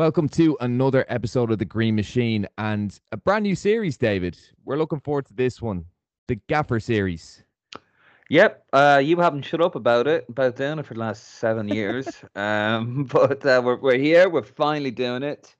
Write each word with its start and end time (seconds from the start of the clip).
Welcome 0.00 0.30
to 0.30 0.56
another 0.60 1.04
episode 1.10 1.50
of 1.50 1.58
The 1.58 1.66
Green 1.66 1.94
Machine 1.94 2.48
and 2.56 2.98
a 3.12 3.18
brand 3.18 3.42
new 3.42 3.54
series, 3.54 3.98
David. 3.98 4.38
We're 4.64 4.78
looking 4.78 5.00
forward 5.00 5.26
to 5.26 5.34
this 5.34 5.60
one, 5.60 5.84
the 6.26 6.36
Gaffer 6.48 6.80
series. 6.80 7.44
Yep, 8.30 8.64
uh, 8.72 9.02
you 9.04 9.18
haven't 9.18 9.42
shut 9.42 9.60
up 9.60 9.74
about 9.74 10.06
it, 10.06 10.24
about 10.30 10.56
doing 10.56 10.78
it 10.78 10.86
for 10.86 10.94
the 10.94 11.00
last 11.00 11.34
seven 11.34 11.68
years. 11.74 12.08
um, 12.34 13.04
but 13.12 13.44
uh, 13.44 13.60
we're, 13.62 13.76
we're 13.76 13.98
here, 13.98 14.30
we're 14.30 14.42
finally 14.42 14.90
doing 14.90 15.22
it. 15.22 15.54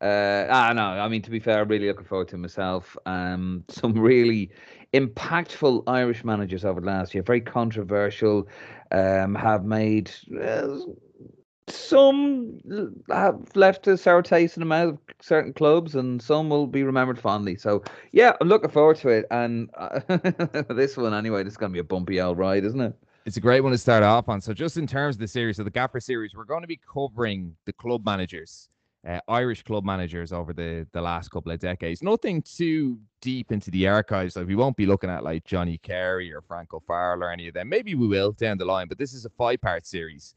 Uh, 0.00 0.46
ah, 0.48 0.72
no, 0.72 0.84
I 0.84 1.06
mean, 1.08 1.20
to 1.20 1.30
be 1.30 1.38
fair, 1.38 1.60
I'm 1.60 1.68
really 1.68 1.88
looking 1.88 2.06
forward 2.06 2.28
to 2.28 2.38
myself. 2.38 2.96
Um, 3.04 3.62
some 3.68 3.92
really 3.92 4.52
impactful 4.94 5.82
Irish 5.86 6.24
managers 6.24 6.64
over 6.64 6.80
the 6.80 6.86
last 6.86 7.12
year, 7.12 7.22
very 7.22 7.42
controversial, 7.42 8.48
um, 8.90 9.34
have 9.34 9.66
made 9.66 10.10
uh, 10.42 10.78
some 11.72 12.60
have 13.10 13.40
left 13.54 13.86
a 13.86 13.96
sour 13.96 14.22
taste 14.22 14.56
in 14.56 14.60
the 14.60 14.66
mouth 14.66 14.90
of 14.90 14.98
certain 15.20 15.52
clubs, 15.52 15.94
and 15.94 16.20
some 16.20 16.48
will 16.48 16.66
be 16.66 16.82
remembered 16.82 17.18
fondly. 17.18 17.56
So, 17.56 17.82
yeah, 18.12 18.36
I'm 18.40 18.48
looking 18.48 18.70
forward 18.70 18.96
to 18.98 19.08
it. 19.08 19.26
And 19.30 19.70
uh, 19.76 20.00
this 20.74 20.96
one, 20.96 21.14
anyway, 21.14 21.42
this 21.42 21.54
is 21.54 21.56
going 21.56 21.70
to 21.70 21.74
be 21.74 21.80
a 21.80 21.84
bumpy 21.84 22.20
old 22.20 22.38
ride, 22.38 22.64
isn't 22.64 22.80
it? 22.80 22.94
It's 23.24 23.36
a 23.36 23.40
great 23.40 23.60
one 23.60 23.72
to 23.72 23.78
start 23.78 24.02
off 24.02 24.28
on. 24.28 24.40
So, 24.40 24.52
just 24.52 24.76
in 24.76 24.86
terms 24.86 25.16
of 25.16 25.20
the 25.20 25.28
series, 25.28 25.56
so 25.56 25.64
the 25.64 25.70
Gaffer 25.70 26.00
series, 26.00 26.34
we're 26.34 26.44
going 26.44 26.62
to 26.62 26.68
be 26.68 26.80
covering 26.92 27.54
the 27.66 27.72
club 27.72 28.04
managers, 28.04 28.68
uh, 29.06 29.20
Irish 29.28 29.62
club 29.62 29.84
managers 29.84 30.32
over 30.32 30.52
the 30.52 30.86
the 30.92 31.00
last 31.00 31.30
couple 31.30 31.52
of 31.52 31.60
decades. 31.60 32.02
Nothing 32.02 32.42
too 32.42 32.98
deep 33.20 33.52
into 33.52 33.70
the 33.70 33.86
archives. 33.86 34.34
Like 34.34 34.48
we 34.48 34.56
won't 34.56 34.76
be 34.76 34.86
looking 34.86 35.10
at 35.10 35.22
like 35.22 35.44
Johnny 35.44 35.78
Carey 35.78 36.32
or 36.32 36.40
Frank 36.40 36.74
O'Farrell 36.74 37.22
or 37.22 37.30
any 37.30 37.46
of 37.46 37.54
them. 37.54 37.68
Maybe 37.68 37.94
we 37.94 38.08
will 38.08 38.32
down 38.32 38.58
the 38.58 38.64
line, 38.64 38.88
but 38.88 38.98
this 38.98 39.12
is 39.12 39.24
a 39.24 39.30
five 39.30 39.60
part 39.60 39.86
series. 39.86 40.34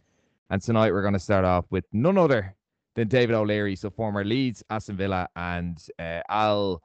And 0.49 0.61
tonight 0.61 0.91
we're 0.91 1.01
going 1.01 1.13
to 1.13 1.19
start 1.19 1.45
off 1.45 1.65
with 1.71 1.85
none 1.91 2.17
other 2.17 2.55
than 2.95 3.07
David 3.07 3.35
O'Leary, 3.35 3.75
so 3.75 3.89
former 3.89 4.23
Leeds, 4.23 4.63
Aston 4.69 4.95
Villa, 4.95 5.27
and 5.35 5.77
uh, 5.99 6.21
Al 6.29 6.81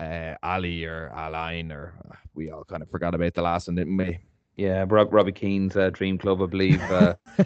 uh, 0.00 0.34
Ali 0.42 0.84
or 0.84 1.12
Alain, 1.14 1.70
or 1.72 1.94
uh, 2.10 2.16
we 2.34 2.50
all 2.50 2.64
kind 2.64 2.82
of 2.82 2.90
forgot 2.90 3.14
about 3.14 3.34
the 3.34 3.42
last 3.42 3.68
one, 3.68 3.76
didn't 3.76 3.96
we? 3.96 4.18
Yeah, 4.56 4.84
Rob, 4.88 5.12
Robbie 5.12 5.32
Keane's 5.32 5.76
uh, 5.76 5.90
dream 5.90 6.18
club, 6.18 6.42
I 6.42 6.46
believe. 6.46 6.82
Uh, 6.82 7.14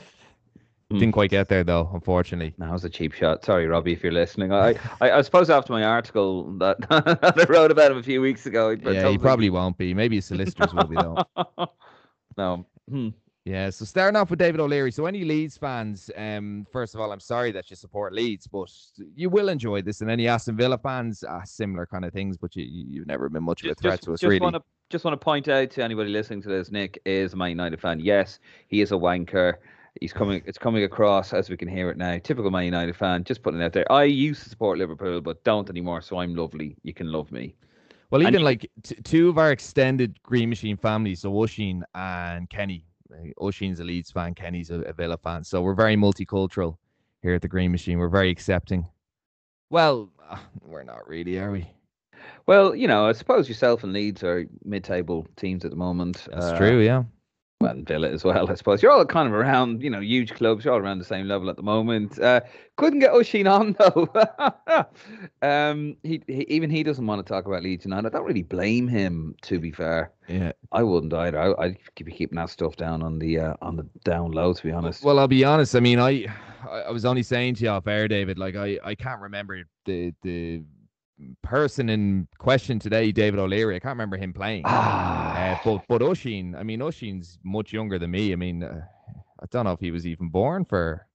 Didn't 0.93 1.13
quite 1.13 1.31
get 1.31 1.49
there 1.49 1.63
though, 1.63 1.89
unfortunately. 1.95 2.53
That 2.59 2.73
was 2.73 2.85
a 2.85 2.91
cheap 2.91 3.13
shot. 3.13 3.45
Sorry, 3.45 3.69
Robbie, 3.69 3.93
if 3.93 4.03
you're 4.03 4.11
listening. 4.11 4.53
I, 4.53 4.75
I, 5.01 5.13
I 5.13 5.23
suppose 5.23 5.49
after 5.49 5.73
my 5.73 5.85
article 5.85 6.51
that, 6.59 6.81
that 6.89 7.35
I 7.39 7.45
wrote 7.45 7.71
about 7.71 7.93
him 7.93 7.99
a 7.99 8.03
few 8.03 8.21
weeks 8.21 8.47
ago. 8.47 8.71
Yeah, 8.71 9.09
he 9.09 9.17
probably 9.17 9.51
won't 9.51 9.79
be. 9.79 9.95
Maybe 9.95 10.17
his 10.17 10.25
solicitors 10.25 10.75
will 10.75 10.87
be 10.87 10.97
though. 10.97 11.17
No. 12.37 12.65
Hmm. 12.89 13.09
Yeah, 13.47 13.71
so 13.71 13.87
starting 13.87 14.17
off 14.17 14.29
with 14.29 14.39
David 14.39 14.61
O'Leary. 14.61 14.93
So, 14.93 15.07
any 15.07 15.25
Leeds 15.25 15.57
fans, 15.57 16.11
um, 16.15 16.67
first 16.71 16.95
of 16.95 17.01
all, 17.01 17.11
I'm 17.11 17.21
sorry 17.21 17.53
that 17.53 17.71
you 17.71 17.77
support 17.77 18.13
Leeds, 18.13 18.47
but 18.47 18.71
you 19.15 19.31
will 19.31 19.49
enjoy 19.49 19.81
this. 19.81 20.03
And 20.03 20.11
any 20.11 20.29
Aston 20.29 20.57
Villa 20.57 20.77
fans, 20.77 21.25
ah, 21.27 21.43
similar 21.45 21.87
kind 21.87 22.05
of 22.05 22.13
things, 22.13 22.37
but 22.37 22.55
you, 22.55 22.65
you've 22.65 23.07
never 23.07 23.31
been 23.31 23.43
much 23.43 23.65
of 23.65 23.71
a 23.71 23.75
threat 23.75 23.95
just, 23.95 24.03
to 24.05 24.13
us, 24.13 24.21
just 24.21 24.29
really. 24.29 24.41
Wanna, 24.41 24.61
just 24.91 25.05
want 25.05 25.19
to 25.19 25.25
point 25.25 25.49
out 25.49 25.71
to 25.71 25.83
anybody 25.83 26.11
listening 26.11 26.43
to 26.43 26.49
this, 26.49 26.71
Nick 26.71 27.01
is 27.07 27.33
a 27.33 27.37
Man 27.37 27.49
United 27.49 27.81
fan. 27.81 27.99
Yes, 27.99 28.41
he 28.69 28.83
is 28.83 28.93
a 28.93 28.97
wanker. 28.97 29.55
He's 30.01 30.13
coming. 30.13 30.43
It's 30.45 30.59
coming 30.59 30.85
across 30.85 31.33
as 31.33 31.49
we 31.49 31.57
can 31.57 31.67
hear 31.67 31.91
it 31.91 31.97
now. 31.97 32.19
Typical 32.19 32.51
Man 32.51 32.65
United 32.65 32.95
fan. 32.95 33.25
Just 33.25 33.43
putting 33.43 33.61
it 33.61 33.65
out 33.65 33.73
there. 33.73 33.91
I 33.91 34.05
used 34.05 34.43
to 34.45 34.51
support 34.51 34.79
Liverpool, 34.79 35.21
but 35.21 35.43
don't 35.45 35.69
anymore. 35.69 36.03
So 36.03 36.19
I'm 36.19 36.35
lovely. 36.35 36.77
You 36.83 36.93
can 36.93 37.11
love 37.11 37.33
me. 37.33 37.55
Well, 38.11 38.21
even 38.23 38.37
And- 38.37 38.45
like 38.45 38.71
t- 38.83 38.97
two 38.97 39.29
of 39.31 39.39
our 39.39 39.51
extended 39.51 40.23
Green 40.23 40.49
Machine 40.49 40.77
families, 40.77 41.21
so 41.21 41.35
Oisin 41.35 41.85
and 41.95 42.49
Kenny. 42.51 42.85
Uh, 43.13 43.45
Oisin's 43.45 43.81
a 43.81 43.85
Leeds 43.85 44.11
fan, 44.11 44.35
Kenny's 44.35 44.71
a, 44.71 44.81
a 44.81 44.93
Villa 44.93 45.17
fan. 45.17 45.45
So 45.45 45.63
we're 45.63 45.75
very 45.75 45.97
multicultural 45.97 46.77
here 47.23 47.35
at 47.35 47.43
the 47.43 47.49
Green 47.49 47.71
Machine. 47.71 47.99
We're 47.99 48.09
very 48.09 48.31
accepting. 48.31 48.87
Well, 49.71 50.11
uh, 50.29 50.39
we're 50.67 50.83
not 50.83 51.09
really, 51.09 51.39
are 51.39 51.51
we? 51.51 51.71
Well, 52.47 52.75
you 52.75 52.89
know, 52.89 53.07
I 53.07 53.13
suppose 53.13 53.49
yourself 53.49 53.85
and 53.85 53.93
Leeds 53.93 54.23
are 54.23 54.47
mid-table 54.65 55.27
teams 55.37 55.65
at 55.65 55.71
the 55.71 55.77
moment. 55.77 56.27
That's 56.31 56.47
Uh, 56.47 56.59
true, 56.59 56.81
yeah. 56.81 57.05
Well, 57.61 57.73
and 57.73 57.87
Villa 57.87 58.09
as 58.09 58.25
well, 58.25 58.51
I 58.51 58.55
suppose. 58.55 58.83
You're 58.83 58.91
all 58.91 59.05
kind 59.05 59.29
of 59.29 59.35
around, 59.35 59.83
you 59.83 59.91
know, 59.91 60.01
huge 60.01 60.33
clubs. 60.33 60.65
You're 60.65 60.73
all 60.73 60.81
around 60.81 60.99
the 60.99 61.05
same 61.05 61.29
level 61.29 61.51
at 61.51 61.57
the 61.57 61.63
moment. 61.63 62.19
Uh, 62.19 62.41
couldn't 62.79 63.01
get 63.01 63.13
Oisin 63.13 63.47
on 63.47 63.77
though. 63.79 64.09
um, 65.43 65.95
he, 66.03 66.23
he 66.27 66.47
even 66.49 66.71
he 66.71 66.83
doesn't 66.83 67.07
want 67.07 67.25
to 67.25 67.31
talk 67.31 67.45
about 67.45 67.63
Leeds 67.63 67.85
United. 67.85 68.07
I 68.07 68.17
don't 68.17 68.27
really 68.27 68.45
blame 68.45 68.89
him, 68.89 69.35
to 69.43 69.59
be 69.59 69.73
fair. 69.73 70.11
Yeah. 70.27 70.53
I 70.73 70.83
wouldn't 70.83 71.13
either. 71.13 71.39
I, 71.39 71.65
I'd 71.65 71.77
be 72.03 72.13
keeping 72.13 72.37
that 72.37 72.49
stuff 72.49 72.77
down 72.77 73.03
on 73.03 73.19
the 73.19 73.39
uh, 73.39 73.55
on 73.61 73.77
the 73.77 73.87
down 74.05 74.31
low, 74.31 74.55
to 74.55 74.63
be 74.63 74.73
honest. 74.73 75.05
Well, 75.05 75.19
I'll 75.19 75.29
be 75.29 75.45
honest. 75.45 75.77
I 75.77 75.81
mean, 75.81 75.99
I 75.99 76.25
I 76.67 76.81
I 76.89 76.91
was 76.91 77.05
only 77.05 77.23
saying 77.23 77.57
to 77.57 77.65
you 77.65 77.71
off 77.71 77.87
air, 77.87 78.09
David. 78.09 78.39
Like, 78.39 78.57
I 78.57 78.79
I 78.83 78.95
can't 78.95 79.21
remember 79.21 79.65
the 79.85 80.15
the 80.23 80.63
person 81.43 81.89
in 81.89 82.29
question 82.39 82.79
today, 82.79 83.13
David 83.13 83.41
O'Leary. 83.41 83.77
I 83.77 83.79
can't 83.79 83.93
remember 83.93 84.17
him 84.17 84.33
playing. 84.33 84.65
Uh, 84.67 85.59
but 85.65 85.83
but 85.89 86.03
Oisin, 86.03 86.55
I 86.55 86.63
mean, 86.63 86.81
Oisin's 86.81 87.39
much 87.45 87.73
younger 87.73 87.99
than 87.99 88.11
me. 88.11 88.33
I 88.33 88.37
mean, 88.37 88.63
uh, 88.63 88.83
I 89.41 89.47
don't 89.51 89.65
know 89.65 89.73
if 89.73 89.81
he 89.81 89.91
was 89.91 90.07
even 90.07 90.29
born 90.29 90.65
for 90.65 91.07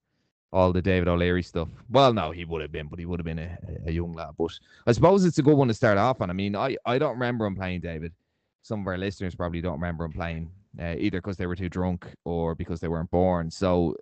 all 0.52 0.72
the 0.72 0.82
David 0.82 1.08
O'Leary 1.08 1.42
stuff. 1.42 1.68
Well, 1.90 2.12
no, 2.12 2.30
he 2.30 2.44
would 2.44 2.62
have 2.62 2.72
been, 2.72 2.88
but 2.88 2.98
he 2.98 3.06
would 3.06 3.18
have 3.20 3.24
been 3.26 3.38
a, 3.38 3.58
a 3.86 3.92
young 3.92 4.12
lad. 4.12 4.34
But 4.38 4.52
I 4.86 4.92
suppose 4.92 5.24
it's 5.24 5.38
a 5.38 5.42
good 5.42 5.56
one 5.56 5.68
to 5.68 5.74
start 5.74 5.98
off 5.98 6.20
on. 6.20 6.30
I 6.30 6.32
mean, 6.32 6.56
I 6.56 6.76
I 6.84 6.98
don't 6.98 7.14
remember 7.14 7.46
him 7.46 7.56
playing 7.56 7.80
David. 7.80 8.12
Some 8.62 8.80
of 8.80 8.86
our 8.86 8.98
listeners 8.98 9.34
probably 9.34 9.60
don't 9.60 9.74
remember 9.80 10.04
him 10.04 10.12
playing. 10.12 10.50
Uh, 10.80 10.94
either 10.98 11.22
because 11.22 11.38
they 11.38 11.46
were 11.46 11.56
too 11.56 11.70
drunk 11.70 12.06
or 12.24 12.54
because 12.54 12.80
they 12.80 12.88
weren't 12.88 13.10
born. 13.10 13.50
So 13.50 13.96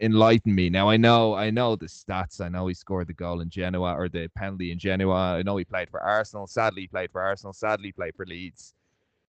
enlighten 0.00 0.54
me. 0.54 0.70
Now 0.70 0.88
I 0.88 0.96
know 0.96 1.34
I 1.34 1.50
know 1.50 1.74
the 1.74 1.86
stats. 1.86 2.40
I 2.40 2.48
know 2.48 2.68
he 2.68 2.74
scored 2.74 3.08
the 3.08 3.14
goal 3.14 3.40
in 3.40 3.50
Genoa 3.50 3.94
or 3.94 4.08
the 4.08 4.28
penalty 4.36 4.70
in 4.70 4.78
Genoa. 4.78 5.38
I 5.38 5.42
know 5.42 5.56
he 5.56 5.64
played 5.64 5.90
for 5.90 6.00
Arsenal. 6.00 6.46
Sadly, 6.46 6.82
he 6.82 6.88
played 6.88 7.10
for 7.10 7.20
Arsenal. 7.20 7.52
Sadly, 7.52 7.88
he 7.88 7.92
played 7.92 8.14
for 8.14 8.26
Leeds. 8.26 8.74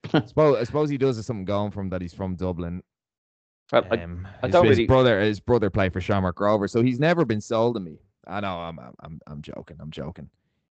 I 0.13 0.25
suppose 0.25 0.57
I 0.57 0.63
suppose 0.65 0.89
he 0.89 0.97
does 0.97 1.15
have 1.15 1.25
something 1.25 1.45
going 1.45 1.71
from 1.71 1.89
that. 1.89 2.01
He's 2.01 2.13
from 2.13 2.35
Dublin. 2.35 2.83
Well, 3.71 3.85
Um, 3.91 4.27
I 4.43 4.47
his, 4.47 4.53
don't 4.53 4.65
his 4.67 4.81
brother 4.81 5.21
his 5.21 5.39
brother 5.39 5.69
played 5.69 5.93
for 5.93 6.01
Shamrock 6.01 6.39
Rover, 6.39 6.67
so 6.67 6.81
he's 6.81 6.99
never 6.99 7.23
been 7.25 7.41
sold 7.41 7.75
to 7.75 7.79
me. 7.79 7.99
I 8.27 8.39
know 8.41 8.57
I'm 8.59 8.79
I'm 8.79 8.93
I'm, 8.99 9.21
I'm 9.27 9.41
joking. 9.41 9.77
I'm 9.79 9.91
joking. 9.91 10.29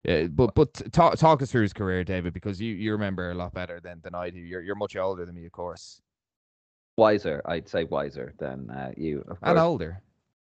Yeah, 0.04 0.26
but 0.26 0.54
but 0.54 0.92
talk 0.92 1.16
talk 1.16 1.42
us 1.42 1.50
through 1.50 1.62
his 1.62 1.72
career, 1.72 2.04
David, 2.04 2.34
because 2.34 2.60
you, 2.60 2.74
you 2.74 2.92
remember 2.92 3.30
a 3.30 3.34
lot 3.34 3.54
better 3.54 3.80
than, 3.80 4.00
than 4.02 4.14
I 4.14 4.30
do. 4.30 4.38
You're 4.38 4.60
you're 4.62 4.74
much 4.74 4.96
older 4.96 5.24
than 5.24 5.34
me, 5.34 5.46
of 5.46 5.52
course, 5.52 6.02
wiser, 6.96 7.42
I'd 7.46 7.68
say 7.68 7.84
wiser 7.84 8.34
than 8.38 8.70
uh, 8.70 8.92
you. 8.96 9.24
Of 9.28 9.38
and 9.42 9.58
older. 9.58 10.00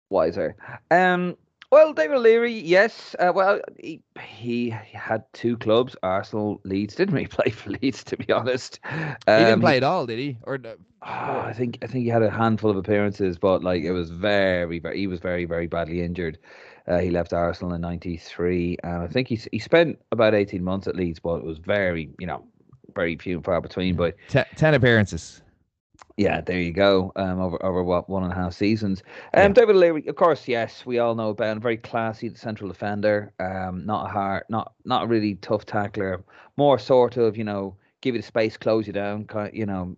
wiser. 0.09 0.55
Um, 0.91 1.37
well, 1.71 1.91
David 1.91 2.19
Leary, 2.19 2.53
yes. 2.53 3.13
Uh, 3.19 3.33
well, 3.35 3.59
he, 3.77 4.01
he 4.25 4.69
had 4.69 5.25
two 5.33 5.57
clubs, 5.57 5.97
Arsenal, 6.01 6.61
Leeds. 6.63 6.95
Didn't 6.95 7.17
he 7.17 7.27
play 7.37 7.51
for 7.51 7.71
Leeds, 7.71 8.03
to 8.05 8.17
be 8.17 8.31
honest. 8.31 8.79
he 8.89 8.97
didn't 9.27 9.53
Um, 9.55 9.59
play 9.61 9.77
at 9.77 9.83
all, 9.83 10.05
did 10.05 10.19
he? 10.19 10.37
Or 10.43 10.57
the- 10.57 10.77
Ah, 11.03 11.45
I 11.45 11.53
think 11.53 11.77
I 11.83 11.87
think 11.87 12.05
he 12.05 12.09
had 12.09 12.23
a 12.23 12.29
handful 12.31 12.71
of 12.71 12.75
appearances, 12.77 13.37
but 13.37 13.63
like 13.63 13.83
it 13.83 13.91
was 13.91 14.09
very, 14.09 14.79
very. 14.79 14.97
He 14.97 15.05
was 15.05 15.19
very, 15.19 15.45
very 15.45 15.67
badly 15.67 16.01
injured. 16.01 16.39
Uh, 16.87 16.97
he 16.97 17.11
left 17.11 17.33
Arsenal 17.33 17.73
in 17.75 17.81
'93, 17.81 18.77
and 18.83 19.03
I 19.03 19.07
think 19.07 19.27
he 19.27 19.39
he 19.51 19.59
spent 19.59 19.99
about 20.11 20.33
18 20.33 20.63
months 20.63 20.87
at 20.87 20.95
Leeds, 20.95 21.19
but 21.19 21.35
it 21.35 21.43
was 21.43 21.59
very, 21.59 22.09
you 22.19 22.25
know, 22.25 22.43
very 22.95 23.15
few 23.15 23.35
and 23.35 23.45
far 23.45 23.61
between. 23.61 23.95
But 23.95 24.15
te- 24.27 24.41
ten 24.55 24.73
appearances. 24.73 25.43
Yeah, 26.17 26.41
there 26.41 26.59
you 26.59 26.71
go. 26.73 27.11
Um, 27.15 27.39
over 27.39 27.63
over 27.63 27.83
what 27.83 28.09
one 28.09 28.23
and 28.23 28.31
a 28.31 28.35
half 28.35 28.53
seasons. 28.53 29.03
Um, 29.35 29.49
Yeah. 29.49 29.53
David 29.53 29.75
Leary, 29.75 30.07
of 30.07 30.15
course, 30.15 30.47
yes, 30.47 30.85
we 30.85 30.97
all 30.99 31.13
know 31.15 31.35
him. 31.35 31.61
Very 31.61 31.77
classy 31.77 32.33
central 32.35 32.69
defender. 32.69 33.31
Um, 33.39 33.85
not 33.85 34.07
a 34.07 34.09
hard, 34.09 34.43
not 34.49 34.73
not 34.83 35.03
a 35.03 35.07
really 35.07 35.35
tough 35.35 35.65
tackler. 35.65 36.23
More 36.57 36.79
sort 36.79 37.17
of, 37.17 37.37
you 37.37 37.43
know, 37.43 37.77
give 38.01 38.15
you 38.15 38.21
the 38.21 38.27
space, 38.27 38.57
close 38.57 38.87
you 38.87 38.93
down. 38.93 39.25
Kind, 39.25 39.53
you 39.55 39.65
know, 39.67 39.95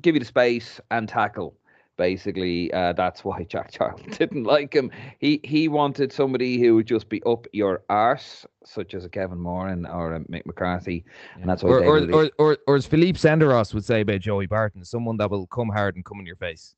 give 0.00 0.14
you 0.14 0.20
the 0.20 0.26
space 0.26 0.80
and 0.92 1.08
tackle. 1.08 1.56
Basically, 1.96 2.72
uh, 2.72 2.92
that's 2.92 3.24
why 3.24 3.44
Jack 3.48 3.70
Charlton 3.70 4.10
didn't 4.10 4.44
like 4.44 4.74
him. 4.74 4.90
He 5.18 5.40
he 5.44 5.68
wanted 5.68 6.12
somebody 6.12 6.58
who 6.58 6.74
would 6.74 6.86
just 6.86 7.08
be 7.08 7.22
up 7.24 7.46
your 7.52 7.82
arse, 7.88 8.46
such 8.64 8.94
as 8.94 9.04
a 9.04 9.08
Kevin 9.08 9.38
Moran 9.38 9.86
or 9.86 10.14
a 10.14 10.20
Mick 10.20 10.46
McCarthy, 10.46 11.04
and 11.40 11.48
that's 11.48 11.62
why 11.62 11.70
Or 11.70 11.84
or, 11.84 12.00
David 12.00 12.14
or 12.14 12.30
or 12.38 12.58
or 12.66 12.76
as 12.76 12.86
Philippe 12.86 13.18
Senderos 13.18 13.74
would 13.74 13.84
say 13.84 14.00
about 14.00 14.20
Joey 14.20 14.46
Barton, 14.46 14.84
someone 14.84 15.16
that 15.18 15.30
will 15.30 15.46
come 15.46 15.68
hard 15.68 15.96
and 15.96 16.04
come 16.04 16.20
in 16.20 16.26
your 16.26 16.36
face. 16.36 16.74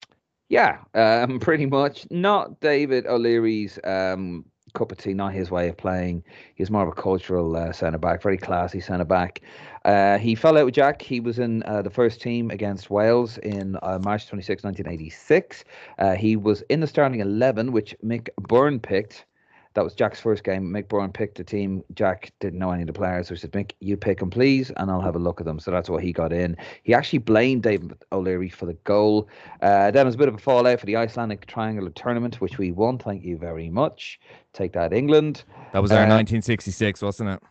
Yeah, 0.48 0.78
um, 0.94 1.40
pretty 1.40 1.66
much. 1.66 2.06
Not 2.10 2.60
David 2.60 3.06
O'Leary's 3.06 3.78
um, 3.84 4.44
cup 4.76 4.93
of 4.93 4.99
tea, 4.99 5.14
not 5.14 5.32
his 5.32 5.50
way 5.50 5.69
of 5.69 5.76
playing. 5.76 6.23
He's 6.55 6.70
more 6.70 6.82
of 6.82 6.88
a 6.88 7.00
cultural 7.00 7.56
uh, 7.56 7.73
centre 7.73 7.99
back, 7.99 8.23
very 8.23 8.38
classy 8.38 8.81
centre 8.81 9.05
back. 9.05 9.40
Uh, 9.84 10.19
he 10.19 10.34
fell 10.34 10.58
out 10.58 10.67
with 10.67 10.75
Jack. 10.75 11.02
He 11.02 11.20
was 11.20 11.38
in 11.38 11.62
uh, 11.62 11.82
the 11.82 11.90
first 11.90 12.20
team 12.20 12.50
against 12.50 12.90
Wales 12.90 13.38
in 13.38 13.76
uh, 13.82 13.99
March 14.02 14.28
26, 14.28 14.64
1986. 14.64 15.64
Uh, 15.99 16.14
he 16.14 16.37
was 16.37 16.62
in 16.69 16.81
the 16.81 16.87
starting 16.87 17.20
11, 17.20 17.73
which 17.73 17.96
Mick 18.05 18.28
Byrne 18.37 18.78
picked. 18.78 19.25
That 19.76 19.84
was 19.84 19.94
Jack's 19.94 20.19
first 20.19 20.43
game. 20.43 20.73
Mick 20.73 20.88
Byrne 20.88 21.12
picked 21.12 21.37
the 21.37 21.44
team. 21.44 21.84
Jack 21.94 22.32
didn't 22.40 22.58
know 22.58 22.70
any 22.70 22.82
of 22.82 22.87
the 22.87 22.94
players, 22.94 23.28
so 23.28 23.34
he 23.34 23.38
said, 23.38 23.52
Mick, 23.52 23.73
you 23.81 23.94
pick 23.94 24.20
them, 24.20 24.31
please, 24.31 24.73
and 24.78 24.90
I'll 24.90 25.02
have 25.02 25.17
a 25.17 25.19
look 25.19 25.38
at 25.38 25.44
them. 25.44 25.61
So 25.61 25.70
that's 25.70 25.90
why 25.90 26.00
he 26.00 26.14
got 26.14 26.32
in. 26.32 26.56
He 26.82 26.94
actually 26.94 27.19
blamed 27.19 27.62
David 27.62 27.93
O'Leary 28.11 28.49
for 28.49 28.64
the 28.64 28.73
goal. 28.73 29.28
Uh, 29.61 29.90
then 29.90 30.06
was 30.06 30.14
a 30.14 30.19
bit 30.19 30.28
of 30.28 30.34
a 30.34 30.38
fallout 30.38 30.81
for 30.81 30.87
the 30.87 30.96
Icelandic 30.96 31.44
Triangular 31.44 31.90
Tournament, 31.90 32.40
which 32.40 32.56
we 32.56 32.73
won. 32.73 32.96
Thank 32.96 33.23
you 33.23 33.37
very 33.37 33.69
much. 33.69 34.19
Take 34.55 34.73
that, 34.73 34.94
England. 34.94 35.44
That 35.75 35.82
was 35.82 35.93
our 35.93 35.99
uh, 35.99 36.08
1966, 36.08 37.02
wasn't 37.02 37.28
it? 37.28 37.43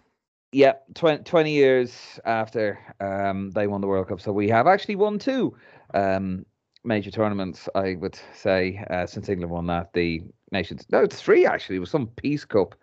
Yeah, 0.51 0.74
20, 0.95 1.25
20 1.25 1.51
years 1.51 2.19
after 2.25 2.80
um, 3.00 3.51
they 3.51 3.68
won 3.68 3.81
the 3.81 3.88
World 3.88 4.07
Cup. 4.07 4.19
So 4.19 4.31
we 4.31 4.50
have 4.50 4.66
actually 4.66 4.95
won 4.95 5.19
two 5.19 5.56
um, 5.94 6.44
major 6.86 7.12
tournaments, 7.12 7.68
I 7.76 7.96
would 7.96 8.20
say, 8.34 8.84
uh, 8.90 9.06
since 9.06 9.30
England 9.30 9.52
won 9.52 9.68
that. 9.68 9.94
The 9.94 10.22
Nations. 10.52 10.86
No, 10.92 11.02
it's 11.02 11.22
three 11.22 11.46
actually. 11.46 11.78
It 11.78 11.80
was 11.80 11.90
some 11.90 12.08
Peace 12.08 12.46
Cup 12.46 12.76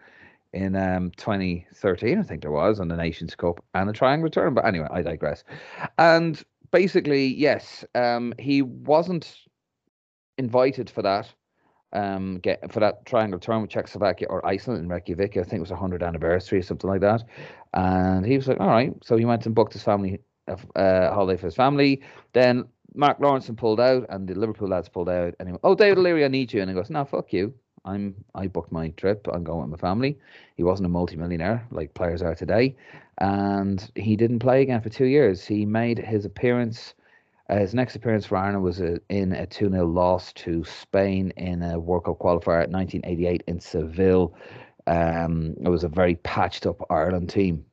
in 0.52 0.76
um, 0.76 1.10
2013, 1.16 2.18
I 2.18 2.22
think 2.22 2.42
there 2.42 2.50
was, 2.50 2.78
and 2.78 2.90
the 2.90 2.96
Nations 2.96 3.34
Cup 3.34 3.64
and 3.74 3.88
the 3.88 3.92
Triangle 3.92 4.28
Tournament. 4.28 4.56
But 4.56 4.66
anyway, 4.66 4.88
I 4.90 5.02
digress. 5.02 5.44
And 5.98 6.42
basically, 6.70 7.26
yes, 7.26 7.84
um, 7.94 8.34
he 8.38 8.62
wasn't 8.62 9.34
invited 10.38 10.90
for 10.90 11.02
that. 11.02 11.32
Um, 11.94 12.38
get 12.38 12.72
for 12.72 12.80
that 12.80 13.04
triangle 13.04 13.38
tournament 13.38 13.68
with 13.68 13.74
Czechoslovakia 13.74 14.26
or 14.28 14.44
Iceland 14.46 14.80
in 14.80 14.88
Reykjavik. 14.88 15.36
I 15.36 15.42
think 15.42 15.58
it 15.58 15.60
was 15.60 15.70
a 15.70 15.76
hundred 15.76 16.02
anniversary 16.02 16.58
or 16.58 16.62
something 16.62 16.88
like 16.88 17.02
that. 17.02 17.22
And 17.74 18.24
he 18.24 18.36
was 18.36 18.48
like, 18.48 18.58
"All 18.60 18.66
right." 18.66 18.94
So 19.04 19.18
he 19.18 19.26
went 19.26 19.44
and 19.44 19.54
booked 19.54 19.74
his 19.74 19.82
family 19.82 20.18
uh, 20.48 21.12
holiday 21.12 21.38
for 21.38 21.48
his 21.48 21.54
family. 21.54 22.00
Then 22.32 22.64
Mark 22.94 23.18
Lawrenson 23.18 23.56
pulled 23.56 23.80
out, 23.80 24.06
and 24.08 24.28
the 24.28 24.34
Liverpool 24.34 24.68
lads 24.68 24.88
pulled 24.88 25.08
out. 25.08 25.34
And 25.38 25.48
he 25.48 25.52
went, 25.52 25.60
"Oh, 25.64 25.74
David 25.74 25.98
O'Leary, 25.98 26.24
I 26.24 26.28
need 26.28 26.52
you." 26.52 26.60
And 26.60 26.70
he 26.70 26.74
goes, 26.74 26.90
"No, 26.90 27.04
fuck 27.04 27.32
you. 27.32 27.54
I'm 27.84 28.14
I 28.34 28.46
booked 28.46 28.72
my 28.72 28.90
trip. 28.90 29.26
I'm 29.32 29.44
going 29.44 29.70
with 29.70 29.80
my 29.80 29.88
family." 29.88 30.18
He 30.56 30.62
wasn't 30.62 30.86
a 30.86 30.90
multimillionaire 30.90 31.66
like 31.70 31.94
players 31.94 32.22
are 32.22 32.34
today, 32.34 32.76
and 33.18 33.90
he 33.94 34.16
didn't 34.16 34.40
play 34.40 34.62
again 34.62 34.80
for 34.80 34.88
two 34.88 35.06
years. 35.06 35.46
He 35.46 35.64
made 35.64 35.98
his 35.98 36.24
appearance. 36.24 36.94
Uh, 37.48 37.58
his 37.58 37.74
next 37.74 37.96
appearance 37.96 38.24
for 38.24 38.36
Ireland 38.36 38.62
was 38.62 38.80
a, 38.80 39.00
in 39.08 39.32
a 39.32 39.46
2 39.46 39.68
0 39.68 39.86
loss 39.86 40.32
to 40.34 40.64
Spain 40.64 41.32
in 41.36 41.62
a 41.62 41.78
World 41.78 42.04
Cup 42.04 42.18
qualifier 42.18 42.62
at 42.62 42.70
1988 42.70 43.42
in 43.46 43.60
Seville. 43.60 44.34
Um, 44.86 45.54
it 45.60 45.68
was 45.68 45.84
a 45.84 45.88
very 45.88 46.16
patched 46.16 46.66
up 46.66 46.84
Ireland 46.90 47.28
team. 47.30 47.64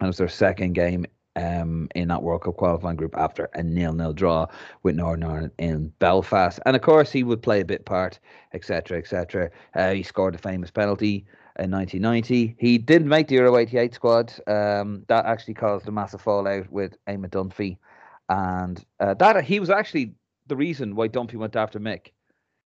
And 0.00 0.06
it 0.06 0.08
was 0.08 0.18
their 0.18 0.28
second 0.28 0.74
game 0.74 1.06
um, 1.36 1.88
in 1.94 2.08
that 2.08 2.22
World 2.22 2.42
Cup 2.42 2.56
qualifying 2.56 2.96
group 2.96 3.16
after 3.16 3.48
a 3.54 3.62
nil-nil 3.62 4.14
draw 4.14 4.46
with 4.82 4.96
Northern 4.96 5.22
Ireland 5.22 5.52
in 5.58 5.92
Belfast. 5.98 6.58
And 6.66 6.74
of 6.74 6.82
course, 6.82 7.12
he 7.12 7.22
would 7.22 7.42
play 7.42 7.60
a 7.60 7.64
bit 7.64 7.84
part, 7.84 8.18
etc., 8.54 8.98
etc. 8.98 9.50
Uh, 9.74 9.92
he 9.92 10.02
scored 10.02 10.34
the 10.34 10.38
famous 10.38 10.70
penalty 10.70 11.26
in 11.58 11.70
1990. 11.70 12.56
He 12.58 12.78
didn't 12.78 13.08
make 13.08 13.28
the 13.28 13.36
Euro 13.36 13.56
88 13.56 13.94
squad. 13.94 14.32
Um, 14.46 15.04
that 15.08 15.26
actually 15.26 15.54
caused 15.54 15.86
a 15.86 15.92
massive 15.92 16.22
fallout 16.22 16.70
with 16.70 16.96
Eamon 17.06 17.30
Dunphy. 17.30 17.76
And 18.28 18.82
uh, 18.98 19.14
that 19.14 19.44
he 19.44 19.60
was 19.60 19.70
actually 19.70 20.14
the 20.46 20.56
reason 20.56 20.96
why 20.96 21.08
Dunphy 21.08 21.36
went 21.36 21.54
after 21.54 21.78
Mick. 21.78 22.08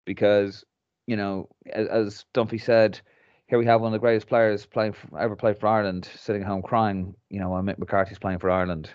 Because, 0.05 0.65
you 1.07 1.15
know, 1.15 1.49
as, 1.71 1.87
as 1.87 2.25
Dunphy 2.33 2.61
said, 2.61 2.99
here 3.49 3.57
we 3.57 3.65
have 3.65 3.81
one 3.81 3.87
of 3.87 3.93
the 3.93 3.99
greatest 3.99 4.27
players 4.27 4.67
playing 4.67 4.93
for, 4.93 5.19
ever 5.19 5.35
played 5.35 5.59
for 5.59 5.67
Ireland, 5.67 6.07
sitting 6.15 6.43
home 6.43 6.61
crying. 6.61 7.15
You 7.29 7.39
know, 7.39 7.49
while 7.49 7.63
Mick 7.63 7.79
McCarthy's 7.79 8.19
playing 8.19 8.39
for 8.39 8.51
Ireland, 8.51 8.91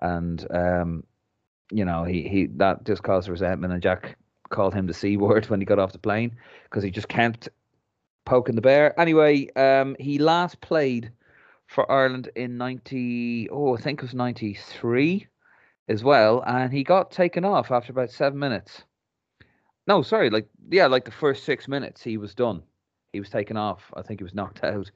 and 0.00 0.46
um, 0.50 1.04
you 1.72 1.86
know, 1.86 2.04
he 2.04 2.28
he 2.28 2.46
that 2.56 2.84
just 2.84 3.02
caused 3.02 3.28
resentment. 3.28 3.72
And 3.72 3.82
Jack 3.82 4.18
called 4.50 4.74
him 4.74 4.86
the 4.86 4.94
c 4.94 5.16
word 5.16 5.48
when 5.48 5.60
he 5.60 5.66
got 5.66 5.78
off 5.78 5.92
the 5.92 5.98
plane 5.98 6.36
because 6.64 6.84
he 6.84 6.90
just 6.90 7.08
kept 7.08 7.48
poking 8.26 8.56
the 8.56 8.60
bear. 8.60 8.98
Anyway, 9.00 9.50
um, 9.54 9.96
he 9.98 10.18
last 10.18 10.60
played 10.60 11.10
for 11.66 11.90
Ireland 11.90 12.28
in 12.36 12.58
ninety. 12.58 13.48
Oh, 13.50 13.74
I 13.74 13.80
think 13.80 14.00
it 14.00 14.04
was 14.04 14.14
ninety 14.14 14.52
three, 14.52 15.26
as 15.88 16.04
well, 16.04 16.44
and 16.46 16.70
he 16.70 16.84
got 16.84 17.10
taken 17.10 17.42
off 17.42 17.70
after 17.70 17.92
about 17.92 18.10
seven 18.10 18.38
minutes. 18.38 18.82
No, 19.86 20.02
sorry, 20.02 20.28
like 20.28 20.46
yeah, 20.70 20.88
like 20.88 21.06
the 21.06 21.10
first 21.10 21.44
six 21.44 21.66
minutes 21.66 22.02
he 22.02 22.18
was 22.18 22.34
done 22.34 22.62
he 23.12 23.20
was 23.20 23.30
taken 23.30 23.56
off. 23.56 23.92
I 23.94 24.02
think 24.02 24.20
he 24.20 24.24
was 24.24 24.34
knocked 24.34 24.64
out, 24.64 24.90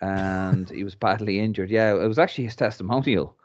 and 0.00 0.68
he 0.70 0.84
was 0.84 0.94
badly 0.94 1.40
injured. 1.40 1.70
Yeah, 1.70 1.94
it 1.94 2.08
was 2.08 2.18
actually 2.18 2.44
his 2.44 2.56
testimonial. 2.56 3.36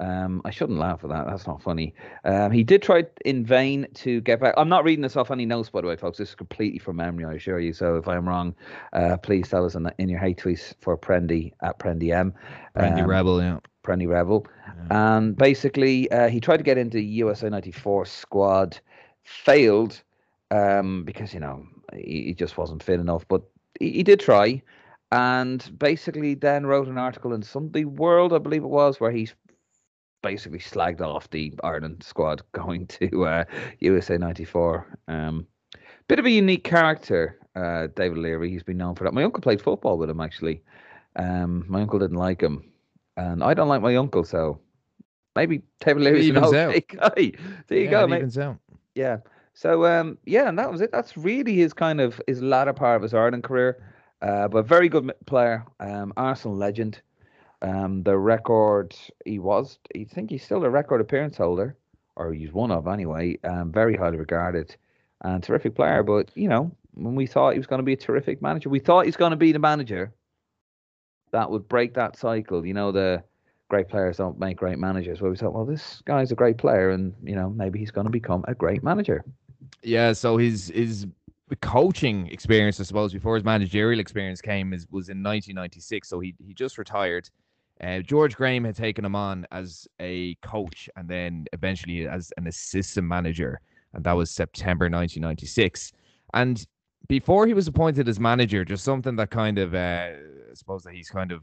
Um, 0.00 0.40
I 0.46 0.50
shouldn't 0.50 0.78
laugh 0.78 1.04
at 1.04 1.10
that. 1.10 1.26
That's 1.26 1.46
not 1.46 1.62
funny. 1.62 1.94
Um, 2.24 2.50
he 2.50 2.64
did 2.64 2.80
try 2.80 3.04
in 3.26 3.44
vain 3.44 3.86
to 3.96 4.22
get 4.22 4.40
back. 4.40 4.54
I'm 4.56 4.68
not 4.68 4.82
reading 4.82 5.02
this 5.02 5.14
off 5.14 5.30
any 5.30 5.44
notes, 5.44 5.68
by 5.68 5.82
the 5.82 5.86
way, 5.86 5.96
folks. 5.96 6.16
This 6.16 6.30
is 6.30 6.34
completely 6.34 6.78
from 6.78 6.96
memory, 6.96 7.26
I 7.26 7.34
assure 7.34 7.60
you. 7.60 7.74
So 7.74 7.96
if 7.96 8.08
I'm 8.08 8.26
wrong, 8.26 8.54
uh, 8.94 9.18
please 9.18 9.48
tell 9.48 9.66
us 9.66 9.74
in, 9.74 9.82
the, 9.82 9.94
in, 9.98 10.08
your 10.08 10.18
hate 10.18 10.38
tweets 10.38 10.72
for 10.80 10.96
Prendy 10.96 11.52
at 11.62 11.78
Prendy 11.78 12.14
M. 12.14 12.32
Prendy 12.74 13.02
um, 13.02 13.10
Rebel, 13.10 13.42
yeah. 13.42 13.58
Prendy 13.84 14.08
Rebel. 14.08 14.46
Yeah. 14.66 15.16
And 15.16 15.36
basically, 15.36 16.10
uh, 16.10 16.30
he 16.30 16.40
tried 16.40 16.56
to 16.58 16.64
get 16.64 16.78
into 16.78 16.98
USA 16.98 17.50
94 17.50 18.06
squad, 18.06 18.80
failed 19.24 20.02
um, 20.50 21.04
because, 21.04 21.34
you 21.34 21.40
know, 21.40 21.66
he, 21.92 22.24
he 22.24 22.34
just 22.34 22.56
wasn't 22.56 22.82
fit 22.82 23.00
enough. 23.00 23.28
But 23.28 23.42
he, 23.80 23.90
he 23.90 24.02
did 24.02 24.20
try, 24.20 24.62
and 25.10 25.78
basically 25.78 26.34
then 26.34 26.66
wrote 26.66 26.86
an 26.86 26.98
article 26.98 27.32
in 27.32 27.42
Sunday 27.42 27.84
World, 27.84 28.32
I 28.32 28.38
believe 28.38 28.62
it 28.62 28.68
was, 28.68 29.00
where 29.00 29.10
he 29.10 29.28
basically 30.22 30.58
slagged 30.58 31.00
off 31.00 31.30
the 31.30 31.52
Ireland 31.64 32.02
squad 32.02 32.42
going 32.52 32.86
to 32.86 33.26
uh, 33.26 33.44
USA 33.80 34.16
'94. 34.16 34.98
Um, 35.08 35.46
bit 36.06 36.18
of 36.18 36.26
a 36.26 36.30
unique 36.30 36.64
character, 36.64 37.38
uh, 37.56 37.88
David 37.96 38.18
Leary. 38.18 38.50
He's 38.50 38.62
been 38.62 38.78
known 38.78 38.94
for 38.94 39.04
that. 39.04 39.14
My 39.14 39.24
uncle 39.24 39.40
played 39.40 39.60
football 39.60 39.98
with 39.98 40.10
him 40.10 40.20
actually. 40.20 40.62
Um, 41.16 41.64
my 41.68 41.80
uncle 41.82 41.98
didn't 41.98 42.18
like 42.18 42.40
him, 42.40 42.70
and 43.16 43.42
I 43.42 43.54
don't 43.54 43.68
like 43.68 43.82
my 43.82 43.96
uncle, 43.96 44.24
so 44.24 44.60
maybe 45.34 45.62
David 45.80 46.02
Leary's 46.02 46.28
an 46.28 46.38
okay 46.38 46.80
guy. 46.88 47.32
There 47.66 47.78
you 47.78 47.84
yeah, 47.84 47.90
go, 47.90 48.06
Yeah. 48.94 49.18
So 49.60 49.84
um, 49.84 50.16
yeah, 50.24 50.48
and 50.48 50.58
that 50.58 50.72
was 50.72 50.80
it. 50.80 50.90
That's 50.90 51.18
really 51.18 51.54
his 51.54 51.74
kind 51.74 52.00
of 52.00 52.18
his 52.26 52.40
latter 52.40 52.72
part 52.72 52.96
of 52.96 53.02
his 53.02 53.12
Ireland 53.12 53.44
career. 53.44 53.84
Uh, 54.22 54.48
but 54.48 54.66
very 54.66 54.88
good 54.88 55.12
player, 55.26 55.66
um, 55.80 56.14
Arsenal 56.16 56.56
legend. 56.56 57.02
Um, 57.60 58.02
the 58.02 58.16
record 58.16 58.96
he 59.26 59.38
was, 59.38 59.78
I 59.94 60.04
think 60.04 60.30
he's 60.30 60.42
still 60.42 60.64
a 60.64 60.70
record 60.70 61.02
appearance 61.02 61.36
holder, 61.36 61.76
or 62.16 62.32
he's 62.32 62.54
one 62.54 62.70
of 62.70 62.88
anyway. 62.88 63.38
Um, 63.44 63.70
very 63.70 63.94
highly 63.94 64.16
regarded 64.16 64.74
and 65.20 65.42
terrific 65.42 65.74
player. 65.74 66.02
But 66.02 66.30
you 66.34 66.48
know, 66.48 66.74
when 66.94 67.14
we 67.14 67.26
thought 67.26 67.52
he 67.52 67.58
was 67.58 67.66
going 67.66 67.80
to 67.80 67.84
be 67.84 67.92
a 67.92 67.98
terrific 67.98 68.40
manager, 68.40 68.70
we 68.70 68.78
thought 68.78 69.04
he's 69.04 69.16
going 69.16 69.32
to 69.32 69.36
be 69.36 69.52
the 69.52 69.58
manager 69.58 70.10
that 71.32 71.50
would 71.50 71.68
break 71.68 71.92
that 71.94 72.16
cycle. 72.16 72.64
You 72.64 72.72
know, 72.72 72.92
the 72.92 73.22
great 73.68 73.90
players 73.90 74.16
don't 74.16 74.38
make 74.38 74.56
great 74.56 74.78
managers. 74.78 75.20
Where 75.20 75.30
we 75.30 75.36
thought, 75.36 75.52
well, 75.52 75.66
this 75.66 76.00
guy's 76.06 76.32
a 76.32 76.34
great 76.34 76.56
player, 76.56 76.88
and 76.88 77.14
you 77.22 77.36
know, 77.36 77.50
maybe 77.50 77.78
he's 77.78 77.90
going 77.90 78.06
to 78.06 78.10
become 78.10 78.42
a 78.48 78.54
great 78.54 78.82
manager. 78.82 79.22
Yeah, 79.82 80.12
so 80.12 80.36
his 80.36 80.68
his 80.68 81.06
coaching 81.60 82.28
experience, 82.28 82.80
I 82.80 82.84
suppose, 82.84 83.12
before 83.12 83.34
his 83.34 83.44
managerial 83.44 84.00
experience 84.00 84.40
came, 84.40 84.72
is 84.72 84.86
was 84.90 85.08
in 85.08 85.22
1996. 85.22 86.08
So 86.08 86.20
he 86.20 86.34
he 86.38 86.54
just 86.54 86.78
retired. 86.78 87.28
Uh, 87.82 88.00
George 88.00 88.36
Graham 88.36 88.64
had 88.64 88.76
taken 88.76 89.04
him 89.04 89.16
on 89.16 89.46
as 89.52 89.88
a 90.00 90.34
coach 90.36 90.90
and 90.96 91.08
then 91.08 91.46
eventually 91.54 92.06
as 92.06 92.30
an 92.36 92.46
assistant 92.46 93.06
manager, 93.06 93.60
and 93.94 94.04
that 94.04 94.12
was 94.12 94.30
September 94.30 94.84
1996. 94.84 95.92
And 96.34 96.66
before 97.08 97.46
he 97.46 97.54
was 97.54 97.66
appointed 97.66 98.06
as 98.08 98.20
manager, 98.20 98.64
just 98.66 98.84
something 98.84 99.16
that 99.16 99.30
kind 99.30 99.58
of, 99.58 99.74
uh, 99.74 100.10
I 100.50 100.54
suppose 100.54 100.82
that 100.84 100.92
he's 100.92 101.08
kind 101.08 101.32
of 101.32 101.42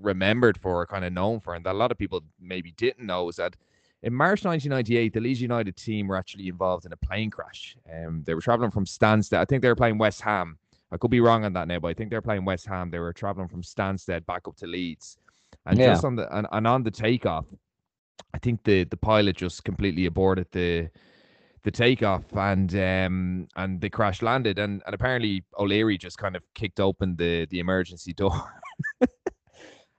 remembered 0.00 0.58
for, 0.58 0.84
kind 0.86 1.04
of 1.04 1.12
known 1.12 1.38
for, 1.40 1.54
and 1.54 1.64
that 1.64 1.72
a 1.72 1.78
lot 1.78 1.92
of 1.92 1.98
people 1.98 2.20
maybe 2.40 2.72
didn't 2.72 3.06
know 3.06 3.28
is 3.28 3.36
that 3.36 3.56
in 4.02 4.12
March 4.12 4.44
1998, 4.44 5.12
the 5.12 5.20
Leeds 5.20 5.40
United 5.40 5.76
team 5.76 6.08
were 6.08 6.16
actually 6.16 6.48
involved 6.48 6.84
in 6.84 6.92
a 6.92 6.96
plane 6.96 7.30
crash. 7.30 7.76
Um, 7.92 8.22
they 8.26 8.34
were 8.34 8.40
traveling 8.40 8.70
from 8.70 8.84
Stansted. 8.84 9.38
I 9.38 9.44
think 9.44 9.62
they 9.62 9.68
were 9.68 9.76
playing 9.76 9.98
West 9.98 10.20
Ham. 10.20 10.58
I 10.92 10.96
could 10.96 11.10
be 11.10 11.20
wrong 11.20 11.44
on 11.44 11.52
that 11.54 11.66
now, 11.66 11.80
but 11.80 11.88
I 11.88 11.94
think 11.94 12.10
they're 12.10 12.22
playing 12.22 12.44
West 12.44 12.66
Ham. 12.66 12.90
They 12.90 12.98
were 12.98 13.12
traveling 13.12 13.48
from 13.48 13.62
Stansted 13.62 14.24
back 14.26 14.46
up 14.46 14.56
to 14.56 14.66
Leeds, 14.66 15.18
and 15.64 15.78
yeah. 15.78 15.86
just 15.88 16.04
on 16.04 16.14
the 16.14 16.36
and, 16.36 16.46
and 16.52 16.66
on 16.66 16.82
the 16.84 16.90
takeoff, 16.90 17.46
I 18.34 18.38
think 18.38 18.62
the 18.62 18.84
the 18.84 18.96
pilot 18.96 19.36
just 19.36 19.64
completely 19.64 20.06
aborted 20.06 20.46
the 20.52 20.88
the 21.64 21.70
takeoff 21.72 22.22
and 22.36 22.72
um 22.76 23.48
and 23.56 23.80
the 23.80 23.90
crash 23.90 24.22
landed 24.22 24.60
and 24.60 24.82
and 24.86 24.94
apparently 24.94 25.42
O'Leary 25.58 25.98
just 25.98 26.16
kind 26.16 26.36
of 26.36 26.42
kicked 26.54 26.78
open 26.78 27.16
the 27.16 27.46
the 27.50 27.58
emergency 27.58 28.12
door 28.12 28.54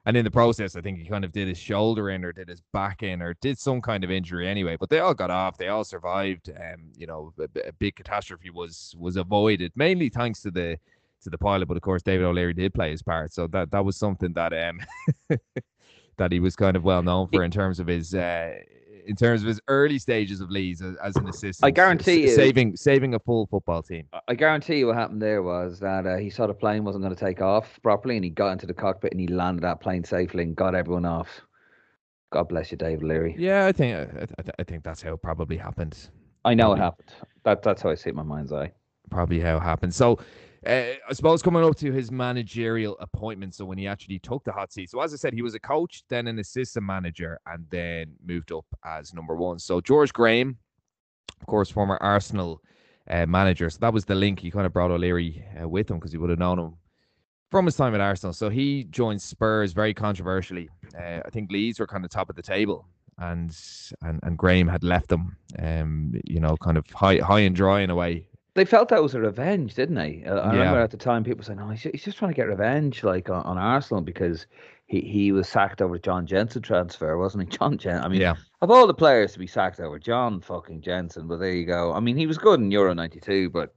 and 0.08 0.16
in 0.16 0.24
the 0.24 0.32
process, 0.32 0.78
I 0.78 0.82
think 0.82 1.00
he 1.00 1.06
kind 1.06 1.26
of 1.26 1.34
did 1.34 1.50
his 1.50 1.58
shoulder 1.58 2.12
in 2.12 2.24
or 2.24 2.32
did 2.32 2.48
his 2.48 2.62
back 2.72 3.04
in 3.04 3.22
or 3.22 3.34
did 3.42 3.60
some 3.60 3.82
kind 3.82 4.06
of 4.06 4.10
injury 4.10 4.48
anyway. 4.48 4.78
But 4.80 4.90
they 4.90 5.00
all 5.00 5.14
got 5.14 5.30
off. 5.30 5.58
They 5.58 5.68
all 5.68 5.84
survived. 5.84 6.50
Um, 6.50 6.94
you 6.96 7.06
know, 7.06 7.34
a, 7.38 7.68
a 7.68 7.74
big 7.74 7.98
catastrophe 7.98 8.50
was 8.50 8.96
was 8.98 9.18
avoided 9.18 9.74
mainly 9.76 10.08
thanks 10.08 10.42
to 10.44 10.52
the 10.52 10.80
to 11.24 11.30
the 11.30 11.38
pilot. 11.38 11.68
But 11.68 11.76
of 11.76 11.84
course, 11.84 12.04
David 12.04 12.26
O'Leary 12.26 12.54
did 12.54 12.74
play 12.74 12.92
his 12.92 13.04
part, 13.04 13.34
so 13.34 13.48
that 13.48 13.70
that 13.72 13.84
was 13.84 13.98
something 13.98 14.32
that 14.32 14.54
um 14.54 14.80
that 16.18 16.32
he 16.32 16.40
was 16.40 16.56
kind 16.56 16.78
of 16.78 16.86
well 16.86 17.04
known 17.04 17.28
for 17.28 17.44
in 17.44 17.52
terms 17.52 17.82
of 17.82 17.88
his 17.88 18.16
uh, 18.16 18.54
in 19.08 19.16
terms 19.16 19.42
of 19.42 19.48
his 19.48 19.60
early 19.68 19.98
stages 19.98 20.42
of 20.42 20.52
Leeds 20.52 20.82
as, 20.82 20.96
as 20.98 21.16
an 21.16 21.28
assistant. 21.28 21.66
I 21.66 21.72
guarantee 21.72 22.24
s- 22.26 22.30
you- 22.32 22.36
saving 22.36 22.76
saving 22.76 23.14
a 23.16 23.20
full 23.20 23.48
football 23.48 23.82
team. 23.82 24.08
I 24.28 24.36
guarantee 24.36 24.78
you 24.80 24.88
what 24.88 24.96
happened 24.96 25.22
there 25.22 25.42
was 25.42 25.80
that 25.80 26.06
uh, 26.06 26.18
he 26.18 26.30
saw 26.30 26.46
the 26.48 26.54
plane 26.54 26.84
wasn't 26.84 27.04
going 27.04 27.16
to 27.16 27.20
take 27.20 27.42
off 27.42 27.80
properly 27.82 28.16
and 28.16 28.24
he 28.24 28.30
got 28.30 28.52
into 28.52 28.66
the 28.68 28.74
cockpit 28.74 29.12
and 29.12 29.20
he 29.20 29.28
landed 29.28 29.64
that 29.64 29.80
plane 29.80 30.04
safely 30.04 30.44
and 30.44 30.56
got 30.56 30.76
everyone 30.76 31.06
off. 31.06 31.42
God 32.32 32.50
bless 32.50 32.72
you, 32.72 32.78
Dave 32.78 33.02
Leary. 33.02 33.36
Yeah, 33.38 33.66
I 33.66 33.72
think 33.72 33.96
I, 33.96 34.02
I, 34.40 34.44
I 34.60 34.64
think 34.64 34.84
that's 34.84 35.02
how 35.02 35.14
it 35.14 35.22
probably 35.22 35.56
happened. 35.58 35.98
I 36.44 36.54
know 36.54 36.74
it 36.74 36.78
happened. 36.80 37.10
That, 37.44 37.64
that's 37.64 37.82
how 37.82 37.90
I 37.90 37.96
see 37.96 38.10
it 38.10 38.12
in 38.12 38.18
my 38.18 38.24
mind's 38.24 38.52
eye. 38.52 38.72
Probably 39.10 39.40
how 39.40 39.58
it 39.58 39.62
happened. 39.64 39.96
So. 39.96 40.20
Uh, 40.68 40.96
I 41.10 41.14
suppose 41.14 41.42
coming 41.42 41.64
up 41.64 41.78
to 41.78 41.94
his 41.94 42.12
managerial 42.12 42.98
appointment, 43.00 43.56
so 43.56 43.64
when 43.64 43.78
he 43.78 43.88
actually 43.88 44.20
took 44.20 44.44
the 44.44 44.52
hot 44.52 44.74
seat. 44.74 44.90
So 44.90 45.00
as 45.00 45.14
I 45.14 45.16
said, 45.16 45.34
he 45.34 45.42
was 45.42 45.56
a 45.56 45.60
coach, 45.60 46.04
then 46.10 46.28
an 46.28 46.40
assistant 46.40 46.86
manager, 46.86 47.40
and 47.46 47.66
then 47.70 48.14
moved 48.26 48.52
up 48.52 48.66
as 48.84 49.14
number 49.14 49.36
one. 49.36 49.60
So 49.60 49.80
George 49.80 50.12
Graham, 50.12 50.58
of 51.40 51.48
course, 51.48 51.70
former 51.70 51.98
Arsenal 52.02 52.62
uh, 53.10 53.26
manager. 53.26 53.70
So 53.70 53.78
that 53.80 53.94
was 53.94 54.04
the 54.04 54.16
link. 54.16 54.40
He 54.40 54.52
kind 54.52 54.66
of 54.66 54.74
brought 54.74 54.92
O'Leary 54.92 55.46
uh, 55.62 55.70
with 55.70 55.90
him 55.90 55.98
because 55.98 56.12
he 56.12 56.18
would 56.18 56.30
have 56.30 56.40
known 56.40 56.60
him 56.60 56.74
from 57.50 57.66
his 57.66 57.78
time 57.78 57.96
at 57.96 58.02
Arsenal. 58.02 58.34
So 58.34 58.50
he 58.50 58.84
joined 58.86 59.22
Spurs 59.22 59.72
very 59.72 59.94
controversially. 59.94 60.70
Uh, 60.98 61.22
I 61.26 61.30
think 61.32 61.50
Leeds 61.50 61.80
were 61.80 61.88
kind 61.88 62.04
of 62.04 62.12
top 62.12 62.30
of 62.30 62.36
the 62.36 62.42
table, 62.42 62.86
and 63.20 63.58
and 64.02 64.20
and 64.24 64.38
Graham 64.38 64.68
had 64.68 64.84
left 64.84 65.08
them, 65.08 65.38
um, 65.60 66.14
you 66.26 66.42
know, 66.42 66.58
kind 66.58 66.78
of 66.78 66.86
high 66.90 67.20
high 67.20 67.42
and 67.42 67.56
dry 67.56 67.82
in 67.82 67.90
a 67.90 67.96
way. 67.96 68.28
They 68.58 68.66
felt 68.66 68.90
that 68.90 69.04
was 69.04 69.14
a 69.14 69.22
revenge, 69.22 69.76
didn't 69.76 69.94
they? 69.94 70.24
Uh, 70.26 70.40
I 70.40 70.46
Yeah. 70.46 70.60
remember 70.60 70.80
at 70.82 70.90
the 70.90 70.98
time 70.98 71.24
people 71.24 71.44
saying, 71.46 71.60
"Oh, 71.60 71.70
he's 71.70 71.84
he's 71.84 72.04
just 72.04 72.18
trying 72.18 72.32
to 72.32 72.36
get 72.36 72.48
revenge, 72.48 73.04
like 73.04 73.30
on, 73.30 73.44
on 73.44 73.56
Arsenal 73.60 74.02
because 74.02 74.48
he, 74.88 75.02
he 75.02 75.32
was 75.32 75.48
sacked 75.48 75.80
over 75.80 76.00
John 76.00 76.26
Jensen 76.26 76.64
transfer, 76.64 77.20
wasn't 77.20 77.44
he? 77.44 77.50
John 77.58 77.78
Jensen. 77.78 78.04
I 78.04 78.08
mean, 78.08 78.20
yeah, 78.22 78.34
of 78.64 78.72
all 78.72 78.88
the 78.88 78.96
players 78.96 79.34
to 79.34 79.40
be 79.40 79.46
sacked 79.46 79.80
over, 79.80 80.00
John 80.00 80.42
fucking 80.42 80.82
Jensen. 80.82 81.28
But 81.28 81.38
there 81.38 81.54
you 81.54 81.68
go. 81.68 81.94
I 81.94 82.00
mean, 82.00 82.18
he 82.18 82.26
was 82.26 82.40
good 82.40 82.60
in 82.60 82.72
Euro 82.72 82.96
'92, 82.96 83.52
but 83.52 83.76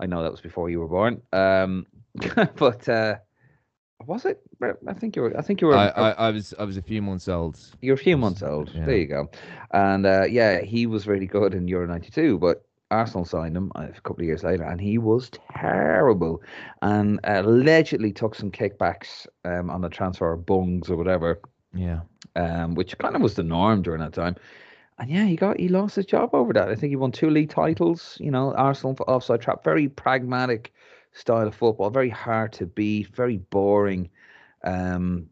I 0.00 0.06
know 0.06 0.24
that 0.24 0.32
was 0.32 0.40
before 0.40 0.70
you 0.70 0.80
were 0.80 0.88
born. 0.88 1.22
Um, 1.32 1.86
but 2.56 2.88
uh, 2.88 3.14
was 4.04 4.24
it? 4.24 4.40
I 4.88 4.92
think 4.92 5.14
you 5.14 5.22
were. 5.22 5.38
I 5.38 5.42
think 5.42 5.60
you 5.60 5.68
were. 5.68 5.76
I, 5.76 5.86
I, 5.90 6.10
I 6.10 6.30
was 6.32 6.52
I 6.58 6.64
was 6.64 6.76
a 6.76 6.82
few 6.82 7.00
months 7.00 7.28
old. 7.28 7.60
You're 7.80 7.94
a 7.94 7.98
few 7.98 8.16
months 8.16 8.42
old. 8.42 8.72
yeah. 8.74 8.86
There 8.86 8.96
you 8.96 9.06
go. 9.06 9.30
And 9.70 10.04
uh, 10.04 10.24
yeah, 10.28 10.62
he 10.62 10.86
was 10.86 11.06
really 11.06 11.26
good 11.26 11.54
in 11.54 11.68
Euro 11.68 11.86
'92, 11.86 12.38
but 12.40 12.64
Arsenal 12.90 13.24
signed 13.24 13.56
him 13.56 13.70
uh, 13.76 13.88
a 13.96 14.00
couple 14.00 14.22
of 14.22 14.26
years 14.26 14.42
later, 14.44 14.64
and 14.64 14.80
he 14.80 14.98
was 14.98 15.30
terrible, 15.54 16.42
and 16.82 17.20
allegedly 17.24 18.12
took 18.12 18.34
some 18.34 18.50
kickbacks 18.50 19.26
um, 19.44 19.70
on 19.70 19.80
the 19.80 19.88
transfer 19.88 20.32
of 20.32 20.46
bungs 20.46 20.90
or 20.90 20.96
whatever, 20.96 21.40
Yeah, 21.72 22.00
um, 22.36 22.74
which 22.74 22.96
kind 22.98 23.14
of 23.16 23.22
was 23.22 23.34
the 23.34 23.42
norm 23.42 23.82
during 23.82 24.00
that 24.00 24.12
time. 24.12 24.36
And 24.98 25.10
yeah, 25.10 25.24
he 25.24 25.36
got 25.36 25.58
he 25.58 25.68
lost 25.68 25.96
his 25.96 26.06
job 26.06 26.34
over 26.34 26.52
that. 26.52 26.68
I 26.68 26.74
think 26.74 26.90
he 26.90 26.96
won 26.96 27.12
two 27.12 27.30
league 27.30 27.50
titles. 27.50 28.16
You 28.20 28.30
know, 28.30 28.54
Arsenal 28.54 28.94
for 28.94 29.08
offside 29.08 29.40
trap, 29.40 29.64
very 29.64 29.88
pragmatic 29.88 30.72
style 31.12 31.46
of 31.48 31.54
football, 31.54 31.90
very 31.90 32.10
hard 32.10 32.52
to 32.54 32.66
beat, 32.66 33.08
very 33.14 33.38
boring. 33.38 34.10
Um, 34.64 35.28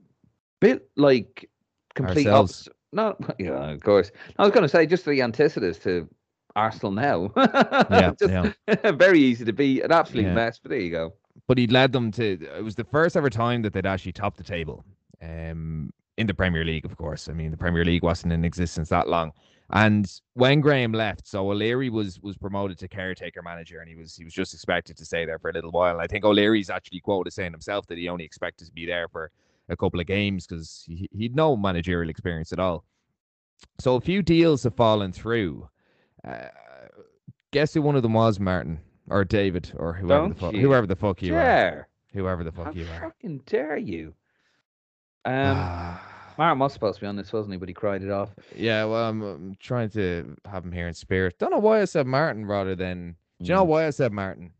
bit 0.60 0.88
like 0.96 1.50
complete 1.94 2.28
Ourselves. 2.28 2.68
opposite. 2.68 2.72
No, 2.92 3.16
yeah, 3.38 3.70
of 3.70 3.82
course. 3.82 4.10
I 4.38 4.42
was 4.42 4.52
going 4.52 4.62
to 4.62 4.68
say 4.68 4.86
just 4.86 5.04
the 5.04 5.20
antithesis 5.20 5.78
to 5.80 6.08
Arsenal 6.58 6.92
now. 6.92 7.32
yeah, 7.36 8.12
Just 8.18 8.32
yeah. 8.66 8.90
very 8.92 9.20
easy 9.20 9.44
to 9.44 9.52
be 9.52 9.80
an 9.80 9.92
absolute 9.92 10.24
Yeah. 10.24 10.34
mess. 10.34 10.58
But 10.58 10.70
there 10.70 10.80
you 10.80 10.90
go. 10.90 11.14
But 11.46 11.56
he 11.58 11.66
led 11.66 11.92
them 11.92 12.10
to. 12.12 12.24
It 12.58 12.64
was 12.64 12.74
the 12.74 12.84
first 12.84 13.16
ever 13.16 13.30
time 13.30 13.62
that 13.62 13.72
they'd 13.72 13.86
actually 13.86 14.12
topped 14.12 14.36
the 14.36 14.44
table, 14.44 14.84
um, 15.22 15.90
in 16.16 16.26
the 16.26 16.34
Premier 16.34 16.64
League, 16.64 16.84
of 16.84 16.96
course. 16.96 17.28
I 17.28 17.32
mean, 17.32 17.50
the 17.50 17.56
Premier 17.56 17.84
League 17.84 18.02
wasn't 18.02 18.32
in 18.32 18.44
existence 18.44 18.88
that 18.88 19.08
long. 19.08 19.32
And 19.70 20.10
when 20.34 20.60
Graham 20.60 20.92
left, 20.92 21.28
so 21.28 21.50
O'Leary 21.50 21.90
was 21.90 22.20
was 22.20 22.36
promoted 22.36 22.78
to 22.78 22.88
caretaker 22.88 23.42
manager, 23.42 23.80
and 23.80 23.88
he 23.88 23.94
was 23.94 24.16
he 24.16 24.24
was 24.24 24.32
just 24.32 24.54
expected 24.54 24.96
to 24.96 25.04
stay 25.04 25.26
there 25.26 25.38
for 25.38 25.50
a 25.50 25.52
little 25.52 25.70
while. 25.70 25.92
And 25.92 26.02
I 26.02 26.06
think 26.06 26.24
O'Leary's 26.24 26.70
actually 26.70 27.00
quoted 27.00 27.32
saying 27.32 27.52
himself 27.52 27.86
that 27.86 27.98
he 27.98 28.08
only 28.08 28.24
expected 28.24 28.66
to 28.66 28.72
be 28.72 28.86
there 28.86 29.08
for 29.08 29.30
a 29.68 29.76
couple 29.76 30.00
of 30.00 30.06
games 30.06 30.46
because 30.46 30.84
he, 30.86 31.08
he'd 31.12 31.36
no 31.36 31.54
managerial 31.56 32.08
experience 32.08 32.52
at 32.52 32.58
all. 32.58 32.84
So 33.78 33.96
a 33.96 34.00
few 34.00 34.22
deals 34.22 34.62
have 34.64 34.74
fallen 34.74 35.12
through. 35.12 35.68
Uh, 36.28 36.48
guess 37.52 37.72
who 37.74 37.82
one 37.82 37.96
of 37.96 38.02
them 38.02 38.12
was, 38.14 38.38
Martin 38.38 38.78
or 39.08 39.24
David 39.24 39.72
or 39.76 39.92
whoever 39.94 40.20
Don't 40.22 40.28
the 40.30 40.34
fuck, 40.40 40.52
you 40.54 40.60
whoever 40.60 40.86
the 40.86 40.96
fuck 40.96 41.22
you 41.22 41.34
are, 41.36 41.88
whoever 42.12 42.44
the 42.44 42.52
How 42.52 42.64
fuck 42.64 42.74
you 42.76 42.86
are. 42.86 43.00
fucking 43.00 43.42
dare 43.46 43.76
you? 43.76 44.14
Um. 45.24 45.98
Martin 46.38 46.60
was 46.60 46.72
supposed 46.72 46.94
to 46.96 47.00
be 47.00 47.06
on 47.08 47.16
this, 47.16 47.32
wasn't 47.32 47.52
he? 47.54 47.58
But 47.58 47.68
he 47.68 47.74
cried 47.74 48.02
it 48.04 48.10
off. 48.12 48.30
yeah, 48.54 48.84
well, 48.84 49.08
I'm, 49.08 49.20
I'm 49.22 49.56
trying 49.58 49.90
to 49.90 50.36
have 50.48 50.64
him 50.64 50.70
here 50.70 50.86
in 50.86 50.94
spirit. 50.94 51.36
Don't 51.38 51.50
know 51.50 51.58
why 51.58 51.82
I 51.82 51.84
said 51.84 52.06
Martin 52.06 52.46
rather 52.46 52.76
than. 52.76 53.16
Do 53.42 53.48
you 53.48 53.54
know 53.54 53.64
Mm. 53.64 53.68
why 53.68 53.86
I 53.86 53.90
said 53.90 54.12
Martin? 54.12 54.52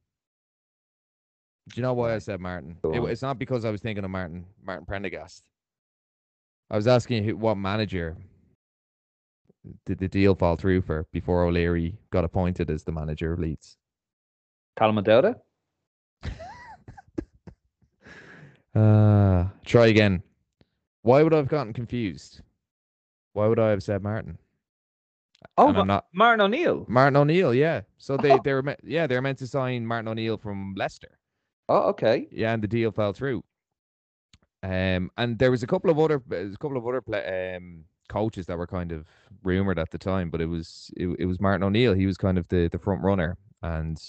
Do 1.68 1.76
you 1.76 1.82
know 1.82 1.92
why 1.94 2.14
I 2.14 2.18
said 2.18 2.40
Martin? 2.40 2.76
It- 2.82 3.00
it's 3.04 3.22
not 3.22 3.38
because 3.38 3.64
I 3.64 3.70
was 3.70 3.80
thinking 3.80 4.04
of 4.04 4.10
Martin 4.10 4.44
Martin 4.64 4.86
Prendergast. 4.86 5.44
I 6.70 6.74
was 6.76 6.88
asking 6.88 7.22
who, 7.24 7.36
what 7.36 7.54
manager 7.56 8.16
did 9.86 9.98
the 9.98 10.08
deal 10.08 10.34
fall 10.34 10.56
through 10.56 10.82
for 10.82 11.06
before 11.12 11.44
O'Leary 11.44 11.96
got 12.10 12.24
appointed 12.24 12.70
as 12.70 12.84
the 12.84 12.92
manager 12.92 13.32
of 13.32 13.38
Leeds. 13.38 13.76
Callum 14.76 14.98
O'Dowda? 14.98 15.36
Uh, 18.74 19.46
try 19.64 19.86
again. 19.86 20.22
Why 21.02 21.22
would 21.22 21.32
I 21.34 21.38
have 21.38 21.48
gotten 21.48 21.72
confused? 21.72 22.42
Why 23.32 23.46
would 23.46 23.58
I 23.58 23.70
have 23.70 23.82
said 23.82 24.02
Martin? 24.02 24.38
Oh, 25.56 25.72
Ma- 25.72 25.84
not 25.84 26.06
Martin 26.12 26.40
O'Neill. 26.42 26.84
Martin 26.88 27.16
O'Neill. 27.16 27.54
Yeah, 27.54 27.80
so 27.96 28.16
they 28.16 28.32
Oh. 28.32 28.40
they 28.44 28.52
were 28.52 28.62
me- 28.62 28.76
yeah 28.84 29.06
they 29.06 29.14
were 29.16 29.22
meant 29.22 29.38
to 29.38 29.46
sign 29.46 29.86
Martin 29.86 30.08
O'Neill 30.08 30.36
from 30.36 30.74
Leicester. 30.76 31.18
Oh, 31.68 31.88
okay. 31.90 32.28
Yeah, 32.30 32.52
and 32.52 32.62
the 32.62 32.68
deal 32.68 32.90
fell 32.92 33.12
through. 33.12 33.42
Um, 34.62 35.10
and 35.16 35.38
there 35.38 35.50
was 35.50 35.62
a 35.62 35.66
couple 35.66 35.90
of 35.90 35.98
other 35.98 36.22
a 36.30 36.50
couple 36.58 36.76
of 36.76 36.86
other 36.86 37.00
play, 37.00 37.56
um 37.56 37.84
coaches 38.08 38.46
that 38.46 38.58
were 38.58 38.66
kind 38.66 38.92
of 38.92 39.04
rumored 39.42 39.78
at 39.78 39.90
the 39.90 39.98
time, 39.98 40.30
but 40.30 40.40
it 40.40 40.46
was 40.46 40.90
it, 40.96 41.08
it 41.18 41.26
was 41.26 41.40
Martin 41.40 41.62
O'Neill. 41.64 41.94
He 41.94 42.06
was 42.06 42.16
kind 42.16 42.38
of 42.38 42.48
the 42.48 42.68
the 42.68 42.78
front 42.78 43.02
runner, 43.02 43.36
and 43.62 44.00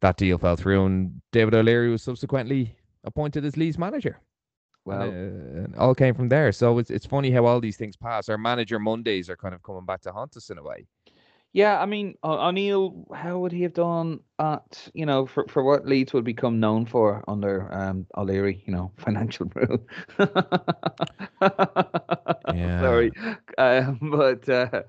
that 0.00 0.16
deal 0.16 0.38
fell 0.38 0.56
through. 0.56 0.86
And 0.86 1.20
David 1.32 1.54
O'Leary 1.54 1.90
was 1.90 2.02
subsequently 2.02 2.76
appointed 3.04 3.44
as 3.44 3.56
Leeds 3.56 3.78
manager. 3.78 4.18
Well, 4.84 5.02
and, 5.02 5.66
uh, 5.74 5.76
it 5.76 5.78
all 5.78 5.94
came 5.94 6.14
from 6.14 6.28
there. 6.28 6.52
So 6.52 6.78
it's 6.78 6.90
it's 6.90 7.06
funny 7.06 7.30
how 7.30 7.46
all 7.46 7.60
these 7.60 7.76
things 7.76 7.96
pass. 7.96 8.28
Our 8.28 8.38
manager 8.38 8.78
Mondays 8.78 9.28
are 9.28 9.36
kind 9.36 9.54
of 9.54 9.62
coming 9.62 9.84
back 9.84 10.00
to 10.02 10.12
haunt 10.12 10.36
us 10.36 10.50
in 10.50 10.58
a 10.58 10.62
way. 10.62 10.86
Yeah, 11.52 11.80
I 11.80 11.86
mean, 11.86 12.14
O'Neill, 12.22 13.06
how 13.14 13.38
would 13.38 13.52
he 13.52 13.62
have 13.62 13.74
done 13.74 14.20
at, 14.38 14.88
you 14.94 15.04
know, 15.04 15.26
for, 15.26 15.46
for 15.48 15.64
what 15.64 15.86
Leeds 15.86 16.12
would 16.12 16.24
become 16.24 16.60
known 16.60 16.86
for 16.86 17.24
under 17.26 17.72
um, 17.74 18.06
O'Leary, 18.16 18.62
you 18.66 18.72
know, 18.72 18.92
financial 18.98 19.50
rule? 19.54 19.78
Sorry. 22.80 23.12
Um, 23.58 23.98
but 24.00 24.48
uh, 24.48 24.82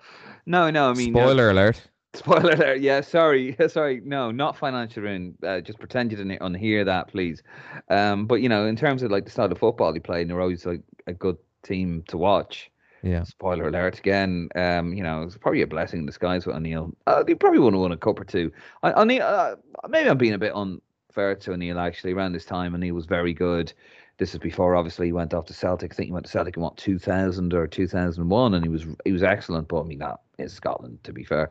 no, 0.45 0.69
no, 0.69 0.89
I 0.89 0.93
mean, 0.93 1.15
uh, 1.15 1.21
Spoiler 1.21 1.49
alert. 1.49 1.81
Spoiler 2.13 2.53
alert. 2.53 2.81
Yeah, 2.81 3.01
sorry. 3.01 3.55
Sorry. 3.67 4.01
No, 4.03 4.31
not 4.31 4.57
financial 4.57 5.03
ruin. 5.03 5.35
Uh, 5.43 5.61
just 5.61 5.79
pretend 5.79 6.11
you 6.11 6.17
didn't 6.17 6.39
unhear 6.39 6.85
that, 6.85 7.07
please. 7.07 7.41
Um, 7.89 8.27
but 8.27 8.35
you 8.35 8.49
know, 8.49 8.65
in 8.65 8.75
terms 8.75 9.01
of 9.01 9.11
like 9.11 9.25
the 9.25 9.31
style 9.31 9.51
of 9.51 9.57
football 9.57 9.93
he 9.93 9.99
played, 9.99 10.21
and 10.21 10.29
they're 10.29 10.41
always 10.41 10.65
like 10.65 10.81
a 11.07 11.13
good 11.13 11.37
team 11.63 12.03
to 12.07 12.17
watch. 12.17 12.70
Yeah. 13.03 13.23
Spoiler 13.23 13.67
alert 13.67 13.99
again. 13.99 14.49
Um, 14.55 14.93
you 14.93 15.03
know, 15.03 15.23
it's 15.23 15.37
probably 15.37 15.61
a 15.61 15.67
blessing 15.67 16.01
in 16.01 16.05
disguise 16.05 16.45
with 16.45 16.55
O'Neill. 16.55 16.93
Uh, 17.07 17.23
he 17.27 17.35
probably 17.35 17.59
would 17.59 17.73
have 17.73 17.81
won 17.81 17.91
a 17.91 17.97
cup 17.97 18.19
or 18.19 18.23
two. 18.23 18.51
I, 18.83 18.93
O'Neill, 18.93 19.23
uh, 19.23 19.55
maybe 19.89 20.09
I'm 20.09 20.17
being 20.17 20.33
a 20.33 20.37
bit 20.37 20.55
unfair 20.55 21.35
to 21.35 21.53
O'Neill 21.53 21.79
actually. 21.79 22.13
Around 22.13 22.33
this 22.33 22.45
time, 22.45 22.75
and 22.75 22.83
he 22.83 22.91
was 22.91 23.05
very 23.05 23.33
good. 23.33 23.73
This 24.17 24.33
is 24.33 24.39
before 24.39 24.75
obviously 24.75 25.07
he 25.07 25.13
went 25.13 25.33
off 25.33 25.45
to 25.45 25.53
Celtic. 25.53 25.93
I 25.93 25.95
think 25.95 26.07
he 26.07 26.13
went 26.13 26.25
to 26.25 26.31
Celtic 26.31 26.57
in 26.57 26.61
what 26.61 26.77
2000 26.77 27.53
or 27.53 27.65
2001, 27.65 28.53
and 28.53 28.63
he 28.63 28.69
was 28.69 28.85
he 29.03 29.11
was 29.11 29.23
excellent. 29.23 29.67
But 29.67 29.81
I 29.81 29.83
mean, 29.83 29.99
that 29.99 30.19
is 30.37 30.53
Scotland 30.53 31.03
to 31.03 31.13
be 31.13 31.23
fair. 31.23 31.49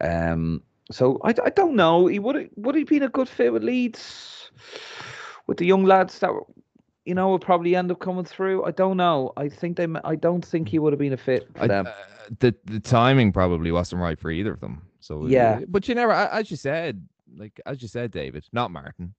Um, 0.00 0.62
so 0.90 1.20
I, 1.24 1.34
I 1.44 1.50
don't 1.50 1.76
know. 1.76 2.06
He 2.06 2.18
would 2.18 2.50
would 2.56 2.74
he 2.74 2.84
been 2.84 3.02
a 3.02 3.08
good 3.08 3.28
fit 3.28 3.52
with 3.52 3.64
Leeds 3.64 4.50
with 5.46 5.58
the 5.58 5.66
young 5.66 5.84
lads 5.84 6.18
that 6.20 6.32
were, 6.32 6.44
you 7.06 7.14
know 7.14 7.30
would 7.30 7.40
probably 7.42 7.74
end 7.76 7.90
up 7.90 8.00
coming 8.00 8.24
through. 8.24 8.64
I 8.64 8.72
don't 8.72 8.96
know. 8.98 9.32
I 9.36 9.48
think 9.48 9.76
they. 9.76 9.86
I 10.04 10.16
don't 10.16 10.44
think 10.44 10.68
he 10.68 10.78
would 10.78 10.92
have 10.92 11.00
been 11.00 11.12
a 11.14 11.16
fit 11.16 11.48
for 11.54 11.62
I, 11.62 11.66
them. 11.68 11.86
uh, 11.86 11.92
the 12.40 12.54
the 12.64 12.80
timing 12.80 13.32
probably 13.32 13.72
wasn't 13.72 14.02
right 14.02 14.18
for 14.18 14.30
either 14.30 14.52
of 14.52 14.60
them. 14.60 14.82
So 15.00 15.26
Yeah. 15.26 15.60
but 15.68 15.86
you 15.88 15.94
never, 15.94 16.12
as 16.12 16.50
you 16.50 16.56
said, 16.56 17.06
like 17.36 17.60
as 17.64 17.80
you 17.80 17.88
said, 17.88 18.10
David, 18.10 18.44
not 18.52 18.70
Martin. 18.70 19.14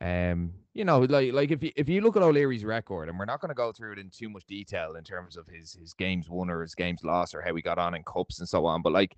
Um, 0.00 0.52
you 0.74 0.84
know, 0.84 1.00
like 1.00 1.32
like 1.32 1.50
if 1.50 1.62
you 1.62 1.72
if 1.74 1.88
you 1.88 2.00
look 2.02 2.16
at 2.16 2.22
O'Leary's 2.22 2.64
record, 2.64 3.08
and 3.08 3.18
we're 3.18 3.24
not 3.24 3.40
going 3.40 3.48
to 3.48 3.54
go 3.54 3.72
through 3.72 3.92
it 3.94 3.98
in 3.98 4.10
too 4.10 4.28
much 4.28 4.44
detail 4.46 4.96
in 4.96 5.04
terms 5.04 5.36
of 5.36 5.46
his 5.48 5.72
his 5.72 5.94
games 5.94 6.28
won 6.28 6.50
or 6.50 6.60
his 6.62 6.74
games 6.74 7.00
lost 7.02 7.34
or 7.34 7.40
how 7.42 7.54
he 7.54 7.62
got 7.62 7.78
on 7.78 7.94
in 7.94 8.02
cups 8.04 8.38
and 8.38 8.48
so 8.48 8.66
on, 8.66 8.82
but 8.82 8.92
like 8.92 9.16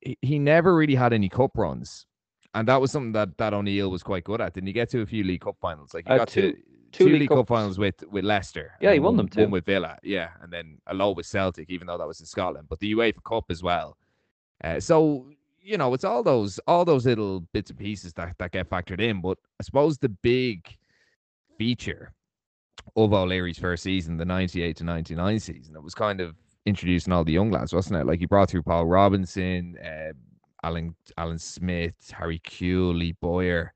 he, 0.00 0.16
he 0.22 0.38
never 0.38 0.74
really 0.76 0.94
had 0.94 1.12
any 1.12 1.28
cup 1.28 1.50
runs, 1.58 2.06
and 2.54 2.68
that 2.68 2.80
was 2.80 2.92
something 2.92 3.12
that 3.12 3.36
that 3.38 3.52
O'Neill 3.52 3.90
was 3.90 4.04
quite 4.04 4.22
good 4.24 4.40
at. 4.40 4.54
Didn't 4.54 4.68
he 4.68 4.72
get 4.72 4.88
to 4.90 5.00
a 5.02 5.06
few 5.06 5.24
League 5.24 5.40
Cup 5.40 5.56
finals? 5.60 5.92
Like 5.92 6.06
he 6.06 6.14
Uh, 6.14 6.18
got 6.18 6.28
two- 6.28 6.52
to 6.52 6.58
Two, 6.94 7.06
two 7.06 7.10
League 7.10 7.20
League 7.22 7.28
Cup 7.30 7.48
finals 7.48 7.78
with 7.78 8.02
with 8.10 8.24
Leicester. 8.24 8.72
Yeah, 8.80 8.92
he 8.92 9.00
won 9.00 9.16
one- 9.16 9.16
them 9.16 9.28
too. 9.28 9.42
One 9.42 9.50
with 9.50 9.66
Villa, 9.66 9.98
yeah, 10.02 10.30
and 10.42 10.52
then 10.52 10.78
a 10.86 10.94
low 10.94 11.10
with 11.12 11.26
Celtic, 11.26 11.68
even 11.70 11.86
though 11.86 11.98
that 11.98 12.06
was 12.06 12.20
in 12.20 12.26
Scotland. 12.26 12.68
But 12.68 12.78
the 12.78 12.92
UEFA 12.92 13.22
Cup 13.24 13.44
as 13.50 13.62
well. 13.62 13.96
Uh, 14.62 14.80
so 14.80 15.26
you 15.60 15.78
know, 15.78 15.94
it's 15.94 16.04
all 16.04 16.22
those 16.22 16.60
all 16.66 16.84
those 16.84 17.06
little 17.06 17.40
bits 17.52 17.70
and 17.70 17.78
pieces 17.78 18.12
that 18.14 18.36
that 18.38 18.52
get 18.52 18.68
factored 18.68 19.00
in. 19.00 19.20
But 19.20 19.38
I 19.60 19.62
suppose 19.62 19.98
the 19.98 20.10
big 20.10 20.68
feature 21.58 22.12
of 22.96 23.12
O'Leary's 23.12 23.58
first 23.58 23.82
season, 23.82 24.16
the 24.16 24.24
'98 24.24 24.76
to 24.76 24.84
'99 24.84 25.40
season, 25.40 25.74
it 25.76 25.82
was 25.82 25.94
kind 25.94 26.20
of 26.20 26.36
introducing 26.66 27.12
all 27.12 27.24
the 27.24 27.32
young 27.32 27.50
lads, 27.50 27.72
wasn't 27.72 28.00
it? 28.00 28.06
Like 28.06 28.20
he 28.20 28.26
brought 28.26 28.50
through 28.50 28.62
Paul 28.62 28.86
Robinson, 28.86 29.76
uh, 29.84 30.12
Alan 30.62 30.94
Alan 31.18 31.38
Smith, 31.38 31.94
Harry 32.12 32.40
Lee 32.60 33.14
Bowyer, 33.20 33.72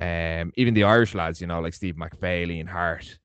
um, 0.00 0.52
even 0.56 0.74
the 0.74 0.84
Irish 0.84 1.14
lads, 1.14 1.40
you 1.40 1.46
know, 1.46 1.60
like 1.60 1.74
Steve 1.74 1.96
McPhail 1.96 2.60
and 2.60 2.68
Harte. 2.68 3.18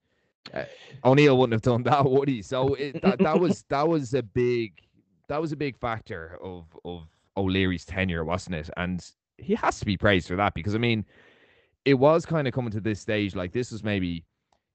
Uh, 0.53 0.63
O'Neill 1.05 1.37
wouldn't 1.37 1.53
have 1.53 1.61
done 1.61 1.83
that, 1.91 2.09
would 2.09 2.27
he? 2.27 2.41
So 2.41 2.73
it, 2.75 3.01
that 3.01 3.19
that 3.19 3.39
was 3.39 3.63
that 3.69 3.87
was 3.87 4.13
a 4.13 4.23
big 4.23 4.73
that 5.29 5.39
was 5.41 5.51
a 5.51 5.55
big 5.55 5.77
factor 5.77 6.37
of 6.43 6.65
of 6.85 7.07
O'Leary's 7.37 7.85
tenure, 7.85 8.23
wasn't 8.23 8.55
it? 8.55 8.69
And 8.77 9.05
he 9.37 9.55
has 9.55 9.79
to 9.79 9.85
be 9.85 9.97
praised 9.97 10.27
for 10.27 10.35
that 10.35 10.53
because 10.53 10.75
I 10.75 10.79
mean, 10.79 11.05
it 11.85 11.95
was 11.95 12.25
kind 12.25 12.47
of 12.47 12.53
coming 12.53 12.71
to 12.71 12.81
this 12.81 12.99
stage 12.99 13.35
like 13.35 13.51
this 13.51 13.71
was 13.71 13.83
maybe 13.83 14.25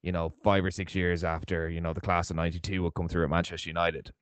you 0.03 0.13
know 0.13 0.33
five 0.43 0.65
or 0.65 0.71
six 0.71 0.95
years 0.95 1.25
after 1.25 1.69
you 1.69 1.81
know 1.81 1.93
the 1.93 2.01
class 2.01 2.31
of 2.31 2.37
'92 2.37 2.83
would 2.83 2.95
come 2.95 3.09
through 3.09 3.25
at 3.25 3.31
Manchester 3.31 3.71
United. 3.71 4.13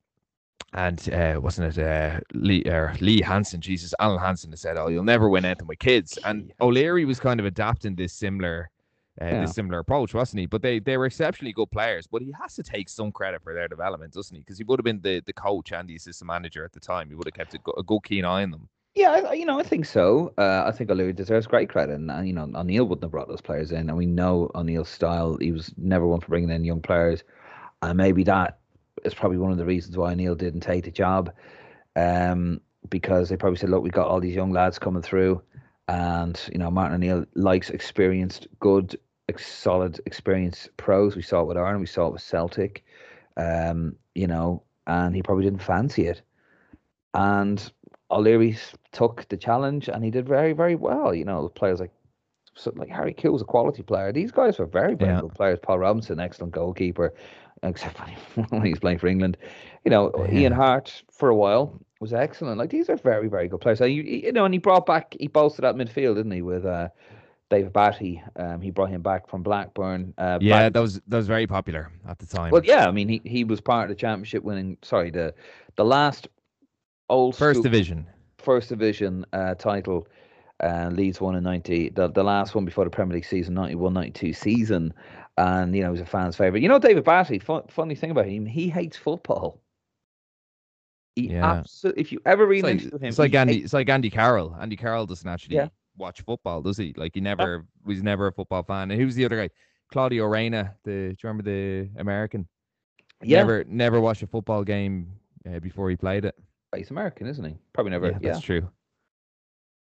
And 0.73 1.09
uh, 1.13 1.41
wasn't 1.43 1.77
it 1.77 1.83
uh, 1.87 2.21
Lee 2.35 2.65
uh, 2.65 2.95
Lee 3.01 3.23
Hansen? 3.23 3.61
Jesus, 3.61 3.95
Alan 3.99 4.19
Hansen 4.19 4.51
has 4.51 4.61
said, 4.61 4.77
"Oh, 4.77 4.89
you'll 4.89 5.05
never 5.05 5.29
win 5.29 5.45
anything 5.45 5.67
with 5.69 5.79
kids." 5.79 6.19
And 6.25 6.53
O'Leary 6.61 7.05
was 7.05 7.19
kind 7.19 7.41
of 7.41 7.47
adapting 7.47 7.95
this 7.95 8.13
similar, 8.13 8.69
uh, 9.23 9.25
Yeah. 9.25 9.41
this 9.43 9.55
similar 9.55 9.79
approach, 9.79 10.13
wasn't 10.13 10.41
he? 10.41 10.47
But 10.47 10.61
they 10.63 10.79
they 10.81 10.99
were 10.99 11.07
exceptionally 11.07 11.53
good 11.53 11.71
players. 11.71 12.07
But 12.07 12.21
he 12.21 12.33
has 12.41 12.55
to 12.57 12.63
take 12.63 12.89
some 12.91 13.11
credit 13.11 13.43
for 13.43 13.55
their 13.55 13.69
development, 13.69 14.13
doesn't 14.13 14.35
he? 14.35 14.41
Because 14.41 14.59
he 14.59 14.65
would 14.65 14.79
have 14.79 14.85
been 14.85 15.01
the, 15.01 15.23
the 15.25 15.33
coach 15.33 15.73
and 15.73 15.89
the 15.89 15.97
assistant 15.97 16.27
manager 16.27 16.65
at 16.65 16.73
the 16.73 16.81
time. 16.81 17.09
He 17.09 17.15
would 17.15 17.27
have 17.27 17.35
kept 17.35 17.55
a, 17.55 17.59
go- 17.59 17.75
a 17.79 17.83
good 17.83 18.01
keen 18.05 18.25
eye 18.27 18.43
on 18.43 18.51
them. 18.51 18.69
Yeah, 18.95 19.13
I- 19.31 19.33
you 19.35 19.47
know, 19.47 19.59
I 19.59 19.63
think 19.63 19.87
so. 19.87 20.35
Uh, 20.37 20.65
I 20.67 20.73
think 20.73 20.91
O'Leary 20.91 21.13
deserves 21.15 21.47
great 21.47 21.71
credit, 21.71 21.95
and 21.95 22.11
uh, 22.11 22.21
you 22.21 22.33
know, 22.35 22.51
O'Neill 22.55 22.85
wouldn't 22.85 23.05
have 23.05 23.13
brought 23.13 23.29
those 23.29 23.41
players 23.41 23.71
in, 23.73 23.89
and 23.89 23.97
we 23.97 24.05
know 24.07 24.51
O'Neill's 24.55 24.91
style. 24.91 25.39
He 25.41 25.53
was 25.53 25.73
never 25.79 26.07
one 26.07 26.21
for 26.21 26.29
bringing 26.29 26.51
in 26.51 26.65
young 26.65 26.83
players, 26.83 27.23
and 27.83 27.97
maybe 27.97 28.25
that 28.25 28.59
is 29.05 29.15
probably 29.15 29.39
one 29.39 29.53
of 29.53 29.59
the 29.59 29.65
reasons 29.65 29.97
why 29.97 30.13
O'Neill 30.13 30.35
didn't 30.35 30.61
take 30.61 30.85
the 30.85 30.91
job, 30.91 31.33
um, 31.97 32.61
because 32.91 33.29
they 33.29 33.37
probably 33.37 33.59
said, 33.59 33.71
"Look, 33.71 33.83
we 33.83 33.91
got 33.91 34.07
all 34.09 34.21
these 34.21 34.35
young 34.35 34.53
lads 34.53 34.79
coming 34.79 35.03
through, 35.03 35.43
and 35.89 36.41
you 36.53 36.59
know, 36.59 36.71
Martin 36.71 36.95
O'Neill 36.97 37.25
likes 37.35 37.71
experienced, 37.71 38.49
good, 38.61 38.99
ex- 39.29 39.47
solid, 39.47 40.01
experienced 40.07 40.77
pros. 40.77 41.17
We 41.17 41.23
saw 41.23 41.43
it 41.43 41.47
with 41.47 41.57
Ireland, 41.57 41.81
we 41.81 41.87
saw 41.87 42.09
it 42.09 42.13
with 42.15 42.23
Celtic, 42.23 42.85
um, 43.37 43.97
you 44.15 44.27
know, 44.27 44.63
and 44.87 45.15
he 45.15 45.23
probably 45.23 45.45
didn't 45.45 45.63
fancy 45.63 46.07
it, 46.07 46.23
and." 47.15 47.73
O'Leary 48.09 48.57
took 48.93 49.27
the 49.31 49.37
challenge 49.37 49.89
and 49.89 50.05
he 50.05 50.13
did 50.13 50.29
very, 50.29 50.53
very 50.53 50.77
well. 50.77 51.13
You 51.13 51.25
know, 51.25 51.49
players 51.49 51.81
like 51.81 51.91
like 52.77 52.89
Harry 52.89 53.17
was 53.25 53.43
a 53.43 53.45
quality 53.45 53.83
player. 53.83 54.13
These 54.13 54.31
guys 54.31 54.61
were 54.61 54.67
very, 54.67 54.95
very 54.95 55.11
Yeah. 55.11 55.23
good 55.23 55.35
players. 55.35 55.59
Paul 55.61 55.81
Robinson, 55.81 56.21
excellent 56.21 56.53
goalkeeper, 56.53 57.13
except 57.67 57.99
when 57.99 58.09
he, 58.09 58.17
when 58.51 58.63
he 58.65 58.71
was 58.71 58.79
playing 58.81 58.99
for 58.99 59.07
England. 59.09 59.37
You 59.85 59.91
know, 59.91 60.27
Ian 60.33 60.53
Harte 60.53 61.03
for 61.13 61.29
a 61.29 61.35
while 61.35 61.79
was 62.01 62.13
excellent. 62.13 62.59
Like 62.59 62.71
these 62.71 62.89
are 62.91 62.97
very, 62.97 63.29
very 63.29 63.49
good 63.49 63.61
players. 63.61 63.79
So 63.79 63.85
you, 63.85 64.03
you 64.03 64.33
know, 64.33 64.45
and 64.45 64.53
he 64.55 64.59
brought 64.59 64.85
back, 64.87 65.15
he 65.19 65.29
bolstered 65.29 65.65
that 65.65 65.77
midfield, 65.77 66.17
didn't 66.17 66.33
he, 66.33 66.43
with 66.43 66.67
uh, 66.67 66.89
David 67.51 67.73
Batty. 67.73 68.23
Um, 68.37 68.61
he 68.61 68.71
brought 68.71 68.91
him 68.91 69.03
back 69.03 69.29
from 69.29 69.43
Blackburn. 69.43 70.13
Uh, 70.19 70.39
Yeah, 70.41 70.59
Batty- 70.59 70.73
that 70.73 70.81
was 70.81 71.01
that 71.07 71.17
was 71.17 71.27
very 71.29 71.47
popular 71.47 71.91
at 72.09 72.19
the 72.19 72.27
time. 72.27 72.51
well, 72.51 72.63
yeah. 72.65 72.87
I 72.87 72.91
mean, 72.91 73.09
he, 73.09 73.23
he 73.25 73.45
was 73.45 73.61
part 73.61 73.85
of 73.91 73.97
the 73.97 74.01
championship 74.01 74.43
winning. 74.43 74.77
Sorry, 74.83 75.11
the 75.11 75.33
the 75.77 75.85
last 75.85 76.29
old 77.09 77.37
First 77.37 77.59
school- 77.59 77.63
division. 77.63 78.07
first 78.39 78.69
division 78.69 79.25
uh, 79.33 79.55
title. 79.55 80.09
Uh, 80.63 80.89
Leeds 80.91 81.21
won 81.21 81.35
in 81.37 81.45
90, 81.45 81.91
the, 81.91 82.09
the 82.09 82.25
last 82.25 82.55
one 82.55 82.65
before 82.65 82.85
the 82.85 82.91
Premier 82.91 83.15
League 83.17 83.27
season, 83.27 83.53
91 83.53 83.93
92 83.93 84.33
season. 84.33 84.95
And, 85.39 85.75
you 85.77 85.83
know, 85.83 85.89
he 85.89 85.93
was 85.93 86.01
a 86.01 86.07
fan's 86.07 86.37
favourite. 86.37 86.63
You 86.63 86.69
know, 86.69 86.79
David 86.79 87.05
Batty, 87.05 87.39
fun, 87.39 87.63
funny 87.69 87.95
thing 87.95 88.11
about 88.11 88.27
him, 88.27 88.47
he 88.47 88.69
hates 88.71 88.97
football. 88.97 89.61
He 91.15 91.29
Yeah. 91.33 91.45
absolutely, 91.53 92.01
if 92.03 92.13
you 92.13 92.21
ever 92.25 92.47
read 92.47 92.65
It's 92.65 92.85
like, 92.85 92.93
him, 92.93 93.05
it's 93.09 93.19
like 93.19 93.35
Andy. 93.35 93.55
hates- 93.55 93.65
It's 93.67 93.73
like 93.75 93.89
Andy 93.89 94.11
Carroll. 94.11 94.55
Andy 94.59 94.77
Carroll 94.77 95.07
doesn't 95.07 95.29
actually 95.29 95.57
Yeah. 95.57 95.69
watch 95.97 96.21
football, 96.23 96.63
does 96.63 96.77
he? 96.77 96.93
Like 96.97 97.13
he 97.15 97.21
never 97.21 97.67
was 97.85 98.03
never 98.03 98.27
a 98.29 98.33
football 98.33 98.63
fan. 98.63 98.91
And 98.91 99.01
who's 99.01 99.15
the 99.15 99.25
other 99.25 99.37
guy? 99.37 99.51
Claudio 99.93 100.27
Reyna. 100.27 100.75
The 100.85 100.91
do 100.91 100.97
you 101.11 101.17
remember 101.23 101.43
the 101.45 101.91
American? 102.01 102.47
yeah, 103.23 103.39
Never 103.39 103.65
never 103.65 104.01
watched 104.01 104.23
a 104.23 104.27
football 104.27 104.63
game 104.65 105.11
uh, 105.49 105.59
before 105.61 105.89
he 105.91 105.97
played 105.97 106.25
it. 106.27 106.35
he's 106.75 106.91
American, 106.91 107.27
isn't 107.27 107.45
he? 107.45 107.57
Probably 107.73 107.91
never, 107.93 108.09
yeah, 108.11 108.19
yeah. 108.21 108.33
that's 108.33 108.41
true. 108.45 108.69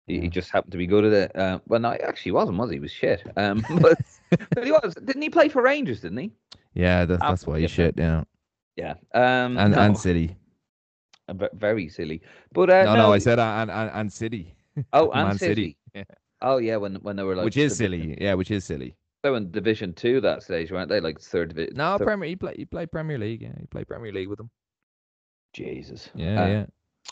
He, 0.07 0.19
he 0.19 0.27
just 0.27 0.49
happened 0.51 0.71
to 0.71 0.77
be 0.77 0.87
good 0.87 1.05
at 1.05 1.13
it. 1.13 1.35
Uh, 1.35 1.59
well, 1.67 1.79
no, 1.79 1.91
actually, 1.91 2.31
wasn't, 2.31 2.57
was 2.57 2.69
he? 2.69 2.77
He 2.77 2.79
was 2.79 2.91
shit. 2.91 3.23
Um, 3.37 3.63
but, 3.81 3.99
but 4.49 4.65
he 4.65 4.71
was. 4.71 4.95
Didn't 4.95 5.21
he 5.21 5.29
play 5.29 5.47
for 5.47 5.61
Rangers, 5.61 6.01
didn't 6.01 6.17
he? 6.17 6.31
Yeah, 6.73 7.05
that's 7.05 7.21
that's 7.21 7.47
why 7.47 7.57
you 7.57 7.67
shit. 7.67 7.95
Yeah, 7.97 8.23
Yeah. 8.75 8.95
Um, 9.13 9.57
and 9.57 9.73
no, 9.73 9.79
and 9.79 9.97
City. 9.97 10.35
very 11.53 11.89
silly. 11.89 12.21
But 12.51 12.69
uh, 12.69 12.83
No, 12.83 12.95
no, 12.95 13.13
I 13.13 13.19
said 13.19 13.39
uh, 13.39 13.43
and 13.61 13.71
and, 13.71 13.91
and 13.93 14.13
City. 14.13 14.55
Oh, 14.93 15.11
and 15.11 15.37
City. 15.37 15.49
City. 15.49 15.77
Yeah. 15.93 16.03
Oh 16.41 16.57
yeah, 16.57 16.77
when 16.77 16.95
when 16.95 17.15
they 17.15 17.23
were 17.23 17.35
like 17.35 17.45
which 17.45 17.57
is 17.57 17.75
silly. 17.75 18.17
Yeah, 18.19 18.33
which 18.35 18.51
is 18.51 18.63
silly. 18.63 18.95
They 19.21 19.29
were 19.29 19.37
in 19.37 19.51
Division 19.51 19.93
Two 19.93 20.21
that 20.21 20.43
stage, 20.43 20.71
weren't 20.71 20.89
they? 20.89 20.99
Like 20.99 21.19
third 21.19 21.49
division. 21.49 21.75
No, 21.75 21.97
Premier. 21.99 22.29
He 22.29 22.35
play 22.35 22.53
he 22.55 22.65
played 22.65 22.91
Premier 22.91 23.17
League. 23.17 23.41
Yeah, 23.41 23.53
he 23.59 23.67
played 23.67 23.87
Premier 23.87 24.11
League 24.11 24.29
with 24.29 24.37
them. 24.37 24.49
Jesus. 25.53 26.09
Yeah, 26.15 26.43
Uh, 26.43 26.47
yeah. 26.47 26.65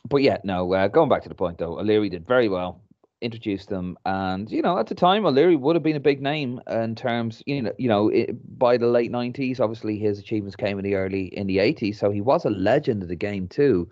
But 0.08 0.24
yeah, 0.24 0.38
no. 0.44 0.74
Uh, 0.74 0.88
going 0.88 1.10
back 1.10 1.24
to 1.24 1.30
the 1.30 1.36
point 1.36 1.58
though, 1.58 1.80
O'Leary 1.80 2.10
did 2.10 2.28
very 2.28 2.50
well. 2.50 2.82
Introduced 3.22 3.68
them, 3.68 3.98
and 4.06 4.50
you 4.50 4.62
know, 4.62 4.78
at 4.78 4.88
the 4.88 4.96
time, 4.96 5.26
O'Leary 5.26 5.58
would 5.58 5.76
have 5.76 5.84
been 5.84 5.98
a 5.98 6.00
big 6.00 6.22
name 6.22 6.62
in 6.72 6.96
terms, 6.96 7.44
you 7.46 7.62
know, 7.62 7.74
you 7.78 7.90
know, 7.90 8.08
it, 8.08 8.58
by 8.58 8.78
the 8.78 8.88
late 8.88 9.12
nineties. 9.12 9.60
Obviously, 9.60 10.00
his 10.00 10.20
achievements 10.20 10.56
came 10.56 10.80
in 10.80 10.86
the 10.86 10.96
early 10.96 11.26
in 11.26 11.46
the 11.46 11.60
eighties, 11.60 12.00
so 12.00 12.12
he 12.12 12.22
was 12.22 12.46
a 12.46 12.50
legend 12.50 13.04
of 13.04 13.10
the 13.10 13.18
game 13.18 13.50
too. 13.50 13.90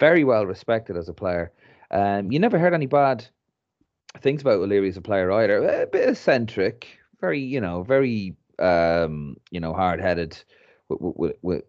Very 0.00 0.24
well 0.24 0.44
respected 0.44 0.96
as 0.96 1.08
a 1.08 1.14
player. 1.14 1.52
Um, 1.92 2.32
you 2.32 2.40
never 2.40 2.58
heard 2.58 2.74
any 2.74 2.86
bad 2.86 3.24
things 4.18 4.42
about 4.42 4.54
O'Leary 4.54 4.88
as 4.88 4.96
a 4.96 5.00
player 5.00 5.30
either. 5.30 5.82
A 5.82 5.86
bit 5.86 6.08
eccentric, 6.08 6.98
very, 7.20 7.38
you 7.38 7.60
know, 7.60 7.84
very, 7.84 8.34
um, 8.58 9.36
you 9.52 9.60
know, 9.60 9.72
hard 9.72 10.00
headed 10.00 10.36
with, 10.88 10.98
with 11.16 11.36
with 11.42 11.64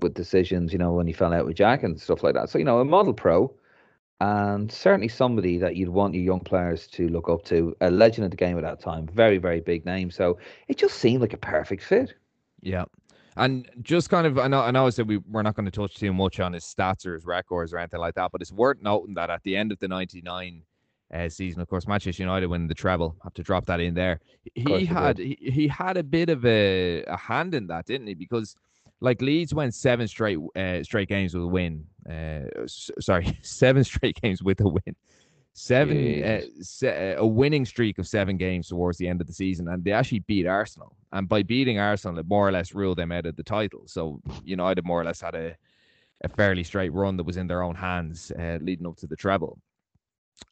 with 0.00 0.14
decisions. 0.14 0.72
You 0.72 0.78
know, 0.78 0.92
when 0.92 1.06
he 1.06 1.12
fell 1.12 1.32
out 1.32 1.46
with 1.46 1.56
Jack 1.56 1.82
and 1.82 2.00
stuff 2.00 2.22
like 2.22 2.34
that. 2.34 2.50
So 2.50 2.58
you 2.58 2.64
know, 2.64 2.80
a 2.80 2.84
model 2.84 3.14
pro, 3.14 3.52
and 4.20 4.70
certainly 4.70 5.08
somebody 5.08 5.58
that 5.58 5.76
you'd 5.76 5.88
want 5.88 6.14
your 6.14 6.24
young 6.24 6.40
players 6.40 6.86
to 6.88 7.08
look 7.08 7.28
up 7.28 7.44
to. 7.46 7.76
A 7.80 7.90
legend 7.90 8.24
of 8.24 8.30
the 8.30 8.36
game 8.36 8.56
at 8.58 8.62
that 8.62 8.80
time, 8.80 9.06
very 9.06 9.38
very 9.38 9.60
big 9.60 9.84
name. 9.84 10.10
So 10.10 10.38
it 10.68 10.78
just 10.78 10.96
seemed 10.96 11.20
like 11.20 11.32
a 11.32 11.38
perfect 11.38 11.82
fit. 11.82 12.14
Yeah. 12.60 12.84
And 13.36 13.70
just 13.82 14.10
kind 14.10 14.26
of, 14.26 14.36
I 14.36 14.48
know, 14.48 14.60
I 14.60 14.72
know 14.72 14.86
I 14.86 14.90
said 14.90 15.06
we, 15.06 15.18
we're 15.18 15.42
not 15.42 15.54
going 15.54 15.66
to 15.66 15.70
touch 15.70 15.94
too 15.94 16.12
much 16.12 16.40
on 16.40 16.52
his 16.52 16.64
stats 16.64 17.06
or 17.06 17.14
his 17.14 17.24
records 17.24 17.72
or 17.72 17.78
anything 17.78 18.00
like 18.00 18.16
that, 18.16 18.32
but 18.32 18.42
it's 18.42 18.50
worth 18.50 18.78
noting 18.82 19.14
that 19.14 19.30
at 19.30 19.44
the 19.44 19.56
end 19.56 19.70
of 19.70 19.78
the 19.78 19.86
99 19.86 20.64
uh, 21.14 21.28
season, 21.28 21.60
of 21.60 21.68
course, 21.68 21.86
Manchester 21.86 22.22
United 22.22 22.46
win 22.46 22.66
the 22.66 22.74
treble. 22.74 23.16
Have 23.22 23.34
to 23.34 23.42
drop 23.44 23.64
that 23.66 23.80
in 23.80 23.94
there. 23.94 24.20
He 24.54 24.84
had 24.84 25.18
he, 25.18 25.38
he 25.40 25.68
had 25.68 25.96
a 25.96 26.02
bit 26.02 26.28
of 26.28 26.44
a, 26.44 27.04
a 27.04 27.16
hand 27.16 27.54
in 27.54 27.68
that, 27.68 27.86
didn't 27.86 28.08
he? 28.08 28.14
Because 28.14 28.56
like 29.00 29.22
Leeds 29.22 29.54
went 29.54 29.74
seven 29.74 30.08
straight 30.08 30.38
uh, 30.56 30.82
straight 30.82 31.08
games 31.08 31.34
with 31.34 31.44
a 31.44 31.46
win. 31.46 31.84
Uh, 32.08 32.62
s- 32.64 32.90
sorry, 33.00 33.38
seven 33.42 33.84
straight 33.84 34.20
games 34.20 34.42
with 34.42 34.60
a 34.60 34.68
win. 34.68 34.96
Seven 35.52 36.22
uh, 36.22 36.40
se- 36.60 37.16
a 37.18 37.26
winning 37.26 37.64
streak 37.64 37.98
of 37.98 38.06
seven 38.06 38.36
games 38.36 38.68
towards 38.68 38.96
the 38.98 39.08
end 39.08 39.20
of 39.20 39.26
the 39.26 39.32
season, 39.32 39.68
and 39.68 39.82
they 39.84 39.92
actually 39.92 40.20
beat 40.20 40.46
Arsenal. 40.46 40.94
And 41.12 41.28
by 41.28 41.42
beating 41.42 41.78
Arsenal, 41.78 42.18
it 42.18 42.26
more 42.28 42.46
or 42.46 42.52
less 42.52 42.74
ruled 42.74 42.98
them 42.98 43.10
out 43.10 43.26
of 43.26 43.34
the 43.36 43.42
title. 43.42 43.82
So 43.86 44.20
United 44.44 44.84
more 44.84 45.00
or 45.00 45.04
less 45.04 45.20
had 45.20 45.34
a 45.34 45.56
a 46.24 46.28
fairly 46.28 46.64
straight 46.64 46.92
run 46.92 47.16
that 47.16 47.22
was 47.24 47.36
in 47.36 47.46
their 47.46 47.62
own 47.62 47.76
hands 47.76 48.32
uh, 48.38 48.58
leading 48.60 48.86
up 48.86 48.96
to 48.96 49.06
the 49.06 49.16
treble. 49.16 49.58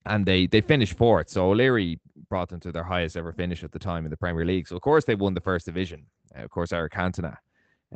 And 0.05 0.25
they 0.27 0.47
they 0.47 0.61
finished 0.61 0.97
fourth. 0.97 1.29
So 1.29 1.51
O'Leary 1.51 2.01
brought 2.29 2.49
them 2.49 2.61
to 2.61 2.73
their 2.73 2.85
highest 2.85 3.17
ever 3.17 3.33
finish 3.33 3.63
at 3.65 3.73
the 3.73 3.79
time 3.79 4.05
in 4.05 4.11
the 4.11 4.17
Premier 4.17 4.45
League. 4.45 4.67
So 4.69 4.77
of 4.77 4.83
course 4.83 5.05
they 5.05 5.15
won 5.15 5.35
the 5.35 5.41
first 5.41 5.67
division. 5.67 6.07
Uh, 6.37 6.43
of 6.43 6.51
course 6.51 6.73
Eric 6.73 6.93
Cantona, 6.93 7.37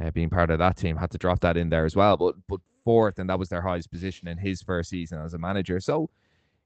uh, 0.02 0.10
being 0.10 0.30
part 0.30 0.50
of 0.50 0.58
that 0.58 0.76
team, 0.76 0.96
had 0.96 1.10
to 1.12 1.18
drop 1.18 1.40
that 1.40 1.56
in 1.56 1.70
there 1.70 1.84
as 1.84 1.96
well. 1.96 2.16
But 2.16 2.34
but 2.48 2.60
fourth, 2.84 3.18
and 3.18 3.28
that 3.30 3.38
was 3.38 3.48
their 3.48 3.62
highest 3.62 3.90
position 3.90 4.28
in 4.28 4.38
his 4.38 4.62
first 4.62 4.90
season 4.90 5.20
as 5.20 5.34
a 5.34 5.38
manager. 5.38 5.80
So 5.80 6.10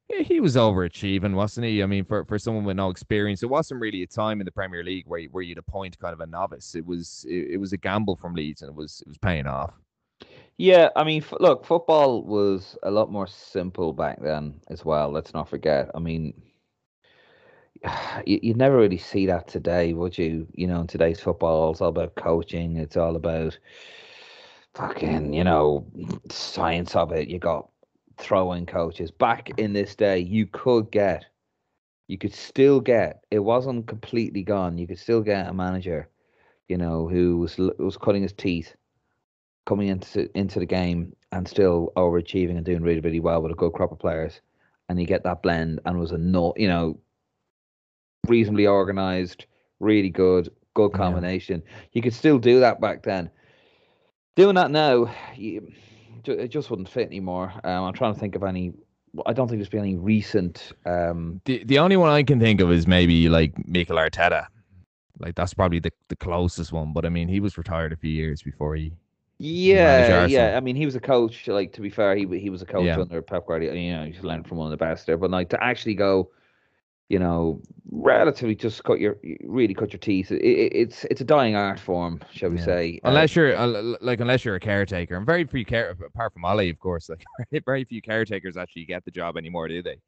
yeah, 0.09 0.21
he 0.21 0.41
was 0.41 0.57
overachieving, 0.57 1.35
wasn't 1.35 1.67
he? 1.67 1.83
I 1.83 1.87
mean, 1.87 2.05
for, 2.05 2.25
for 2.27 2.39
someone 2.39 2.65
with 2.65 2.77
no 2.77 2.91
experience, 2.91 3.43
it 3.43 3.49
wasn't 3.49 3.81
really 3.81 4.03
a 4.03 4.07
time 4.07 4.41
in 4.41 4.45
the 4.45 4.53
Premier 4.53 4.85
League 4.85 5.07
where 5.07 5.23
where 5.25 5.43
you'd 5.43 5.59
appoint 5.59 5.99
kind 5.99 6.13
of 6.13 6.21
a 6.21 6.27
novice. 6.27 6.75
It 6.75 6.85
was 6.85 7.25
it, 7.29 7.53
it 7.53 7.57
was 7.57 7.73
a 7.73 7.79
gamble 7.79 8.17
from 8.17 8.35
Leeds, 8.35 8.63
and 8.63 8.69
it 8.69 8.75
was 8.75 9.01
it 9.01 9.09
was 9.09 9.19
paying 9.19 9.47
off. 9.47 9.73
Yeah, 10.57 10.91
I 10.95 11.03
mean, 11.03 11.23
f- 11.23 11.35
look, 11.41 11.65
football 11.65 12.23
was 12.23 12.77
a 12.85 12.91
lot 12.91 13.11
more 13.11 13.27
simple 13.27 13.93
back 13.93 14.21
then 14.23 14.61
as 14.69 14.85
well. 14.85 15.11
Let's 15.11 15.35
not 15.35 15.49
forget. 15.49 15.91
I 15.95 15.99
mean, 15.99 16.35
you, 18.27 18.41
would 18.45 18.57
never 18.57 18.77
really 18.77 18.99
see 18.99 19.27
that 19.27 19.49
today, 19.49 19.93
would 19.93 20.17
you? 20.17 20.47
You 20.55 20.67
know, 20.67 20.81
in 20.81 20.87
today's 20.87 21.21
football, 21.21 21.71
it's 21.71 21.81
all 21.81 21.89
about 21.89 22.15
coaching. 22.15 22.77
It's 22.77 22.97
all 22.97 23.17
about 23.17 23.59
fucking, 24.75 25.33
you 25.33 25.45
know, 25.45 25.87
science 26.31 26.97
of 26.97 27.13
it. 27.13 27.29
You 27.29 27.39
got 27.39 27.69
throwing 28.19 28.67
coaches. 28.67 29.11
Back 29.11 29.51
in 29.59 29.73
this 29.73 29.95
day, 29.95 30.19
you 30.19 30.47
could 30.47 30.91
get, 30.91 31.25
you 32.09 32.19
could 32.19 32.35
still 32.35 32.81
get. 32.81 33.25
It 33.31 33.41
wasn't 33.41 33.87
completely 33.87 34.43
gone. 34.43 34.79
You 34.79 34.87
could 34.87 34.99
still 34.99 35.23
get 35.23 35.49
a 35.49 35.55
manager, 35.55 36.09
you 36.69 36.77
know, 36.77 37.09
who 37.09 37.39
was 37.39 37.59
was 37.79 37.97
cutting 37.97 38.23
his 38.23 38.33
teeth, 38.33 38.75
coming 39.67 39.89
into 39.89 40.31
into 40.37 40.59
the 40.59 40.67
game 40.67 41.15
and 41.33 41.49
still 41.49 41.93
overachieving 41.97 42.57
and 42.57 42.65
doing 42.65 42.83
really 42.83 43.01
really 43.01 43.21
well 43.21 43.43
with 43.43 43.53
a 43.53 43.57
good 43.57 43.73
crop 43.73 43.93
of 43.93 43.99
players, 43.99 44.41
and 44.89 45.01
you 45.01 45.07
get 45.07 45.25
that 45.25 45.43
blend 45.43 45.81
and 45.85 45.99
was 45.99 46.13
a 46.13 46.19
no, 46.19 46.53
you 46.57 46.69
know, 46.69 46.99
reasonably 48.29 48.67
organized, 48.67 49.47
really 49.81 50.11
good, 50.11 50.51
good 50.75 50.91
combination. 50.91 51.63
Yeah. 51.65 51.73
You 51.93 52.03
could 52.03 52.15
still 52.15 52.39
do 52.39 52.61
that 52.61 52.81
back 52.81 53.03
then. 53.03 53.31
Doing 54.37 54.57
that 54.57 54.71
now, 54.71 55.15
you, 55.37 55.73
it 56.25 56.49
just 56.49 56.71
wouldn't 56.71 56.89
fit 56.89 57.07
anymore. 57.07 57.53
Um, 57.63 57.85
I'm 57.85 57.95
trying 57.95 58.15
to 58.15 58.21
think 58.21 58.35
of 58.35 58.43
any. 58.43 58.73
I 59.27 59.33
don't 59.33 59.47
think 59.47 59.61
there's 59.61 59.69
been 59.69 59.81
any 59.81 59.97
recent. 59.97 60.73
Um, 60.85 61.41
the 61.45 61.63
the 61.65 61.79
only 61.79 61.97
one 61.97 62.11
I 62.11 62.25
can 62.25 62.41
think 62.41 62.61
of 62.61 62.73
is 62.73 62.87
maybe 62.87 63.29
like 63.29 63.53
Mikel 63.69 63.97
Arteta. 63.97 64.47
Like 65.21 65.37
that's 65.37 65.55
probably 65.55 65.79
the, 65.79 65.93
the 66.09 66.17
closest 66.17 66.73
one. 66.73 66.93
But 66.93 67.07
I 67.07 67.11
mean, 67.11 67.29
he 67.29 67.39
was 67.39 67.57
retired 67.57 67.93
a 67.93 67.97
few 67.97 68.11
years 68.11 68.43
before 68.43 68.75
he. 68.75 68.93
Yeah, 69.39 70.27
yeah. 70.27 70.57
I 70.57 70.61
mean, 70.61 70.75
he 70.75 70.85
was 70.85 70.95
a 70.95 71.01
coach. 71.01 71.47
Like 71.47 71.73
to 71.75 71.81
be 71.81 71.91
fair, 71.91 72.17
he 72.17 72.27
he 72.39 72.51
was 72.51 72.63
a 72.63 72.67
coach 72.67 72.87
yeah. 72.87 72.99
under 72.99 73.23
Pep 73.23 73.47
Guardiola. 73.47 73.79
You 73.79 73.93
know, 73.93 74.05
he 74.07 74.19
learned 74.21 74.49
from 74.49 74.59
one 74.59 74.67
of 74.67 74.71
the 74.77 74.85
best 74.85 75.07
there. 75.07 75.17
But 75.17 75.31
like 75.31 75.49
to 75.51 75.63
actually 75.63 75.95
go 75.95 76.31
you 77.09 77.19
know, 77.19 77.61
relatively 77.91 78.55
just 78.55 78.83
cut 78.85 78.99
your 78.99 79.19
really 79.43 79.75
cut 79.75 79.93
your 79.93 80.01
teeth. 80.01 80.31
It, 80.31 80.43
it, 80.43 80.73
it's 80.75 81.05
it's 81.05 81.21
a 81.21 81.25
dying 81.25 81.55
art 81.55 81.79
form, 81.79 82.21
shall 82.33 82.51
we 82.51 82.59
yeah. 82.59 82.65
say? 82.65 83.01
Unless 83.05 83.37
uh, 83.37 83.41
you're 83.41 83.57
uh, 83.57 83.97
like 84.01 84.21
unless 84.21 84.45
you're 84.45 84.55
a 84.55 84.61
caretaker, 84.61 85.17
and 85.17 85.27
very 85.27 85.45
few 85.45 85.65
care 85.65 85.91
apart 85.91 86.33
from 86.33 86.45
Ollie, 86.45 86.71
of 86.71 86.79
course, 86.79 87.09
like 87.09 87.25
very 87.65 87.85
few 87.85 88.01
caretakers 88.01 88.57
actually 88.57 88.87
get 88.87 89.05
the 89.05 89.11
job 89.11 89.37
anymore, 89.37 89.69
do 89.69 89.83
they? 89.83 89.99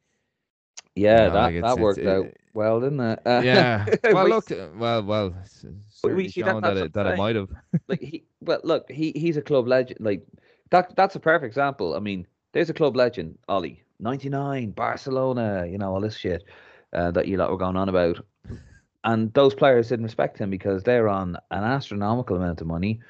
Yeah, 0.94 1.10
you 1.10 1.16
know, 1.16 1.32
that 1.34 1.52
like 1.52 1.62
that 1.62 1.78
worked 1.78 2.06
out 2.06 2.26
well, 2.54 2.80
didn't 2.80 3.00
it? 3.00 3.20
Uh, 3.26 3.42
yeah. 3.44 3.84
Well, 4.12 4.28
look, 4.28 4.50
uh, 4.50 4.68
well, 4.76 5.02
well, 5.02 5.34
we 6.04 6.28
see 6.30 6.40
that, 6.40 6.62
that, 6.62 6.76
it, 6.78 6.92
that 6.94 7.06
it 7.06 7.18
might 7.18 7.36
have. 7.36 7.50
like 7.88 8.00
he, 8.00 8.24
well, 8.40 8.60
look, 8.64 8.90
he 8.90 9.12
he's 9.14 9.36
a 9.36 9.42
club 9.42 9.68
legend. 9.68 10.00
Like 10.00 10.26
that, 10.70 10.96
that's 10.96 11.14
a 11.14 11.20
perfect 11.20 11.46
example. 11.46 11.94
I 11.94 12.00
mean, 12.00 12.26
there's 12.52 12.70
a 12.70 12.74
club 12.74 12.96
legend, 12.96 13.38
Ollie, 13.46 13.82
ninety 14.00 14.30
nine, 14.30 14.70
Barcelona, 14.70 15.66
you 15.70 15.76
know, 15.76 15.92
all 15.92 16.00
this 16.00 16.16
shit 16.16 16.44
uh, 16.92 17.10
that 17.12 17.26
you 17.26 17.36
lot 17.36 17.50
were 17.50 17.58
going 17.58 17.76
on 17.76 17.88
about. 17.88 18.24
And 19.04 19.32
those 19.34 19.54
players 19.54 19.88
didn't 19.88 20.06
respect 20.06 20.38
him 20.38 20.50
because 20.50 20.82
they're 20.82 21.08
on 21.08 21.36
an 21.50 21.64
astronomical 21.64 22.36
amount 22.36 22.60
of 22.60 22.66
money. 22.66 23.00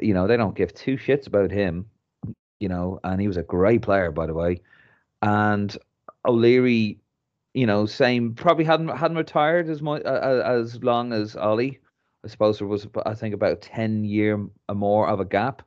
You 0.00 0.14
know, 0.14 0.26
they 0.26 0.36
don't 0.36 0.56
give 0.56 0.72
two 0.72 0.96
shits 0.96 1.26
about 1.26 1.50
him. 1.50 1.86
You 2.60 2.68
know, 2.68 3.00
and 3.02 3.20
he 3.20 3.26
was 3.26 3.36
a 3.36 3.42
great 3.42 3.82
player, 3.82 4.12
by 4.12 4.26
the 4.26 4.34
way. 4.34 4.60
And 5.20 5.76
O'Leary, 6.24 7.00
you 7.54 7.66
know, 7.66 7.86
same 7.86 8.34
probably 8.34 8.64
hadn't 8.64 8.88
hadn't 8.88 9.16
retired 9.16 9.68
as 9.68 9.82
much 9.82 10.02
uh, 10.04 10.42
as 10.44 10.82
long 10.82 11.12
as 11.12 11.34
Ollie. 11.34 11.80
I 12.24 12.28
suppose 12.28 12.58
there 12.58 12.68
was, 12.68 12.86
I 13.04 13.14
think, 13.14 13.34
about 13.34 13.62
ten 13.62 14.04
year 14.04 14.40
or 14.68 14.74
more 14.76 15.08
of 15.08 15.18
a 15.18 15.24
gap 15.24 15.62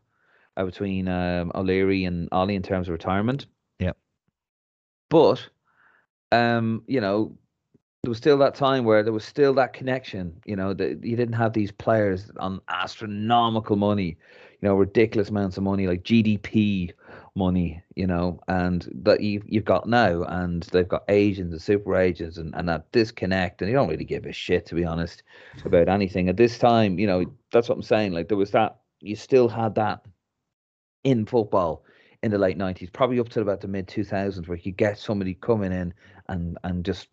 uh, 0.56 0.64
between 0.64 1.10
um, 1.10 1.52
O'Leary 1.54 2.06
and 2.06 2.30
Ollie 2.32 2.56
in 2.56 2.64
terms 2.64 2.88
of 2.88 2.94
retirement. 2.94 3.46
Yeah. 3.80 3.92
But, 5.10 5.46
um, 6.32 6.84
you 6.88 7.02
know, 7.02 7.38
there 8.06 8.12
was 8.12 8.20
still 8.20 8.38
that 8.38 8.54
time 8.54 8.86
where 8.86 9.02
there 9.02 9.12
was 9.12 9.26
still 9.26 9.54
that 9.56 9.74
connection. 9.74 10.40
You 10.46 10.56
know, 10.56 10.74
that 10.76 11.04
you 11.04 11.16
didn't 11.16 11.34
have 11.34 11.54
these 11.54 11.72
players 11.72 12.32
on 12.38 12.62
astronomical 12.70 13.78
money, 13.78 14.16
you 14.62 14.68
know, 14.68 14.76
ridiculous 14.76 15.30
amounts 15.30 15.58
of 15.58 15.64
money 15.64 15.88
like 15.88 16.04
GDP 16.04 16.92
money, 17.36 17.82
you 17.96 18.06
know, 18.06 18.40
and 18.48 18.88
that 18.94 19.22
you 19.22 19.42
you've 19.48 19.66
got 19.66 19.90
now, 19.90 20.22
and 20.24 20.64
they've 20.72 20.88
got 20.88 21.04
agents 21.10 21.52
and 21.52 21.62
super 21.62 21.98
agents, 21.98 22.38
and, 22.38 22.54
and 22.56 22.70
that 22.70 22.92
disconnect, 22.92 23.62
and 23.62 23.72
you 23.72 23.76
don't 23.76 23.90
really 23.90 24.06
give 24.06 24.28
a 24.28 24.32
shit 24.32 24.68
to 24.68 24.76
be 24.76 24.86
honest 24.86 25.24
about 25.66 25.90
anything 25.90 26.30
at 26.30 26.38
this 26.38 26.60
time. 26.60 27.00
You 27.00 27.08
know, 27.08 27.26
that's 27.52 27.70
what 27.70 27.76
I'm 27.76 27.84
saying. 27.84 28.14
Like 28.14 28.28
there 28.28 28.38
was 28.38 28.52
that, 28.52 28.82
you 29.00 29.16
still 29.16 29.50
had 29.50 29.74
that 29.76 30.06
in 31.04 31.26
football 31.26 31.84
in 32.22 32.30
the 32.30 32.38
late 32.38 32.58
90s, 32.58 32.94
probably 32.94 33.20
up 33.20 33.30
to 33.30 33.42
about 33.42 33.62
the 33.62 33.68
mid 33.68 33.88
2000s, 33.88 34.48
where 34.48 34.60
you 34.60 34.72
get 34.72 35.00
somebody 35.00 35.34
coming 35.34 35.72
in 35.72 35.92
and 36.28 36.58
and 36.64 36.86
just 36.86 37.08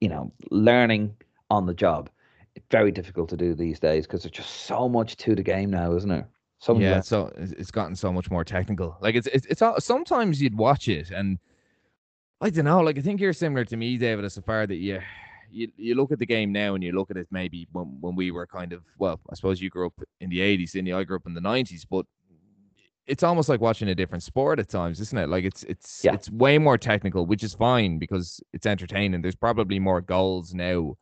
you 0.00 0.08
know, 0.08 0.32
learning 0.50 1.14
on 1.50 1.66
the 1.66 1.74
job. 1.74 2.10
It's 2.54 2.66
very 2.70 2.90
difficult 2.90 3.28
to 3.30 3.36
do 3.36 3.54
these 3.54 3.78
days 3.78 4.06
because 4.06 4.22
there's 4.22 4.32
just 4.32 4.66
so 4.66 4.88
much 4.88 5.16
to 5.18 5.34
the 5.34 5.42
game 5.42 5.70
now, 5.70 5.94
isn't 5.94 6.08
there? 6.08 6.28
So 6.58 6.78
yeah, 6.78 7.00
so 7.00 7.32
it's 7.36 7.70
gotten 7.70 7.96
so 7.96 8.12
much 8.12 8.30
more 8.30 8.44
technical. 8.44 8.96
Like 9.00 9.14
it's 9.14 9.26
it's 9.28 9.46
it's 9.46 9.62
all, 9.62 9.80
sometimes 9.80 10.42
you'd 10.42 10.56
watch 10.56 10.88
it 10.88 11.10
and 11.10 11.38
I 12.42 12.50
don't 12.50 12.66
know. 12.66 12.80
Like 12.80 12.98
I 12.98 13.00
think 13.00 13.20
you're 13.20 13.32
similar 13.32 13.64
to 13.64 13.76
me, 13.76 13.96
David, 13.96 14.24
as 14.24 14.38
far 14.44 14.66
that 14.66 14.76
you 14.76 15.00
you 15.50 15.68
you 15.76 15.94
look 15.94 16.12
at 16.12 16.18
the 16.18 16.26
game 16.26 16.52
now 16.52 16.74
and 16.74 16.84
you 16.84 16.92
look 16.92 17.10
at 17.10 17.16
it 17.16 17.28
maybe 17.30 17.66
when 17.72 17.96
when 18.00 18.14
we 18.14 18.30
were 18.30 18.46
kind 18.46 18.72
of 18.72 18.82
well, 18.98 19.20
I 19.30 19.34
suppose 19.36 19.60
you 19.60 19.70
grew 19.70 19.86
up 19.86 19.94
in 20.20 20.28
the 20.28 20.40
'80s, 20.40 20.74
and 20.74 20.88
I 20.92 21.04
grew 21.04 21.16
up 21.16 21.26
in 21.26 21.34
the 21.34 21.40
'90s, 21.40 21.86
but 21.88 22.04
it's 23.10 23.24
almost 23.24 23.48
like 23.48 23.60
watching 23.60 23.88
a 23.88 23.94
different 23.94 24.22
sport 24.22 24.60
at 24.60 24.68
times, 24.68 25.00
isn't 25.00 25.18
it? 25.18 25.28
Like 25.28 25.44
it's 25.44 25.64
it's 25.64 26.04
yeah. 26.04 26.14
it's 26.14 26.30
way 26.30 26.58
more 26.58 26.78
technical, 26.78 27.26
which 27.26 27.42
is 27.42 27.52
fine 27.52 27.98
because 27.98 28.40
it's 28.52 28.66
entertaining. 28.66 29.20
There's 29.20 29.34
probably 29.34 29.80
more 29.80 30.00
goals 30.00 30.54
now 30.54 30.96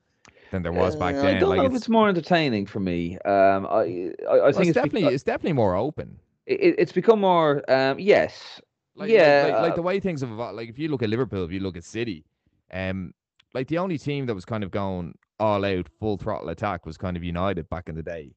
than 0.51 0.63
there 0.63 0.73
was 0.73 0.97
back 0.97 1.15
uh, 1.15 1.23
then. 1.23 1.37
I 1.37 1.39
don't 1.39 1.51
like 1.51 1.59
know 1.59 1.65
it's, 1.67 1.75
if 1.75 1.77
it's 1.77 1.89
more 1.91 2.09
entertaining 2.09 2.65
for 2.65 2.81
me. 2.81 3.19
Um, 3.27 3.67
I 3.67 4.13
I, 4.27 4.33
I 4.33 4.37
well, 4.39 4.53
think 4.53 4.57
it's, 4.57 4.59
it's 4.59 4.75
definitely 4.75 5.15
it's 5.15 5.23
definitely 5.23 5.53
more 5.53 5.77
open. 5.77 6.19
It, 6.47 6.77
it's 6.79 6.93
become 6.93 7.21
more 7.21 7.63
um, 7.71 7.99
yes, 7.99 8.59
like, 8.97 9.11
yeah, 9.11 9.43
like, 9.45 9.53
like, 9.53 9.63
like, 9.63 9.75
the 9.75 9.83
way 9.83 10.01
things 10.01 10.23
have 10.23 10.31
evolved. 10.31 10.57
Like 10.57 10.71
if 10.71 10.79
you 10.79 10.89
look 10.89 11.03
at 11.03 11.11
Liverpool, 11.11 11.45
if 11.45 11.53
you 11.53 11.61
look 11.61 11.77
at 11.77 11.85
City, 11.85 12.25
um, 12.73 13.13
like 13.53 13.69
the 13.69 13.77
only 13.77 13.99
team 13.99 14.25
that 14.27 14.35
was 14.35 14.47
kind 14.47 14.65
of 14.65 14.71
going 14.71 15.15
all 15.39 15.63
out, 15.63 15.87
full 16.01 16.17
throttle 16.17 16.49
attack 16.49 16.87
was 16.87 16.97
kind 16.97 17.19
of 17.19 17.23
United 17.23 17.69
back 17.69 17.91
in 17.91 17.95
the 17.95 18.03
day 18.03 18.33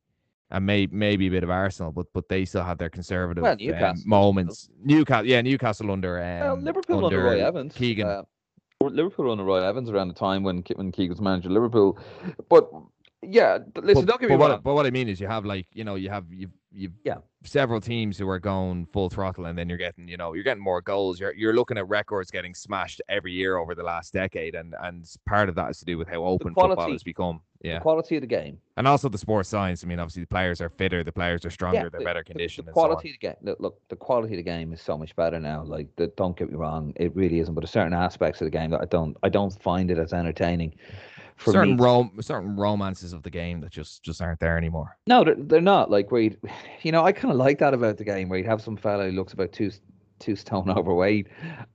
and 0.52 0.66
may, 0.66 0.88
maybe 0.92 1.28
a 1.28 1.32
bit 1.32 1.44
of 1.44 1.50
Arsenal, 1.50 1.92
but 1.92 2.08
but 2.14 2.28
they 2.30 2.46
still 2.46 2.64
had 2.64 2.78
their 2.78 2.90
conservative 2.90 3.42
well, 3.42 3.86
um, 3.86 3.96
moments. 4.06 4.70
Newcastle, 4.84 5.26
yeah, 5.26 5.42
Newcastle 5.42 5.92
under 5.92 6.22
um, 6.22 6.40
well, 6.40 6.56
Liverpool 6.58 7.06
under, 7.06 7.18
under 7.20 7.38
Roy 7.38 7.46
Evans, 7.46 7.74
Keegan. 7.74 8.08
Uh, 8.08 8.24
Liverpool 8.82 9.32
under 9.32 9.44
Roy 9.44 9.64
Evans 9.64 9.90
around 9.90 10.10
the 10.10 10.14
time 10.14 10.44
when 10.44 10.64
when 10.76 10.92
Keegan 10.92 11.12
was 11.12 11.22
manager 11.22 11.50
Liverpool, 11.50 11.98
but 12.50 12.70
yeah, 13.24 13.60
listen, 13.76 14.06
but, 14.06 14.12
don't 14.12 14.22
get 14.22 14.30
me 14.30 14.36
but 14.36 14.42
wrong. 14.42 14.52
What, 14.52 14.64
but 14.64 14.74
what 14.74 14.86
I 14.86 14.90
mean 14.90 15.08
is, 15.08 15.20
you 15.20 15.28
have 15.28 15.46
like 15.46 15.68
you 15.74 15.84
know, 15.84 15.96
you 15.96 16.10
have 16.10 16.26
you 16.32 16.50
you've 16.74 16.94
yeah 17.04 17.18
several 17.44 17.82
teams 17.82 18.18
who 18.18 18.28
are 18.30 18.40
going 18.40 18.86
full 18.88 19.10
throttle, 19.10 19.46
and 19.46 19.58
then 19.58 19.70
you're 19.70 19.78
getting 19.78 20.08
you 20.08 20.18
know 20.18 20.34
you're 20.34 20.44
getting 20.44 20.64
more 20.64 20.82
goals. 20.82 21.20
You're 21.20 21.34
you're 21.34 21.54
looking 21.54 21.78
at 21.78 21.88
records 21.88 22.32
getting 22.32 22.56
smashed 22.56 23.02
every 23.10 23.32
year 23.32 23.58
over 23.58 23.76
the 23.76 23.84
last 23.84 24.14
decade, 24.14 24.56
and 24.56 24.74
and 24.82 25.06
part 25.28 25.50
of 25.50 25.56
that 25.56 25.70
is 25.70 25.80
to 25.80 25.86
do 25.86 25.98
with 25.98 26.08
how 26.08 26.24
open 26.24 26.54
quality, 26.54 26.76
football 26.76 26.92
has 26.92 27.04
become. 27.04 27.42
Yeah, 27.64 27.78
quality 27.78 28.16
of 28.16 28.22
the 28.22 28.28
game, 28.28 28.58
and 28.78 28.88
also 28.88 29.08
the 29.08 29.20
sports 29.20 29.48
science. 29.48 29.84
I 29.84 29.88
mean, 29.88 30.00
obviously 30.00 30.24
the 30.24 30.28
players 30.28 30.62
are 30.62 30.70
fitter, 30.70 31.04
the 31.04 31.12
players 31.12 31.46
are 31.46 31.52
stronger, 31.52 31.78
yeah, 31.78 31.90
they're 31.90 32.00
the, 32.00 32.06
better 32.06 32.24
conditioned. 32.24 32.66
The, 32.66 32.72
the 32.72 32.74
quality 32.74 33.10
so 33.10 33.14
of 33.14 33.20
the 33.20 33.28
game. 33.28 33.36
Look, 33.44 33.60
look, 33.60 33.88
the 33.90 33.96
quality 33.98 34.34
of 34.34 34.38
the 34.38 34.44
game 34.44 34.74
is 34.74 34.82
so 34.82 34.98
much 34.98 35.16
better 35.16 35.40
now. 35.40 35.64
Like, 35.64 35.88
the, 35.96 36.08
don't 36.18 36.36
get 36.36 36.50
me 36.50 36.56
wrong, 36.56 36.92
it 36.96 37.16
really 37.16 37.38
isn't. 37.38 37.54
But 37.54 37.62
there's 37.62 37.70
certain 37.70 37.94
aspects 37.94 38.42
of 38.42 38.46
the 38.46 38.52
game 38.52 38.72
that 38.72 38.82
I 38.82 38.86
don't 38.86 39.16
I 39.22 39.30
don't 39.30 39.54
find 39.62 39.92
it 39.92 40.00
as 40.00 40.12
entertaining 40.12 40.74
certain 41.39 41.78
rom- 41.78 42.12
certain 42.22 42.56
romances 42.56 43.13
of 43.13 43.24
the 43.24 43.30
game 43.30 43.62
that 43.62 43.72
just 43.72 44.04
just 44.04 44.22
aren't 44.22 44.39
there 44.39 44.58
anymore. 44.58 44.98
No, 45.08 45.24
they're, 45.24 45.36
they're 45.36 45.62
not. 45.62 45.89
Like 45.89 46.12
where 46.12 46.32
you 46.82 46.91
know, 46.91 47.04
I 47.04 47.12
kind 47.12 47.32
of 47.32 47.38
like 47.38 47.60
that 47.60 47.74
about 47.74 47.98
the 47.98 48.04
game 48.04 48.30
where 48.30 48.39
you'd 48.39 48.48
have 48.48 48.62
some 48.62 48.78
fellow 48.78 49.10
who 49.10 49.15
looks 49.15 49.34
about 49.34 49.52
two 49.52 49.72
two 50.20 50.36
stone 50.36 50.70
overweight, 50.78 51.28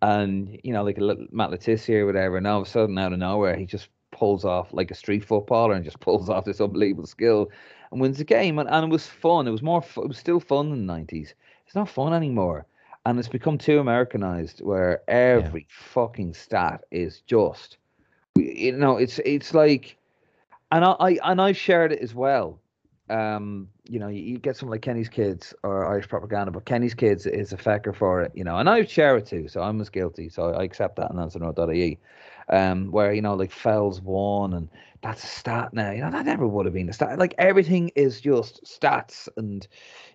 and 0.02 0.58
you 0.62 0.72
know, 0.72 0.82
like 0.82 0.98
a 0.98 1.04
little 1.04 1.26
Matt 1.30 1.50
Le 1.50 1.58
Tissier 1.58 2.00
or 2.00 2.06
whatever, 2.06 2.36
and 2.36 2.46
all 2.46 2.60
of 2.60 2.66
a 2.66 2.70
sudden 2.70 2.98
out 2.98 3.12
of 3.12 3.18
nowhere 3.18 3.56
he 3.56 3.66
just 3.66 3.88
pulls 4.12 4.44
off 4.44 4.72
like 4.72 4.90
a 4.90 4.94
street 4.94 5.24
footballer 5.24 5.74
and 5.74 5.84
just 5.84 6.00
pulls 6.06 6.28
off 6.28 6.44
this 6.44 6.60
unbelievable 6.60 7.06
skill 7.06 7.50
and 7.90 8.00
wins 8.00 8.18
the 8.18 8.24
game. 8.24 8.58
And, 8.58 8.68
and 8.68 8.84
it 8.84 8.90
was 8.90 9.06
fun. 9.06 9.46
It 9.46 9.52
was 9.52 9.62
more. 9.62 9.84
It 9.96 10.08
was 10.08 10.18
still 10.18 10.40
fun 10.40 10.72
in 10.72 10.86
the 10.86 10.92
nineties. 10.92 11.34
It's 11.66 11.74
not 11.74 11.88
fun 11.88 12.14
anymore. 12.14 12.66
And 13.04 13.18
it's 13.20 13.28
become 13.28 13.56
too 13.56 13.78
Americanized, 13.78 14.62
where 14.62 15.02
every 15.08 15.60
yeah. 15.60 15.92
fucking 15.92 16.34
stat 16.34 16.84
is 16.90 17.20
just 17.20 17.78
you 18.36 18.72
know, 18.72 18.96
it's 18.96 19.18
it's 19.20 19.54
like, 19.54 19.96
and 20.70 20.84
I, 20.84 20.92
I 20.92 21.18
and 21.24 21.40
I've 21.40 21.56
shared 21.56 21.92
it 21.92 22.00
as 22.00 22.14
well. 22.14 22.60
Um, 23.08 23.68
you 23.84 24.00
know, 24.00 24.08
you, 24.08 24.20
you, 24.20 24.38
get 24.38 24.56
something 24.56 24.72
like 24.72 24.82
Kenny's 24.82 25.08
Kids 25.08 25.54
or 25.62 25.86
Irish 25.86 26.08
Propaganda, 26.08 26.50
but 26.50 26.64
Kenny's 26.64 26.94
Kids 26.94 27.24
is 27.24 27.52
a 27.52 27.56
fecker 27.56 27.94
for 27.94 28.20
it, 28.22 28.32
you 28.34 28.42
know, 28.42 28.56
and 28.56 28.68
I 28.68 28.84
share 28.84 29.16
it 29.16 29.26
too, 29.26 29.46
so 29.46 29.60
I'm 29.60 29.80
as 29.80 29.88
guilty, 29.88 30.28
so 30.28 30.52
I 30.52 30.64
accept 30.64 30.96
that 30.96 31.10
and 31.10 31.18
that's 31.20 31.36
another.ie. 31.36 32.00
Um, 32.48 32.90
where 32.90 33.12
you 33.12 33.22
know, 33.22 33.34
like 33.34 33.52
Fells 33.52 34.00
won, 34.00 34.54
and 34.54 34.68
that's 35.02 35.22
a 35.22 35.26
stat 35.26 35.72
now. 35.72 35.90
You 35.90 36.00
know, 36.02 36.10
that 36.10 36.26
never 36.26 36.46
would 36.46 36.66
have 36.66 36.74
been 36.74 36.88
a 36.88 36.92
stat. 36.92 37.18
Like 37.18 37.34
everything 37.38 37.90
is 37.96 38.20
just 38.20 38.62
stats, 38.64 39.28
and 39.36 39.66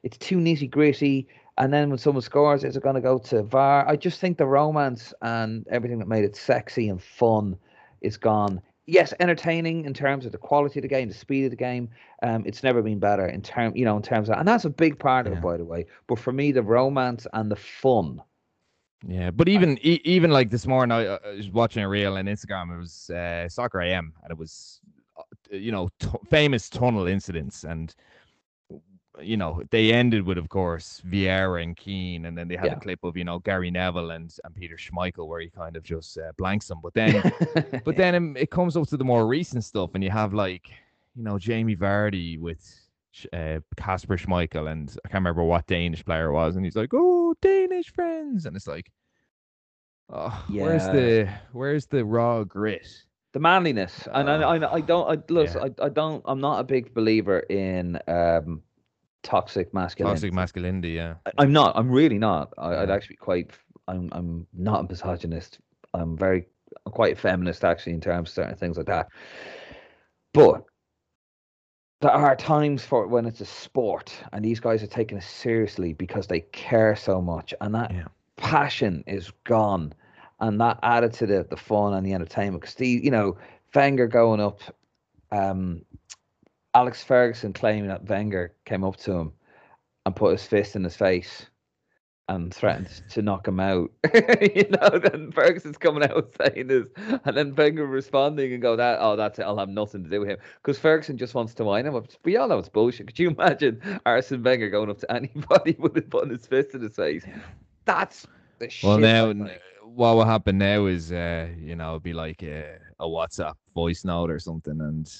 it's 0.03 0.17
too 0.17 0.37
nitty 0.37 0.69
gritty. 0.69 1.27
And 1.57 1.73
then 1.73 1.89
when 1.89 1.99
someone 1.99 2.21
scores, 2.21 2.63
is 2.63 2.77
it 2.77 2.83
going 2.83 2.95
to 2.95 3.01
go 3.01 3.19
to 3.19 3.43
VAR? 3.43 3.87
I 3.87 3.97
just 3.97 4.21
think 4.21 4.37
the 4.37 4.47
romance 4.47 5.13
and 5.21 5.67
everything 5.69 5.99
that 5.99 6.07
made 6.07 6.23
it 6.23 6.35
sexy 6.37 6.87
and 6.87 7.03
fun 7.03 7.57
is 8.01 8.17
gone 8.17 8.61
yes, 8.85 9.13
entertaining 9.19 9.85
in 9.85 9.93
terms 9.93 10.25
of 10.25 10.31
the 10.31 10.37
quality 10.37 10.79
of 10.79 10.81
the 10.81 10.87
game, 10.87 11.07
the 11.07 11.13
speed 11.13 11.45
of 11.45 11.51
the 11.51 11.55
game. 11.55 11.89
Um, 12.23 12.43
it's 12.45 12.63
never 12.63 12.81
been 12.81 12.99
better 12.99 13.27
in 13.27 13.41
term, 13.41 13.75
you 13.75 13.85
know, 13.85 13.95
in 13.95 14.03
terms 14.03 14.29
of, 14.29 14.37
and 14.37 14.47
that's 14.47 14.65
a 14.65 14.69
big 14.69 14.99
part 14.99 15.27
of 15.27 15.33
it, 15.33 15.41
by 15.41 15.57
the 15.57 15.65
way. 15.65 15.85
But 16.07 16.19
for 16.19 16.31
me, 16.31 16.51
the 16.51 16.61
romance 16.61 17.25
and 17.33 17.49
the 17.49 17.55
fun. 17.55 18.21
Yeah, 19.07 19.31
but 19.31 19.49
even 19.49 19.79
e- 19.81 20.01
even 20.03 20.29
like 20.29 20.51
this 20.51 20.67
morning, 20.67 20.91
I, 20.91 21.15
I 21.15 21.35
was 21.35 21.49
watching 21.49 21.83
a 21.83 21.89
reel 21.89 22.17
on 22.17 22.25
Instagram. 22.25 22.75
It 22.75 22.77
was 22.77 23.09
uh, 23.09 23.49
Soccer 23.49 23.81
AM, 23.81 24.13
and 24.23 24.31
it 24.31 24.37
was, 24.37 24.79
uh, 25.17 25.23
you 25.51 25.71
know, 25.71 25.89
t- 25.99 26.07
famous 26.29 26.69
tunnel 26.69 27.07
incidents, 27.07 27.63
and 27.63 27.95
you 29.21 29.37
know 29.37 29.61
they 29.71 29.91
ended 29.93 30.25
with, 30.25 30.37
of 30.37 30.49
course, 30.49 31.01
Vieira 31.07 31.63
and 31.63 31.75
Keane, 31.75 32.25
and 32.25 32.37
then 32.37 32.47
they 32.47 32.55
had 32.55 32.65
Yeah. 32.65 32.73
a 32.73 32.77
clip 32.77 33.03
of 33.03 33.17
you 33.17 33.23
know 33.23 33.39
Gary 33.39 33.71
Neville 33.71 34.11
and 34.11 34.33
and 34.43 34.55
Peter 34.55 34.77
Schmeichel 34.77 35.27
where 35.27 35.41
he 35.41 35.49
kind 35.49 35.75
of 35.75 35.83
just 35.83 36.17
uh, 36.17 36.31
blanks 36.37 36.67
them. 36.67 36.79
But 36.83 36.93
then, 36.93 37.23
but 37.83 37.95
then 37.95 38.15
um, 38.15 38.37
it 38.37 38.51
comes 38.51 38.75
up 38.77 38.87
to 38.89 38.97
the 38.97 39.05
more 39.05 39.27
recent 39.27 39.63
stuff, 39.63 39.91
and 39.95 40.03
you 40.03 40.09
have 40.11 40.33
like, 40.33 40.69
you 41.15 41.23
know, 41.23 41.37
Jamie 41.39 41.75
Vardy 41.75 42.39
with 42.39 42.61
Sch- 43.11 43.27
uh, 43.33 43.59
Kasper 43.77 44.17
Schmeichel, 44.17 44.71
and 44.71 44.89
I 45.05 45.09
can't 45.09 45.21
remember 45.21 45.43
what 45.43 45.67
Danish 45.67 46.03
player 46.05 46.27
it 46.29 46.33
was, 46.33 46.55
and 46.55 46.65
he's 46.65 46.75
like, 46.75 46.91
"Oh, 46.93 47.35
Danish 47.41 47.91
friends," 47.93 48.45
and 48.45 48.55
it's 48.55 48.67
like, 48.67 48.91
oh, 50.09 50.45
where's 50.55 50.87
the 50.89 51.29
where's 51.51 51.85
the 51.87 52.03
raw 52.05 52.43
grit? 52.43 53.05
the 53.33 53.39
manliness 53.39 54.07
and 54.13 54.29
I, 54.29 54.35
I, 54.41 54.75
I 54.75 54.81
don't 54.81 55.09
I 55.09 55.33
listen 55.33 55.61
Yeah. 55.61 55.67
I, 55.79 55.85
I 55.85 55.89
don't 55.89 56.21
I'm 56.25 56.39
not 56.39 56.59
a 56.59 56.63
big 56.63 56.93
believer 56.93 57.39
in 57.39 57.99
um 58.07 58.61
toxic 59.23 59.73
masculinity. 59.73 60.15
Toxic 60.15 60.33
masculinity, 60.33 60.89
yeah. 60.89 61.15
I- 61.25 61.31
I'm 61.37 61.51
not 61.53 61.73
I'm 61.75 61.89
really 61.91 62.17
not 62.17 62.53
I, 62.57 62.75
I'd 62.77 62.89
Yeah. 62.89 62.95
actually 62.95 63.17
quite 63.17 63.51
I'm 63.87 64.09
I'm 64.11 64.47
not 64.53 64.85
a 64.85 64.87
misogynist 64.87 65.59
I'm 65.93 66.17
very 66.17 66.47
I'm 66.85 66.91
quite 66.91 67.17
feminist 67.17 67.63
actually 67.63 67.93
in 67.93 68.01
terms 68.01 68.29
of 68.29 68.35
certain 68.35 68.55
things 68.55 68.77
like 68.77 68.87
that 68.87 69.09
but 70.33 70.63
there 72.01 72.11
are 72.11 72.35
times 72.35 72.83
for 72.83 73.05
when 73.07 73.25
it's 73.25 73.41
a 73.41 73.45
sport 73.45 74.11
and 74.33 74.43
these 74.43 74.59
guys 74.59 74.81
are 74.81 74.87
taking 74.87 75.17
it 75.17 75.23
seriously 75.23 75.93
because 75.93 76.27
they 76.27 76.39
care 76.51 76.95
so 76.95 77.21
much 77.21 77.53
and 77.61 77.75
that 77.75 77.91
Yeah. 77.91 78.05
passion 78.37 79.03
is 79.05 79.31
gone 79.43 79.93
and 80.39 80.59
that 80.61 80.79
added 80.81 81.13
to 81.13 81.27
the 81.27 81.45
the 81.49 81.57
fun 81.57 81.93
and 81.93 82.05
the 82.05 82.13
entertainment 82.13 82.61
because 82.61 82.75
the 82.75 82.87
you 82.87 83.11
know 83.11 83.37
Wenger 83.75 84.07
going 84.07 84.39
up 84.41 84.61
um 85.31 85.81
Alex 86.73 87.03
Ferguson 87.03 87.53
claiming 87.53 87.87
that 87.87 88.07
Wenger 88.07 88.53
came 88.65 88.83
up 88.83 88.97
to 88.97 89.11
him 89.13 89.33
and 90.05 90.15
put 90.15 90.31
his 90.31 90.45
fist 90.45 90.75
in 90.75 90.83
his 90.83 90.95
face 90.95 91.47
and 92.29 92.53
threatened 92.53 93.03
to 93.09 93.21
knock 93.21 93.47
him 93.47 93.59
out. 93.59 93.91
you 94.13 94.65
know, 94.69 94.99
then 94.99 95.31
Ferguson's 95.31 95.77
coming 95.77 96.03
out 96.03 96.33
saying 96.41 96.67
this, 96.67 96.85
and 97.25 97.35
then 97.35 97.53
Wenger 97.55 97.85
responding 97.85 98.53
and 98.53 98.61
go, 98.61 98.75
"That 98.75 98.99
oh, 99.01 99.15
that's 99.15 99.39
it. 99.39 99.43
I'll 99.43 99.57
have 99.57 99.69
nothing 99.69 100.03
to 100.03 100.09
do 100.09 100.21
with 100.21 100.29
him." 100.29 100.37
Because 100.63 100.79
Ferguson 100.79 101.17
just 101.17 101.33
wants 101.33 101.53
to 101.55 101.65
wind 101.65 101.87
him 101.87 101.95
up. 101.95 102.07
We 102.23 102.37
all 102.37 102.47
know 102.47 102.59
it's 102.59 102.69
bullshit. 102.69 103.07
Could 103.07 103.19
you 103.19 103.31
imagine 103.31 103.81
Arsene 104.05 104.43
Wenger 104.43 104.69
going 104.69 104.89
up 104.89 104.99
to 104.99 105.11
anybody 105.11 105.75
with 105.79 105.97
it, 105.97 106.09
putting 106.09 106.31
his 106.31 106.47
fist 106.47 106.73
in 106.73 106.81
his 106.81 106.95
face? 106.95 107.25
That's 107.85 108.25
the 108.59 108.69
shit. 108.69 108.87
Well, 108.87 108.99
now 108.99 109.33
what 109.83 110.15
will 110.15 110.25
happen 110.25 110.57
now 110.57 110.85
is, 110.85 111.11
uh, 111.11 111.49
you 111.59 111.75
know, 111.75 111.91
it'd 111.91 112.03
be 112.03 112.13
like 112.13 112.43
a, 112.43 112.77
a 113.01 113.05
WhatsApp 113.05 113.55
voice 113.75 114.05
note 114.05 114.31
or 114.31 114.39
something, 114.39 114.79
and 114.79 115.11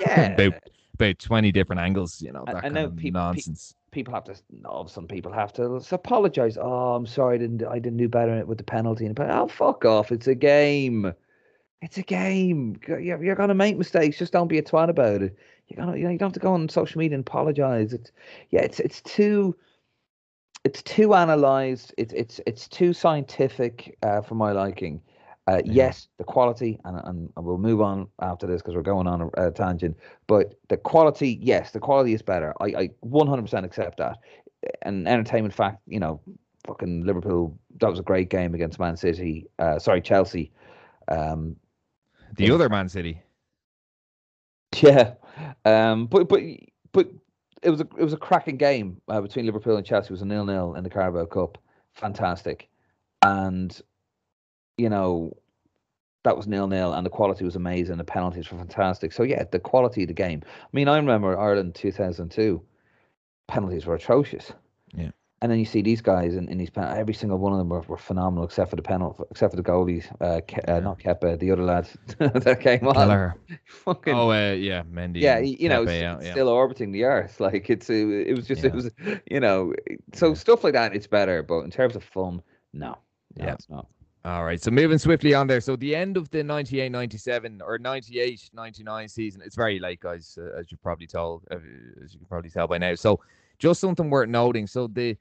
yeah. 0.00 0.32
about 0.32 0.54
about 1.00 1.18
twenty 1.18 1.52
different 1.52 1.80
angles, 1.80 2.20
you 2.20 2.32
know, 2.32 2.44
that 2.46 2.56
and 2.56 2.62
kind 2.62 2.74
now 2.74 2.84
of 2.84 2.96
peop- 2.96 3.14
pe- 3.14 3.18
nonsense. 3.18 3.74
people 3.90 4.14
have 4.14 4.24
to 4.24 4.34
no, 4.50 4.86
some 4.88 5.06
people 5.06 5.32
have 5.32 5.52
to 5.54 5.82
apologize. 5.92 6.58
Oh, 6.60 6.94
I'm 6.94 7.06
sorry, 7.06 7.36
I 7.36 7.38
didn't 7.38 7.64
I 7.64 7.78
didn't 7.78 7.98
do 7.98 8.08
better 8.08 8.44
with 8.46 8.58
the 8.58 8.64
penalty. 8.64 9.06
And 9.06 9.18
oh, 9.18 9.48
fuck 9.48 9.84
off! 9.84 10.12
It's 10.12 10.26
a 10.26 10.34
game. 10.34 11.12
It's 11.82 11.96
a 11.96 12.02
game. 12.02 12.78
You're, 12.86 13.22
you're 13.24 13.34
gonna 13.34 13.54
make 13.54 13.78
mistakes. 13.78 14.18
Just 14.18 14.32
don't 14.32 14.48
be 14.48 14.58
a 14.58 14.62
twat 14.62 14.90
about 14.90 15.22
it. 15.22 15.36
You're 15.68 15.84
gonna 15.84 15.96
you 15.96 16.04
know 16.04 16.10
you 16.10 16.18
don't 16.18 16.28
have 16.28 16.34
to 16.34 16.40
go 16.40 16.52
on 16.52 16.68
social 16.68 16.98
media 16.98 17.16
and 17.16 17.26
apologize. 17.26 17.92
It's 17.92 18.12
yeah, 18.50 18.60
it's 18.60 18.80
it's 18.80 19.00
too 19.00 19.56
it's 20.64 20.82
too 20.82 21.14
analyzed. 21.14 21.94
It's 21.96 22.12
it's 22.12 22.40
it's 22.46 22.68
too 22.68 22.92
scientific 22.92 23.96
uh, 24.02 24.20
for 24.20 24.34
my 24.34 24.52
liking. 24.52 25.00
Uh. 25.50 25.62
Yes, 25.64 26.08
the 26.18 26.24
quality, 26.24 26.78
and, 26.84 27.00
and 27.04 27.32
and 27.36 27.44
we'll 27.44 27.58
move 27.58 27.80
on 27.80 28.06
after 28.20 28.46
this 28.46 28.62
because 28.62 28.74
we're 28.76 28.82
going 28.82 29.06
on 29.06 29.22
a, 29.22 29.48
a 29.48 29.50
tangent. 29.50 29.96
But 30.26 30.54
the 30.68 30.76
quality, 30.76 31.38
yes, 31.42 31.72
the 31.72 31.80
quality 31.80 32.14
is 32.14 32.22
better. 32.22 32.54
I, 32.60 32.66
I 32.66 32.90
100% 33.04 33.64
accept 33.64 33.98
that. 33.98 34.18
An 34.82 35.06
entertainment 35.08 35.54
fact, 35.54 35.80
you 35.86 35.98
know, 35.98 36.20
fucking 36.66 37.04
Liverpool. 37.04 37.58
That 37.80 37.90
was 37.90 37.98
a 37.98 38.02
great 38.02 38.30
game 38.30 38.54
against 38.54 38.78
Man 38.78 38.96
City. 38.96 39.46
Uh, 39.58 39.78
sorry, 39.78 40.00
Chelsea. 40.02 40.52
Um, 41.08 41.56
The 42.36 42.46
yeah. 42.46 42.54
other 42.54 42.68
Man 42.68 42.88
City, 42.88 43.20
yeah, 44.76 45.14
um, 45.64 46.06
but 46.06 46.28
but 46.28 46.42
but 46.92 47.08
it 47.62 47.70
was 47.70 47.80
a 47.80 47.88
it 47.98 48.04
was 48.04 48.12
a 48.12 48.18
cracking 48.18 48.56
game 48.56 49.00
uh, 49.08 49.20
between 49.20 49.46
Liverpool 49.46 49.76
and 49.76 49.84
Chelsea. 49.86 50.06
It 50.06 50.12
was 50.12 50.22
a 50.22 50.26
nil 50.26 50.44
nil 50.44 50.74
in 50.76 50.84
the 50.84 50.90
Carabao 50.90 51.26
Cup. 51.26 51.58
Fantastic, 51.94 52.68
and 53.22 53.80
you 54.80 54.88
know 54.88 55.36
that 56.24 56.36
was 56.36 56.46
nil 56.46 56.66
nil, 56.68 56.92
and 56.92 57.04
the 57.06 57.10
quality 57.10 57.44
was 57.44 57.56
amazing. 57.56 57.96
The 57.98 58.04
penalties 58.04 58.50
were 58.50 58.58
fantastic. 58.58 59.12
So 59.12 59.22
yeah, 59.22 59.44
the 59.50 59.58
quality 59.58 60.02
of 60.02 60.08
the 60.08 60.14
game. 60.14 60.40
I 60.46 60.68
mean, 60.72 60.88
I 60.88 60.96
remember 60.96 61.38
Ireland 61.38 61.74
two 61.74 61.92
thousand 61.92 62.30
two. 62.30 62.62
Penalties 63.48 63.86
were 63.86 63.94
atrocious. 63.96 64.52
Yeah. 64.94 65.10
And 65.42 65.50
then 65.50 65.58
you 65.58 65.64
see 65.64 65.80
these 65.82 66.02
guys 66.02 66.34
in, 66.34 66.48
in 66.48 66.58
these 66.58 66.68
pen- 66.68 66.96
every 66.98 67.14
single 67.14 67.38
one 67.38 67.52
of 67.52 67.58
them 67.58 67.70
were, 67.70 67.80
were 67.88 67.96
phenomenal 67.96 68.44
except 68.44 68.68
for 68.70 68.76
the 68.76 68.82
penalty, 68.82 69.22
except 69.30 69.52
for 69.52 69.56
the 69.56 69.62
goalies. 69.72 70.04
Uh, 70.20 70.40
Ke- 70.42 70.68
uh 70.68 70.80
not 70.80 70.98
Kepa, 70.98 71.38
the 71.38 71.50
other 71.50 71.64
lad 71.64 71.88
that 72.18 72.60
came 72.60 72.86
on. 72.86 72.94
Kelleher. 72.94 73.34
Fucking 73.64 74.14
Oh, 74.14 74.30
uh, 74.30 74.52
yeah, 74.52 74.82
Mendy. 74.82 75.20
yeah, 75.22 75.38
you 75.38 75.68
know, 75.70 75.82
yeah, 75.88 76.20
still 76.20 76.48
orbiting 76.48 76.92
the 76.92 77.04
Earth. 77.04 77.40
Like 77.46 77.70
it's, 77.70 77.88
uh, 77.88 77.94
it 78.30 78.36
was 78.36 78.46
just, 78.46 78.62
Yeah. 78.62 78.68
it 78.68 78.74
was, 78.74 78.90
you 79.30 79.40
know, 79.40 79.72
so 80.12 80.28
Yeah. 80.28 80.34
stuff 80.34 80.62
like 80.62 80.74
that. 80.74 80.94
It's 80.94 81.06
better, 81.06 81.42
but 81.42 81.60
in 81.60 81.70
terms 81.70 81.96
of 81.96 82.04
fun, 82.04 82.42
no, 82.74 82.98
no, 83.38 83.44
Yeah. 83.46 83.54
it's 83.54 83.68
not. 83.70 83.86
All 84.22 84.44
right, 84.44 84.60
so 84.60 84.70
moving 84.70 84.98
swiftly 84.98 85.32
on 85.32 85.46
there. 85.46 85.62
So 85.62 85.76
the 85.76 85.96
end 85.96 86.18
of 86.18 86.28
the 86.30 86.44
98 86.44 86.92
97 86.92 87.62
or 87.64 87.78
98 87.78 88.50
99 88.52 89.08
season, 89.08 89.40
it's 89.42 89.56
very 89.56 89.78
late, 89.78 90.00
guys, 90.00 90.36
uh, 90.38 90.58
as 90.58 90.70
you 90.70 90.76
probably 90.82 91.06
told, 91.06 91.42
uh, 91.50 91.56
as 92.04 92.12
you 92.12 92.18
can 92.18 92.26
probably 92.28 92.50
tell 92.50 92.66
by 92.66 92.76
now. 92.76 92.94
So 92.94 93.20
just 93.58 93.80
something 93.80 94.10
worth 94.10 94.28
noting. 94.28 94.66
So 94.66 94.88
the 94.88 95.16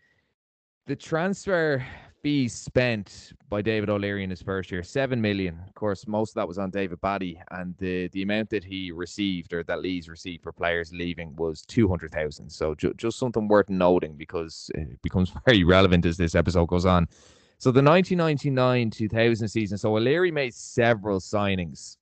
the 0.86 0.96
transfer 0.98 1.86
fees 2.22 2.54
spent 2.54 3.32
by 3.48 3.62
David 3.62 3.90
O'Leary 3.90 4.24
in 4.24 4.30
his 4.30 4.42
first 4.42 4.70
year, 4.70 4.84
seven 4.84 5.22
million. 5.22 5.58
Of 5.66 5.74
course, 5.76 6.06
most 6.06 6.32
of 6.32 6.36
that 6.36 6.48
was 6.48 6.58
on 6.58 6.70
David 6.70 7.00
Batty, 7.00 7.40
and 7.52 7.76
the 7.78 8.10
the 8.10 8.22
amount 8.22 8.50
that 8.50 8.66
he 8.66 8.92
received 8.92 9.54
or 9.54 9.64
that 9.64 9.82
Leeds 9.82 10.10
received 10.10 10.44
for 10.44 10.52
players 10.52 10.92
leaving 10.92 11.34
was 11.38 11.62
two 11.62 11.88
hundred 11.88 12.12
thousand. 12.12 12.50
So 12.50 12.76
ju- 12.76 12.94
just 12.98 13.18
something 13.18 13.48
worth 13.48 13.70
noting 13.70 14.16
because 14.18 14.70
it 14.76 15.02
becomes 15.02 15.32
very 15.46 15.64
relevant 15.64 16.06
as 16.06 16.18
this 16.18 16.36
episode 16.36 16.68
goes 16.68 16.86
on. 16.86 17.08
So 17.60 17.72
the 17.72 17.82
1999-2000 17.82 19.50
season. 19.50 19.78
So 19.78 19.96
O'Leary 19.96 20.32
made 20.32 20.54
several 20.54 21.20
signings. 21.20 21.98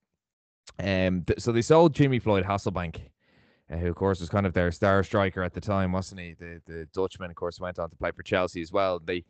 Um, 0.79 1.23
th- 1.23 1.39
so 1.39 1.51
they 1.51 1.63
sold 1.63 1.95
Jimmy 1.95 2.19
Floyd 2.19 2.45
Hasselbaink, 2.45 3.01
uh, 3.71 3.77
who 3.77 3.87
of 3.87 3.95
course 3.95 4.19
was 4.19 4.29
kind 4.29 4.45
of 4.45 4.53
their 4.53 4.71
star 4.71 5.03
striker 5.03 5.41
at 5.41 5.53
the 5.53 5.61
time, 5.61 5.91
wasn't 5.91 6.21
he? 6.21 6.35
The 6.37 6.61
the 6.67 6.87
Dutchman, 6.93 7.31
of 7.31 7.35
course, 7.35 7.59
went 7.59 7.79
on 7.79 7.89
to 7.89 7.95
play 7.95 8.11
for 8.11 8.21
Chelsea 8.21 8.61
as 8.61 8.71
well. 8.71 8.99
They 9.03 9.23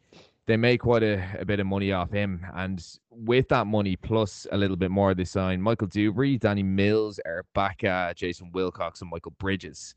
they 0.47 0.57
made 0.57 0.79
quite 0.79 1.03
a, 1.03 1.23
a 1.39 1.45
bit 1.45 1.61
of 1.61 1.67
money 1.67 1.93
off 1.93 2.11
him, 2.11 2.45
and 2.55 2.85
with 3.09 3.47
that 3.49 3.67
money 3.67 3.95
plus 3.95 4.45
a 4.51 4.57
little 4.57 4.75
bit 4.75 4.91
more, 4.91 5.13
they 5.13 5.23
signed 5.23 5.63
Michael 5.63 5.87
Duberry, 5.87 6.37
Danny 6.37 6.63
Mills, 6.63 7.21
Eirik 7.25 7.43
Bakke, 7.55 8.15
Jason 8.15 8.51
Wilcox, 8.51 8.99
and 8.99 9.09
Michael 9.09 9.33
Bridges. 9.39 9.95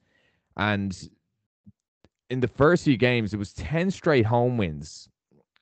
And 0.57 1.11
in 2.29 2.38
the 2.38 2.49
first 2.49 2.85
few 2.85 2.97
games, 2.97 3.35
it 3.35 3.38
was 3.38 3.53
ten 3.53 3.90
straight 3.90 4.27
home 4.27 4.57
wins. 4.57 5.09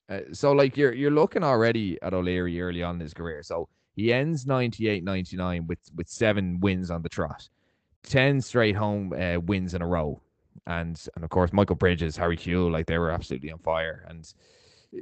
Uh, 0.08 0.20
so 0.32 0.52
like 0.52 0.76
you're 0.76 0.94
you're 0.94 1.10
looking 1.10 1.44
already 1.44 1.98
at 2.02 2.14
O'Leary 2.14 2.60
early 2.60 2.82
on 2.82 2.96
in 2.96 3.00
his 3.00 3.14
career. 3.14 3.42
So 3.42 3.68
he 3.94 4.12
ends 4.12 4.44
98-99 4.44 5.66
with 5.66 5.80
with 5.94 6.08
seven 6.08 6.60
wins 6.60 6.90
on 6.90 7.02
the 7.02 7.08
trot, 7.08 7.48
ten 8.02 8.40
straight 8.40 8.76
home 8.76 9.12
uh, 9.12 9.38
wins 9.40 9.74
in 9.74 9.82
a 9.82 9.86
row, 9.86 10.20
and 10.66 11.00
and 11.14 11.24
of 11.24 11.30
course 11.30 11.52
Michael 11.52 11.76
Bridges, 11.76 12.16
Harry 12.16 12.36
Kewell, 12.36 12.70
like 12.70 12.86
they 12.86 12.98
were 12.98 13.10
absolutely 13.10 13.52
on 13.52 13.58
fire, 13.58 14.06
and 14.08 14.32
uh, 14.94 14.98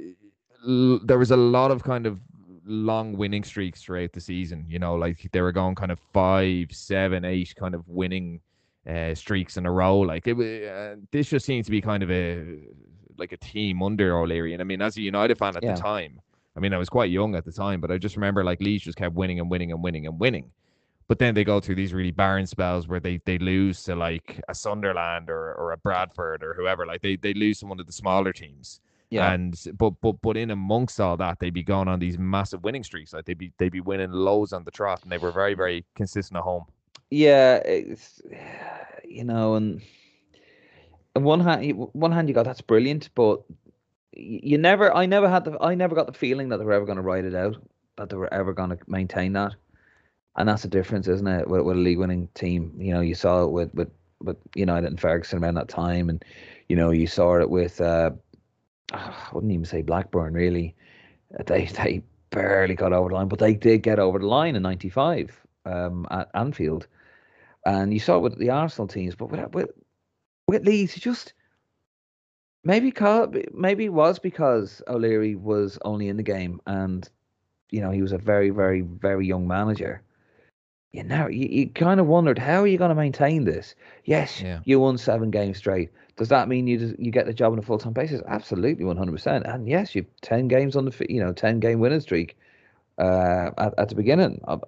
l- 0.67 0.99
there 1.03 1.19
was 1.19 1.31
a 1.31 1.37
lot 1.37 1.71
of 1.71 1.83
kind 1.83 2.05
of 2.05 2.19
long 2.65 3.15
winning 3.15 3.43
streaks 3.43 3.81
throughout 3.81 4.11
the 4.11 4.19
season. 4.19 4.65
You 4.67 4.79
know, 4.79 4.95
like 4.95 5.29
they 5.31 5.41
were 5.41 5.53
going 5.53 5.75
kind 5.75 5.91
of 5.91 5.99
five, 6.13 6.71
seven, 6.71 7.23
eight 7.23 7.55
kind 7.55 7.73
of 7.75 7.87
winning 7.87 8.41
uh, 8.89 9.15
streaks 9.15 9.57
in 9.57 9.65
a 9.65 9.71
row. 9.71 9.99
Like 9.99 10.27
it, 10.27 10.69
uh, 10.69 10.95
this 11.11 11.29
just 11.29 11.45
seems 11.45 11.65
to 11.67 11.71
be 11.71 11.81
kind 11.81 12.03
of 12.03 12.11
a 12.11 12.59
like 13.17 13.31
a 13.31 13.37
team 13.37 13.81
under 13.83 14.17
O'Leary. 14.17 14.53
And 14.53 14.61
I 14.61 14.65
mean, 14.65 14.81
as 14.81 14.97
a 14.97 15.01
United 15.01 15.37
fan 15.37 15.55
at 15.55 15.63
Yeah. 15.63 15.75
the 15.75 15.81
time, 15.81 16.21
I 16.55 16.59
mean, 16.59 16.73
I 16.73 16.77
was 16.77 16.89
quite 16.89 17.11
young 17.11 17.35
at 17.35 17.45
the 17.45 17.51
time, 17.51 17.81
but 17.81 17.91
I 17.91 17.97
just 17.97 18.15
remember 18.15 18.43
like 18.43 18.59
Leeds 18.61 18.83
just 18.83 18.97
kept 18.97 19.15
winning 19.15 19.39
and 19.39 19.49
winning 19.49 19.71
and 19.71 19.83
winning 19.83 20.07
and 20.07 20.19
winning. 20.19 20.51
But 21.07 21.19
then 21.19 21.35
they 21.35 21.43
go 21.45 21.59
through 21.61 21.75
these 21.75 21.93
really 21.93 22.11
barren 22.11 22.45
spells 22.47 22.87
where 22.87 22.99
they 22.99 23.21
they 23.25 23.37
lose 23.37 23.83
to 23.83 23.95
like 23.95 24.41
a 24.49 24.55
Sunderland 24.55 25.29
or, 25.29 25.53
or 25.53 25.71
a 25.71 25.77
Bradford 25.77 26.43
or 26.43 26.53
whoever. 26.53 26.85
Like 26.85 27.01
they 27.01 27.15
they 27.15 27.33
lose 27.33 27.59
to 27.59 27.65
one 27.67 27.79
of 27.79 27.85
the 27.85 27.93
smaller 27.93 28.33
teams. 28.33 28.81
Yeah. 29.09 29.31
And 29.31 29.55
but 29.77 29.91
but 30.01 30.21
but 30.21 30.35
in 30.35 30.51
amongst 30.51 30.99
all 30.99 31.15
that, 31.17 31.39
they'd 31.39 31.53
be 31.53 31.63
going 31.63 31.87
on 31.87 31.99
these 31.99 32.17
massive 32.17 32.63
winning 32.63 32.83
streaks. 32.83 33.13
Like 33.13 33.23
they'd 33.23 33.37
be 33.37 33.53
they'd 33.57 33.71
be 33.71 33.79
winning 33.79 34.11
loads 34.11 34.51
on 34.51 34.65
the 34.65 34.71
trot, 34.71 35.01
and 35.03 35.11
they 35.11 35.17
were 35.17 35.31
very 35.31 35.53
very 35.53 35.85
consistent 35.95 36.37
at 36.37 36.43
home. 36.43 36.65
Yeah, 37.09 37.61
you 39.07 39.23
know, 39.23 39.55
and 39.55 39.81
on 41.17 41.23
one 41.23 41.39
hand, 41.41 41.65
you- 41.65 41.89
one 41.93 42.11
hand 42.11 42.29
you 42.29 42.35
go 42.35 42.43
that's 42.43 42.61
brilliant, 42.61 43.09
but 43.15 43.41
you 44.13 44.57
never, 44.57 44.93
I 44.95 45.05
never 45.05 45.29
had 45.29 45.45
the, 45.45 45.57
I 45.61 45.75
never 45.75 45.95
got 45.95 46.07
the 46.07 46.13
feeling 46.13 46.49
that 46.49 46.57
they 46.57 46.65
were 46.65 46.73
ever 46.73 46.85
going 46.85 46.97
to 46.97 47.03
write 47.03 47.25
it 47.25 47.35
out, 47.35 47.57
that 47.97 48.09
they 48.09 48.15
were 48.15 48.33
ever 48.33 48.53
going 48.53 48.69
to 48.71 48.77
maintain 48.87 49.33
that, 49.33 49.53
and 50.35 50.47
that's 50.47 50.61
the 50.63 50.67
difference, 50.69 51.07
isn't 51.07 51.27
it, 51.27 51.47
with, 51.47 51.61
with 51.61 51.77
a 51.77 51.79
league-winning 51.79 52.29
team? 52.33 52.73
You 52.79 52.93
know, 52.93 53.01
you 53.01 53.15
saw 53.15 53.43
it 53.43 53.51
with 53.51 53.73
with 53.73 53.89
with 54.21 54.37
United 54.55 54.87
and 54.87 54.99
Ferguson 54.99 55.43
around 55.43 55.55
that 55.55 55.67
time, 55.69 56.09
and 56.09 56.23
you 56.69 56.75
know, 56.75 56.91
you 56.91 57.07
saw 57.07 57.39
it 57.39 57.49
with, 57.49 57.79
uh, 57.81 58.11
I 58.93 59.13
wouldn't 59.33 59.53
even 59.53 59.65
say 59.65 59.81
Blackburn 59.81 60.33
really, 60.33 60.75
they 61.45 61.65
they 61.65 62.01
barely 62.29 62.75
got 62.75 62.93
over 62.93 63.09
the 63.09 63.15
line, 63.15 63.27
but 63.27 63.39
they 63.39 63.53
did 63.53 63.83
get 63.83 63.99
over 63.99 64.19
the 64.19 64.27
line 64.27 64.55
in 64.55 64.63
'95 64.63 65.39
um, 65.65 66.07
at 66.11 66.29
Anfield. 66.33 66.87
And 67.65 67.93
you 67.93 67.99
saw 67.99 68.17
it 68.17 68.21
with 68.21 68.37
the 68.37 68.49
Arsenal 68.49 68.87
teams, 68.87 69.15
but 69.15 69.29
with 69.29 69.53
with, 69.53 69.69
with 70.47 70.65
Leeds, 70.65 70.95
you 70.95 71.01
just 71.01 71.33
maybe 72.63 72.93
maybe 73.53 73.85
it 73.85 73.93
was 73.93 74.19
because 74.19 74.81
O'Leary 74.87 75.35
was 75.35 75.77
only 75.83 76.07
in 76.07 76.17
the 76.17 76.23
game, 76.23 76.61
and 76.65 77.07
you 77.69 77.81
know 77.81 77.91
he 77.91 78.01
was 78.01 78.11
a 78.11 78.17
very, 78.17 78.49
very, 78.49 78.81
very 78.81 79.27
young 79.27 79.47
manager. 79.47 80.01
You 80.93 81.03
know, 81.03 81.27
you, 81.27 81.47
you 81.51 81.69
kind 81.69 81.99
of 81.99 82.07
wondered 82.07 82.39
how 82.39 82.61
are 82.61 82.67
you 82.67 82.77
going 82.77 82.89
to 82.89 82.95
maintain 82.95 83.43
this? 83.43 83.75
Yes, 84.05 84.41
Yeah. 84.41 84.61
you 84.63 84.79
won 84.79 84.97
seven 84.97 85.29
games 85.31 85.57
straight. 85.57 85.91
Does 86.15 86.29
that 86.29 86.47
mean 86.47 86.65
you 86.65 86.79
just, 86.79 86.97
you 86.97 87.11
get 87.11 87.27
the 87.27 87.33
job 87.33 87.51
on 87.51 87.59
a 87.59 87.61
full 87.61 87.77
time 87.77 87.93
basis? 87.93 88.21
Absolutely, 88.27 88.85
one 88.85 88.97
hundred 88.97 89.11
percent. 89.11 89.45
And 89.45 89.67
yes, 89.67 89.93
you've 89.93 90.07
ten 90.21 90.47
games 90.47 90.75
on 90.75 90.85
the 90.85 91.05
you 91.09 91.19
know 91.19 91.33
ten 91.33 91.59
game 91.59 91.79
winning 91.79 91.99
streak 91.99 92.37
uh, 92.97 93.51
at 93.57 93.73
at 93.77 93.89
the 93.89 93.95
beginning. 93.95 94.39
Of, 94.45 94.63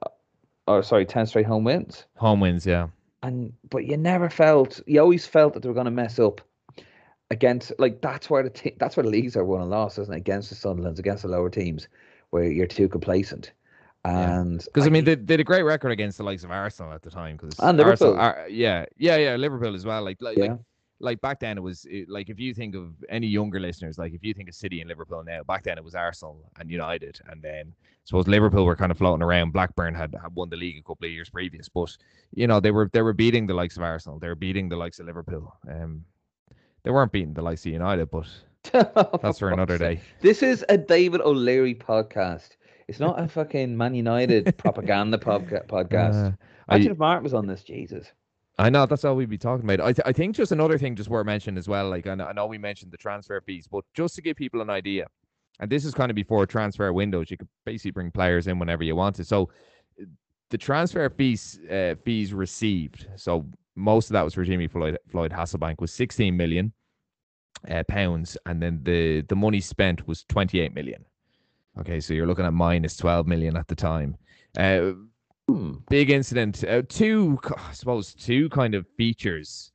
or 0.68 0.84
sorry, 0.84 1.06
ten 1.06 1.26
straight 1.26 1.48
home 1.48 1.64
wins 1.64 2.06
Home 2.18 2.42
wins, 2.42 2.66
yeah. 2.66 2.90
And 3.22 3.54
but 3.70 3.86
you 3.86 3.98
never 3.98 4.30
felt 4.30 4.82
you 4.88 5.00
always 5.00 5.26
felt 5.26 5.54
that 5.54 5.64
they 5.64 5.70
were 5.70 5.76
going 5.76 5.86
to 5.86 5.92
mess 5.92 6.20
up 6.20 6.42
against 7.32 7.72
like 7.80 8.02
that's 8.02 8.30
where 8.30 8.44
the 8.44 8.50
te- 8.50 8.76
that's 8.80 8.98
where 8.98 9.04
the 9.04 9.10
leagues 9.10 9.36
are 9.36 9.46
won 9.46 9.62
and 9.62 9.70
lost, 9.70 10.00
isn't 10.00 10.14
it? 10.14 10.18
Against 10.18 10.50
the 10.50 10.56
Sunderlands, 10.56 11.00
against 11.00 11.24
the 11.24 11.30
lower 11.30 11.50
teams, 11.50 11.88
where 12.32 12.44
you're 12.44 12.68
too 12.68 12.88
complacent. 12.88 13.52
And 14.06 14.64
Because 14.64 14.88
I 14.88 14.90
mean, 14.90 15.04
they, 15.04 15.16
they 15.16 15.34
had 15.34 15.40
a 15.42 15.44
great 15.44 15.64
record 15.64 15.92
against 15.92 16.18
the 16.18 16.24
likes 16.24 16.44
of 16.44 16.52
Arsenal 16.52 16.94
at 16.94 17.02
the 17.02 17.10
time. 17.10 17.36
Because 17.36 17.60
And 17.60 17.80
Arsenal, 17.82 18.16
Ar- 18.18 18.48
yeah, 18.50 18.86
yeah, 18.98 19.18
yeah, 19.18 19.36
Liverpool 19.36 19.76
as 19.76 19.86
well. 19.86 20.04
Like, 20.04 20.22
like, 20.22 20.38
Yeah. 20.38 20.44
like, 20.54 20.60
like 21.00 21.22
back 21.22 21.40
then 21.40 21.58
it 21.58 21.62
was 21.62 21.86
it, 21.90 22.10
like 22.10 22.30
if 22.30 22.40
you 22.40 22.54
think 22.54 22.76
of 22.76 22.94
any 23.10 23.28
younger 23.28 23.60
listeners, 23.60 23.98
like 23.98 24.14
if 24.14 24.24
you 24.24 24.34
think 24.34 24.50
of 24.50 24.56
City 24.56 24.82
and 24.82 24.90
Liverpool 24.90 25.24
now, 25.24 25.44
back 25.44 25.64
then 25.64 25.78
it 25.78 25.84
was 25.84 25.96
Arsenal 25.96 26.52
and 26.60 26.70
United, 26.70 27.20
and 27.30 27.42
then 27.42 27.74
I 27.80 27.84
suppose 28.06 28.28
Liverpool 28.28 28.66
were 28.66 28.76
kind 28.76 28.92
of 28.92 28.98
floating 28.98 29.24
around. 29.24 29.52
Blackburn 29.54 29.94
had, 29.96 30.14
had 30.22 30.34
won 30.36 30.50
the 30.50 30.58
league 30.58 30.78
a 30.78 30.82
couple 30.82 31.06
of 31.06 31.12
years 31.12 31.30
previous, 31.30 31.70
but 31.70 31.96
you 32.34 32.48
know 32.48 32.60
they 32.60 32.72
were 32.72 32.90
they 32.94 33.02
were 33.02 33.14
beating 33.14 33.48
the 33.48 33.54
likes 33.54 33.78
of 33.78 33.84
Arsenal, 33.84 34.20
they 34.20 34.28
were 34.28 34.36
beating 34.36 34.68
the 34.70 34.76
likes 34.76 35.00
of 35.00 35.06
Liverpool. 35.06 35.56
Um, 35.70 36.04
they 36.84 36.92
weren't 36.92 37.12
beating 37.12 37.34
the 37.34 37.42
likes 37.42 37.66
of 37.66 37.72
United, 37.74 38.10
but 38.12 38.28
that's 39.22 39.40
for 39.40 39.50
another 39.52 39.78
day. 39.78 40.02
This 40.22 40.44
is 40.44 40.66
a 40.70 40.78
David 40.78 41.22
O'Leary 41.22 41.76
podcast. 41.76 42.58
It's 42.88 43.00
not 43.00 43.20
a 43.22 43.28
fucking 43.38 43.76
Man 43.78 43.94
United 43.96 44.58
propaganda 44.58 45.18
podcast. 45.18 46.28
Uh, 46.28 46.32
I- 46.68 46.76
Imagine 46.76 46.92
if 46.94 46.98
Martin 46.98 47.24
was 47.24 47.34
on 47.34 47.48
this, 47.48 47.64
Jesus. 47.64 48.12
I 48.60 48.70
know 48.70 48.86
that's 48.86 49.06
all 49.06 49.16
we'd 49.16 49.30
be 49.30 49.38
talking 49.38 49.64
about. 49.64 49.80
I, 49.80 49.94
th- 49.94 50.04
I 50.06 50.12
think 50.12 50.36
just 50.36 50.52
another 50.52 50.78
thing 50.78 50.94
just 50.94 51.10
worth 51.10 51.26
mentioning 51.26 51.58
as 51.58 51.70
well. 51.70 51.90
Like 51.90 52.08
I 52.08 52.16
know, 52.16 52.26
I 52.26 52.34
know 52.34 52.46
we 52.46 52.58
mentioned 52.58 52.92
the 52.92 52.98
transfer 52.98 53.40
fees, 53.40 53.68
but 53.72 53.86
just 53.94 54.16
to 54.16 54.22
give 54.22 54.36
people 54.36 54.60
an 54.62 54.70
idea, 54.70 55.08
and 55.62 55.72
this 55.72 55.86
is 55.86 55.94
kind 55.94 56.12
of 56.12 56.16
before 56.16 56.46
transfer 56.46 56.92
windows, 56.92 57.32
you 57.32 57.38
could 57.38 57.48
basically 57.66 57.92
bring 57.92 58.12
players 58.12 58.48
in 58.48 58.60
whenever 58.60 58.84
you 58.84 58.98
wanted. 58.98 59.28
So 59.28 59.50
the 60.50 60.58
transfer 60.58 61.10
fees 61.10 61.62
uh, 61.72 61.96
fees 62.04 62.34
received. 62.34 63.08
So 63.16 63.46
most 63.76 64.10
of 64.10 64.14
that 64.14 64.24
was 64.26 64.34
for 64.34 64.44
Jimmy 64.44 64.68
Floyd 64.68 64.98
Floyd 65.10 65.32
Hasselbaink 65.32 65.80
was 65.80 65.94
16 65.94 66.36
million 66.36 66.74
uh, 67.70 67.84
pounds, 67.88 68.38
and 68.46 68.62
then 68.62 68.82
the 68.84 69.22
the 69.22 69.38
money 69.38 69.62
spent 69.62 70.06
was 70.06 70.26
28 70.26 70.74
million. 70.74 71.06
Okay, 71.80 72.02
so 72.02 72.14
you're 72.14 72.28
looking 72.28 72.46
at 72.46 72.52
minus 72.52 72.98
12 72.98 73.26
million 73.26 73.56
at 73.56 73.70
the 73.70 73.76
time. 73.76 74.18
Uh. 74.58 74.92
Big 75.90 76.10
incident. 76.10 76.64
Uh, 76.64 76.82
two, 76.88 77.40
I 77.58 77.74
suppose, 77.74 78.14
two 78.14 78.50
kind 78.50 78.76
of 78.76 78.86
features 78.98 79.72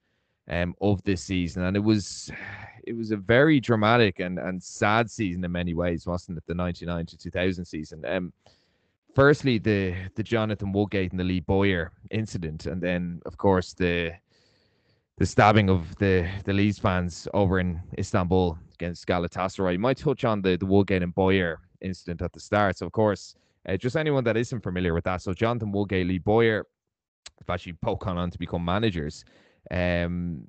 um, 0.48 0.74
of 0.80 1.02
this 1.04 1.22
season, 1.22 1.64
and 1.64 1.76
it 1.76 1.80
was 1.80 2.30
it 2.86 2.96
was 2.96 3.10
a 3.10 3.16
very 3.16 3.60
dramatic 3.60 4.20
and 4.20 4.38
and 4.38 4.62
sad 4.62 5.10
season 5.10 5.44
in 5.44 5.52
many 5.52 5.74
ways, 5.74 6.06
wasn't 6.06 6.38
it? 6.38 6.44
The 6.46 6.54
ninety 6.54 6.86
nine 6.86 7.06
to 7.06 7.16
two 7.16 7.30
thousand 7.30 7.64
season. 7.64 8.04
Um, 8.04 8.32
firstly, 9.14 9.58
the 9.58 9.94
the 10.14 10.22
Jonathan 10.22 10.72
Woodgate 10.72 11.10
and 11.10 11.20
the 11.20 11.24
Lee 11.24 11.40
Bowyer 11.40 11.92
incident, 12.10 12.66
and 12.66 12.80
then 12.80 13.20
of 13.26 13.36
course 13.36 13.72
the 13.74 14.12
the 15.16 15.26
stabbing 15.26 15.70
of 15.70 15.96
the 15.96 16.28
the 16.44 16.52
Leeds 16.52 16.78
fans 16.78 17.28
over 17.34 17.58
in 17.58 17.80
Istanbul 17.98 18.58
against 18.74 19.06
Galatasaray. 19.06 19.72
You 19.72 19.78
might 19.78 19.98
touch 19.98 20.24
on 20.24 20.42
the 20.42 20.56
the 20.56 20.66
Woodgate 20.66 21.02
and 21.02 21.14
Bowyer 21.14 21.60
incident 21.80 22.22
at 22.22 22.32
the 22.32 22.40
start. 22.40 22.78
So 22.78 22.86
of 22.86 22.92
course, 22.92 23.34
uh, 23.68 23.76
just 23.76 23.96
anyone 23.96 24.24
that 24.24 24.36
isn't 24.36 24.60
familiar 24.60 24.94
with 24.94 25.04
that. 25.04 25.22
So 25.22 25.32
Jonathan 25.32 25.72
Woodgate, 25.72 26.06
Lee 26.06 26.18
Bowyer, 26.18 26.66
have 27.38 27.50
actually 27.50 27.72
both 27.72 28.06
on 28.06 28.30
to 28.30 28.38
become 28.38 28.64
managers. 28.64 29.24
Um, 29.70 30.46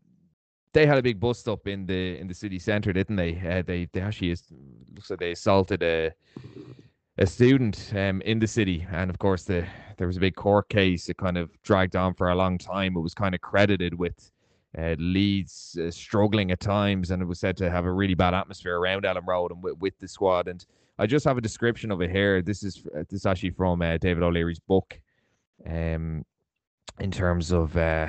they 0.73 0.85
had 0.85 0.97
a 0.97 1.01
big 1.01 1.19
bust 1.19 1.47
up 1.47 1.67
in 1.67 1.85
the 1.85 2.17
in 2.17 2.27
the 2.27 2.33
city 2.33 2.59
centre, 2.59 2.91
didn't 2.91 3.15
they? 3.15 3.39
Uh, 3.39 3.63
they 3.65 3.87
they 3.93 4.01
actually 4.01 4.35
looks 4.93 5.09
like 5.09 5.19
they 5.19 5.31
assaulted 5.31 5.81
a 5.83 6.11
a 7.17 7.25
student 7.25 7.93
um, 7.95 8.21
in 8.21 8.39
the 8.39 8.47
city, 8.47 8.85
and 8.91 9.09
of 9.09 9.17
course 9.17 9.43
the 9.43 9.65
there 9.97 10.07
was 10.07 10.17
a 10.17 10.19
big 10.19 10.35
court 10.35 10.67
case. 10.67 11.07
It 11.07 11.17
kind 11.17 11.37
of 11.37 11.49
dragged 11.63 11.95
on 11.95 12.13
for 12.13 12.29
a 12.29 12.35
long 12.35 12.57
time. 12.57 12.97
It 12.97 13.01
was 13.01 13.13
kind 13.13 13.33
of 13.33 13.39
credited 13.39 13.93
with 13.93 14.31
uh, 14.77 14.95
Leeds 14.99 15.77
uh, 15.81 15.89
struggling 15.89 16.51
at 16.51 16.59
times, 16.59 17.11
and 17.11 17.21
it 17.21 17.25
was 17.25 17.39
said 17.39 17.55
to 17.57 17.69
have 17.69 17.85
a 17.85 17.91
really 17.91 18.15
bad 18.15 18.33
atmosphere 18.33 18.77
around 18.77 19.03
Elland 19.05 19.27
Road 19.27 19.51
and 19.51 19.63
with, 19.63 19.77
with 19.79 19.97
the 19.99 20.07
squad. 20.09 20.49
And 20.49 20.65
I 20.97 21.05
just 21.05 21.25
have 21.25 21.37
a 21.37 21.41
description 21.41 21.91
of 21.91 22.01
it 22.01 22.09
here. 22.09 22.41
This 22.41 22.63
is 22.63 22.83
uh, 22.95 23.03
this 23.09 23.21
is 23.21 23.25
actually 23.25 23.51
from 23.51 23.81
uh, 23.81 23.97
David 23.97 24.23
O'Leary's 24.23 24.59
book, 24.59 24.99
um, 25.67 26.23
in 26.99 27.11
terms 27.11 27.51
of 27.51 27.75
uh, 27.75 28.07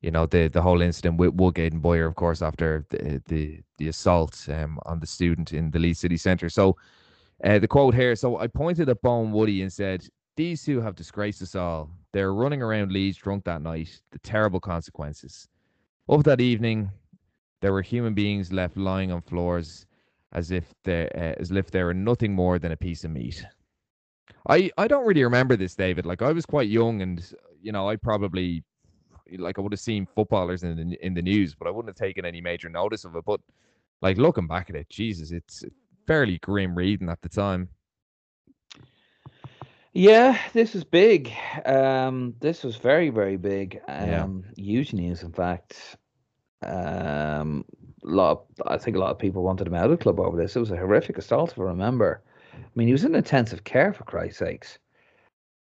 you 0.00 0.10
know 0.10 0.24
the 0.26 0.48
the 0.48 0.62
whole 0.62 0.80
incident 0.80 1.18
with 1.18 1.34
Woodgate 1.34 1.72
and 1.72 1.82
Bowyer, 1.82 2.06
of 2.06 2.14
course, 2.14 2.40
after 2.40 2.86
the 2.88 3.22
the, 3.26 3.60
the 3.78 3.88
assault 3.88 4.46
um, 4.48 4.78
on 4.86 5.00
the 5.00 5.06
student 5.06 5.52
in 5.52 5.70
the 5.70 5.78
Leeds 5.78 6.00
city 6.00 6.16
centre. 6.16 6.48
So 6.48 6.76
uh, 7.44 7.58
the 7.58 7.68
quote 7.68 7.94
here. 7.94 8.16
So 8.16 8.38
I 8.38 8.46
pointed 8.46 8.88
at 8.88 9.02
Bone 9.02 9.30
Woody 9.30 9.60
and 9.60 9.72
said, 9.72 10.06
"These 10.36 10.64
two 10.64 10.80
have 10.80 10.96
disgraced 10.96 11.42
us 11.42 11.54
all. 11.54 11.90
They're 12.12 12.32
running 12.34 12.62
around 12.62 12.90
Leeds 12.90 13.18
drunk 13.18 13.44
that 13.44 13.60
night. 13.60 14.00
The 14.12 14.18
terrible 14.20 14.60
consequences." 14.60 15.46
Of 16.08 16.24
that 16.24 16.40
evening, 16.40 16.90
there 17.60 17.72
were 17.72 17.82
human 17.82 18.14
beings 18.14 18.50
left 18.50 18.76
lying 18.76 19.12
on 19.12 19.20
floors 19.20 19.86
as 20.32 20.50
if 20.50 20.72
they 20.84 21.08
uh, 21.14 21.40
as 21.40 21.50
if 21.50 21.70
they 21.70 21.82
were 21.82 21.94
nothing 21.94 22.32
more 22.34 22.58
than 22.58 22.72
a 22.72 22.76
piece 22.76 23.04
of 23.04 23.10
meat. 23.10 23.44
I 24.48 24.70
I 24.78 24.88
don't 24.88 25.06
really 25.06 25.24
remember 25.24 25.56
this, 25.56 25.74
David. 25.74 26.06
Like 26.06 26.22
I 26.22 26.32
was 26.32 26.46
quite 26.46 26.68
young, 26.68 27.02
and 27.02 27.24
you 27.60 27.72
know 27.72 27.88
I 27.88 27.96
probably 27.96 28.64
like 29.38 29.58
I 29.58 29.62
would 29.62 29.72
have 29.72 29.80
seen 29.80 30.06
footballers 30.14 30.62
in 30.62 30.76
the 30.76 31.06
in 31.06 31.14
the 31.14 31.22
news, 31.22 31.54
but 31.54 31.68
I 31.68 31.70
wouldn't 31.70 31.90
have 31.96 32.06
taken 32.06 32.24
any 32.24 32.40
major 32.40 32.68
notice 32.68 33.04
of 33.04 33.16
it. 33.16 33.24
But 33.24 33.40
like 34.00 34.16
looking 34.16 34.46
back 34.46 34.70
at 34.70 34.76
it, 34.76 34.88
Jesus, 34.90 35.30
it's 35.30 35.64
fairly 36.06 36.38
grim 36.38 36.74
reading 36.74 37.08
at 37.08 37.22
the 37.22 37.28
time. 37.28 37.68
Yeah, 39.94 40.38
this 40.54 40.72
was 40.72 40.84
big. 40.84 41.30
Um, 41.66 42.34
this 42.40 42.64
was 42.64 42.76
very, 42.76 43.10
very 43.10 43.36
big. 43.36 43.80
Yeah. 43.88 44.24
Um, 44.24 44.44
huge 44.56 44.94
news, 44.94 45.22
in 45.22 45.32
fact. 45.32 45.98
Um, 46.62 47.64
lot. 48.02 48.44
Of, 48.58 48.66
I 48.66 48.78
think 48.78 48.96
a 48.96 49.00
lot 49.00 49.10
of 49.10 49.18
people 49.18 49.42
wanted 49.42 49.66
him 49.66 49.74
out 49.74 49.84
of 49.84 49.90
the 49.90 49.96
club 49.96 50.20
over 50.20 50.36
this. 50.36 50.56
It 50.56 50.60
was 50.60 50.70
a 50.70 50.76
horrific 50.76 51.18
assault, 51.18 51.52
if 51.52 51.58
I 51.58 51.62
remember. 51.62 52.22
I 52.54 52.58
mean, 52.74 52.86
he 52.86 52.92
was 52.92 53.04
in 53.04 53.14
intensive 53.14 53.64
care 53.64 53.92
for 53.92 54.04
Christ's 54.04 54.38
sakes, 54.38 54.78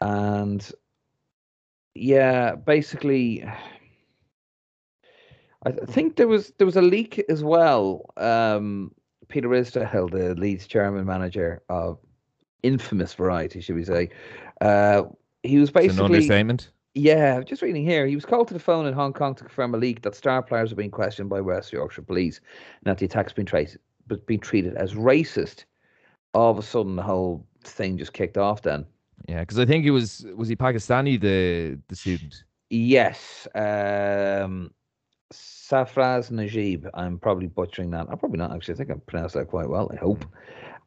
and 0.01 0.69
yeah, 1.93 2.55
basically, 2.55 3.45
I 5.65 5.71
think 5.71 6.17
there 6.17 6.27
was 6.27 6.51
there 6.57 6.65
was 6.65 6.75
a 6.75 6.81
leak 6.81 7.23
as 7.29 7.43
well. 7.43 8.11
Um, 8.17 8.91
Peter 9.27 9.47
Ridsdale, 9.47 10.11
the 10.11 10.35
Leeds 10.35 10.67
chairman 10.67 11.05
manager 11.05 11.63
of 11.69 11.97
infamous 12.63 13.13
variety, 13.13 13.61
should 13.61 13.75
we 13.75 13.83
say? 13.83 14.09
Uh, 14.61 15.03
he 15.43 15.57
was 15.57 15.69
It's 15.69 15.75
an 15.75 15.81
basically 15.87 16.05
understatement. 16.05 16.69
Yeah, 16.95 17.41
just 17.41 17.61
reading 17.61 17.83
here. 17.83 18.07
He 18.07 18.15
was 18.15 18.25
called 18.25 18.47
to 18.47 18.53
the 18.53 18.59
phone 18.59 18.85
in 18.85 18.93
Hong 18.93 19.11
Kong 19.11 19.35
to 19.35 19.43
confirm 19.43 19.75
a 19.75 19.77
leak 19.77 20.01
that 20.03 20.15
star 20.15 20.41
players 20.41 20.71
are 20.71 20.75
being 20.75 20.91
questioned 20.91 21.29
by 21.29 21.41
West 21.41 21.73
Yorkshire 21.73 22.01
Police 22.01 22.39
and 22.83 22.89
that 22.89 22.97
the 22.97 23.05
attack's 23.05 23.33
been 23.33 23.45
traced 23.45 23.77
but 24.07 24.25
being 24.25 24.39
treated 24.39 24.75
as 24.75 24.93
racist. 24.93 25.65
All 26.33 26.51
of 26.51 26.57
a 26.57 26.61
sudden, 26.61 26.95
the 26.95 27.03
whole 27.03 27.45
thing 27.63 27.97
just 27.97 28.13
kicked 28.13 28.37
off. 28.37 28.61
Then, 28.61 28.85
Yeah, 29.27 29.41
because 29.41 29.59
I 29.59 29.65
think 29.65 29.83
he 29.83 29.91
was 29.91 30.25
was 30.35 30.47
he 30.47 30.55
Pakistani 30.55 31.19
the 31.19 31.79
the 31.87 31.95
student. 31.95 32.43
yes. 32.69 33.47
Um, 33.55 34.71
Sarfraz 35.33 36.29
Najeib. 36.31 36.89
I'm 36.93 37.19
probably 37.19 37.47
butchering 37.47 37.91
that. 37.91 38.07
I'm 38.09 38.17
probably 38.17 38.37
not 38.37 38.53
actually. 38.53 38.75
I 38.75 38.77
think 38.77 38.91
I 38.91 38.93
pronounced 38.95 39.35
that 39.35 39.47
quite 39.47 39.69
well. 39.69 39.89
I 39.91 39.97
hope. 39.97 40.25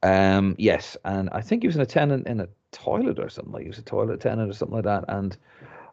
Um, 0.02 0.54
yes, 0.58 0.96
and 1.04 1.28
I 1.32 1.40
think 1.40 1.62
he 1.62 1.66
was 1.66 1.76
an 1.76 1.82
attendant 1.82 2.26
in 2.28 2.40
a 2.40 2.48
toilet 2.72 3.18
or 3.18 3.28
something. 3.28 3.52
Like 3.52 3.62
he 3.64 3.68
was 3.68 3.78
a 3.78 3.82
toilet 3.82 4.14
attendant 4.14 4.50
or 4.50 4.54
something 4.54 4.76
like 4.76 4.84
that. 4.84 5.04
And 5.08 5.36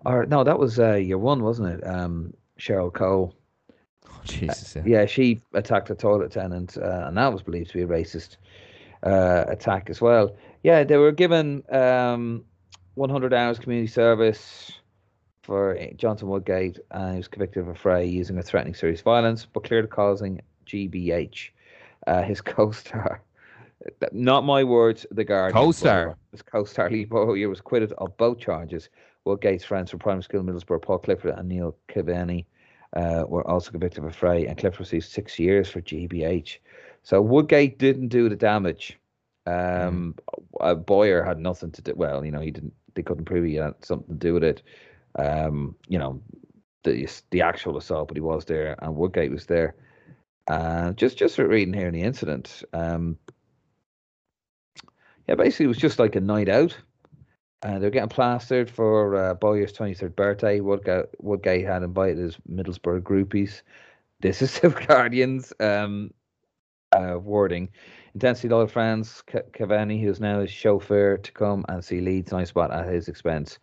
or 0.05 0.25
no, 0.25 0.43
that 0.43 0.59
was 0.59 0.79
uh, 0.79 0.93
year 0.93 1.17
one, 1.17 1.43
wasn't 1.43 1.69
it? 1.69 1.87
Um, 1.87 2.33
Cheryl 2.59 2.93
Cole. 2.93 3.35
Oh, 4.07 4.21
Jesus. 4.23 4.75
Yeah. 4.75 4.83
yeah. 4.85 5.05
she 5.05 5.41
attacked 5.53 5.89
a 5.89 5.95
toilet 5.95 6.25
attendant, 6.25 6.77
uh, 6.77 7.05
and 7.07 7.17
that 7.17 7.31
was 7.31 7.41
believed 7.41 7.71
to 7.71 7.77
be 7.77 7.83
a 7.83 7.87
racist 7.87 8.37
uh, 9.03 9.45
attack 9.47 9.89
as 9.89 10.01
well. 10.01 10.35
Yeah, 10.63 10.83
they 10.83 10.97
were 10.97 11.11
given 11.11 11.63
um, 11.69 12.43
100 12.95 13.33
hours 13.33 13.59
community 13.59 13.87
service 13.87 14.71
for 15.43 15.77
Johnson 15.95 16.27
Woodgate, 16.27 16.79
and 16.91 17.11
he 17.11 17.17
was 17.17 17.27
convicted 17.27 17.67
of 17.67 17.75
affray 17.75 18.09
using 18.11 18.37
a 18.37 18.41
threatening 18.41 18.73
serious 18.73 19.01
violence, 19.01 19.45
but 19.45 19.63
cleared 19.63 19.85
of 19.85 19.91
causing 19.91 20.41
GBH. 20.65 21.49
Uh, 22.07 22.23
his 22.23 22.41
co-star, 22.41 23.21
not 24.11 24.43
my 24.43 24.63
words, 24.63 25.05
the 25.11 25.23
guard. 25.23 25.53
Co-star. 25.53 26.17
His 26.31 26.41
co-star 26.41 26.89
Lee 26.89 27.05
Bowyer 27.05 27.49
was 27.49 27.59
acquitted 27.59 27.91
of 27.93 28.15
both 28.17 28.39
charges. 28.39 28.89
Woodgate's 29.25 29.65
friends 29.65 29.89
from 29.89 29.99
primary 29.99 30.23
school 30.23 30.43
Middlesbrough, 30.43 30.81
Paul 30.81 30.99
Clifford 30.99 31.37
and 31.37 31.49
Neil 31.49 31.75
Caveney, 31.87 32.45
uh, 32.95 33.25
were 33.27 33.45
also 33.47 33.71
convicted 33.71 34.03
of 34.03 34.09
affray, 34.09 34.47
and 34.47 34.57
Clifford 34.57 34.79
received 34.79 35.05
six 35.05 35.37
years 35.37 35.69
for 35.69 35.81
GBH. 35.81 36.57
So 37.03 37.21
Woodgate 37.21 37.77
didn't 37.77 38.07
do 38.07 38.29
the 38.29 38.35
damage. 38.35 38.97
Um, 39.47 40.15
mm. 40.59 40.85
Bowyer 40.85 41.23
had 41.23 41.39
nothing 41.39 41.71
to 41.73 41.81
do. 41.81 41.93
Well, 41.95 42.25
you 42.25 42.31
know, 42.31 42.39
he 42.39 42.51
didn't. 42.51 42.73
They 42.93 43.03
couldn't 43.03 43.25
prove 43.25 43.43
he 43.43 43.55
had 43.55 43.73
something 43.83 44.07
to 44.07 44.19
do 44.19 44.33
with 44.35 44.43
it 44.43 44.63
um, 45.17 45.75
you 45.87 45.97
know, 45.97 46.21
the 46.83 47.07
the 47.31 47.41
actual 47.41 47.77
assault, 47.77 48.07
but 48.07 48.17
he 48.17 48.21
was 48.21 48.45
there, 48.45 48.75
and 48.81 48.95
Woodgate 48.95 49.31
was 49.31 49.45
there. 49.45 49.75
Uh, 50.47 50.91
just 50.91 51.17
just 51.17 51.35
for 51.35 51.47
reading 51.47 51.73
here 51.73 51.87
in 51.87 51.93
the 51.93 52.01
incident, 52.01 52.63
um, 52.73 53.17
yeah, 55.27 55.35
basically 55.35 55.65
it 55.65 55.69
was 55.69 55.77
just 55.77 55.99
like 55.99 56.15
a 56.15 56.21
night 56.21 56.49
out. 56.49 56.77
Uh, 57.63 57.79
they're 57.79 57.89
getting 57.89 58.09
plastered 58.09 58.69
for 58.69 59.15
uh, 59.15 59.33
Bowyer's 59.33 59.73
23rd 59.73 60.15
birthday. 60.15 60.59
Woodgate, 60.59 61.05
Woodgate 61.19 61.65
had 61.65 61.83
invited 61.83 62.17
his 62.17 62.37
Middlesbrough 62.49 63.01
groupies. 63.01 63.61
This 64.21 64.41
is 64.41 64.59
the 64.59 64.69
Guardian's 64.69 65.53
um, 65.59 66.11
uh, 66.91 67.17
wording. 67.19 67.69
Intensely 68.13 68.49
loyal 68.49 68.67
friends, 68.67 69.23
Caveney, 69.53 70.01
who's 70.01 70.19
now 70.19 70.39
his 70.39 70.51
chauffeur, 70.51 71.17
to 71.17 71.31
come 71.31 71.65
and 71.67 71.83
see 71.83 71.99
Leeds 71.99 72.31
nice 72.31 72.49
spot 72.49 72.71
at 72.71 72.87
his 72.87 73.07
expense. 73.07 73.59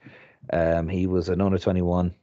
Um, 0.52 0.88
he 0.88 1.06
was 1.06 1.28
an 1.28 1.40
under 1.40 1.58
21 1.58 2.14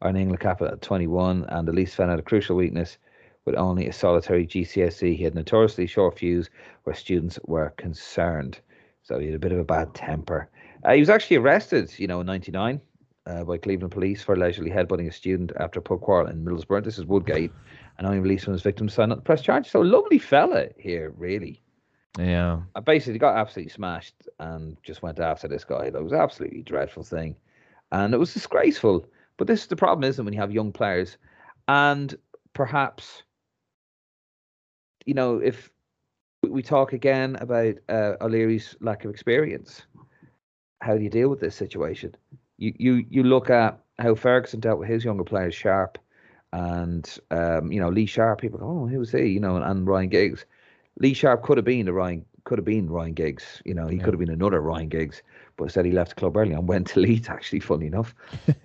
or 0.00 0.08
an 0.08 0.16
England 0.16 0.40
cap 0.40 0.60
at 0.62 0.82
21, 0.82 1.44
and 1.48 1.66
the 1.66 1.72
Leeds 1.72 1.94
fan 1.94 2.08
had 2.08 2.18
a 2.18 2.22
crucial 2.22 2.56
weakness 2.56 2.98
with 3.44 3.56
only 3.56 3.88
a 3.88 3.92
solitary 3.92 4.46
GCSE. 4.46 5.16
He 5.16 5.24
had 5.24 5.34
notoriously 5.34 5.86
short 5.86 6.18
fuse 6.18 6.50
where 6.84 6.94
students 6.94 7.38
were 7.46 7.70
concerned. 7.70 8.60
So 9.02 9.18
he 9.18 9.26
had 9.26 9.36
a 9.36 9.38
bit 9.38 9.52
of 9.52 9.58
a 9.58 9.64
bad 9.64 9.94
temper. 9.94 10.50
Uh, 10.84 10.92
he 10.92 11.00
was 11.00 11.10
actually 11.10 11.36
arrested, 11.36 11.92
you 11.98 12.06
know, 12.06 12.20
in 12.20 12.26
99 12.26 12.80
uh, 13.26 13.44
by 13.44 13.58
Cleveland 13.58 13.92
police 13.92 14.22
for 14.22 14.34
allegedly 14.34 14.70
headbutting 14.70 15.08
a 15.08 15.12
student 15.12 15.52
after 15.58 15.80
a 15.80 15.82
pub 15.82 16.00
quarrel 16.00 16.28
in 16.28 16.44
Middlesbrough. 16.44 16.84
This 16.84 16.98
is 16.98 17.06
Woodgate. 17.06 17.52
And 17.98 18.06
only 18.06 18.20
released 18.20 18.46
when 18.46 18.52
his 18.52 18.62
victim 18.62 18.88
signed 18.88 19.10
up 19.10 19.18
the 19.18 19.22
press 19.22 19.42
charge. 19.42 19.68
So 19.68 19.80
lovely 19.80 20.18
fella 20.18 20.68
here, 20.78 21.12
really. 21.16 21.60
Yeah. 22.16 22.60
I 22.76 22.80
basically 22.80 23.18
got 23.18 23.36
absolutely 23.36 23.72
smashed 23.72 24.28
and 24.38 24.76
just 24.84 25.02
went 25.02 25.18
after 25.18 25.48
this 25.48 25.64
guy. 25.64 25.90
That 25.90 26.02
was 26.02 26.12
absolutely 26.12 26.62
dreadful 26.62 27.02
thing. 27.02 27.36
And 27.90 28.14
it 28.14 28.18
was 28.18 28.32
disgraceful. 28.32 29.04
But 29.36 29.48
this 29.48 29.62
is 29.62 29.66
the 29.66 29.76
problem, 29.76 30.08
isn't 30.08 30.22
it, 30.22 30.24
when 30.24 30.32
you 30.32 30.40
have 30.40 30.52
young 30.52 30.72
players? 30.72 31.18
And 31.66 32.16
perhaps, 32.54 33.24
you 35.06 35.14
know, 35.14 35.38
if 35.38 35.70
we 36.42 36.62
talk 36.62 36.92
again 36.92 37.36
about 37.40 37.74
uh, 37.88 38.14
O'Leary's 38.20 38.76
lack 38.80 39.04
of 39.04 39.10
experience, 39.10 39.82
how 40.80 40.96
do 40.96 41.02
you 41.02 41.10
deal 41.10 41.28
with 41.28 41.40
this 41.40 41.56
situation? 41.56 42.14
You 42.56 42.74
you 42.78 43.06
you 43.10 43.22
look 43.22 43.50
at 43.50 43.78
how 43.98 44.14
Ferguson 44.14 44.60
dealt 44.60 44.78
with 44.78 44.88
his 44.88 45.04
younger 45.04 45.24
players, 45.24 45.54
Sharpe, 45.54 45.98
and 46.52 47.18
um, 47.30 47.72
you 47.72 47.80
know 47.80 47.88
Lee 47.88 48.06
Sharpe. 48.06 48.40
People 48.40 48.58
go, 48.58 48.66
oh, 48.66 48.86
who's 48.86 49.12
he? 49.12 49.26
You 49.26 49.40
know, 49.40 49.56
and, 49.56 49.64
and 49.64 49.86
Ryan 49.86 50.08
Giggs. 50.08 50.44
Lee 51.00 51.14
Sharpe 51.14 51.42
could 51.42 51.58
have 51.58 51.64
been 51.64 51.86
a 51.88 51.92
Ryan 51.92 52.24
could 52.44 52.58
have 52.58 52.64
been 52.64 52.88
Ryan 52.88 53.12
Giggs. 53.12 53.62
You 53.64 53.74
know, 53.74 53.86
he 53.86 53.98
yeah. 53.98 54.04
could 54.04 54.14
have 54.14 54.18
been 54.18 54.30
another 54.30 54.60
Ryan 54.60 54.88
Giggs, 54.88 55.22
but 55.56 55.70
said 55.70 55.84
he 55.84 55.92
left 55.92 56.10
the 56.10 56.14
club 56.16 56.36
early 56.36 56.52
and 56.52 56.66
went 56.66 56.88
to 56.88 57.00
Leeds. 57.04 57.28
Actually, 57.28 57.60
funny 57.60 57.86
enough. 57.86 58.14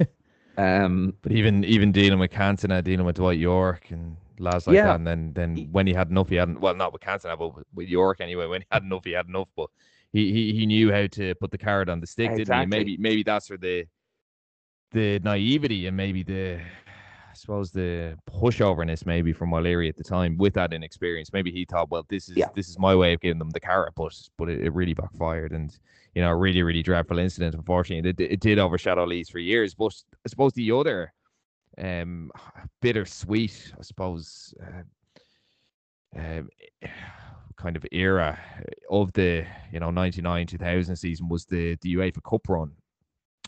um, 0.58 1.14
but 1.22 1.32
even 1.32 1.64
even 1.66 1.92
dealing 1.92 2.20
with 2.20 2.32
Cantona, 2.32 2.84
dealing 2.84 3.06
with 3.06 3.18
Dwight 3.18 3.40
Yorke 3.40 3.92
and 3.92 4.16
lads 4.40 4.68
like 4.68 4.76
yeah. 4.76 4.88
that, 4.88 4.96
and 4.96 5.08
then 5.08 5.34
then 5.34 5.68
when 5.72 5.86
he 5.86 5.94
had 5.94 6.10
enough, 6.10 6.30
he 6.30 6.36
hadn't. 6.36 6.62
Well, 6.62 6.76
not 6.76 6.94
with 6.94 7.02
Cantona, 7.02 7.38
but 7.38 7.66
with 7.74 7.90
Yorke 7.90 8.22
anyway. 8.22 8.48
When 8.48 8.62
he 8.62 8.68
had 8.72 8.84
enough, 8.84 9.04
he 9.04 9.12
had 9.12 9.28
enough. 9.28 9.50
But 9.56 9.70
he 10.14 10.32
he, 10.32 10.54
he 10.54 10.66
knew 10.66 10.92
how 10.92 11.08
to 11.08 11.36
put 11.36 11.52
the 11.52 11.58
carrot 11.58 11.90
on 11.90 12.00
the 12.00 12.08
stick, 12.08 12.32
exactly. 12.32 12.46
didn't 12.46 12.62
he? 12.62 12.66
Maybe 12.68 12.98
maybe 12.98 13.24
that's 13.24 13.50
where 13.50 13.58
the 13.58 13.86
the 14.92 15.20
naivety 15.20 15.88
and 15.88 15.98
maybe 15.98 16.24
the 16.24 16.60
I 17.34 17.36
suppose 17.36 17.72
the 17.72 18.16
pushoverness 18.30 19.08
maybe 19.08 19.34
from 19.34 19.56
O'Leary 19.56 19.90
at 19.90 19.98
the 19.98 20.04
time 20.04 20.38
with 20.38 20.54
that 20.54 20.72
inexperience. 20.72 21.34
Maybe 21.34 21.52
he 21.52 21.66
thought, 21.66 21.90
well, 21.90 22.06
this 22.08 22.30
is 22.30 22.38
yeah. 22.38 22.50
this 22.56 22.70
is 22.70 22.78
my 22.78 22.96
way 22.96 23.14
of 23.14 23.22
giving 23.22 23.40
them 23.40 23.50
the 23.50 23.60
carrot, 23.60 23.94
but 23.96 24.14
but 24.38 24.50
it, 24.50 24.62
it 24.62 24.74
really 24.74 24.94
backfired, 24.94 25.52
and 25.52 25.76
you 26.14 26.22
know, 26.22 26.30
a 26.30 26.36
really 26.36 26.62
really 26.62 26.84
dreadful 26.84 27.18
incident. 27.18 27.56
Unfortunately, 27.56 28.08
it, 28.08 28.20
it 28.20 28.40
did 28.40 28.60
overshadow 28.60 29.06
Leeds 29.06 29.30
for 29.30 29.40
years. 29.40 29.74
But 29.74 29.96
I 30.26 30.30
suppose 30.30 30.54
the 30.54 30.72
other 30.72 31.12
um 31.80 32.30
bittersweet, 32.84 33.74
I 33.80 33.82
suppose, 33.82 34.54
uh, 34.62 36.20
um, 36.20 36.50
kind 37.56 37.76
of 37.76 37.86
era 37.92 38.40
of 38.90 39.14
the 39.14 39.46
you 39.72 39.80
know 39.80 39.92
99 39.92 40.48
2000 40.48 40.96
season 40.96 41.30
was 41.30 41.46
the 41.46 41.78
the 41.82 41.96
UEFA 41.96 42.24
Cup 42.24 42.48
run 42.50 42.72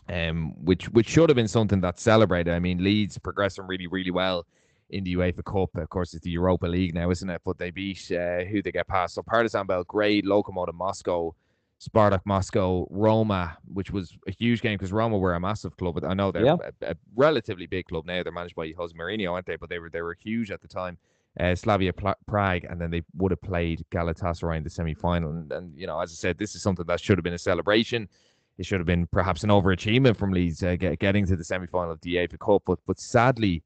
um, 0.08 0.54
which 0.64 0.88
which 0.90 1.08
should 1.08 1.28
have 1.28 1.36
been 1.36 1.48
something 1.48 1.80
that's 1.80 2.02
celebrated. 2.02 2.52
I 2.54 2.58
mean, 2.58 2.82
Leeds 2.82 3.18
progressing 3.18 3.66
really, 3.66 3.86
really 3.86 4.10
well 4.10 4.46
in 4.90 5.04
the 5.04 5.16
UEFA 5.16 5.44
Cup. 5.44 5.76
Of 5.76 5.88
course, 5.90 6.14
it's 6.14 6.24
the 6.24 6.30
Europa 6.30 6.66
League 6.66 6.94
now, 6.94 7.10
isn't 7.10 7.28
it? 7.28 7.42
But 7.44 7.58
they 7.58 7.70
beat 7.70 8.10
uh, 8.12 8.44
who 8.44 8.62
they 8.62 8.72
get 8.72 8.86
past. 8.86 9.14
So 9.14 9.22
Partizan 9.22 9.66
Belgrade, 9.66 10.24
Lokomotiv 10.24 10.74
Moscow, 10.74 11.34
Spartak 11.80 12.20
Moscow, 12.24 12.86
Roma, 12.90 13.58
which 13.72 13.90
was 13.90 14.16
a 14.28 14.30
huge 14.30 14.62
game 14.62 14.74
because 14.74 14.92
Roma 14.92 15.18
were 15.18 15.34
a 15.34 15.40
massive 15.40 15.76
club. 15.76 16.02
I 16.04 16.14
know 16.14 16.30
they're 16.30 16.44
yeah. 16.44 16.56
a, 16.82 16.92
a, 16.92 16.94
relatively 17.16 17.66
big 17.66 17.86
club 17.86 18.06
now. 18.06 18.22
They're 18.22 18.32
managed 18.32 18.54
by 18.54 18.72
Jose 18.76 18.94
Mourinho, 18.94 19.32
aren't 19.32 19.46
they? 19.46 19.56
But 19.56 19.70
they 19.70 19.80
were 19.80 19.90
they 19.90 20.02
were 20.02 20.14
huge 20.14 20.50
at 20.50 20.62
the 20.62 20.68
time. 20.68 20.98
Uh, 21.38 21.54
Slavia 21.54 21.92
Prague, 21.92 22.64
and 22.64 22.80
then 22.80 22.90
they 22.90 23.02
would 23.16 23.30
have 23.30 23.42
played 23.42 23.84
Galatasaray 23.90 24.56
in 24.56 24.64
the 24.64 24.70
semi 24.70 24.94
final. 24.94 25.30
And, 25.30 25.52
and, 25.52 25.76
you 25.76 25.86
know, 25.86 26.00
as 26.00 26.10
I 26.10 26.14
said, 26.14 26.38
this 26.38 26.54
is 26.54 26.62
something 26.62 26.86
that 26.86 27.00
should 27.00 27.18
have 27.18 27.24
been 27.24 27.34
a 27.34 27.38
celebration 27.38 28.08
it 28.58 28.64
should 28.64 28.80
have 28.80 28.86
been 28.86 29.06
perhaps 29.06 29.44
an 29.44 29.50
overachievement 29.50 30.16
from 30.16 30.32
Leeds 30.32 30.62
uh, 30.62 30.76
get, 30.76 30.98
getting 30.98 31.26
to 31.26 31.36
the 31.36 31.44
semi 31.44 31.66
final 31.66 31.92
of 31.92 32.00
the 32.00 32.16
UEFA 32.16 32.38
Cup. 32.38 32.62
But 32.66 32.78
but 32.86 32.98
sadly, 32.98 33.62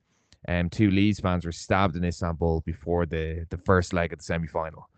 um, 0.48 0.68
two 0.68 0.90
Leeds 0.90 1.20
fans 1.20 1.46
were 1.46 1.52
stabbed 1.52 1.96
in 1.96 2.04
Istanbul 2.04 2.62
before 2.62 3.06
the 3.06 3.46
the 3.50 3.58
first 3.58 3.92
leg 3.92 4.12
of 4.12 4.18
the 4.18 4.24
semi 4.24 4.46
final. 4.46 4.88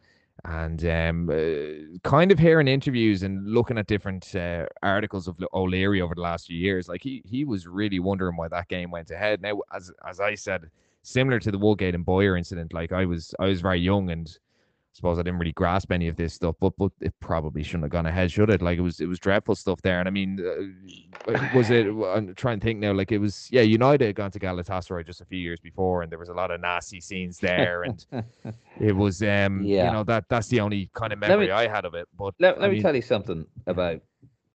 And 0.44 0.84
um, 0.86 1.30
uh, 1.30 1.98
kind 2.08 2.32
of 2.32 2.38
hearing 2.38 2.66
interviews 2.66 3.22
and 3.22 3.46
looking 3.46 3.78
at 3.78 3.86
different 3.86 4.34
uh, 4.34 4.66
articles 4.82 5.28
of 5.28 5.36
O'Leary 5.52 6.00
over 6.00 6.14
the 6.14 6.22
last 6.22 6.46
few 6.46 6.56
years, 6.56 6.88
like 6.88 7.02
he 7.02 7.22
he 7.26 7.44
was 7.44 7.66
really 7.66 8.00
wondering 8.00 8.36
why 8.36 8.48
that 8.48 8.68
game 8.68 8.90
went 8.90 9.10
ahead. 9.10 9.42
Now, 9.42 9.60
as 9.74 9.92
as 10.08 10.20
I 10.20 10.34
said, 10.34 10.70
similar 11.02 11.38
to 11.40 11.50
the 11.50 11.58
Woodgate 11.58 11.94
and 11.94 12.04
Bowyer 12.04 12.36
incident, 12.36 12.72
like 12.72 12.92
I 12.92 13.04
was 13.04 13.34
I 13.38 13.46
was 13.46 13.60
very 13.60 13.80
young 13.80 14.10
and 14.10 14.28
I 14.28 14.94
suppose 14.94 15.18
I 15.18 15.22
didn't 15.22 15.38
really 15.38 15.52
grasp 15.52 15.90
any 15.90 16.08
of 16.08 16.16
this 16.16 16.34
stuff, 16.34 16.54
but 16.60 16.74
but 16.76 16.92
it 17.00 17.14
probably 17.18 17.62
shouldn't 17.62 17.84
have 17.84 17.92
gone 17.92 18.04
ahead, 18.04 18.30
should 18.30 18.50
it? 18.50 18.60
Like 18.60 18.76
it 18.76 18.82
was 18.82 19.00
it 19.00 19.06
was 19.06 19.18
dreadful 19.18 19.54
stuff 19.54 19.80
there. 19.80 20.00
And 20.00 20.06
I 20.06 20.10
mean, 20.10 20.38
uh, 20.38 21.48
was 21.54 21.70
it? 21.70 21.86
I'm 22.14 22.34
trying 22.34 22.60
to 22.60 22.64
think 22.64 22.78
now. 22.78 22.92
Like 22.92 23.10
it 23.10 23.16
was, 23.16 23.48
yeah. 23.50 23.62
United 23.62 24.04
had 24.04 24.16
gone 24.16 24.30
to 24.32 24.38
Galatasaray 24.38 25.06
just 25.06 25.22
a 25.22 25.24
few 25.24 25.38
years 25.38 25.60
before, 25.60 26.02
and 26.02 26.12
there 26.12 26.18
was 26.18 26.28
a 26.28 26.34
lot 26.34 26.50
of 26.50 26.60
nasty 26.60 27.00
scenes 27.00 27.38
there, 27.38 27.84
and 27.84 28.04
it 28.80 28.94
was, 28.94 29.22
um, 29.22 29.62
yeah. 29.62 29.86
you 29.86 29.92
know, 29.92 30.04
that 30.04 30.26
that's 30.28 30.48
the 30.48 30.60
only 30.60 30.90
kind 30.92 31.14
of 31.14 31.18
memory 31.20 31.46
me, 31.46 31.52
I 31.52 31.68
had 31.68 31.86
of 31.86 31.94
it. 31.94 32.06
But 32.18 32.34
let, 32.38 32.60
let 32.60 32.68
me 32.68 32.74
mean, 32.74 32.82
tell 32.82 32.94
you 32.94 33.00
something 33.00 33.46
about 33.66 34.02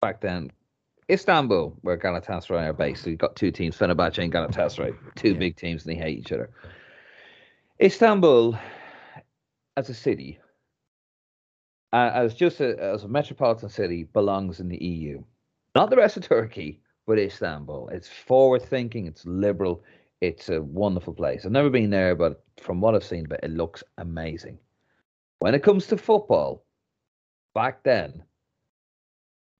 back 0.02 0.20
then. 0.20 0.52
Istanbul, 1.10 1.78
where 1.82 1.98
Galatasaray 1.98 2.68
are 2.68 2.74
based, 2.74 3.06
you've 3.06 3.20
got 3.20 3.36
two 3.36 3.52
teams, 3.52 3.78
Fenerbahce 3.78 4.24
and 4.24 4.34
Galatasaray, 4.34 4.96
two 5.16 5.34
yeah. 5.34 5.38
big 5.38 5.56
teams, 5.56 5.86
and 5.86 5.96
they 5.96 6.00
hate 6.00 6.20
each 6.20 6.32
other. 6.32 6.50
Istanbul 7.82 8.58
as 9.78 9.90
a 9.90 9.94
city, 9.94 10.40
uh, 11.94 12.12
as 12.14 12.34
just 12.34 12.60
a, 12.60 12.82
as 12.82 13.04
a 13.04 13.08
metropolitan 13.08 13.70
city, 13.70 14.04
belongs 14.04 14.60
in 14.60 14.68
the 14.68 14.84
EU. 14.84 15.22
Not 15.76 15.90
the 15.90 15.98
rest 15.98 16.18
of 16.18 16.28
Turkey, 16.28 16.82
but 17.06 17.20
Istanbul. 17.20 17.90
It's 17.90 18.10
forward 18.10 18.64
thinking, 18.64 19.06
it's 19.06 19.26
liberal, 19.26 19.84
it's 20.22 20.50
a 20.50 20.62
wonderful 20.62 21.14
place. 21.14 21.46
I've 21.46 21.52
never 21.52 21.70
been 21.70 21.92
there, 21.92 22.16
but 22.16 22.44
from 22.60 22.82
what 22.82 22.96
I've 22.96 23.04
seen, 23.04 23.26
but 23.30 23.44
it 23.44 23.52
looks 23.52 23.84
amazing. 24.00 24.58
When 25.40 25.54
it 25.54 25.62
comes 25.62 25.86
to 25.88 25.98
football, 25.98 26.66
back 27.54 27.84
then, 27.84 28.24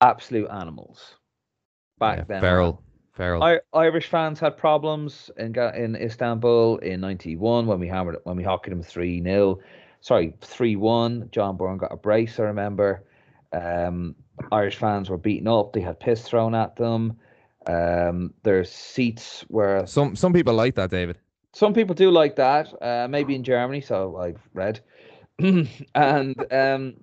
absolute 0.02 0.50
animals. 0.50 1.18
Back 1.98 2.18
yeah, 2.20 2.24
then, 2.28 2.42
feral, 2.42 2.84
Feral. 3.14 3.42
I, 3.44 3.60
Irish 3.74 4.08
fans 4.08 4.40
had 4.40 4.58
problems 4.58 5.32
in 5.38 5.58
in 5.58 5.96
Istanbul 5.96 6.78
in 6.80 7.00
'91 7.00 7.66
when 7.66 7.80
we 7.80 7.88
hammered 7.88 8.18
when 8.24 8.36
we 8.36 8.44
hockeyed 8.44 8.74
them 8.74 8.84
three 8.84 9.22
0 9.24 9.60
Sorry, 10.02 10.36
three 10.42 10.76
one. 10.76 11.30
John 11.32 11.58
Byrne 11.58 11.78
got 11.78 11.94
a 11.94 11.98
brace. 11.98 12.40
I 12.40 12.44
remember. 12.44 13.06
Um, 13.54 14.16
Irish 14.52 14.76
fans 14.76 15.10
were 15.10 15.18
beaten 15.18 15.48
up. 15.48 15.74
They 15.74 15.82
had 15.82 16.00
piss 16.00 16.22
thrown 16.24 16.54
at 16.54 16.76
them. 16.76 17.18
Um, 17.66 18.34
their 18.44 18.66
seats 18.66 19.46
were. 19.50 19.86
Some 19.88 20.16
some 20.16 20.34
people 20.34 20.54
like 20.54 20.76
that, 20.76 20.92
David. 20.92 21.18
Some 21.54 21.74
people 21.74 21.96
do 21.96 22.12
like 22.12 22.36
that. 22.36 22.68
Uh, 22.84 23.08
maybe 23.10 23.34
in 23.34 23.44
Germany, 23.44 23.80
so 23.80 24.18
I've 24.18 24.42
read. 24.54 24.82
and 25.40 26.54
um, 26.54 26.96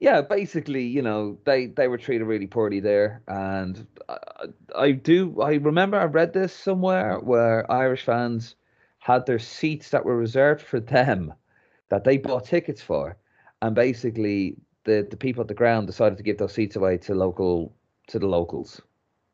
yeah, 0.00 0.22
basically, 0.22 0.84
you 0.84 1.02
know, 1.02 1.38
they 1.44 1.66
they 1.66 1.86
were 1.86 1.98
treated 1.98 2.24
really 2.24 2.46
poorly 2.46 2.80
there, 2.80 3.22
and 3.28 3.86
I, 4.08 4.16
I 4.74 4.90
do 4.92 5.40
I 5.42 5.54
remember 5.54 5.98
I 5.98 6.04
read 6.04 6.32
this 6.32 6.54
somewhere 6.54 7.18
where 7.18 7.70
Irish 7.70 8.04
fans 8.04 8.56
had 8.98 9.26
their 9.26 9.38
seats 9.38 9.90
that 9.90 10.06
were 10.06 10.16
reserved 10.16 10.62
for 10.62 10.80
them, 10.80 11.34
that 11.90 12.04
they 12.04 12.16
bought 12.16 12.46
tickets 12.46 12.80
for, 12.80 13.18
and 13.60 13.74
basically 13.74 14.56
the 14.84 15.06
the 15.10 15.18
people 15.18 15.42
at 15.42 15.48
the 15.48 15.54
ground 15.54 15.86
decided 15.86 16.16
to 16.16 16.24
give 16.24 16.38
those 16.38 16.54
seats 16.54 16.76
away 16.76 16.96
to 16.96 17.14
local 17.14 17.74
to 18.06 18.18
the 18.18 18.26
locals. 18.26 18.80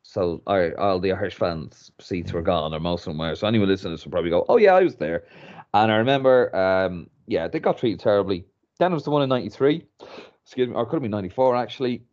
So 0.02 0.42
all 0.46 0.98
the 0.98 1.12
Irish 1.12 1.34
fans' 1.34 1.92
seats 2.00 2.32
were 2.32 2.42
gone, 2.42 2.74
or 2.74 2.80
most 2.80 3.06
of 3.06 3.12
them 3.12 3.18
were. 3.18 3.36
So 3.36 3.46
anyone 3.46 3.68
listening 3.68 3.96
to 3.96 4.04
will 4.04 4.12
probably 4.12 4.30
go, 4.30 4.44
"Oh 4.48 4.56
yeah, 4.56 4.74
I 4.74 4.82
was 4.82 4.96
there," 4.96 5.24
and 5.74 5.92
I 5.92 5.96
remember, 5.96 6.54
um, 6.56 7.08
yeah, 7.28 7.46
they 7.46 7.60
got 7.60 7.78
treated 7.78 8.00
terribly. 8.00 8.44
Then 8.80 8.90
it 8.90 8.94
was 8.94 9.04
the 9.04 9.10
one 9.12 9.22
in 9.22 9.28
'93 9.28 9.84
excuse 10.46 10.68
me, 10.68 10.74
or 10.76 10.86
could 10.86 10.96
have 10.96 11.02
been 11.02 11.10
94 11.10 11.56
actually, 11.56 12.04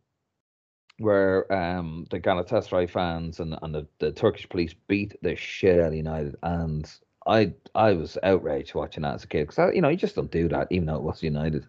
where 0.98 1.50
um, 1.52 2.04
the 2.10 2.18
Galatasaray 2.18 2.90
fans 2.90 3.38
and, 3.38 3.56
and 3.62 3.72
the, 3.72 3.86
the 4.00 4.10
Turkish 4.10 4.48
police 4.48 4.74
beat 4.88 5.16
the 5.22 5.36
shit 5.36 5.78
out 5.78 5.88
of 5.88 5.94
United. 5.94 6.36
And 6.42 6.90
I 7.28 7.54
I 7.76 7.92
was 7.92 8.18
outraged 8.24 8.74
watching 8.74 9.04
that 9.04 9.14
as 9.14 9.24
a 9.24 9.28
kid 9.28 9.46
because, 9.46 9.72
you 9.72 9.80
know, 9.80 9.88
you 9.88 9.96
just 9.96 10.16
don't 10.16 10.32
do 10.32 10.48
that, 10.48 10.66
even 10.70 10.86
though 10.86 10.96
it 10.96 11.02
was 11.02 11.22
United. 11.22 11.64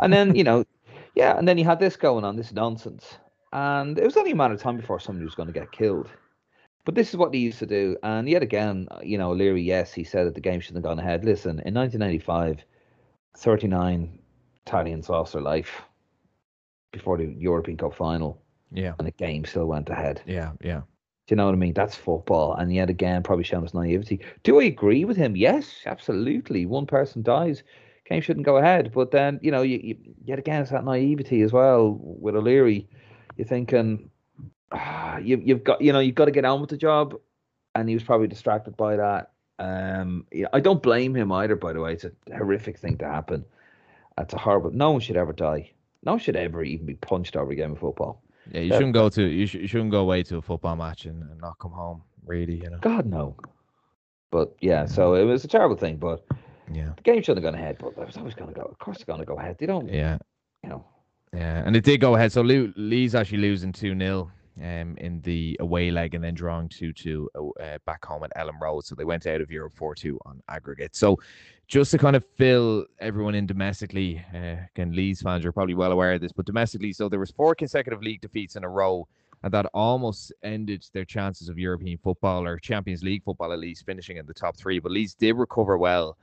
And 0.00 0.12
then, 0.12 0.34
you 0.34 0.42
know, 0.42 0.64
yeah, 1.14 1.38
and 1.38 1.46
then 1.46 1.58
you 1.58 1.64
had 1.64 1.78
this 1.78 1.94
going 1.94 2.24
on, 2.24 2.34
this 2.34 2.52
nonsense. 2.52 3.16
And 3.52 3.96
it 3.96 4.04
was 4.04 4.16
only 4.16 4.32
a 4.32 4.36
matter 4.36 4.54
of 4.54 4.60
time 4.60 4.76
before 4.76 4.98
somebody 4.98 5.24
was 5.24 5.36
going 5.36 5.46
to 5.46 5.52
get 5.52 5.70
killed. 5.70 6.10
But 6.84 6.96
this 6.96 7.10
is 7.10 7.16
what 7.16 7.30
they 7.30 7.38
used 7.38 7.60
to 7.60 7.66
do. 7.66 7.96
And 8.02 8.28
yet 8.28 8.42
again, 8.42 8.88
you 9.04 9.16
know, 9.16 9.32
Leary, 9.32 9.62
yes, 9.62 9.92
he 9.92 10.02
said 10.02 10.26
that 10.26 10.34
the 10.34 10.40
game 10.40 10.58
shouldn't 10.58 10.84
have 10.84 10.90
gone 10.90 10.98
ahead. 10.98 11.24
Listen, 11.24 11.60
in 11.64 11.72
1995, 11.72 12.64
39 13.36 14.18
Italians 14.66 15.08
lost 15.08 15.32
their 15.34 15.42
life 15.42 15.82
before 16.92 17.18
the 17.18 17.34
European 17.38 17.76
Cup 17.76 17.94
final, 17.94 18.40
Yeah. 18.72 18.94
and 18.98 19.06
the 19.06 19.12
game 19.12 19.44
still 19.44 19.66
went 19.66 19.88
ahead. 19.90 20.22
Yeah. 20.26 20.52
Yeah. 20.60 20.82
Do 21.26 21.32
you 21.32 21.36
know 21.36 21.46
what 21.46 21.54
I 21.54 21.58
mean? 21.58 21.72
That's 21.74 21.94
football, 21.96 22.54
and 22.54 22.72
yet 22.72 22.90
again, 22.90 23.22
probably 23.22 23.44
showing 23.44 23.64
us 23.64 23.72
naivety. 23.74 24.20
Do 24.42 24.60
I 24.60 24.64
agree 24.64 25.04
with 25.04 25.16
him? 25.16 25.36
Yes, 25.36 25.80
absolutely. 25.86 26.66
One 26.66 26.86
person 26.86 27.22
dies, 27.22 27.62
game 28.04 28.20
shouldn't 28.20 28.44
go 28.44 28.58
ahead. 28.58 28.92
But 28.92 29.10
then, 29.10 29.40
you 29.42 29.50
know, 29.50 29.62
you, 29.62 29.80
you 29.82 29.96
yet 30.24 30.38
again, 30.38 30.60
it's 30.62 30.70
that 30.70 30.84
naivety 30.84 31.40
as 31.42 31.52
well 31.52 31.98
with 31.98 32.36
O'Leary. 32.36 32.86
You're 33.36 33.46
thinking, 33.46 34.10
ah, 34.70 35.16
you, 35.16 35.40
you've 35.42 35.64
got, 35.64 35.80
you 35.80 35.92
know, 35.94 36.00
you've 36.00 36.14
got 36.14 36.26
to 36.26 36.30
get 36.30 36.44
on 36.44 36.60
with 36.60 36.70
the 36.70 36.76
job, 36.76 37.14
and 37.74 37.88
he 37.88 37.94
was 37.94 38.04
probably 38.04 38.28
distracted 38.28 38.76
by 38.76 38.96
that. 38.96 39.30
Um, 39.58 40.26
yeah, 40.30 40.48
I 40.52 40.60
don't 40.60 40.82
blame 40.82 41.14
him 41.14 41.32
either. 41.32 41.56
By 41.56 41.72
the 41.72 41.80
way, 41.80 41.94
it's 41.94 42.04
a 42.04 42.12
horrific 42.36 42.78
thing 42.78 42.98
to 42.98 43.06
happen. 43.08 43.44
It's 44.18 44.34
a 44.34 44.38
horrible. 44.38 44.70
No 44.70 44.92
one 44.92 45.00
should 45.00 45.16
ever 45.16 45.32
die. 45.32 45.70
No 46.04 46.12
one 46.12 46.18
should 46.20 46.36
ever 46.36 46.62
even 46.62 46.86
be 46.86 46.94
punched 46.94 47.36
over 47.36 47.50
a 47.52 47.54
game 47.56 47.72
of 47.72 47.78
football. 47.78 48.22
Yeah. 48.50 48.60
You 48.60 48.66
Yeah. 48.70 48.76
shouldn't 48.76 48.94
go 48.94 49.08
to 49.08 49.22
you, 49.22 49.46
sh- 49.46 49.54
you 49.54 49.66
shouldn't 49.66 49.90
go 49.90 50.00
away 50.00 50.22
to 50.24 50.36
a 50.36 50.42
football 50.42 50.76
match 50.76 51.06
and, 51.06 51.22
and 51.22 51.40
not 51.40 51.58
come 51.58 51.72
home. 51.72 52.02
Really, 52.26 52.56
you 52.62 52.70
know. 52.70 52.78
God 52.78 53.06
no. 53.06 53.36
But 54.30 54.54
yeah, 54.60 54.86
so 54.86 55.14
it 55.14 55.24
was 55.24 55.44
a 55.44 55.48
terrible 55.48 55.76
thing. 55.76 55.96
But 55.96 56.24
Yeah. 56.72 56.92
the 56.96 57.02
game 57.02 57.22
shouldn't 57.22 57.44
have 57.44 57.52
gone 57.52 57.60
ahead. 57.60 57.76
But 57.78 57.88
it 58.00 58.06
was 58.06 58.16
always 58.16 58.34
going 58.34 58.52
to 58.52 58.60
go. 58.60 58.66
Of 58.66 58.78
course, 58.78 58.96
it's 58.98 59.04
going 59.04 59.20
to 59.20 59.24
go 59.26 59.38
ahead. 59.38 59.56
They 59.58 59.66
don't. 59.66 59.88
Yeah. 59.92 60.18
You 60.62 60.68
know. 60.70 60.84
Yeah, 61.32 61.62
and 61.66 61.74
it 61.74 61.82
did 61.84 62.00
go 62.00 62.14
ahead. 62.14 62.30
So 62.32 62.42
Lou, 62.42 62.72
Lee's 62.76 63.14
actually 63.16 63.38
losing 63.38 63.72
2 63.72 63.98
0 63.98 64.30
um, 64.60 64.96
in 64.98 65.20
the 65.22 65.56
away 65.60 65.90
leg 65.90 66.14
and 66.14 66.22
then 66.22 66.34
drawing 66.34 66.68
2 66.68 66.92
2 66.92 67.30
uh, 67.36 67.78
back 67.86 68.04
home 68.04 68.24
at 68.24 68.34
Elland 68.36 68.60
Road. 68.60 68.84
So 68.84 68.94
they 68.94 69.04
went 69.04 69.26
out 69.26 69.40
of 69.40 69.50
Europe 69.50 69.74
4 69.74 69.94
2 69.94 70.18
on 70.26 70.42
aggregate. 70.48 70.94
So 70.94 71.18
just 71.66 71.90
to 71.92 71.98
kind 71.98 72.16
of 72.16 72.24
fill 72.36 72.86
everyone 73.00 73.34
in 73.34 73.46
domestically, 73.46 74.24
uh, 74.34 74.56
again, 74.74 74.92
Lee's 74.94 75.22
fans 75.22 75.44
are 75.44 75.52
probably 75.52 75.74
well 75.74 75.92
aware 75.92 76.12
of 76.12 76.20
this, 76.20 76.32
but 76.32 76.46
domestically, 76.46 76.92
so 76.92 77.08
there 77.08 77.20
was 77.20 77.30
four 77.30 77.54
consecutive 77.54 78.02
league 78.02 78.20
defeats 78.20 78.56
in 78.56 78.64
a 78.64 78.68
row. 78.68 79.06
And 79.42 79.52
that 79.52 79.66
almost 79.74 80.32
ended 80.42 80.86
their 80.94 81.04
chances 81.04 81.50
of 81.50 81.58
European 81.58 81.98
football 81.98 82.46
or 82.46 82.58
Champions 82.58 83.02
League 83.02 83.22
football, 83.24 83.52
at 83.52 83.58
least 83.58 83.84
finishing 83.84 84.16
in 84.16 84.24
the 84.24 84.32
top 84.32 84.56
three. 84.56 84.78
But 84.78 84.92
Leeds 84.92 85.14
did 85.14 85.34
recover 85.34 85.76
well 85.76 86.16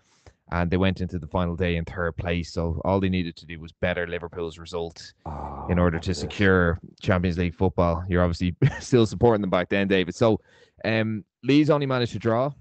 and 0.52 0.70
they 0.70 0.78
went 0.78 1.02
into 1.02 1.18
the 1.18 1.28
final 1.28 1.56
day 1.56 1.78
in 1.78 1.86
third 1.86 2.18
place. 2.18 2.52
So 2.52 2.82
all 2.84 3.00
they 3.00 3.10
needed 3.10 3.36
to 3.38 3.46
do 3.46 3.60
was 3.60 3.72
better 3.72 4.06
Liverpool's 4.06 4.58
result 4.60 5.14
in 5.70 5.80
order 5.80 6.00
to 6.00 6.10
Oh, 6.12 6.14
secure 6.14 6.80
Champions 7.02 7.38
League 7.38 7.56
football. 7.56 8.04
You're 8.10 8.22
obviously 8.22 8.56
still 8.80 9.06
supporting 9.06 9.42
them 9.42 9.50
back 9.50 9.70
then, 9.70 9.88
David. 9.88 10.14
So 10.14 10.42
um, 10.84 11.24
Leeds 11.44 11.70
only 11.70 11.86
managed 11.86 12.12
to 12.14 12.20
draw, 12.20 12.52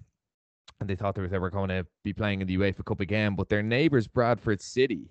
and 0.80 0.88
they 0.88 0.94
thought 0.94 1.14
they 1.14 1.22
were, 1.22 1.28
they 1.28 1.38
were 1.38 1.50
going 1.50 1.68
to 1.70 1.84
be 2.04 2.12
playing 2.12 2.40
in 2.40 2.46
the 2.46 2.56
UEFA 2.56 2.84
Cup 2.84 3.00
again. 3.00 3.34
But 3.34 3.48
their 3.48 3.62
neighbours, 3.62 4.06
Bradford 4.06 4.60
City, 4.60 5.10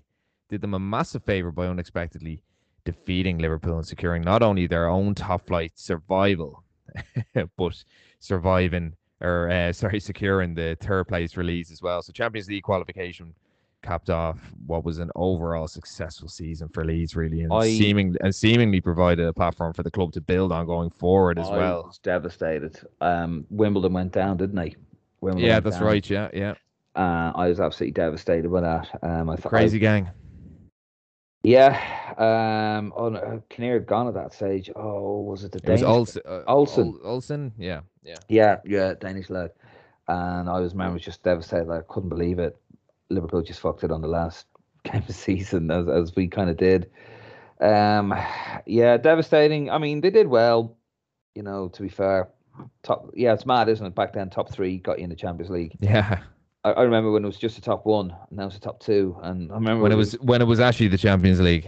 did 0.49 0.61
them 0.61 0.73
a 0.73 0.79
massive 0.79 1.23
favour 1.23 1.51
by 1.51 1.67
unexpectedly 1.67 2.41
defeating 2.85 3.37
Liverpool 3.39 3.77
and 3.77 3.85
securing 3.85 4.23
not 4.23 4.41
only 4.41 4.67
their 4.67 4.87
own 4.87 5.13
top 5.13 5.45
flight 5.47 5.73
survival, 5.75 6.63
but 7.57 7.83
surviving 8.19 8.93
or 9.21 9.49
uh, 9.49 9.71
sorry, 9.73 9.99
securing 9.99 10.53
the 10.55 10.77
third 10.81 11.07
place 11.07 11.35
release 11.37 11.71
as 11.71 11.81
well. 11.81 12.01
So 12.01 12.11
Champions 12.11 12.47
League 12.49 12.63
qualification 12.63 13.33
capped 13.81 14.09
off 14.09 14.37
what 14.67 14.83
was 14.83 14.99
an 14.99 15.09
overall 15.15 15.65
successful 15.67 16.27
season 16.27 16.67
for 16.69 16.83
Leeds, 16.83 17.15
really, 17.15 17.41
and 17.43 17.53
I- 17.53 17.67
seeming 17.69 18.15
and 18.21 18.35
seemingly 18.35 18.81
provided 18.81 19.25
a 19.25 19.33
platform 19.33 19.73
for 19.73 19.83
the 19.83 19.91
club 19.91 20.11
to 20.13 20.21
build 20.21 20.51
on 20.51 20.65
going 20.65 20.89
forward 20.89 21.39
as 21.39 21.47
I 21.49 21.57
well. 21.57 21.83
was 21.87 21.97
devastated. 21.99 22.77
Um, 22.99 23.45
Wimbledon 23.49 23.93
went 23.93 24.11
down, 24.11 24.35
didn't 24.37 24.55
they? 24.57 24.75
Wimbledon 25.21 25.47
Yeah, 25.49 25.59
that's 25.61 25.77
down. 25.77 25.85
right. 25.85 26.09
Yeah, 26.09 26.29
yeah. 26.33 26.53
Uh, 26.95 27.31
I 27.35 27.47
was 27.47 27.59
absolutely 27.61 27.93
devastated 27.93 28.51
by 28.51 28.61
that. 28.61 28.99
Um, 29.01 29.29
I 29.29 29.35
thought 29.37 29.49
Crazy 29.49 29.79
gang. 29.79 30.09
Yeah. 31.43 31.77
Um. 32.17 32.93
Oh, 32.95 33.09
no, 33.09 33.41
Kinnear 33.49 33.75
had 33.75 33.85
gone 33.87 34.07
at 34.07 34.13
that 34.15 34.33
stage. 34.33 34.69
Oh, 34.75 35.21
was 35.21 35.43
it 35.43 35.51
the 35.51 35.59
It 35.59 35.69
was 35.69 35.81
Danish? 35.81 35.95
Olsen. 35.95 36.21
Uh, 36.25 36.41
Olsen. 36.47 36.87
Ol- 36.87 36.99
Olsen. 37.03 37.53
Yeah, 37.57 37.81
yeah. 38.03 38.17
Yeah, 38.27 38.57
yeah, 38.65 38.93
Danish 38.95 39.29
lad. 39.29 39.51
And 40.07 40.49
I 40.49 40.59
was, 40.59 40.73
man, 40.73 40.91
was 40.91 41.03
just 41.03 41.23
devastated. 41.23 41.69
I 41.71 41.81
couldn't 41.87 42.09
believe 42.09 42.39
it. 42.39 42.57
Liverpool 43.09 43.41
just 43.41 43.59
fucked 43.61 43.83
it 43.83 43.91
on 43.91 44.01
the 44.01 44.07
last 44.07 44.47
game 44.83 45.03
of 45.07 45.15
season, 45.15 45.71
as 45.71 45.87
as 45.87 46.15
we 46.15 46.27
kind 46.27 46.49
of 46.49 46.57
did. 46.57 46.89
Um, 47.61 48.13
yeah, 48.65 48.97
devastating. 48.97 49.69
I 49.69 49.77
mean, 49.77 50.01
they 50.01 50.09
did 50.09 50.27
well. 50.27 50.75
You 51.35 51.43
know, 51.43 51.69
to 51.69 51.81
be 51.81 51.89
fair, 51.89 52.27
top. 52.83 53.11
Yeah, 53.13 53.33
it's 53.33 53.45
mad, 53.45 53.69
isn't 53.69 53.85
it? 53.85 53.95
Back 53.95 54.11
then, 54.13 54.29
top 54.29 54.51
three 54.51 54.77
got 54.77 54.97
you 54.97 55.05
in 55.05 55.09
the 55.09 55.15
Champions 55.15 55.49
League. 55.51 55.77
Yeah. 55.79 56.19
I, 56.63 56.71
I 56.71 56.81
remember 56.83 57.11
when 57.11 57.23
it 57.23 57.27
was 57.27 57.37
just 57.37 57.55
the 57.55 57.61
top 57.61 57.85
one, 57.85 58.11
and 58.29 58.37
now 58.37 58.45
it's 58.47 58.55
the 58.55 58.61
top 58.61 58.79
two. 58.79 59.17
And 59.23 59.51
I 59.51 59.55
remember 59.55 59.83
When 59.83 59.91
it 59.91 59.95
was 59.95 60.13
when 60.19 60.41
it 60.41 60.45
was 60.45 60.59
actually 60.59 60.89
the 60.89 60.97
Champions 60.97 61.39
League. 61.39 61.67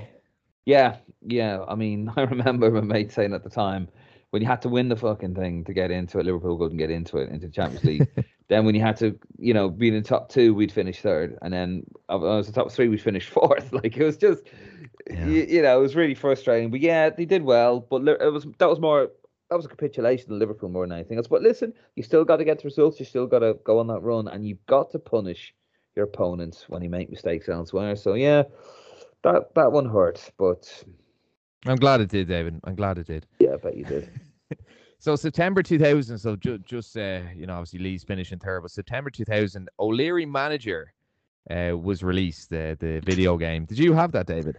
Yeah, 0.65 0.97
yeah. 1.25 1.63
I 1.67 1.75
mean, 1.75 2.11
I 2.17 2.21
remember 2.21 2.69
my 2.71 2.81
mate 2.81 3.11
saying 3.11 3.33
at 3.33 3.43
the 3.43 3.49
time 3.49 3.87
when 4.31 4.41
you 4.41 4.47
had 4.47 4.61
to 4.61 4.69
win 4.69 4.87
the 4.89 4.95
fucking 4.95 5.35
thing 5.35 5.63
to 5.65 5.73
get 5.73 5.91
into 5.91 6.19
it, 6.19 6.25
Liverpool 6.25 6.57
couldn't 6.57 6.77
get 6.77 6.89
into 6.89 7.17
it 7.17 7.29
into 7.29 7.47
the 7.47 7.53
Champions 7.53 7.83
League. 7.83 8.07
then 8.47 8.65
when 8.65 8.75
you 8.75 8.81
had 8.81 8.95
to, 8.97 9.17
you 9.37 9.53
know, 9.53 9.69
be 9.69 9.89
in 9.89 9.93
the 9.93 10.01
top 10.01 10.29
two, 10.29 10.53
we'd 10.53 10.71
finish 10.71 10.99
third, 11.01 11.37
and 11.41 11.53
then 11.53 11.83
uh, 12.09 12.13
I 12.13 12.37
was 12.37 12.47
the 12.47 12.53
top 12.53 12.71
three, 12.71 12.87
we'd 12.87 13.01
finish 13.01 13.27
fourth. 13.29 13.71
Like 13.73 13.97
it 13.97 14.03
was 14.03 14.17
just, 14.17 14.43
Yeah. 15.09 15.25
you, 15.25 15.43
you 15.43 15.61
know, 15.61 15.77
it 15.79 15.81
was 15.81 15.95
really 15.95 16.15
frustrating. 16.15 16.69
But 16.71 16.79
yeah, 16.81 17.09
they 17.09 17.25
did 17.25 17.43
well, 17.43 17.79
but 17.81 18.07
it 18.07 18.31
was 18.31 18.45
that 18.59 18.69
was 18.69 18.79
more. 18.79 19.09
That 19.51 19.57
was 19.57 19.65
a 19.65 19.69
capitulation 19.69 20.31
of 20.31 20.37
Liverpool 20.37 20.69
more 20.69 20.87
than 20.87 20.93
anything 20.93 21.17
else. 21.17 21.27
But 21.27 21.41
listen, 21.41 21.73
you 21.97 22.03
still 22.03 22.23
got 22.23 22.37
to 22.37 22.45
get 22.45 22.59
the 22.59 22.63
results. 22.63 23.01
You 23.01 23.05
still 23.05 23.27
got 23.27 23.39
to 23.39 23.55
go 23.65 23.79
on 23.79 23.87
that 23.87 23.99
run, 23.99 24.29
and 24.29 24.47
you've 24.47 24.65
got 24.65 24.91
to 24.91 24.99
punish 24.99 25.53
your 25.93 26.05
opponents 26.05 26.69
when 26.69 26.81
you 26.81 26.89
make 26.89 27.09
mistakes 27.09 27.49
elsewhere. 27.49 27.97
So 27.97 28.13
yeah, 28.13 28.43
that 29.23 29.53
that 29.55 29.73
one 29.73 29.83
hurt, 29.85 30.31
but 30.37 30.85
I'm 31.65 31.75
glad 31.75 31.99
it 31.99 32.07
did, 32.07 32.29
David. 32.29 32.61
I'm 32.63 32.75
glad 32.75 32.97
it 32.97 33.07
did. 33.07 33.27
yeah, 33.39 33.55
I 33.55 33.57
bet 33.57 33.75
you 33.75 33.83
did. 33.83 34.09
So 34.99 35.15
September 35.15 35.63
2000. 35.63 36.19
So 36.19 36.35
ju- 36.35 36.59
just 36.59 36.95
uh, 36.95 37.21
you 37.35 37.47
know, 37.47 37.53
obviously 37.53 37.79
Lee's 37.79 38.03
finishing 38.03 38.37
third, 38.37 38.61
but 38.61 38.69
September 38.69 39.09
2000, 39.09 39.67
O'Leary 39.79 40.27
manager 40.27 40.93
uh, 41.49 41.75
was 41.75 42.03
released. 42.03 42.51
The 42.51 42.77
the 42.79 43.01
video 43.03 43.35
game. 43.35 43.65
Did 43.65 43.79
you 43.79 43.93
have 43.93 44.11
that, 44.11 44.27
David? 44.27 44.57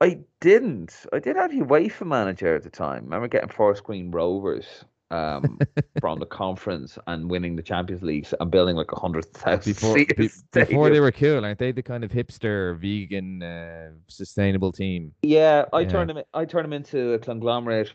I 0.00 0.18
didn't. 0.40 1.06
I 1.12 1.18
did 1.18 1.36
have 1.36 1.50
a 1.50 1.54
UEFA 1.56 2.06
manager 2.06 2.54
at 2.54 2.62
the 2.62 2.70
time. 2.70 3.02
I 3.02 3.16
remember 3.16 3.28
getting 3.28 3.48
Forest 3.48 3.82
Green 3.84 4.10
Rovers 4.12 4.84
um, 5.10 5.58
from 6.00 6.20
the 6.20 6.26
conference 6.26 6.98
and 7.06 7.28
winning 7.30 7.56
the 7.56 7.62
Champions 7.62 8.02
League 8.02 8.28
and 8.38 8.50
building 8.50 8.76
like 8.76 8.92
a 8.92 9.00
hundred 9.00 9.24
thousand 9.32 9.72
Before 9.74 9.96
be- 9.96 10.30
before 10.52 10.90
they 10.90 11.00
were 11.00 11.10
cool, 11.10 11.44
aren't 11.44 11.58
they? 11.58 11.72
The 11.72 11.82
kind 11.82 12.04
of 12.04 12.12
hipster, 12.12 12.78
vegan, 12.78 13.42
uh, 13.42 13.90
sustainable 14.06 14.70
team. 14.70 15.12
Yeah, 15.22 15.64
I 15.72 15.80
Yeah. 15.80 15.88
turned 15.88 16.10
them. 16.10 16.22
I 16.32 16.44
turned 16.44 16.64
them 16.66 16.72
into 16.74 17.14
a 17.14 17.18
conglomerate 17.18 17.92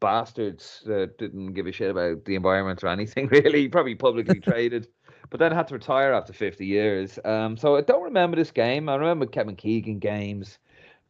bastards 0.00 0.82
that 0.84 1.16
didn't 1.16 1.54
give 1.54 1.66
a 1.66 1.72
shit 1.72 1.90
about 1.90 2.24
the 2.26 2.34
environment 2.34 2.84
or 2.84 2.88
anything 2.88 3.28
really. 3.30 3.68
Probably 3.68 3.94
publicly 3.94 4.40
traded, 4.40 4.88
but 5.30 5.40
then 5.40 5.52
had 5.52 5.68
to 5.68 5.74
retire 5.74 6.12
after 6.12 6.32
50 6.34 6.66
years. 6.66 7.18
Um, 7.24 7.56
so 7.56 7.76
I 7.76 7.80
don't 7.80 8.02
remember 8.02 8.36
this 8.36 8.50
game. 8.50 8.88
I 8.90 8.96
remember 8.96 9.24
Kevin 9.24 9.56
Keegan 9.56 10.00
games. 10.00 10.58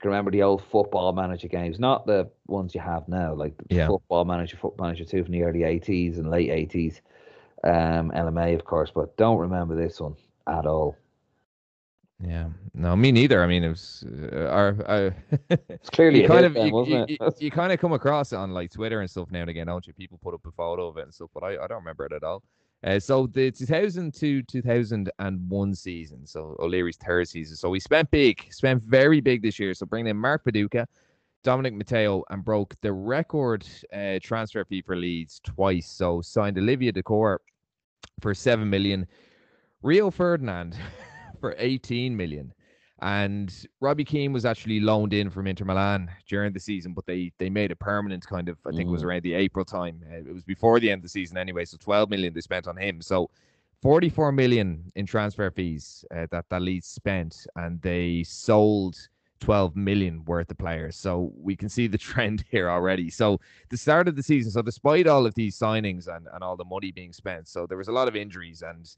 Can 0.01 0.11
remember 0.11 0.31
the 0.31 0.43
old 0.43 0.63
football 0.65 1.13
manager 1.13 1.49
games, 1.49 1.79
not 1.79 2.07
the 2.07 2.31
ones 2.47 2.75
you 2.75 2.81
have 2.81 3.09
now, 3.09 3.35
like 3.35 3.55
Yeah. 3.71 3.87
football 3.87 4.25
manager, 4.25 4.57
football 4.57 4.87
manager 4.87 5.05
two 5.05 5.25
from 5.25 5.33
the 5.33 5.43
early 5.43 5.65
80s 5.65 6.19
and 6.19 6.31
late 6.31 6.51
80s. 6.51 7.01
Um, 7.65 8.11
LMA, 8.13 8.55
of 8.55 8.65
course, 8.65 8.91
but 8.95 9.17
don't 9.17 9.39
remember 9.39 9.75
this 9.75 10.01
one 10.01 10.15
at 10.47 10.67
all. 10.67 10.97
Yeah, 12.21 12.49
no, 12.75 12.97
me 12.97 13.13
neither. 13.13 13.43
I 13.43 13.47
mean, 13.47 13.65
it 13.65 13.69
was 13.69 14.05
uh, 14.33 14.47
our. 14.47 14.77
Uh, 14.87 15.11
It's 15.69 15.91
clearly 15.91 16.23
you 16.23 16.29
kind 16.29 16.47
of 16.47 16.57
you, 16.57 17.07
you, 17.09 17.19
you, 17.39 17.51
kind 17.51 17.73
of 17.73 17.79
come 17.79 17.93
across 17.93 18.33
it 18.33 18.37
on 18.37 18.53
like 18.53 18.71
Twitter 18.73 19.01
and 19.01 19.11
stuff 19.11 19.31
now 19.31 19.43
and 19.43 19.51
again, 19.51 19.67
don't 19.67 19.87
you? 19.87 19.93
People 19.93 20.19
put 20.23 20.35
up 20.35 20.45
a 20.47 20.51
photo 20.53 20.89
of 20.89 20.97
it 20.97 21.05
and 21.05 21.15
stuff, 21.15 21.31
but 21.35 21.43
I, 21.43 21.53
I 21.63 21.67
don't 21.67 21.79
remember 21.79 22.07
it 22.07 22.13
at 22.13 22.23
all. 22.23 22.43
Uh, 22.85 23.01
so 23.01 23.27
the 23.27 23.51
2002 23.51 24.43
2001 24.43 25.75
season, 25.75 26.27
so 26.27 26.57
O'Leary's 26.59 26.97
third 26.97 27.29
season. 27.29 27.57
So 27.57 27.71
we 27.71 27.81
spent 27.81 28.11
big, 28.11 28.47
spent 28.51 28.83
very 28.83 29.21
big 29.21 29.43
this 29.43 29.59
year. 29.59 29.75
So 29.75 29.87
bringing 29.87 30.11
in 30.11 30.17
Mark 30.17 30.45
Viduka, 30.45 30.87
Dominic 31.43 31.75
Matteo, 31.75 32.23
and 32.31 32.45
broke 32.45 32.75
the 32.83 32.93
record 32.93 33.67
uh, 33.93 34.19
transfer 34.23 34.65
fee 34.65 34.83
for 34.83 34.95
Leeds 34.95 35.41
twice. 35.43 35.89
So 35.89 36.21
signed 36.21 36.59
Olivier 36.59 36.93
Dacourt 36.93 37.39
for 38.21 38.35
seven 38.35 38.69
million, 38.69 39.07
Rio 39.83 40.11
Ferdinand 40.11 40.77
for 41.41 41.55
18 41.59 42.17
million. 42.17 42.53
And 43.03 43.55
Robbie 43.81 44.05
Keane 44.05 44.33
was 44.33 44.47
actually 44.47 44.81
loaned 44.81 45.13
in 45.13 45.29
from 45.29 45.47
Inter 45.47 45.67
Milan 45.67 46.11
during 46.27 46.53
the 46.53 46.61
season, 46.61 46.95
but 46.95 47.05
they 47.07 47.31
they 47.39 47.51
made 47.51 47.71
it 47.71 47.79
permanent 47.79 48.27
kind 48.27 48.49
of, 48.49 48.57
I 48.67 48.71
think 48.71 48.89
it 48.89 48.93
was 48.93 49.03
Mm. 49.03 49.07
around 49.07 49.23
the 49.23 49.35
April 49.35 49.65
time. 49.67 50.03
Uh, 50.11 50.17
it 50.17 50.33
was 50.33 50.45
before 50.45 50.81
the 50.81 50.91
end 50.91 51.01
of 51.01 51.03
the 51.03 51.09
season 51.11 51.37
anyway. 51.37 51.67
So 51.67 51.77
12 51.79 52.09
million 52.09 52.33
they 52.33 52.41
spent 52.41 52.67
on 52.67 52.77
him. 52.77 53.03
So 53.03 53.29
44 53.83 54.33
million 54.33 54.91
in 54.97 55.05
transfer 55.07 55.51
fees 55.51 56.05
uh, 56.15 56.27
that, 56.31 56.47
that 56.49 56.63
Leeds 56.63 56.87
spent, 56.87 57.47
and 57.57 57.81
they 57.83 58.25
sold 58.25 58.97
12 59.41 59.77
million 59.77 60.25
worth 60.25 60.51
of 60.51 60.57
players. 60.57 60.97
So 60.97 61.31
we 61.37 61.55
can 61.55 61.69
see 61.69 61.87
the 61.87 61.99
trend 62.09 62.45
here 62.51 62.71
already. 62.71 63.11
So 63.11 63.39
the 63.69 63.77
start 63.77 64.09
of 64.09 64.17
the 64.17 64.23
season, 64.23 64.51
so 64.51 64.63
despite 64.63 65.07
all 65.07 65.27
of 65.27 65.35
these 65.35 65.59
signings 65.59 66.09
and, 66.09 66.27
and 66.33 66.43
all 66.43 66.57
the 66.57 66.65
money 66.65 66.91
being 66.93 67.13
spent, 67.13 67.47
so 67.47 67.67
there 67.67 67.77
was 67.77 67.89
a 67.89 67.93
lot 67.93 68.09
of 68.09 68.17
injuries 68.17 68.63
and 68.63 68.97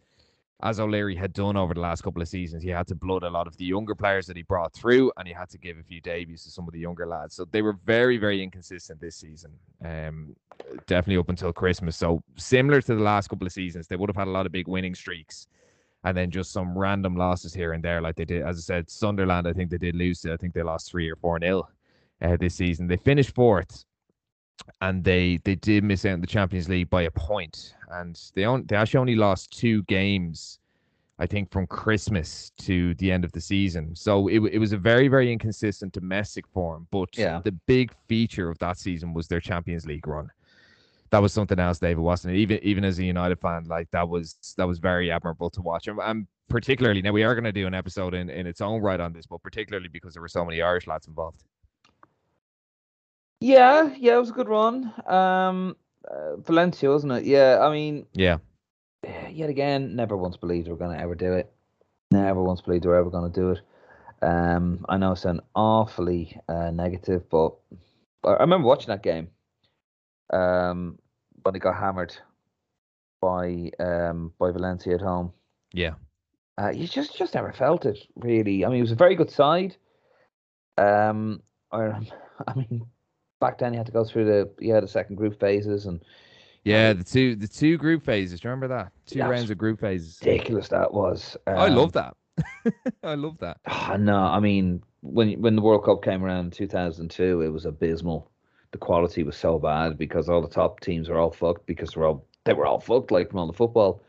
as 0.63 0.81
O'Leary 0.81 1.15
had 1.15 1.33
done 1.33 1.57
over 1.57 1.73
the 1.73 1.81
last 1.81 2.03
couple 2.03 2.21
of 2.21 2.27
seasons, 2.27 2.65
he 2.65 2.69
had 2.69 2.87
to 2.89 2.97
blood 2.97 3.23
a 3.23 3.31
lot 3.31 3.47
of 3.47 3.57
the 3.57 3.65
younger 3.65 3.95
players 3.95 4.27
that 4.27 4.37
he 4.37 4.43
brought 4.43 4.73
through, 4.73 5.13
and 5.17 5.29
he 5.29 5.33
had 5.33 5.49
to 5.51 5.59
give 5.59 5.79
a 5.79 5.83
few 5.85 6.01
debuts 6.01 6.45
to 6.45 6.51
some 6.51 6.67
of 6.67 6.73
the 6.73 6.81
younger 6.81 7.07
lads. 7.07 7.35
So 7.37 7.45
they 7.45 7.63
were 7.63 7.79
very, 7.85 8.17
very 8.17 8.43
inconsistent 8.43 9.01
this 9.01 9.15
season. 9.17 9.53
Um, 9.85 10.35
definitely 10.87 11.19
up 11.19 11.29
until 11.29 11.53
Christmas. 11.53 11.97
So 11.97 12.23
similar 12.37 12.81
to 12.83 12.95
the 12.97 13.03
last 13.03 13.29
couple 13.29 13.47
of 13.47 13.53
seasons, 13.53 13.87
they 13.87 13.95
would 13.95 14.09
have 14.09 14.17
had 14.17 14.27
a 14.27 14.33
lot 14.33 14.47
of 14.47 14.53
big 14.53 14.67
winning 14.67 14.97
streaks, 14.97 15.47
and 16.03 16.17
then 16.17 16.31
just 16.31 16.51
some 16.53 16.77
random 16.77 17.17
losses 17.17 17.55
here 17.55 17.73
and 17.73 17.83
there, 17.83 18.01
like 18.01 18.17
they 18.17 18.25
did. 18.25 18.43
As 18.43 18.59
I 18.59 18.61
said, 18.61 18.91
Sunderland, 18.91 19.47
I 19.47 19.53
think 19.53 19.71
they 19.71 19.79
did 19.79 19.95
lose. 19.95 20.27
I 20.27 20.37
think 20.37 20.55
they 20.55 20.63
lost 20.63 20.91
three 20.91 21.09
or 21.09 21.17
four 21.17 21.39
nil 21.39 21.69
uh, 22.21 22.37
this 22.37 22.57
season. 22.57 22.89
They 22.89 22.97
finished 22.97 23.33
fourth, 23.33 23.85
and 24.81 25.03
they 25.05 25.39
they 25.45 25.55
did 25.55 25.85
miss 25.85 26.05
out 26.05 26.13
in 26.15 26.21
the 26.21 26.27
Champions 26.27 26.69
League 26.69 26.91
by 26.91 27.03
a 27.03 27.11
point, 27.11 27.75
and 27.93 28.21
they 28.35 28.45
on, 28.45 28.65
they 28.67 28.77
actually 28.77 28.99
only 28.99 29.17
lost 29.17 29.57
two 29.57 29.83
games, 29.85 30.59
I 31.19 31.27
think, 31.27 31.51
from 31.51 31.67
Christmas 31.67 32.53
to 32.59 32.95
the 32.95 33.11
end 33.11 33.25
of 33.25 33.33
the 33.33 33.41
season. 33.41 33.95
So 33.97 34.29
it 34.29 34.41
it 34.53 34.59
was 34.59 34.73
a 34.73 34.79
very 34.79 35.09
very 35.09 35.33
inconsistent 35.33 35.93
domestic 35.93 36.47
form, 36.49 36.87
but 36.91 37.09
Yeah. 37.17 37.41
the 37.43 37.53
big 37.53 37.93
feature 38.09 38.49
of 38.49 38.59
that 38.59 38.79
season 38.79 39.15
was 39.15 39.29
their 39.29 39.41
Champions 39.41 39.87
League 39.87 40.07
run. 40.07 40.31
That 41.11 41.23
was 41.23 41.33
something 41.33 41.59
else, 41.59 41.79
David, 41.79 42.03
wasn't 42.03 42.35
it? 42.35 42.39
Even 42.39 42.59
even 42.63 42.85
as 42.85 42.99
a 42.99 43.05
United 43.05 43.41
fan, 43.41 43.65
like 43.65 43.91
that 43.93 44.09
was 44.09 44.37
that 44.57 44.67
was 44.67 44.79
very 44.79 45.11
admirable 45.11 45.51
to 45.51 45.63
watch. 45.63 45.89
And, 45.89 45.99
and 46.01 46.27
particularly 46.49 47.03
now 47.03 47.13
we 47.13 47.25
are 47.25 47.35
going 47.35 47.45
to 47.45 47.53
do 47.53 47.67
an 47.67 47.75
episode 47.75 48.15
in, 48.15 48.29
in 48.31 48.47
its 48.47 48.61
own 48.61 48.81
right 48.81 49.01
on 49.01 49.13
this, 49.13 49.27
but 49.27 49.43
particularly 49.43 49.89
because 49.89 50.15
there 50.15 50.23
were 50.23 50.29
so 50.29 50.45
many 50.45 50.61
Irish 50.63 50.87
lads 50.87 51.07
involved. 51.07 51.45
Yeah, 53.41 53.95
yeah, 53.97 54.17
it 54.17 54.21
was 54.21 54.31
a 54.31 54.35
good 54.35 54.49
run. 54.49 54.93
Um, 55.07 55.77
uh, 56.11 56.37
Valencia, 56.37 56.91
wasn't 56.91 57.13
it? 57.13 57.25
Yeah, 57.25 57.59
I 57.61 57.73
mean, 57.73 58.07
Yeah, 58.15 58.39
yet 59.31 59.51
again, 59.51 59.95
never 59.97 60.17
once 60.17 60.37
believed 60.37 60.67
they 60.67 60.71
were 60.71 60.77
going 60.77 60.97
to 60.97 61.03
ever 61.03 61.15
do 61.15 61.35
it. 61.35 61.53
Never 62.11 62.43
once 62.43 62.61
believed 62.63 62.85
they 62.85 62.89
were 62.89 62.97
ever 62.97 63.11
going 63.11 63.31
to 63.31 63.41
do 63.41 63.51
it. 63.51 63.61
Um, 64.21 64.85
I 64.89 64.97
know 64.97 65.13
it's 65.13 65.25
an 65.25 65.41
awfully 65.55 66.41
uh, 66.49 66.71
negative, 66.71 67.29
but 67.31 67.55
I 68.25 68.31
I 68.31 68.41
remember 68.41 68.67
watching 68.67 68.89
that 68.89 69.03
game. 69.03 69.29
Um, 70.33 70.99
when 71.43 71.55
they 71.55 71.61
got 71.61 71.77
hammered 71.77 72.15
by 73.21 73.71
um 73.79 74.33
by 74.39 74.51
Valencia 74.51 74.95
at 74.95 75.01
home. 75.01 75.33
yeah. 75.73 75.95
Uh, 76.61 76.71
you 76.71 76.89
just 76.89 77.17
just 77.17 77.35
never 77.35 77.53
felt 77.53 77.87
it 77.87 77.99
really. 78.17 78.65
I 78.65 78.69
mean, 78.69 78.79
it 78.79 78.83
was 78.83 78.93
a 78.93 78.97
very 78.97 79.15
good 79.15 79.31
side. 79.31 79.77
Um, 80.77 81.41
I, 81.71 82.01
I 82.47 82.55
mean, 82.55 82.87
back 83.41 83.59
then 83.59 83.73
you 83.73 83.79
had 83.79 83.87
to 83.87 83.93
go 83.93 84.05
through 84.05 84.25
the 84.25 84.51
yeah 84.61 84.81
the 84.81 84.89
second 84.89 85.17
group 85.17 85.39
phases 85.39 85.87
and 85.87 86.01
Yeah, 86.65 86.93
the 86.93 87.05
two 87.05 87.37
the 87.37 87.49
two 87.49 87.77
group 87.79 88.05
phases. 88.05 88.41
Do 88.41 88.49
you 88.49 88.51
remember 88.51 88.69
that? 88.69 88.93
Two 89.07 89.21
rounds 89.21 89.51
of 89.51 89.59
group 89.59 89.81
phases. 89.81 90.19
ridiculous 90.25 90.69
that 90.69 90.93
was. 90.93 91.37
I 91.47 91.67
Um, 91.67 91.77
love 91.77 91.93
that. 91.93 92.15
I 93.03 93.15
love 93.15 93.39
that. 93.39 93.59
No, 94.01 94.17
I 94.17 94.41
mean 94.41 94.83
when 95.01 95.41
when 95.41 95.57
the 95.57 95.63
World 95.63 95.85
Cup 95.85 96.03
came 96.03 96.25
around 96.25 96.47
in 96.47 96.51
2002, 96.51 97.43
it 97.43 97.49
was 97.49 97.65
abysmal. 97.65 98.31
The 98.73 98.79
quality 98.79 99.23
was 99.23 99.37
so 99.37 99.59
bad 99.59 99.97
because 99.97 100.29
all 100.29 100.43
the 100.43 100.49
top 100.49 100.81
teams 100.81 101.09
were 101.09 101.19
all 101.19 101.31
fucked 101.31 101.67
because 101.67 101.97
all 101.97 102.27
they 102.45 102.53
were 102.53 102.67
all 102.67 102.81
fucked 102.81 103.11
like 103.11 103.31
from 103.31 103.39
all 103.41 103.47
the 103.47 103.53
football. 103.53 104.03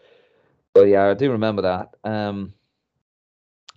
But 0.74 0.84
yeah, 0.88 1.10
I 1.10 1.14
do 1.14 1.32
remember 1.32 1.62
that. 1.64 1.96
Um, 2.04 2.54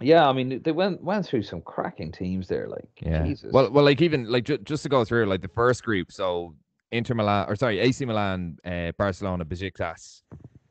yeah, 0.03 0.29
I 0.29 0.33
mean 0.33 0.61
they 0.63 0.73
went 0.73 1.03
went 1.03 1.27
through 1.27 1.43
some 1.43 1.63
cracking 1.63 2.13
teams 2.13 2.49
there. 2.49 2.69
Like 2.69 2.89
Yeah. 3.01 3.25
Jesus. 3.25 3.53
Well, 3.53 3.71
well, 3.71 3.85
like 3.85 4.01
even 4.03 4.31
like 4.31 4.45
ju- 4.45 4.59
just 4.59 4.83
to 4.85 4.89
go 4.89 5.05
through 5.05 5.27
like 5.27 5.43
the 5.43 5.49
first 5.49 5.83
group. 5.83 6.13
So 6.13 6.55
Inter 6.91 7.15
Milan 7.15 7.47
or 7.49 7.57
sorry, 7.57 7.79
AC 7.81 8.05
Milan, 8.05 8.59
uh, 8.65 8.93
Barcelona, 8.99 9.45
Besiktas, 9.45 10.23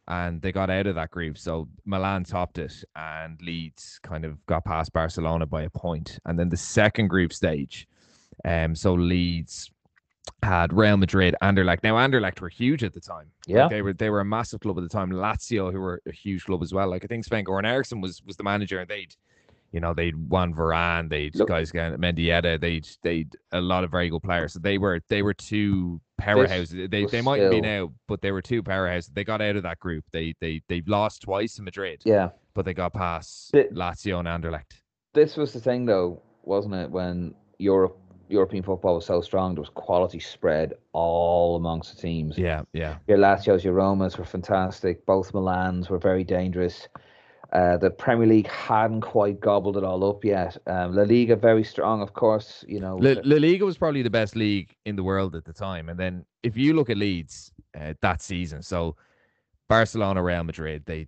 and 0.07 0.41
they 0.41 0.51
got 0.51 0.69
out 0.69 0.87
of 0.87 0.95
that 0.95 1.11
group. 1.11 1.37
So 1.37 1.67
Milan 1.85 2.23
topped 2.23 2.57
it, 2.57 2.83
and 2.95 3.39
Leeds 3.41 3.99
kind 4.03 4.25
of 4.25 4.43
got 4.45 4.65
past 4.65 4.93
Barcelona 4.93 5.45
by 5.45 5.63
a 5.63 5.69
point. 5.69 6.19
And 6.25 6.37
then 6.37 6.49
the 6.49 6.57
second 6.57 7.07
group 7.07 7.33
stage, 7.33 7.87
um, 8.45 8.75
so 8.75 8.93
Leeds 8.93 9.71
had 10.43 10.73
Real 10.73 10.97
Madrid, 10.97 11.35
Anderlecht. 11.41 11.83
Now 11.83 11.95
Anderlecht 11.95 12.41
were 12.41 12.49
huge 12.49 12.83
at 12.83 12.93
the 12.93 12.99
time. 12.99 13.27
Like, 13.47 13.55
Yeah. 13.55 13.67
they 13.67 13.81
were 13.81 13.93
they 13.93 14.09
were 14.09 14.19
a 14.21 14.25
massive 14.25 14.59
club 14.59 14.77
at 14.77 14.81
the 14.83 14.89
time. 14.89 15.11
Lazio, 15.11 15.71
who 15.71 15.79
were 15.79 16.01
a 16.07 16.11
huge 16.11 16.45
club 16.45 16.61
as 16.63 16.73
well. 16.73 16.89
Like 16.89 17.03
I 17.03 17.07
think 17.07 17.25
Sven 17.25 17.45
Goran 17.45 17.65
Eriksson 17.65 18.01
was 18.01 18.21
was 18.25 18.37
the 18.37 18.43
manager, 18.43 18.79
and 18.79 18.89
they'd 18.89 19.15
you 19.71 19.79
know 19.79 19.93
they'd 19.93 20.15
won 20.29 20.53
Varane, 20.53 21.09
they'd 21.09 21.35
Look- 21.35 21.49
Gaizka 21.49 21.97
Mendieta, 21.97 22.59
they'd 22.59 22.87
they'd 23.03 23.35
a 23.51 23.61
lot 23.61 23.83
of 23.83 23.91
very 23.91 24.09
good 24.09 24.21
players. 24.23 24.53
So 24.53 24.59
they 24.59 24.77
were 24.77 25.01
they 25.09 25.21
were 25.21 25.33
two 25.33 26.01
powerhouses. 26.21 26.89
They 26.89 27.05
they 27.05 27.21
might 27.21 27.49
be 27.49 27.61
now, 27.61 27.91
but 28.07 28.21
they 28.21 28.31
were 28.31 28.41
two 28.41 28.61
powerhouses. 28.63 29.13
They 29.13 29.23
got 29.23 29.41
out 29.41 29.55
of 29.55 29.63
that 29.63 29.79
group. 29.79 30.05
They 30.11 30.33
they 30.41 30.61
they 30.67 30.81
lost 30.87 31.21
twice 31.23 31.57
in 31.57 31.65
Madrid, 31.65 32.01
yeah, 32.05 32.29
but 32.53 32.65
they 32.65 32.73
got 32.73 32.93
past 32.93 33.53
Lazio 33.53 34.19
and 34.19 34.27
Anderlecht. 34.27 34.81
this 35.13 35.35
was 35.37 35.53
the 35.53 35.59
thing 35.59 35.85
though, 35.85 36.21
wasn't 36.43 36.75
it? 36.75 36.89
When 36.91 37.33
Europe 37.59 37.97
European 38.31 38.63
football 38.63 38.95
was 38.95 39.05
so 39.05 39.21
strong, 39.21 39.55
there 39.55 39.61
was 39.61 39.69
quality 39.69 40.19
spread 40.19 40.73
all 40.93 41.55
amongst 41.55 41.95
the 41.95 42.01
teams. 42.01 42.37
Yeah, 42.37 42.63
yeah. 42.73 42.97
Your 43.07 43.17
Lazios, 43.17 43.63
your 43.63 43.73
Romas 43.73 44.17
were 44.17 44.25
fantastic. 44.25 45.05
Both 45.05 45.33
Milans 45.33 45.89
were 45.89 45.99
very 45.99 46.23
dangerous. 46.23 46.87
Uh, 47.51 47.75
the 47.75 47.89
Premier 47.89 48.27
League 48.27 48.47
hadn't 48.47 49.01
quite 49.01 49.41
gobbled 49.41 49.75
it 49.75 49.83
all 49.83 50.09
up 50.09 50.23
yet. 50.23 50.55
Um, 50.67 50.95
La 50.95 51.03
Liga 51.03 51.35
very 51.35 51.65
strong, 51.65 52.01
of 52.01 52.13
course. 52.13 52.63
You 52.67 52.79
know, 52.79 52.95
La, 52.95 53.15
La 53.25 53.35
Liga 53.35 53.65
was 53.65 53.77
probably 53.77 54.01
the 54.01 54.09
best 54.09 54.37
league 54.37 54.73
in 54.85 54.95
the 54.95 55.03
world 55.03 55.35
at 55.35 55.43
the 55.43 55.51
time. 55.51 55.89
And 55.89 55.99
then 55.99 56.25
if 56.43 56.55
you 56.55 56.73
look 56.73 56.89
at 56.89 56.95
Leeds 56.95 57.51
uh, 57.77 57.93
that 58.01 58.21
season, 58.21 58.61
so 58.61 58.95
Barcelona, 59.67 60.23
Real 60.23 60.43
Madrid, 60.45 60.83
they, 60.85 61.07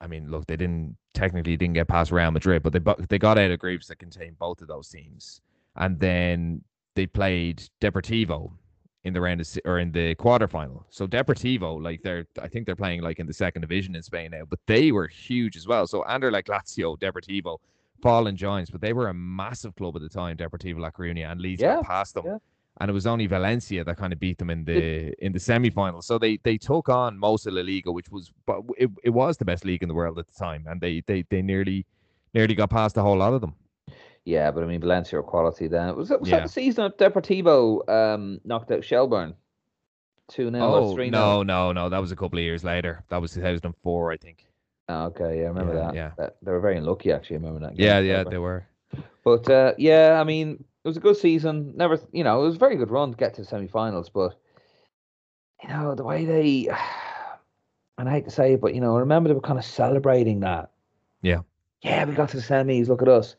I 0.00 0.06
mean, 0.06 0.30
look, 0.30 0.46
they 0.46 0.56
didn't 0.56 0.96
technically 1.14 1.56
didn't 1.56 1.74
get 1.74 1.88
past 1.88 2.10
Real 2.10 2.30
Madrid, 2.30 2.62
but 2.62 2.72
they 2.72 2.80
they 3.08 3.18
got 3.18 3.38
out 3.38 3.50
of 3.50 3.58
groups 3.58 3.86
that 3.88 3.98
contained 3.98 4.38
both 4.38 4.62
of 4.62 4.68
those 4.68 4.88
teams, 4.88 5.40
and 5.76 5.98
then 5.98 6.62
they 6.94 7.06
played 7.06 7.62
Deportivo 7.80 8.52
in 9.04 9.12
the 9.12 9.20
round 9.20 9.40
of, 9.40 9.48
or 9.64 9.78
in 9.78 9.90
the 9.92 10.14
quarterfinal. 10.16 10.84
So 10.90 11.06
Deportivo, 11.06 11.82
like 11.82 12.02
they're, 12.02 12.26
I 12.40 12.48
think 12.48 12.66
they're 12.66 12.76
playing 12.76 13.02
like 13.02 13.18
in 13.18 13.26
the 13.26 13.32
second 13.32 13.62
division 13.62 13.96
in 13.96 14.02
Spain 14.02 14.30
now, 14.30 14.44
but 14.48 14.60
they 14.66 14.92
were 14.92 15.08
huge 15.08 15.56
as 15.56 15.66
well. 15.66 15.86
So 15.86 16.02
Anderlecht, 16.04 16.44
Lazio, 16.48 16.98
Deportivo, 16.98 17.58
fallen 18.02 18.36
giants, 18.36 18.70
but 18.70 18.80
they 18.80 18.92
were 18.92 19.08
a 19.08 19.14
massive 19.14 19.74
club 19.76 19.96
at 19.96 20.02
the 20.02 20.08
time, 20.08 20.36
Deportivo 20.36 20.78
La 20.78 20.90
Coruña, 20.90 21.30
and 21.32 21.40
Leeds 21.40 21.62
Yeah, 21.62 21.76
got 21.76 21.84
past 21.84 22.14
them. 22.14 22.26
yeah. 22.26 22.38
And 22.80 22.88
it 22.88 22.94
was 22.94 23.06
only 23.06 23.26
Valencia 23.26 23.84
that 23.84 23.96
kind 23.98 24.12
of 24.14 24.18
beat 24.18 24.38
them 24.38 24.48
in 24.48 24.64
the 24.64 25.12
in 25.24 25.32
the 25.32 25.38
semi 25.38 25.68
final. 25.68 26.00
So 26.00 26.18
they 26.18 26.38
they 26.42 26.56
took 26.56 26.88
on 26.88 27.18
most 27.18 27.46
of 27.46 27.52
La 27.52 27.60
Liga, 27.60 27.92
which 27.92 28.08
was 28.10 28.32
but 28.46 28.62
it, 28.78 28.88
it 29.04 29.10
was 29.10 29.36
the 29.36 29.44
best 29.44 29.66
league 29.66 29.82
in 29.82 29.88
the 29.88 29.94
world 29.94 30.18
at 30.18 30.26
the 30.26 30.32
time, 30.32 30.64
and 30.66 30.80
they 30.80 31.02
they 31.06 31.22
they 31.28 31.42
nearly 31.42 31.84
nearly 32.32 32.54
got 32.54 32.70
past 32.70 32.96
a 32.96 33.02
whole 33.02 33.18
lot 33.18 33.34
of 33.34 33.42
them. 33.42 33.54
Yeah, 34.24 34.50
but 34.52 34.62
I 34.62 34.66
mean 34.66 34.80
Valencia 34.80 35.16
were 35.18 35.22
quality 35.22 35.66
then. 35.68 35.96
Was 35.96 36.08
that, 36.10 36.20
was 36.20 36.30
Yeah. 36.30 36.36
that 36.38 36.42
the 36.44 36.48
season 36.48 36.84
that 36.84 36.98
Deportivo 36.98 37.88
um, 37.88 38.40
knocked 38.44 38.70
out 38.70 38.84
Shelbourne? 38.84 39.34
two 40.28 40.50
0 40.50 40.62
Oh 40.64 40.84
or 40.90 40.94
three 40.94 41.10
no, 41.10 41.42
no, 41.42 41.72
no. 41.72 41.88
That 41.88 41.98
was 42.00 42.12
a 42.12 42.16
couple 42.16 42.38
of 42.38 42.44
years 42.44 42.64
later. 42.64 43.04
That 43.08 43.20
was 43.20 43.32
2004, 43.34 44.12
I 44.12 44.16
think. 44.16 44.46
Oh, 44.88 45.04
okay, 45.06 45.38
yeah, 45.40 45.44
I 45.44 45.48
remember 45.48 45.74
Yeah, 45.74 45.80
that. 45.86 45.94
yeah. 45.94 46.10
That- 46.16 46.36
They 46.42 46.50
were 46.52 46.60
very 46.60 46.76
unlucky, 46.78 47.12
actually. 47.12 47.36
I 47.36 47.40
remember 47.40 47.60
that. 47.66 47.76
game, 47.76 47.84
Yeah, 47.86 47.98
yeah, 47.98 48.24
they 48.24 48.38
were. 48.38 48.64
But 49.24 49.48
uh, 49.50 49.74
yeah, 49.78 50.18
I 50.20 50.24
mean, 50.24 50.64
it 50.84 50.88
was 50.88 50.96
a 50.96 51.00
good 51.00 51.16
season. 51.16 51.74
Never, 51.76 51.98
you 52.12 52.24
know, 52.24 52.42
it 52.42 52.46
was 52.46 52.54
a 52.56 52.58
very 52.58 52.76
good 52.76 52.90
run 52.90 53.10
to 53.10 53.16
get 53.16 53.34
to 53.34 53.42
the 53.42 53.46
semi-finals. 53.46 54.08
But 54.10 54.34
you 55.62 55.68
know, 55.68 55.94
the 55.94 56.04
way 56.04 56.24
they, 56.24 56.68
and 57.98 58.08
I 58.08 58.12
hate 58.12 58.24
to 58.24 58.30
say 58.30 58.54
it, 58.54 58.60
but 58.60 58.74
you 58.74 58.80
know, 58.80 58.96
I 58.96 59.00
remember 59.00 59.28
they 59.28 59.34
were 59.34 59.40
kind 59.40 59.58
of 59.58 59.64
celebrating 59.64 60.40
that. 60.40 60.70
Yeah. 61.22 61.40
Yeah, 61.82 62.04
we 62.04 62.14
got 62.14 62.28
to 62.30 62.36
the 62.36 62.42
semis. 62.42 62.88
Look 62.88 63.02
at 63.02 63.08
us. 63.08 63.36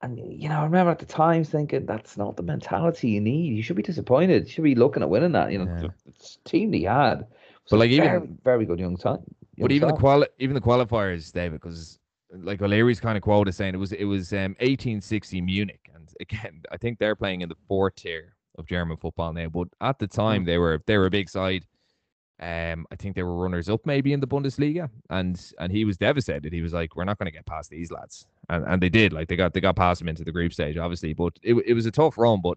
And 0.00 0.18
you 0.40 0.48
know, 0.48 0.60
I 0.60 0.64
remember 0.64 0.92
at 0.92 1.00
the 1.00 1.06
time 1.06 1.42
thinking 1.44 1.84
that's 1.86 2.16
not 2.16 2.36
the 2.36 2.42
mentality 2.42 3.10
you 3.10 3.20
need. 3.20 3.54
You 3.56 3.62
should 3.62 3.76
be 3.76 3.82
disappointed. 3.82 4.44
You 4.44 4.50
should 4.50 4.64
be 4.64 4.74
looking 4.76 5.02
at 5.02 5.10
winning 5.10 5.32
that. 5.32 5.50
You 5.50 5.64
know, 5.64 5.64
Yeah. 5.82 5.88
the, 6.06 6.36
team 6.44 6.70
they 6.70 6.82
had. 6.82 7.26
But, 7.70 7.78
like, 7.80 7.90
even- 7.90 8.04
very, 8.06 8.28
very 8.44 8.64
good 8.66 8.78
young 8.78 8.96
time. 8.96 9.24
But 9.58 9.72
even 9.72 9.88
the 9.88 9.94
quali- 9.94 10.28
even 10.38 10.54
the 10.54 10.60
qualifiers, 10.60 11.32
David, 11.32 11.60
because 11.60 11.98
like 12.30 12.62
O'Leary's 12.62 13.00
kind 13.00 13.16
of 13.16 13.22
quote 13.22 13.48
is 13.48 13.56
saying 13.56 13.74
it 13.74 13.78
was 13.78 13.92
it 13.92 14.04
was 14.04 14.32
um 14.32 14.54
1860 14.60 15.40
Munich, 15.40 15.90
and 15.94 16.08
again, 16.20 16.62
I 16.70 16.76
think 16.76 16.98
they're 16.98 17.16
playing 17.16 17.40
in 17.40 17.48
the 17.48 17.56
fourth 17.66 17.96
tier 17.96 18.36
of 18.56 18.66
German 18.66 18.96
football 18.96 19.32
now. 19.32 19.48
But 19.48 19.68
at 19.80 19.98
the 19.98 20.06
time, 20.06 20.44
they 20.44 20.58
were 20.58 20.80
they 20.86 20.96
were 20.96 21.06
a 21.06 21.10
big 21.10 21.28
side. 21.28 21.66
Um, 22.40 22.86
I 22.92 22.96
think 22.96 23.16
they 23.16 23.24
were 23.24 23.34
runners 23.34 23.68
up 23.68 23.84
maybe 23.84 24.12
in 24.12 24.20
the 24.20 24.26
Bundesliga, 24.26 24.88
and 25.10 25.52
and 25.58 25.72
he 25.72 25.84
was 25.84 25.96
devastated. 25.96 26.52
He 26.52 26.62
was 26.62 26.72
like, 26.72 26.94
"We're 26.94 27.04
not 27.04 27.18
going 27.18 27.26
to 27.26 27.32
get 27.32 27.46
past 27.46 27.68
these 27.70 27.90
lads," 27.90 28.26
and 28.48 28.64
and 28.64 28.80
they 28.80 28.88
did. 28.88 29.12
Like 29.12 29.26
they 29.28 29.34
got 29.36 29.54
they 29.54 29.60
got 29.60 29.74
past 29.76 30.00
him 30.00 30.08
into 30.08 30.22
the 30.24 30.30
group 30.32 30.52
stage, 30.52 30.76
obviously. 30.76 31.14
But 31.14 31.32
it 31.42 31.54
it 31.66 31.74
was 31.74 31.86
a 31.86 31.90
tough 31.90 32.16
run, 32.16 32.40
but 32.40 32.56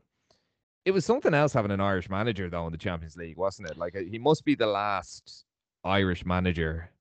it 0.86 0.92
was 0.92 1.04
something 1.06 1.34
else 1.34 1.54
having 1.54 1.72
an 1.72 1.82
Irish 1.82 2.10
manager 2.10 2.50
though 2.50 2.66
in 2.68 2.72
the 2.72 2.78
Champions 2.78 3.16
League, 3.18 3.38
wasn't 3.38 3.70
it? 3.72 3.78
Like 3.78 3.96
he 3.96 4.20
must 4.20 4.46
be 4.46 4.54
the 4.56 4.68
last 4.68 5.46
Irish 5.84 6.26
manager 6.26 6.92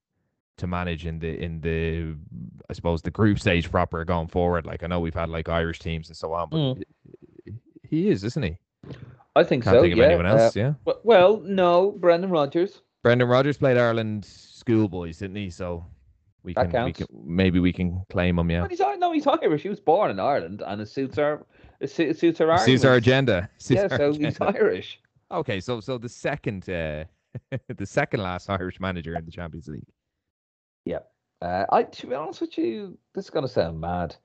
to 0.56 0.66
manage 0.66 1.04
in 1.06 1.18
the 1.18 1.38
in 1.42 1.60
the 1.60 2.14
I 2.70 2.72
suppose 2.72 3.02
the 3.02 3.10
group 3.10 3.38
stage 3.38 3.70
proper 3.70 4.04
going 4.06 4.28
forward. 4.28 4.64
Like 4.64 4.82
I 4.82 4.86
know 4.86 5.00
we've 5.00 5.14
had 5.14 5.28
like 5.28 5.50
Irish 5.50 5.80
teams 5.80 6.08
and 6.08 6.16
so 6.16 6.32
on, 6.32 6.48
but 6.48 6.56
Mm. 6.58 6.84
he 7.82 8.08
is, 8.08 8.24
isn't 8.24 8.42
he? 8.42 8.56
I 9.36 9.44
think 9.44 9.64
Can't 9.64 9.76
so. 9.76 9.82
think 9.82 9.92
of 9.92 9.98
yeah. 9.98 10.04
anyone 10.06 10.26
Uh, 10.26 10.34
else. 10.36 10.56
yeah, 10.56 10.74
well, 11.04 11.40
no, 11.44 11.92
Brendan 11.92 12.30
Rodgers. 12.30 12.82
Brendan 13.02 13.28
Rodgers 13.28 13.56
played 13.56 13.76
Ireland 13.76 14.24
schoolboys, 14.24 15.18
didn't 15.18 15.36
he? 15.36 15.50
So 15.50 15.86
we 16.42 16.54
That 16.54 16.70
can, 16.70 16.84
we 16.86 16.92
can 16.92 17.06
maybe 17.24 17.60
we 17.60 17.72
can 17.72 18.02
claim 18.10 18.38
him. 18.38 18.50
Yeah, 18.50 18.62
But 18.62 18.70
he's 18.70 18.80
no, 18.80 19.12
he's 19.12 19.26
Irish. 19.26 19.62
He 19.62 19.68
was 19.68 19.80
born 19.80 20.10
in 20.10 20.18
Ireland, 20.20 20.62
and 20.66 20.80
it 20.80 20.88
suits 20.88 21.16
our 21.18 21.46
it 21.80 21.90
suits 21.90 22.40
our 22.40 22.58
suits 22.58 22.84
our 22.84 22.96
agenda. 22.96 23.48
Suits 23.58 23.76
Yeah, 23.80 23.88
our 23.90 23.98
so 23.98 24.12
he's. 24.12 24.40
Irish. 24.40 25.00
Okay, 25.30 25.60
so 25.60 25.80
so 25.80 25.96
the 25.96 26.08
second 26.08 26.68
uh, 26.68 27.04
the 27.76 27.86
second 27.86 28.20
last 28.22 28.50
Irish 28.50 28.80
manager 28.80 29.14
in 29.16 29.24
the 29.24 29.30
Champions 29.30 29.68
League. 29.68 29.86
Yeah. 30.84 31.00
Uh, 31.40 31.64
I 31.72 31.84
to 31.84 32.06
be 32.06 32.14
honest 32.14 32.40
with 32.42 32.58
you, 32.58 32.98
this 33.14 33.24
is 33.26 33.30
gonna 33.30 33.48
sound 33.48 33.80
mad, 33.80 34.16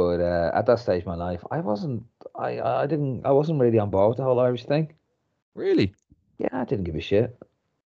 but 0.00 0.18
uh, 0.32 0.50
at 0.58 0.64
that 0.66 0.78
stage 0.84 1.02
of 1.04 1.06
my 1.14 1.18
life, 1.28 1.42
I 1.50 1.58
wasn't. 1.70 2.02
I 2.48 2.50
I 2.82 2.86
didn't. 2.92 3.26
I 3.30 3.32
wasn't 3.40 3.60
really 3.60 3.78
on 3.84 3.90
board 3.90 4.08
with 4.10 4.16
the 4.18 4.24
whole 4.24 4.40
Irish 4.40 4.64
thing. 4.64 4.84
Really? 5.54 5.88
Yeah, 6.38 6.48
I 6.52 6.64
didn't 6.64 6.84
give 6.84 6.96
a 6.96 7.00
shit. 7.12 7.36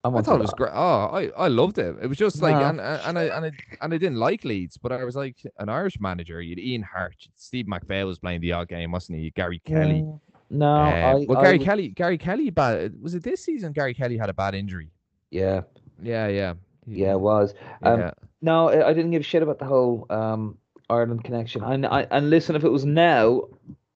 I, 0.05 0.09
I 0.09 0.23
thought 0.23 0.37
it 0.39 0.43
was 0.51 0.53
great. 0.61 0.71
Oh, 0.73 1.01
I, 1.21 1.23
I 1.47 1.49
loved 1.49 1.79
it. 1.79 1.97
It 2.01 2.07
was 2.07 2.17
just 2.27 2.41
like, 2.41 2.55
No. 2.55 2.69
and, 2.69 2.81
and 2.81 3.01
and 3.09 3.19
I 3.19 3.25
and 3.37 3.45
I 3.47 3.51
and 3.83 3.95
I 3.95 3.99
didn't 3.99 4.21
like 4.29 4.45
Leeds, 4.45 4.77
but 4.83 4.93
I 4.93 5.03
was 5.03 5.17
like 5.17 5.39
an 5.59 5.69
Irish 5.69 5.99
manager. 6.01 6.41
You'd 6.41 6.61
Ian 6.61 6.83
Harte, 6.83 7.27
Steve 7.35 7.67
McPhail 7.67 8.07
was 8.07 8.19
playing 8.21 8.41
the 8.41 8.53
odd 8.53 8.69
game, 8.69 8.93
wasn't 8.93 9.19
he? 9.19 9.31
Gary 9.31 9.61
Kelly. 9.71 10.05
Yeah. 10.07 10.19
No, 10.49 10.75
Uh, 10.75 11.11
I, 11.11 11.15
well, 11.29 11.39
I 11.39 11.43
Gary 11.45 11.59
was- 11.59 11.67
Kelly, 11.69 11.89
Gary 11.89 12.19
Kelly, 12.19 12.51
bad. 12.51 12.95
Was 13.03 13.15
it 13.17 13.25
this 13.25 13.43
season? 13.45 13.73
Gary 13.73 13.95
Kelly 13.95 14.17
had 14.17 14.31
a 14.31 14.35
bad 14.35 14.55
injury. 14.55 14.91
Yeah, 15.31 15.63
Yeah, 16.01 16.29
yeah, 16.29 16.53
He- 16.87 17.01
yeah, 17.03 17.13
it 17.19 17.21
was. 17.21 17.53
Um, 17.83 17.99
yeah. 18.01 18.11
No, 18.43 18.69
I 18.69 18.91
I 18.91 18.93
didn't 18.93 19.11
give 19.11 19.23
a 19.23 19.31
shit 19.33 19.43
about 19.43 19.59
the 19.59 19.65
whole 19.65 20.07
um, 20.09 20.57
Ireland 20.89 21.25
connection. 21.25 21.63
And 21.63 21.87
I, 21.87 22.07
and 22.11 22.31
listen, 22.31 22.57
if 22.57 22.65
it 22.65 22.71
was 22.71 22.85
now, 22.85 23.43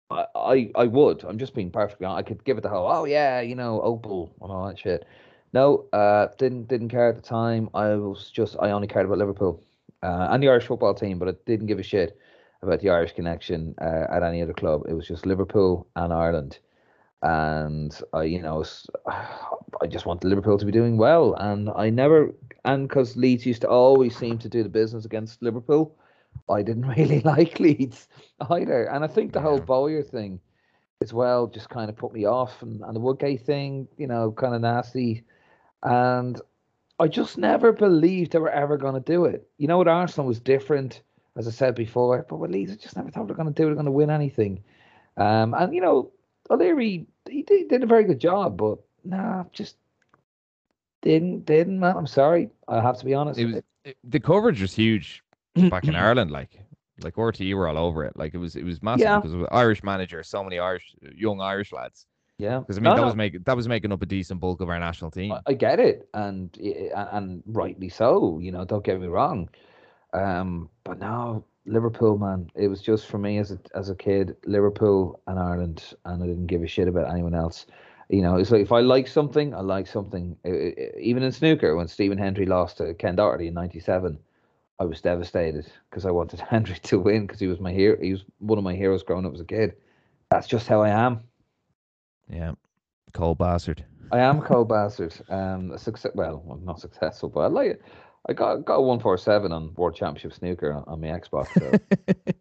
I, 0.09 0.25
I 0.35 0.71
I 0.75 0.83
would. 0.85 1.23
I'm 1.23 1.37
just 1.37 1.53
being 1.53 1.71
perfectly 1.71 2.05
honest. 2.05 2.25
I 2.25 2.27
could 2.27 2.43
give 2.43 2.57
it 2.57 2.61
the 2.61 2.69
whole, 2.69 2.87
oh 2.89 3.05
yeah, 3.05 3.41
you 3.41 3.55
know, 3.55 3.81
Opal 3.81 4.33
and 4.41 4.51
all 4.51 4.67
that 4.67 4.79
shit. 4.79 5.05
No, 5.53 5.85
uh, 5.93 6.27
didn't 6.37 6.67
didn't 6.67 6.89
care 6.89 7.09
at 7.09 7.15
the 7.15 7.21
time. 7.21 7.69
I 7.73 7.95
was 7.95 8.29
just 8.29 8.55
I 8.59 8.71
only 8.71 8.87
cared 8.87 9.05
about 9.05 9.17
Liverpool 9.17 9.63
uh, 10.03 10.27
and 10.29 10.41
the 10.41 10.49
Irish 10.49 10.65
football 10.65 10.93
team, 10.93 11.19
but 11.19 11.27
I 11.27 11.33
didn't 11.45 11.67
give 11.67 11.79
a 11.79 11.83
shit 11.83 12.17
about 12.61 12.79
the 12.79 12.89
Irish 12.89 13.13
connection 13.13 13.75
uh, 13.81 14.05
at 14.09 14.23
any 14.23 14.41
other 14.41 14.53
club. 14.53 14.83
It 14.87 14.93
was 14.93 15.07
just 15.07 15.25
Liverpool 15.25 15.87
and 15.95 16.13
Ireland, 16.13 16.59
and 17.21 17.99
I, 18.13 18.23
you 18.23 18.41
know, 18.41 18.63
I 19.07 19.87
just 19.87 20.05
wanted 20.05 20.27
Liverpool 20.27 20.57
to 20.57 20.65
be 20.65 20.71
doing 20.71 20.97
well, 20.97 21.33
and 21.35 21.69
I 21.75 21.89
never 21.89 22.33
and 22.65 22.87
because 22.87 23.15
Leeds 23.15 23.45
used 23.45 23.61
to 23.61 23.69
always 23.69 24.15
seem 24.15 24.37
to 24.39 24.49
do 24.49 24.63
the 24.63 24.69
business 24.69 25.05
against 25.05 25.41
Liverpool, 25.41 25.95
I 26.49 26.61
didn't 26.61 26.87
really 26.97 27.21
like 27.21 27.59
Leeds 27.59 28.07
either. 28.49 28.85
And 28.85 29.03
I 29.03 29.07
think 29.07 29.33
the 29.33 29.41
whole 29.41 29.59
Bowyer 29.59 30.03
thing 30.03 30.39
as 31.01 31.13
well 31.13 31.47
just 31.47 31.69
kind 31.69 31.89
of 31.89 31.95
put 31.95 32.13
me 32.13 32.25
off, 32.25 32.61
and, 32.61 32.81
and 32.81 32.95
the 32.95 32.99
Woodgate 32.99 33.45
thing, 33.45 33.87
you 33.97 34.07
know, 34.07 34.31
kind 34.31 34.55
of 34.55 34.61
nasty. 34.61 35.23
And 35.83 36.39
I 36.99 37.07
just 37.07 37.37
never 37.37 37.71
believed 37.71 38.31
they 38.31 38.39
were 38.39 38.49
ever 38.49 38.77
going 38.77 38.95
to 38.95 38.99
do 38.99 39.25
it. 39.25 39.47
You 39.57 39.67
know, 39.67 39.77
what 39.77 39.87
Arsenal 39.87 40.27
was 40.27 40.39
different, 40.39 41.01
as 41.35 41.47
I 41.47 41.51
said 41.51 41.75
before, 41.75 42.25
but 42.27 42.37
with 42.37 42.51
Leeds, 42.51 42.71
I 42.71 42.75
just 42.75 42.95
never 42.95 43.11
thought 43.11 43.27
they 43.27 43.33
were 43.33 43.43
going 43.43 43.53
to 43.53 43.61
do 43.61 43.63
it, 43.63 43.67
they're 43.67 43.75
going 43.75 43.85
to 43.85 43.91
win 43.91 44.09
anything. 44.09 44.63
Um, 45.17 45.53
and 45.53 45.73
you 45.73 45.81
know, 45.81 46.11
O'Leary, 46.49 47.05
he 47.29 47.43
did, 47.43 47.67
did 47.69 47.83
a 47.83 47.87
very 47.87 48.03
good 48.03 48.19
job, 48.19 48.57
but 48.57 48.79
nah, 49.03 49.43
just 49.51 49.75
didn't, 51.01 51.45
didn't, 51.45 51.79
man. 51.79 51.95
I'm 51.95 52.07
sorry. 52.07 52.49
I 52.67 52.81
have 52.81 52.97
to 52.99 53.05
be 53.05 53.13
honest. 53.13 53.39
It 53.39 53.45
was 53.45 53.63
it, 53.83 53.97
the 54.03 54.19
coverage 54.19 54.61
was 54.61 54.73
huge 54.73 55.23
Mm-hmm. 55.57 55.69
back 55.69 55.83
in 55.85 55.91
mm-hmm. 55.91 56.03
Ireland. 56.03 56.31
Like, 56.31 56.59
like 57.03 57.15
RTE 57.15 57.53
were 57.55 57.67
all 57.67 57.77
over 57.77 58.03
it. 58.05 58.15
Like 58.17 58.33
it 58.33 58.37
was 58.37 58.55
it 58.55 58.63
was 58.63 58.81
massive 58.81 59.01
Yeah. 59.05 59.17
because 59.17 59.33
it 59.33 59.37
was 59.37 59.47
Irish 59.51 59.83
manager, 59.83 60.23
so 60.23 60.43
many 60.43 60.59
Irish 60.59 60.95
young 61.15 61.41
Irish 61.41 61.71
lads. 61.71 62.07
yeah. 62.37 62.59
Because 62.59 62.77
I 62.77 62.81
mean 62.81 62.85
No, 62.85 62.95
that 62.95 63.01
no, 63.01 63.05
was 63.07 63.15
making 63.15 63.41
that 63.45 63.55
was 63.55 63.67
making 63.67 63.91
up 63.91 64.01
a 64.01 64.05
decent 64.05 64.39
bulk 64.39 64.61
of 64.61 64.69
our 64.69 64.79
national 64.79 65.11
team. 65.11 65.31
I- 65.31 65.41
I 65.47 65.53
get 65.53 65.79
it, 65.79 66.07
and 66.13 66.49
i- 66.63 66.89
a- 66.95 67.09
and 67.17 67.43
rightly 67.47 67.89
so. 67.89 68.39
You 68.39 68.51
know, 68.51 68.65
don't 68.65 68.83
get 68.83 68.99
me 68.99 69.07
wrong. 69.07 69.49
Um, 70.13 70.69
but 70.83 70.99
now 70.99 71.43
Liverpool, 71.65 72.17
man, 72.17 72.49
it 72.55 72.67
was 72.69 72.81
just 72.81 73.07
for 73.07 73.17
me 73.17 73.37
as 73.39 73.51
a 73.51 73.59
as 73.75 73.89
a 73.89 73.95
kid, 73.95 74.35
Liverpool 74.45 75.19
and 75.27 75.37
Ireland, 75.37 75.93
and 76.05 76.23
I 76.23 76.25
didn't 76.25 76.47
give 76.47 76.63
a 76.63 76.67
shit 76.67 76.87
about 76.87 77.11
anyone 77.11 77.35
else. 77.35 77.65
You 78.09 78.21
know, 78.21 78.37
it's 78.37 78.51
like 78.51 78.61
if 78.61 78.71
I 78.71 78.79
like 78.79 79.05
something, 79.07 79.53
I 79.53 79.59
like 79.59 79.85
something. 79.85 80.37
Even 80.99 81.23
in 81.23 81.31
snooker, 81.31 81.75
when 81.75 81.87
Stephen 81.89 82.17
Hendry 82.17 82.45
lost 82.45 82.77
to 82.77 82.93
Ken 82.93 83.15
Doherty 83.17 83.47
in 83.47 83.53
'97, 83.53 84.17
I 84.79 84.85
was 84.85 85.01
devastated 85.01 85.71
because 85.89 86.05
I 86.05 86.11
wanted 86.11 86.39
Hendry 86.49 86.77
to 86.83 86.99
win 86.99 87.25
because 87.25 87.39
he 87.39 87.47
was 87.47 87.59
my 87.59 87.71
hero. 87.71 87.97
He 88.01 88.13
was 88.13 88.23
one 88.39 88.57
of 88.57 88.63
my 88.63 88.75
heroes 88.75 89.03
growing 89.03 89.25
up 89.25 89.33
as 89.33 89.41
a 89.41 89.45
kid. 89.45 89.73
That's 90.31 90.47
just 90.47 90.67
how 90.67 90.81
I 90.81 90.89
am. 90.89 91.21
yeah, 92.29 92.53
cold 93.13 93.37
bastard. 93.37 93.85
I 94.11 94.19
am 94.19 94.39
a 94.39 94.41
cold 94.41 94.69
bastard. 94.69 95.13
Um, 95.29 95.77
success. 95.77 96.11
Well, 96.15 96.43
I'm 96.49 96.65
not 96.65 96.79
successful, 96.79 97.29
but 97.29 97.41
I 97.41 97.47
like 97.47 97.71
it. 97.71 97.81
I 98.29 98.33
got 98.33 98.65
got 98.65 98.75
a 98.75 98.81
one 98.81 98.99
four 98.99 99.17
seven 99.17 99.51
on 99.51 99.73
World 99.75 99.95
Championship 99.95 100.33
Snooker 100.33 100.73
on, 100.73 100.83
on 100.87 101.01
my 101.01 101.07
Xbox. 101.07 101.47
So 101.57 101.71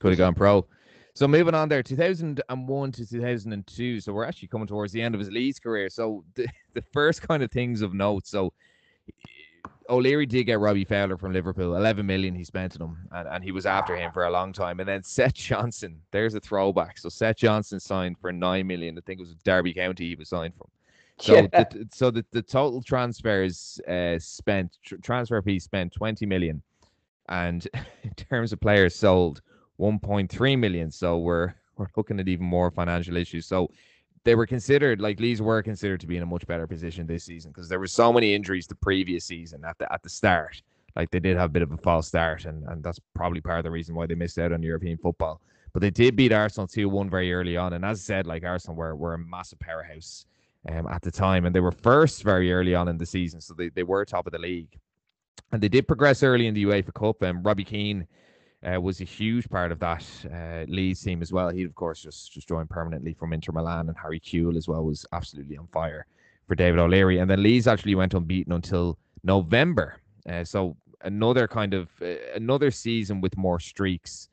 Could 0.00 0.10
have 0.10 0.18
gone 0.18 0.34
pro. 0.34 0.66
So 1.14 1.28
moving 1.28 1.54
on 1.54 1.68
there, 1.68 1.82
2001 1.82 2.92
to 2.92 3.06
2002. 3.06 4.00
So 4.00 4.12
we're 4.12 4.24
actually 4.24 4.48
coming 4.48 4.66
towards 4.66 4.92
the 4.92 5.00
end 5.00 5.14
of 5.14 5.20
his 5.20 5.30
Leeds 5.30 5.60
career. 5.60 5.88
So 5.88 6.24
the, 6.34 6.48
the 6.74 6.82
first 6.92 7.22
kind 7.22 7.42
of 7.42 7.52
things 7.52 7.82
of 7.82 7.94
note. 7.94 8.26
So 8.26 8.52
O'Leary 9.88 10.26
did 10.26 10.44
get 10.44 10.58
Robbie 10.60 10.84
Fowler 10.84 11.16
from 11.18 11.32
Liverpool. 11.32 11.76
11 11.76 12.06
million 12.06 12.34
he 12.34 12.44
spent 12.44 12.80
on 12.80 12.88
him, 12.88 12.96
and, 13.12 13.28
and 13.28 13.44
he 13.44 13.52
was 13.52 13.66
after 13.66 13.94
him 13.96 14.10
for 14.12 14.24
a 14.24 14.30
long 14.30 14.52
time. 14.52 14.80
And 14.80 14.88
then 14.88 15.02
Seth 15.02 15.34
Johnson, 15.34 16.00
there's 16.10 16.34
a 16.34 16.40
throwback. 16.40 16.98
So 16.98 17.08
Seth 17.08 17.36
Johnson 17.36 17.78
signed 17.80 18.18
for 18.18 18.32
9 18.32 18.66
million. 18.66 18.96
I 18.96 19.00
think 19.04 19.20
it 19.20 19.22
was 19.22 19.34
Derby 19.44 19.74
County 19.74 20.08
he 20.08 20.14
was 20.14 20.28
signed 20.28 20.54
from. 20.56 20.68
So, 21.18 21.34
Yeah. 21.34 21.64
the, 21.64 21.88
so 21.92 22.10
the, 22.10 22.24
the 22.32 22.42
total 22.42 22.82
transfers 22.82 23.80
uh, 23.86 24.18
spent, 24.18 24.78
tr- 24.84 24.96
transfer 24.96 25.40
piece 25.42 25.64
spent 25.64 25.92
20 25.92 26.26
million. 26.26 26.62
And 27.28 27.66
in 28.02 28.10
terms 28.14 28.52
of 28.52 28.60
players 28.60 28.94
sold, 28.94 29.42
1.3 29.80 30.58
million. 30.58 30.90
So 30.90 31.18
we're 31.18 31.54
we're 31.76 31.88
looking 31.96 32.20
at 32.20 32.28
even 32.28 32.46
more 32.46 32.70
financial 32.70 33.16
issues. 33.16 33.46
So 33.46 33.68
they 34.24 34.34
were 34.34 34.46
considered 34.46 35.00
like 35.00 35.20
Leeds 35.20 35.42
were 35.42 35.62
considered 35.62 36.00
to 36.00 36.06
be 36.06 36.16
in 36.16 36.22
a 36.22 36.26
much 36.26 36.46
better 36.46 36.66
position 36.66 37.06
this 37.06 37.24
season 37.24 37.52
because 37.52 37.68
there 37.68 37.78
were 37.78 37.86
so 37.86 38.12
many 38.12 38.34
injuries 38.34 38.66
the 38.66 38.74
previous 38.74 39.24
season 39.24 39.64
at 39.64 39.78
the 39.78 39.92
at 39.92 40.02
the 40.02 40.08
start. 40.08 40.62
Like 40.96 41.10
they 41.10 41.20
did 41.20 41.36
have 41.36 41.50
a 41.50 41.52
bit 41.52 41.62
of 41.62 41.72
a 41.72 41.76
false 41.76 42.08
start, 42.08 42.44
and, 42.44 42.66
and 42.68 42.82
that's 42.82 43.00
probably 43.14 43.40
part 43.40 43.58
of 43.58 43.64
the 43.64 43.70
reason 43.70 43.94
why 43.94 44.06
they 44.06 44.14
missed 44.14 44.38
out 44.38 44.52
on 44.52 44.62
European 44.62 44.96
football. 44.96 45.40
But 45.74 45.80
they 45.80 45.90
did 45.90 46.14
beat 46.14 46.32
Arsenal 46.32 46.68
2 46.68 46.88
1 46.88 47.10
very 47.10 47.34
early 47.34 47.56
on. 47.56 47.72
And 47.72 47.84
as 47.84 47.98
I 47.98 48.02
said, 48.02 48.26
like 48.26 48.44
Arsenal 48.44 48.76
were, 48.76 48.94
were 48.94 49.14
a 49.14 49.18
massive 49.18 49.58
powerhouse 49.58 50.24
um, 50.70 50.86
at 50.86 51.02
the 51.02 51.10
time. 51.10 51.44
And 51.44 51.54
they 51.54 51.60
were 51.60 51.72
first 51.72 52.22
very 52.22 52.52
early 52.52 52.76
on 52.76 52.86
in 52.86 52.96
the 52.96 53.04
season. 53.04 53.40
So 53.40 53.54
they, 53.54 53.70
they 53.70 53.82
were 53.82 54.04
top 54.04 54.26
of 54.26 54.32
the 54.32 54.38
league. 54.38 54.78
And 55.50 55.60
they 55.60 55.68
did 55.68 55.88
progress 55.88 56.22
early 56.22 56.46
in 56.46 56.54
the 56.54 56.64
UEFA 56.64 56.94
Cup. 56.94 57.22
And 57.22 57.44
Robbie 57.44 57.64
Keane 57.64 58.06
uh, 58.64 58.80
was 58.80 59.00
a 59.00 59.04
huge 59.04 59.48
part 59.48 59.72
of 59.72 59.78
that 59.78 60.04
uh, 60.32 60.64
Leeds 60.70 61.02
team 61.02 61.22
as 61.22 61.32
well. 61.32 61.50
He, 61.50 61.64
of 61.64 61.74
course, 61.74 62.02
just 62.02 62.32
just 62.32 62.48
joined 62.48 62.70
permanently 62.70 63.12
from 63.12 63.32
Inter 63.32 63.52
Milan, 63.52 63.88
and 63.88 63.96
Harry 63.96 64.20
Kewell 64.20 64.56
as 64.56 64.68
well 64.68 64.84
was 64.84 65.04
absolutely 65.12 65.56
on 65.56 65.66
fire 65.68 66.06
for 66.46 66.54
David 66.54 66.78
O'Leary. 66.78 67.18
And 67.18 67.30
then 67.30 67.42
Leeds 67.42 67.66
actually 67.66 67.94
went 67.94 68.14
unbeaten 68.14 68.52
until 68.52 68.98
November. 69.22 69.96
Uh, 70.28 70.44
so 70.44 70.76
another 71.02 71.46
kind 71.46 71.74
of 71.74 71.88
uh, 72.00 72.14
another 72.34 72.70
season 72.70 73.20
with 73.20 73.36
more 73.36 73.60
streaks. 73.60 74.28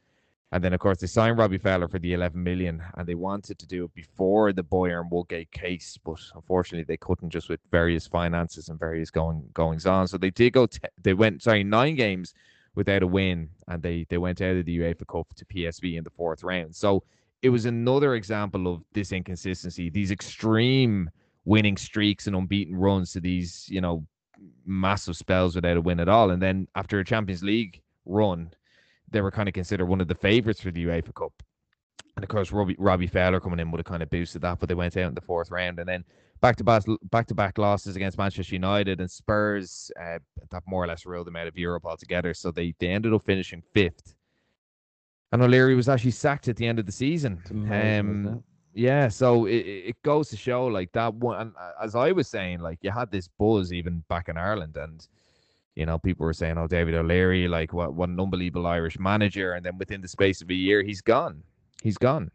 And 0.54 0.62
then, 0.62 0.74
of 0.74 0.82
course, 0.82 1.00
they 1.00 1.08
signed 1.08 1.38
Robbie 1.38 1.58
Fowler 1.58 1.88
for 1.88 1.98
the 1.98 2.12
11 2.12 2.44
million, 2.44 2.84
and 2.96 3.08
they 3.08 3.16
wanted 3.16 3.58
to 3.60 3.66
do 3.66 3.86
it 3.86 3.94
before 3.94 4.52
the 4.52 4.62
Bowyer 4.62 5.00
and 5.00 5.10
Woodgate 5.10 5.50
case, 5.52 5.98
but 6.04 6.20
unfortunately, 6.36 6.84
they 6.84 6.98
couldn't 6.98 7.30
just 7.30 7.48
with 7.48 7.62
various 7.72 8.06
finances 8.06 8.68
and 8.68 8.78
various 8.78 9.10
going 9.10 9.46
goings 9.54 9.86
on. 9.86 10.10
So 10.10 10.18
they 10.18 10.30
did 10.30 10.52
go. 10.52 10.68
They 11.02 11.14
went 11.14 11.42
sorry 11.42 11.64
nine 11.64 11.96
games 11.96 12.34
without 12.76 13.04
a 13.04 13.08
win, 13.08 13.50
and 13.68 13.82
they 13.82 14.06
they 14.10 14.18
went 14.18 14.42
out 14.42 14.56
of 14.56 14.66
the 14.66 14.80
UEFA 14.80 15.08
Cup 15.08 15.28
to 15.36 15.46
PSV 15.46 15.98
in 15.98 16.04
the 16.04 16.10
fourth 16.10 16.44
round. 16.44 16.76
So 16.76 17.04
it 17.42 17.50
was 17.50 17.66
another 17.66 18.16
example 18.16 18.68
of 18.68 18.84
this 18.94 19.12
inconsistency, 19.12 19.90
these 19.90 20.12
extreme 20.12 21.10
winning 21.46 21.76
streaks 21.76 22.28
and 22.28 22.36
unbeaten 22.36 22.76
runs 22.76 23.14
to 23.14 23.20
these 23.20 23.68
you 23.70 23.82
know 23.82 24.06
massive 24.66 25.18
spells 25.18 25.56
without 25.56 25.78
a 25.78 25.82
win 25.82 26.00
at 26.00 26.10
all, 26.10 26.32
and 26.32 26.42
then 26.42 26.68
after 26.76 27.00
a 27.00 27.06
Champions 27.06 27.44
League 27.44 27.82
run 28.06 28.52
they 29.12 29.22
were 29.22 29.32
kind 29.32 29.48
of 29.48 29.54
considered 29.54 29.86
one 29.86 30.02
of 30.02 30.08
the 30.08 30.16
favourites 30.16 30.62
for 30.62 30.72
the 30.72 30.86
UEFA 30.86 31.14
Cup. 31.14 31.44
And 32.22 32.30
of 32.30 32.30
course, 32.30 32.52
Robbie, 32.52 32.76
Robbie 32.78 33.08
Fowler 33.08 33.40
coming 33.40 33.60
in 33.60 33.72
would 33.72 33.80
have 33.80 33.86
kind 33.88 34.04
of 34.04 34.12
boosted 34.12 34.44
that, 34.44 34.60
but 34.60 34.70
they 34.70 34.76
went 34.76 34.96
out 34.96 35.08
in 35.08 35.16
the 35.16 35.22
fourth 35.22 35.50
round. 35.50 35.80
And 35.80 35.90
then 35.90 36.04
back 36.40 36.56
to 36.58 36.64
back, 36.64 36.84
back 37.10 37.26
to 37.26 37.34
back 37.34 37.58
losses 37.58 37.96
against 37.96 38.20
Manchester 38.20 38.54
United 38.54 39.00
and 39.00 39.10
Spurs 39.10 39.90
uh, 40.00 40.20
that 40.52 40.62
more 40.68 40.84
or 40.84 40.88
less 40.88 41.04
ruled 41.04 41.26
them 41.26 41.36
out 41.36 41.48
of 41.48 41.58
Europe 41.58 41.84
altogether. 41.84 42.36
So 42.36 42.52
they, 42.52 42.76
they 42.78 42.90
ended 42.90 43.12
up 43.12 43.26
finishing 43.26 43.64
fifth. 43.74 44.14
And 45.32 45.42
O'Leary 45.42 45.74
was 45.74 45.90
actually 45.90 46.12
sacked 46.12 46.48
at 46.48 46.58
the 46.58 46.68
end 46.68 46.78
of 46.78 46.86
the 46.86 46.92
season. 46.92 47.42
Um, 47.72 48.44
yeah, 48.76 49.08
so 49.08 49.46
it, 49.48 49.66
it 49.66 50.04
goes 50.04 50.30
to 50.30 50.38
show 50.38 50.68
like 50.68 50.92
that 50.92 51.16
one. 51.16 51.42
And 51.42 51.54
uh, 51.60 51.72
as 51.84 51.96
I 51.96 52.12
was 52.12 52.28
saying, 52.28 52.60
like 52.60 52.78
you 52.84 52.92
had 52.92 53.10
this 53.10 53.30
buzz 53.40 53.74
even 53.74 54.04
back 54.10 54.30
in 54.30 54.38
Ireland, 54.38 54.78
and 54.78 55.08
you 55.76 55.88
know, 55.88 55.98
people 55.98 56.26
were 56.26 56.34
saying, 56.34 56.60
"Oh, 56.60 56.68
David 56.68 56.94
O'Leary, 56.94 57.48
like 57.48 57.74
what 57.74 57.96
what 57.96 58.10
an 58.10 58.20
unbelievable 58.20 58.68
Irish 58.68 59.00
manager," 59.00 59.54
and 59.54 59.66
then 59.66 59.78
within 59.80 60.02
the 60.02 60.08
space 60.08 60.42
of 60.42 60.50
a 60.52 60.54
year, 60.54 60.84
he's 60.84 61.02
gone. 61.02 61.44
He's 61.82 61.98
gone. 61.98 62.32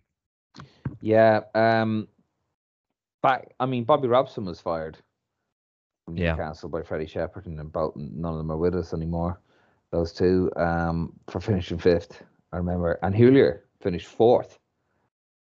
Yeah. 1.00 1.40
Um. 1.54 2.08
Back. 3.22 3.54
I 3.58 3.66
mean, 3.66 3.84
Bobby 3.84 4.08
Robson 4.08 4.44
was 4.44 4.60
fired 4.60 4.98
from 6.04 6.16
Yeah. 6.16 6.32
Newcastle 6.32 6.68
by 6.68 6.82
Freddie 6.82 7.06
Shepperton, 7.06 7.58
and 7.58 7.72
both 7.72 7.96
none 7.96 8.32
of 8.32 8.38
them 8.38 8.50
are 8.50 8.56
with 8.58 8.74
us 8.74 8.92
anymore. 8.92 9.40
Those 9.92 10.12
two, 10.12 10.50
um, 10.56 11.12
for 11.28 11.40
finishing 11.40 11.78
fifth. 11.78 12.22
I 12.52 12.58
remember, 12.58 12.98
and 13.02 13.14
Houllier 13.14 13.60
finished 13.80 14.06
fourth, 14.06 14.58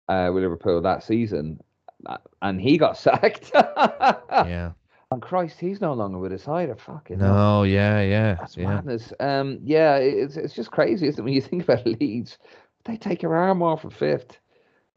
uh, 0.10 0.32
with 0.34 0.44
Liverpool 0.44 0.82
that 0.82 1.04
season, 1.04 1.60
uh, 2.06 2.18
and 2.42 2.60
he 2.62 2.78
got 2.78 2.98
sacked. 2.98 3.52
Yeah. 3.54 4.72
And 5.12 5.22
Christ, 5.22 5.60
he's 5.60 5.80
no 5.80 5.94
longer 5.94 6.18
with 6.18 6.34
us 6.34 6.48
either. 6.48 6.76
Fucking 6.76 7.20
hell. 7.20 7.66
Yeah. 7.66 8.02
Yeah. 8.02 8.36
That's 8.36 8.58
yeah. 8.58 8.68
madness. 8.68 9.14
Um, 9.20 9.60
yeah, 9.64 9.96
it's 9.98 10.38
it's 10.38 10.56
just 10.56 10.72
crazy, 10.72 11.08
isn't 11.08 11.20
it? 11.22 11.24
When 11.24 11.34
you 11.34 11.42
think 11.50 11.64
about 11.64 11.86
Leeds, 11.86 12.38
they 12.86 12.98
take 12.98 13.22
your 13.22 13.36
arm 13.36 13.62
off 13.62 13.82
for 13.82 13.90
fifth, 13.90 14.40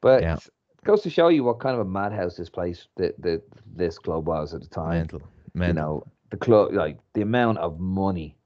but 0.00 0.22
Yeah. 0.22 0.34
it 0.36 0.84
goes 0.84 1.02
to 1.02 1.10
show 1.10 1.28
you 1.28 1.44
what 1.44 1.60
kind 1.60 1.74
of 1.74 1.80
a 1.80 1.88
madhouse 1.88 2.36
this 2.36 2.50
place, 2.50 2.88
that 2.96 3.20
that 3.22 3.42
this 3.74 3.98
club 3.98 4.26
was 4.26 4.54
at 4.54 4.60
the 4.62 4.68
time. 4.68 4.98
Mental. 4.98 5.22
You 5.68 5.72
know, 5.72 6.04
the 6.30 6.36
club, 6.36 6.72
like 6.72 6.98
the 7.14 7.22
amount 7.22 7.58
of 7.58 7.78
money 7.80 8.36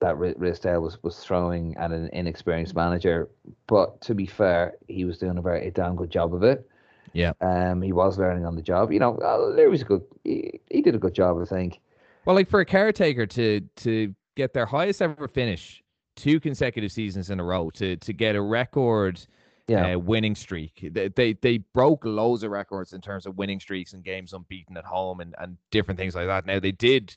that 0.00 0.16
Ri- 0.18 0.34
Ridsdale 0.34 0.80
was 0.82 1.02
was 1.02 1.18
throwing 1.18 1.76
at 1.76 1.90
an 1.92 2.08
inexperienced 2.12 2.74
manager. 2.74 3.28
But 3.66 4.00
to 4.02 4.14
be 4.14 4.26
fair, 4.26 4.74
he 4.88 5.04
was 5.04 5.18
doing 5.18 5.38
a 5.38 5.42
very 5.42 5.66
a 5.68 5.70
damn 5.70 5.96
good 5.96 6.10
job 6.10 6.34
of 6.34 6.42
it. 6.42 6.68
Yeah. 7.12 7.32
Um, 7.40 7.82
he 7.82 7.92
was 7.92 8.18
learning 8.18 8.44
on 8.46 8.54
the 8.56 8.62
job. 8.62 8.92
You 8.92 9.00
know, 9.00 9.16
uh, 9.18 9.54
there 9.56 9.68
was 9.70 9.82
a 9.82 9.84
good. 9.84 10.02
He, 10.24 10.60
he 10.70 10.80
did 10.80 10.94
a 10.94 10.98
good 10.98 11.14
job, 11.14 11.40
I 11.40 11.44
think. 11.44 11.80
Well, 12.24 12.36
like 12.36 12.48
for 12.48 12.60
a 12.60 12.64
caretaker 12.64 13.26
to 13.26 13.60
to 13.60 14.14
get 14.36 14.52
their 14.52 14.66
highest 14.66 15.02
ever 15.02 15.28
finish 15.28 15.82
two 16.20 16.40
consecutive 16.40 16.92
seasons 16.92 17.30
in 17.30 17.40
a 17.40 17.44
row, 17.44 17.70
to 17.70 17.96
to 17.96 18.12
get 18.12 18.36
a 18.36 18.42
record 18.42 19.20
Yeah. 19.68 19.94
uh, 19.94 19.98
winning 19.98 20.34
streak. 20.34 20.88
They, 20.92 21.08
they 21.08 21.32
they 21.34 21.58
broke 21.74 22.04
loads 22.04 22.42
of 22.42 22.50
records 22.50 22.92
in 22.92 23.00
terms 23.00 23.26
of 23.26 23.36
winning 23.38 23.60
streaks 23.60 23.92
and 23.94 24.02
games 24.04 24.32
unbeaten 24.32 24.76
at 24.76 24.84
home 24.84 25.20
and, 25.20 25.34
and 25.38 25.56
different 25.70 25.98
things 25.98 26.14
like 26.14 26.26
that. 26.26 26.46
Now 26.46 26.58
they 26.60 26.72
did 26.72 27.14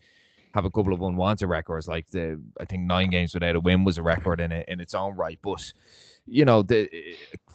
have 0.54 0.66
a 0.66 0.70
couple 0.70 0.94
of 0.94 1.02
unwanted 1.02 1.50
records, 1.50 1.88
like 1.88 2.06
the 2.12 2.40
I 2.62 2.66
think 2.66 2.84
nine 2.84 3.10
games 3.10 3.34
without 3.34 3.56
a 3.56 3.60
win 3.60 3.84
was 3.84 3.98
a 3.98 4.04
record 4.04 4.40
in 4.40 4.52
it 4.52 4.66
in 4.70 4.80
its 4.80 4.94
own 4.94 5.16
right. 5.16 5.40
But 5.42 5.74
you 6.28 6.46
know, 6.46 6.62
the 6.62 6.88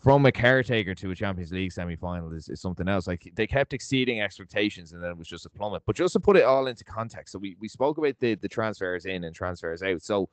from 0.03 0.27
a 0.27 0.33
caretaker 0.33 0.95
to 0.97 1.11
a 1.11 1.15
Champions 1.15 1.53
League 1.53 1.73
semi 1.73 1.97
final 1.97 2.33
is, 2.33 2.49
is 2.49 2.61
something 2.61 2.89
else. 2.89 3.07
Like 3.07 3.31
they 3.37 3.47
kept 3.47 3.73
exceeding 3.73 4.21
expectations 4.21 4.93
and 4.93 5.03
then 5.03 5.11
it 5.11 5.17
was 5.17 5.29
just 5.29 5.47
a 5.47 5.51
plummet. 5.51 5.83
But 5.87 5.97
just 5.97 6.13
to 6.15 6.21
put 6.21 6.37
it 6.37 6.45
all 6.45 6.67
into 6.67 6.85
context, 6.85 7.33
so 7.33 7.39
we, 7.39 7.57
we 7.61 7.69
spoke 7.69 7.99
about 7.99 8.17
the 8.19 8.35
the 8.35 8.49
transfers 8.49 9.07
in 9.07 9.25
and 9.25 9.35
transfers 9.35 9.83
out. 9.83 10.03
So 10.03 10.29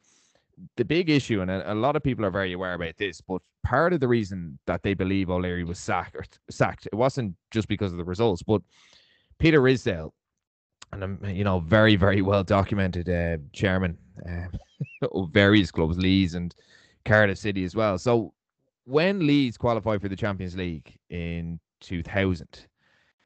the 0.78 0.86
big 0.86 1.10
issue, 1.10 1.41
and 1.41 1.51
a, 1.51 1.74
a 1.74 1.76
lot 1.76 1.95
of 1.95 2.03
people 2.03 2.26
are 2.26 2.32
very 2.32 2.53
aware 2.53 2.74
about 2.74 2.97
this, 2.97 3.22
but 3.22 3.41
part 3.64 3.93
of 3.93 3.99
the 3.99 4.08
reason 4.08 4.58
that 4.68 4.84
they 4.84 4.93
believe 4.93 5.30
O'Leary 5.30 5.64
was 5.64 5.80
sacked, 5.80 6.39
sacked, 6.49 6.88
it 6.88 6.95
wasn't 6.95 7.36
just 7.51 7.68
because 7.68 7.91
of 7.91 7.97
the 7.97 8.03
results, 8.03 8.43
but 8.43 8.62
Peter 9.39 9.62
Ridsdale, 9.62 10.12
and 10.91 11.03
um, 11.03 11.20
you 11.26 11.43
know, 11.43 11.60
very 11.60 11.95
very 11.95 12.22
well 12.22 12.43
documented 12.43 13.10
uh, 13.10 13.38
chairman 13.53 13.97
uh, 14.30 14.47
of 15.12 15.30
various 15.32 15.72
clubs, 15.72 15.97
Leeds 15.97 16.36
and 16.36 16.56
Cardiff 17.06 17.38
City 17.38 17.64
as 17.64 17.76
well. 17.76 17.97
So 17.97 18.34
when 18.86 19.26
Leeds 19.26 19.58
qualified 19.58 20.01
for 20.01 20.10
the 20.10 20.16
Champions 20.16 20.56
League 20.56 20.97
in 21.10 21.60
2000, 21.82 22.68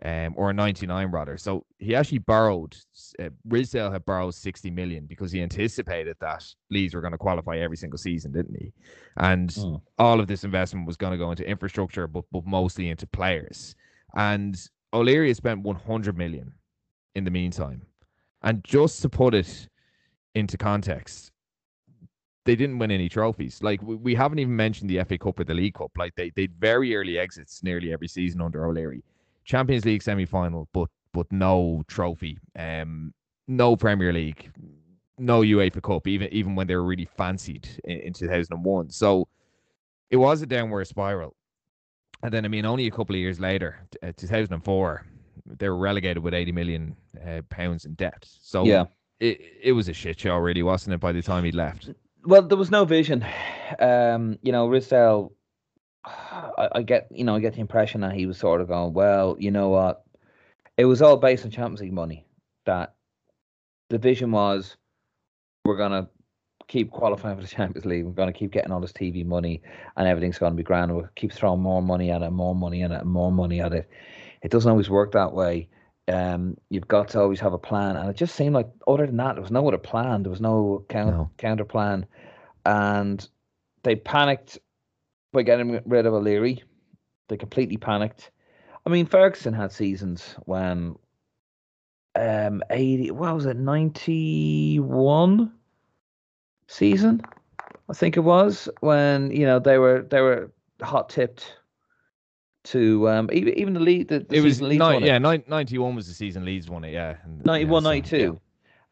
um, 0.06 0.34
or 0.38 0.54
99 0.54 1.12
rather. 1.12 1.38
So 1.38 1.66
he 1.78 1.96
actually 1.96 2.20
borrowed, 2.20 2.76
uh, 3.20 3.30
Ridsdale 3.48 3.92
had 3.92 4.06
borrowed 4.06 4.34
60 4.34 4.72
million 4.72 5.06
because 5.06 5.32
he 5.32 5.42
anticipated 5.42 6.16
that 6.22 6.46
Leeds 6.72 6.94
were 6.94 7.02
going 7.02 7.12
to 7.12 7.18
qualify 7.18 7.58
every 7.58 7.78
single 7.78 7.98
season, 7.98 8.32
didn't 8.32 8.56
he? 8.56 8.72
And 9.18 9.52
Hmm. 9.54 9.76
all 9.98 10.20
of 10.20 10.28
this 10.28 10.44
investment 10.44 10.88
was 10.88 10.96
going 10.98 11.12
to 11.12 11.18
go 11.18 11.32
into 11.32 11.48
infrastructure, 11.48 12.08
but, 12.08 12.24
but 12.32 12.46
mostly 12.46 12.90
into 12.90 13.08
players. 13.08 13.76
And 14.16 14.56
O'Leary 14.94 15.28
has 15.28 15.38
spent 15.38 15.62
100 15.62 16.18
million 16.18 16.54
in 17.16 17.24
the 17.26 17.32
meantime. 17.32 17.82
And 18.42 18.64
just 18.64 19.02
to 19.02 19.10
put 19.10 19.34
it 19.36 19.68
into 20.34 20.58
context, 20.58 21.32
they 22.46 22.56
didn't 22.56 22.80
win 22.80 22.90
any 22.90 23.10
trophies. 23.10 23.62
Like 23.62 23.82
we, 23.84 23.96
we 23.96 24.16
haven't 24.16 24.40
even 24.40 24.56
mentioned 24.56 24.90
the 24.90 25.04
FA 25.04 25.18
Cup 25.18 25.40
or 25.40 25.44
the 25.44 25.54
League 25.54 25.74
Cup. 25.76 25.92
Like 25.98 26.16
they 26.16 26.32
they 26.36 26.48
very 26.48 26.96
early 26.96 27.20
exits 27.20 27.62
nearly 27.64 27.92
every 27.92 28.08
season 28.08 28.42
under 28.42 28.66
O'Leary. 28.66 29.04
Champions 29.50 29.84
League 29.86 30.04
semi 30.04 30.26
final, 30.26 30.70
but 30.74 30.90
but 31.12 31.26
no 31.32 31.84
trophy. 31.88 32.38
Um, 32.56 33.14
no 33.48 33.76
Premier 33.76 34.14
League, 34.14 34.52
no 35.18 35.42
UEFA 35.42 35.82
Cup. 35.82 36.08
Even 36.08 36.30
even 36.32 36.56
when 36.56 36.68
they 36.68 36.76
were 36.76 36.86
really 36.86 37.10
fancied 37.18 37.68
in, 37.84 38.00
in 38.00 38.14
two 38.14 38.28
thousand 38.28 38.54
and 38.58 38.64
one. 38.64 38.90
So 38.92 39.28
it 40.12 40.18
was 40.18 40.42
a 40.44 40.46
downward 40.46 40.86
spiral. 40.86 41.36
And 42.22 42.32
then 42.32 42.46
I 42.46 42.48
mean, 42.48 42.66
only 42.66 42.86
a 42.88 42.92
couple 42.92 43.16
of 43.16 43.20
years 43.20 43.40
later, 43.40 43.80
uh, 44.04 44.12
two 44.16 44.28
thousand 44.28 44.54
and 44.54 44.64
four, 44.64 45.04
they 45.46 45.68
were 45.68 45.78
relegated 45.78 46.22
with 46.22 46.34
eighty 46.36 46.52
million 46.52 46.96
uh, 47.28 47.42
pounds 47.50 47.86
in 47.86 47.96
debt. 47.96 48.28
So 48.42 48.66
Yeah. 48.66 48.86
it 49.20 49.42
it 49.64 49.72
was 49.72 49.90
a 49.90 49.94
shit 49.94 50.20
show, 50.20 50.38
really, 50.38 50.62
wasn't 50.64 50.94
it? 50.94 51.00
By 51.00 51.12
the 51.12 51.24
time 51.24 51.44
he 51.44 51.52
left. 51.52 51.90
Well, 52.26 52.44
there 52.44 52.58
was 52.58 52.70
no 52.70 52.86
vision. 52.86 53.26
Um, 53.80 54.38
you 54.44 54.52
know, 54.52 54.68
Ridsdale. 54.70 55.32
I, 56.58 56.70
I 56.76 56.82
get, 56.82 57.08
you 57.12 57.24
know, 57.24 57.36
I 57.36 57.40
get 57.40 57.54
the 57.54 57.62
impression 57.62 58.02
that 58.02 58.14
he 58.14 58.26
was 58.26 58.38
sort 58.38 58.62
of 58.62 58.68
going, 58.68 58.94
well, 58.94 59.36
you 59.40 59.52
know 59.52 59.70
what? 59.70 60.04
It 60.78 60.86
was 60.86 61.02
all 61.02 61.18
based 61.18 61.46
on 61.46 61.52
Champions 61.52 61.82
League 61.82 61.94
money. 61.94 62.26
That 62.66 62.96
the 63.90 63.98
vision 63.98 64.32
was, 64.32 64.78
we're 65.66 65.78
gonna 65.78 66.08
keep 66.68 66.92
qualifying 66.92 67.36
for 67.36 67.42
the 67.42 67.48
Champions 67.48 67.86
League. 67.86 68.06
We're 68.06 68.12
gonna 68.12 68.34
keep 68.34 68.52
getting 68.52 68.72
all 68.72 68.80
this 68.80 68.94
TV 68.94 69.26
money, 69.26 69.62
and 69.98 70.08
everything's 70.08 70.38
gonna 70.38 70.56
be 70.56 70.64
grand. 70.64 70.96
We'll 70.96 71.10
keep 71.16 71.32
throwing 71.34 71.62
more 71.62 71.82
money 71.82 72.12
at 72.12 72.22
it, 72.22 72.32
more 72.32 72.56
money 72.56 72.84
at 72.84 72.92
it, 72.92 73.06
more 73.06 73.32
money 73.32 73.60
at 73.62 73.74
it. 73.74 73.90
It 74.42 74.52
doesn't 74.52 74.70
always 74.70 74.90
work 74.90 75.12
that 75.14 75.34
way. 75.34 75.70
Um, 76.08 76.58
you've 76.70 76.88
got 76.88 77.10
to 77.10 77.20
always 77.22 77.40
have 77.40 77.54
a 77.54 77.58
plan, 77.60 77.96
and 77.96 78.10
it 78.10 78.16
just 78.16 78.36
seemed 78.36 78.56
like 78.56 78.70
other 78.88 79.06
than 79.06 79.18
that, 79.18 79.36
there 79.36 79.42
was 79.42 79.52
no 79.52 79.68
other 79.68 79.78
plan. 79.78 80.24
There 80.24 80.32
was 80.32 80.42
no 80.42 80.86
count, 80.90 81.12
No. 81.12 81.30
counter 81.38 81.66
plan, 81.66 82.06
and 82.66 83.28
they 83.84 83.96
panicked 83.96 84.60
by 85.32 85.44
getting 85.44 85.82
rid 85.86 86.06
of 86.06 86.14
O'Leary. 86.14 86.64
They 87.28 87.38
completely 87.38 87.78
panicked. 87.78 88.32
I 88.86 88.90
mean, 88.90 89.06
Ferguson 89.06 89.54
had 89.54 89.72
seasons 89.72 90.36
when 90.46 90.96
um 92.16 92.64
80 92.72 93.12
what 93.12 93.36
was 93.36 93.46
it 93.46 93.56
91 93.56 95.52
season 96.68 97.22
I 97.88 97.94
think 97.94 98.18
it 98.18 98.22
was 98.22 98.68
when 98.80 99.30
you 99.30 99.46
know 99.46 99.60
they 99.60 99.78
were 99.78 100.02
they 100.10 100.20
were 100.20 100.52
hot 100.82 101.10
tipped 101.10 101.56
to 102.66 103.08
um 103.10 103.30
even 103.32 103.54
even 103.54 103.74
the 103.76 103.80
lead 103.80 104.08
the, 104.08 104.20
the 104.22 104.38
it 104.38 104.42
was 104.42 104.60
Leeds 104.60 104.80
nine, 104.80 104.94
won 104.96 105.04
it. 105.04 105.08
yeah, 105.08 105.18
91 105.20 105.96
was 105.96 106.08
the 106.08 106.14
season 106.16 106.46
Leeds 106.46 106.68
won 106.68 106.84
it, 106.84 106.94
yeah. 106.94 107.18
and- 107.24 107.46
91 107.46 107.84
yeah, 107.84 107.86
so, 107.86 107.90
92 107.90 108.40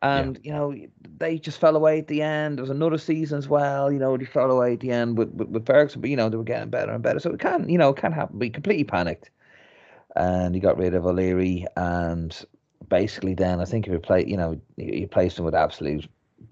and 0.07 0.39
you 0.43 0.51
know 0.51 0.75
they 1.17 1.37
just 1.37 1.59
fell 1.59 1.75
away 1.75 1.99
at 1.99 2.07
the 2.07 2.21
end 2.21 2.57
there 2.57 2.63
was 2.63 2.69
another 2.69 2.97
season 2.97 3.37
as 3.37 3.47
well 3.47 3.91
you 3.91 3.99
know 3.99 4.15
they 4.17 4.25
fell 4.25 4.51
away 4.51 4.73
at 4.73 4.79
the 4.79 4.91
end 4.91 5.17
with, 5.17 5.29
with, 5.33 5.49
with 5.49 5.65
Ferguson 5.65 6.01
but 6.01 6.09
you 6.09 6.15
know 6.15 6.29
they 6.29 6.37
were 6.37 6.43
getting 6.43 6.69
better 6.69 6.91
and 6.91 7.03
better 7.03 7.19
so 7.19 7.31
it 7.31 7.39
can 7.39 7.67
you 7.69 7.77
know 7.77 7.89
it 7.89 7.97
can 7.97 8.11
happen 8.11 8.39
we 8.39 8.49
completely 8.49 8.83
panicked 8.83 9.29
and 10.15 10.55
he 10.55 10.61
got 10.61 10.77
rid 10.77 10.93
of 10.95 11.05
O'Leary 11.05 11.65
and 11.75 12.45
basically, 12.89 13.33
then 13.33 13.59
I 13.59 13.65
think 13.65 13.85
if 13.87 13.93
you 13.93 13.99
play, 13.99 14.25
you 14.25 14.37
know, 14.37 14.59
you 14.77 15.01
replaced 15.01 15.37
him 15.37 15.45
with 15.45 15.53
absolute 15.55 16.07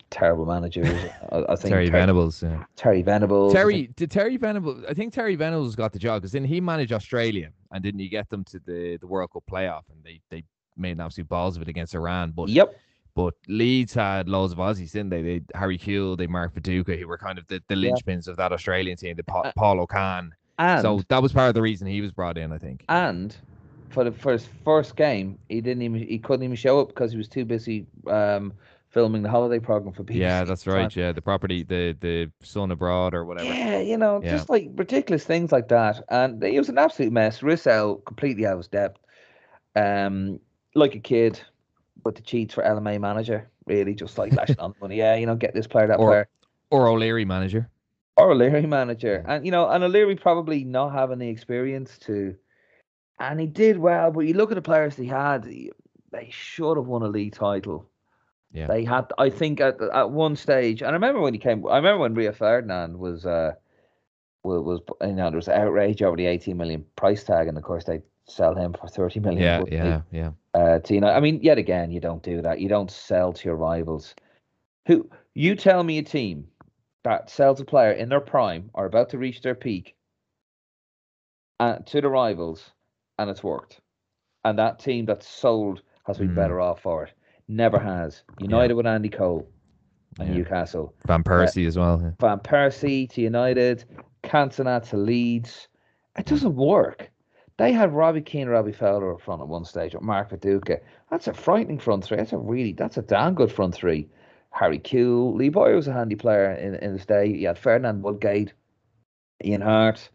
terrible 0.10 0.46
managers. 0.46 0.88
I, 1.32 1.44
I 1.50 1.56
think 1.56 1.72
Terry 1.72 1.86
Ter- 1.88 1.92
Venables. 1.94 2.44
Yeah. 2.44 2.64
Terry 2.76 3.02
Venables. 3.02 3.54
I 3.54 3.58
Terry 3.58 3.74
think- 3.74 3.96
did 3.96 4.12
Terry 4.12 4.38
Venables. 4.38 4.84
I 4.88 4.94
think 4.94 5.14
Terry 5.14 5.36
Venables 5.36 5.76
got 5.76 5.94
the 5.94 6.00
job 6.00 6.22
because 6.22 6.32
then 6.32 6.44
he 6.44 6.62
managed 6.62 6.92
Australia 6.92 7.52
and 7.72 7.84
didn't 7.84 8.00
he 8.00 8.10
get 8.10 8.30
them 8.30 8.44
to 8.46 8.60
the 8.60 8.98
the 8.98 9.08
World 9.08 9.32
Cup 9.32 9.44
playoff 9.50 9.84
and 9.90 10.04
they 10.04 10.20
they 10.30 10.44
made 10.78 10.92
an 10.92 11.02
absolute 11.02 11.30
balls 11.30 11.56
of 11.56 11.62
it 11.62 11.68
against 11.68 11.96
Iran. 11.96 12.32
But 12.32 12.50
Yep. 12.50 12.76
But 13.16 13.34
Leeds 13.48 13.94
had 13.94 14.28
loads 14.30 14.52
of 14.54 14.60
Aussies, 14.60 14.92
didn't 14.92 15.10
they? 15.10 15.22
They 15.22 15.42
Harry 15.56 15.78
Kewell, 15.78 16.18
they 16.18 16.28
Mark 16.28 16.54
Viduka, 16.54 17.00
who 17.00 17.08
were 17.08 17.18
kind 17.18 17.40
of 17.40 17.48
the, 17.48 17.62
the 17.68 17.76
Yeah. 17.76 17.92
linchpins 17.92 18.28
of 18.28 18.38
that 18.38 18.52
Australian 18.52 18.98
team. 18.98 19.16
The 19.16 19.24
pa- 19.24 19.42
Uh, 19.42 19.52
Paul. 19.56 19.88
And 20.58 20.82
so 20.82 21.02
that 21.10 21.22
was 21.22 21.34
part 21.34 21.50
of 21.50 21.56
the 21.56 21.62
reason 21.62 21.88
he 21.88 22.02
was 22.02 22.12
brought 22.12 22.38
in. 22.38 22.52
I 22.52 22.58
think. 22.58 22.84
and 22.90 23.36
for 23.90 24.04
the 24.04 24.12
for 24.12 24.34
his 24.34 24.48
first 24.66 24.96
game, 24.98 25.38
he 25.50 25.62
didn't 25.62 25.82
even 25.84 26.02
he 26.02 26.20
couldn't 26.20 26.44
even 26.44 26.56
show 26.58 26.80
up 26.82 26.90
because 26.90 27.12
he 27.12 27.18
was 27.18 27.30
too 27.30 27.46
busy 27.46 27.86
um, 28.08 28.52
filming 28.90 29.22
the 29.22 29.30
holiday 29.30 29.60
program 29.60 29.94
for 29.94 30.04
BBC. 30.04 30.16
Yeah, 30.16 30.44
that's 30.44 30.68
right. 30.68 30.94
Yeah, 30.94 31.12
the 31.14 31.22
property, 31.22 31.64
the 31.64 31.96
the 32.02 32.30
son 32.44 32.72
abroad 32.72 33.14
or 33.14 33.24
whatever. 33.26 33.48
Yeah, 33.48 33.80
you 33.80 33.98
know, 33.98 34.22
Yeah. 34.24 34.32
just 34.32 34.50
like 34.50 34.70
ridiculous 34.76 35.24
things 35.24 35.52
like 35.54 35.70
that. 35.70 36.04
And 36.10 36.44
it 36.44 36.58
was 36.60 36.68
an 36.70 36.78
absolute 36.78 37.14
mess. 37.14 37.42
Russell 37.44 37.98
completely 38.06 38.46
out 38.46 38.54
of 38.54 38.60
his 38.60 38.68
depth. 38.68 39.00
Um, 39.76 40.40
like 40.74 40.96
a 40.96 41.00
kid, 41.00 41.40
with 42.06 42.16
the 42.16 42.22
cheats 42.22 42.54
for 42.54 42.64
LMA 42.64 43.00
manager, 43.02 43.50
really 43.66 43.96
just 43.96 44.18
like 44.18 44.32
lashing 44.34 44.60
on 44.60 44.74
money. 44.80 44.96
Yeah, 44.98 45.16
you 45.16 45.26
know, 45.26 45.36
get 45.36 45.54
this 45.54 45.68
player, 45.68 45.88
that 45.88 46.00
Or- 46.00 46.10
player. 46.10 46.28
Or 46.72 46.88
O'Leary 46.88 47.26
manager. 47.26 47.70
Or 48.18 48.32
O'Leary 48.32 48.66
manager. 48.66 49.24
And 49.28 49.46
you 49.46 49.52
know, 49.52 49.68
and 49.70 49.84
O'Leary 49.84 50.16
probably 50.16 50.64
not 50.64 50.94
having 50.94 51.20
the 51.20 51.28
experience 51.30 51.98
to 52.00 52.36
and 53.20 53.40
he 53.40 53.48
did 53.48 53.78
well, 53.78 54.12
but 54.12 54.22
you 54.22 54.34
look 54.34 54.52
at 54.52 54.56
the 54.56 54.62
players 54.62 54.96
he 54.96 55.06
had, 55.08 55.44
they 55.44 56.30
should 56.32 56.78
have 56.78 56.86
won 56.88 57.02
a 57.02 57.08
league 57.08 57.34
title. 57.34 57.90
Yeah. 58.52 58.68
They 58.68 58.86
had 58.86 59.12
I 59.18 59.30
think 59.30 59.60
at 59.60 59.82
at 59.82 60.12
one 60.12 60.36
stage, 60.36 60.82
and 60.82 60.92
I 60.92 60.94
remember 60.94 61.20
when 61.22 61.34
he 61.34 61.40
came 61.40 61.68
I 61.68 61.76
remember 61.78 62.00
when 62.00 62.14
Rio 62.14 62.32
Ferdinand 62.32 62.98
was 62.98 63.26
uh 63.26 63.54
was, 64.44 64.62
was 64.62 64.80
you 65.02 65.14
know, 65.14 65.30
there 65.30 65.38
was 65.38 65.50
outrage 65.50 66.02
over 66.02 66.16
the 66.16 66.26
eighteen 66.26 66.58
million 66.58 66.86
price 66.96 67.24
tag 67.24 67.48
and 67.48 67.58
of 67.58 67.64
course 67.64 67.84
they 67.84 68.02
sell 68.28 68.56
him 68.56 68.74
for 68.74 68.88
thirty 68.88 69.20
million. 69.20 69.44
Yeah, 69.44 69.60
wouldn't 69.60 69.82
they? 69.82 69.88
yeah, 69.90 70.02
yeah. 70.12 70.30
Uh, 70.56 70.80
to, 70.80 70.94
you 70.94 71.02
know, 71.02 71.10
I 71.10 71.20
mean, 71.20 71.40
yet 71.44 71.58
again, 71.58 71.92
you 71.92 72.00
don't 72.00 72.24
do 72.24 72.42
that. 72.42 72.60
You 72.60 72.70
don't 72.70 72.90
sell 72.90 73.34
to 73.34 73.46
your 73.48 73.58
rivals. 73.58 74.16
Who 74.88 75.10
you 75.34 75.56
tell 75.56 75.84
me 75.84 75.98
a 76.00 76.04
team 76.04 76.48
that 77.04 77.30
sells 77.30 77.60
a 77.60 77.66
player 77.66 77.92
in 77.92 78.10
their 78.10 78.22
prime 78.22 78.70
or 78.74 78.86
about 78.86 79.10
to 79.10 79.18
reach 79.18 79.42
their 79.42 79.56
peak 79.56 79.96
uh, 81.60 81.78
to 81.88 82.02
the 82.02 82.10
rivals, 82.10 82.72
and 83.20 83.30
it's 83.30 83.44
worked, 83.44 83.80
and 84.44 84.58
that 84.60 84.80
team 84.80 85.06
that's 85.06 85.28
sold 85.28 85.82
has 86.06 86.18
been 86.18 86.30
Mm. 86.30 86.36
better 86.36 86.60
off 86.62 86.82
for 86.82 87.04
it. 87.06 87.14
Never 87.48 87.80
has. 87.80 88.24
United 88.40 88.74
with 88.74 88.86
Andy 88.88 89.10
Cole 89.10 89.48
and 90.20 90.30
yeah. 90.30 90.36
Newcastle. 90.36 90.94
Van 91.08 91.24
Persie 91.24 91.68
as 91.68 91.78
well. 91.78 92.00
yeah. 92.02 92.12
Van 92.20 92.40
Persie 92.40 93.10
to 93.12 93.22
United, 93.22 93.86
Cantona 94.24 94.82
to 94.90 94.98
Leeds. 94.98 95.68
It 96.18 96.26
doesn't 96.26 96.56
work. 96.56 97.12
They 97.58 97.72
had 97.72 97.94
Robbie 97.94 98.22
Keane, 98.22 98.50
Robbie 98.50 98.74
Fowler 98.74 99.14
up 99.14 99.22
front 99.22 99.42
at 99.42 99.48
one 99.48 99.64
stage 99.64 99.94
with 99.94 100.04
Mark 100.04 100.30
Viduka. 100.30 100.80
That's 101.10 101.28
a 101.28 101.34
frightening 101.34 101.80
front 101.80 102.04
three. 102.04 102.18
That's 102.18 102.34
a 102.34 102.38
really, 102.38 102.74
that's 102.74 102.98
a 102.98 103.02
damn 103.02 103.34
good 103.34 103.52
front 103.52 103.74
three. 103.74 104.10
Harry 104.52 104.80
Kewell, 104.80 105.36
Lee 105.36 105.50
Bowyer 105.50 105.76
was 105.76 105.88
a 105.88 105.94
handy 105.94 106.16
player 106.16 106.52
in, 106.52 106.76
in 106.76 106.94
his 106.94 107.06
day. 107.06 107.28
You 107.28 107.48
had 107.48 107.60
Ferdinand 107.60 108.04
Woodgate, 108.04 108.54
Ian 109.44 109.62
Harte. 109.62 110.10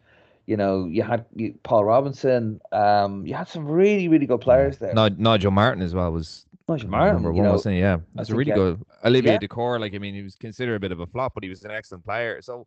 You 0.46 0.56
know, 0.56 0.86
you 0.86 1.02
had 1.02 1.26
you, 1.34 1.54
Paul 1.62 1.84
Robinson. 1.84 2.60
Um, 2.72 3.24
you 3.26 3.34
had 3.34 3.48
some 3.48 3.66
really, 3.66 4.08
really 4.08 4.26
good 4.26 4.40
players 4.40 4.78
there. 4.78 4.92
Ni- 4.94 5.16
Nigel 5.16 5.50
Martyn 5.50 5.82
as 5.82 5.94
well 5.94 6.10
was 6.10 6.46
Nigel 6.68 6.88
Martyn, 6.90 7.14
number 7.14 7.32
one, 7.32 7.44
know, 7.44 7.52
wasn't 7.52 7.74
he? 7.76 7.80
Yeah, 7.80 7.98
that's 8.14 8.30
a 8.30 8.34
really 8.34 8.48
yeah. 8.48 8.56
good. 8.56 8.84
Olivier 9.04 9.32
Yeah. 9.32 9.38
Dacourt, 9.38 9.80
like 9.80 9.94
I 9.94 9.98
mean, 9.98 10.14
he 10.14 10.22
was 10.22 10.34
considered 10.36 10.74
a 10.74 10.80
bit 10.80 10.92
of 10.92 11.00
a 11.00 11.06
flop, 11.06 11.34
but 11.34 11.42
he 11.42 11.48
was 11.48 11.64
an 11.64 11.70
excellent 11.70 12.04
player. 12.04 12.42
So 12.42 12.66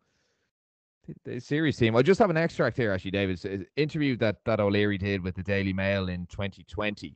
the, 1.26 1.40
series 1.40 1.78
team. 1.78 1.96
I 1.96 2.02
just 2.02 2.20
have 2.20 2.30
an 2.30 2.38
extract 2.38 2.78
here, 2.78 2.92
actually, 2.92 3.12
David. 3.12 3.44
It's 3.44 3.70
interview 3.76 4.16
that 4.18 4.38
that 4.46 4.60
O'Leary 4.60 4.98
did 4.98 5.24
with 5.24 5.36
the 5.36 5.44
Daily 5.44 5.74
Mail 5.74 6.10
in 6.10 6.26
2020. 6.28 7.16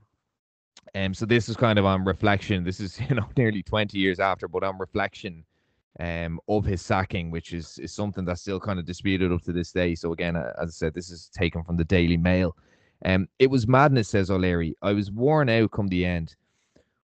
Um, 0.96 1.14
so 1.14 1.26
this 1.26 1.50
is 1.50 1.58
kind 1.58 1.78
of 1.78 1.86
on 1.86 2.06
reflection. 2.06 2.64
This 2.64 2.80
is 2.80 3.00
you 3.10 3.16
know 3.16 3.28
nearly 3.38 3.64
20 3.64 3.98
years 3.98 4.20
after, 4.20 4.48
but 4.48 4.64
on 4.64 4.78
reflection, 4.78 5.44
um, 6.00 6.40
of 6.48 6.66
his 6.66 6.82
sacking, 6.82 7.32
which 7.32 7.54
is 7.54 7.80
is 7.80 7.94
something 7.94 8.26
that's 8.26 8.42
still 8.42 8.60
kind 8.60 8.80
of 8.80 8.86
disputed 8.86 9.32
up 9.32 9.42
to 9.44 9.54
this 9.54 9.72
day. 9.72 9.96
So 9.96 10.14
again, 10.14 10.36
as 10.36 10.52
I 10.60 10.66
said, 10.68 10.94
this 10.94 11.10
is 11.10 11.30
taken 11.30 11.64
from 11.64 11.78
the 11.78 11.86
Daily 11.86 12.18
Mail. 12.18 12.56
Um, 13.06 13.28
it 13.40 13.50
was 13.50 13.68
madness, 13.68 14.10
says 14.10 14.32
O'Leary. 14.32 14.76
I 14.82 14.94
was 14.94 15.12
worn 15.12 15.50
out 15.50 15.72
come 15.72 15.88
the 15.88 16.06
end. 16.06 16.36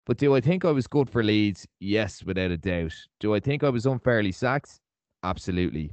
But 0.06 0.18
do 0.18 0.36
I 0.36 0.42
think 0.42 0.66
I 0.66 0.72
was 0.72 0.86
good 0.86 1.10
for 1.10 1.24
Leeds? 1.24 1.66
Yes, 1.80 2.24
without 2.24 2.52
a 2.52 2.58
doubt. 2.58 2.94
Do 3.20 3.36
I 3.36 3.40
think 3.40 3.64
I 3.64 3.70
was 3.70 3.86
unfairly 3.86 4.34
sacked? 4.34 4.82
Absolutely. 5.24 5.92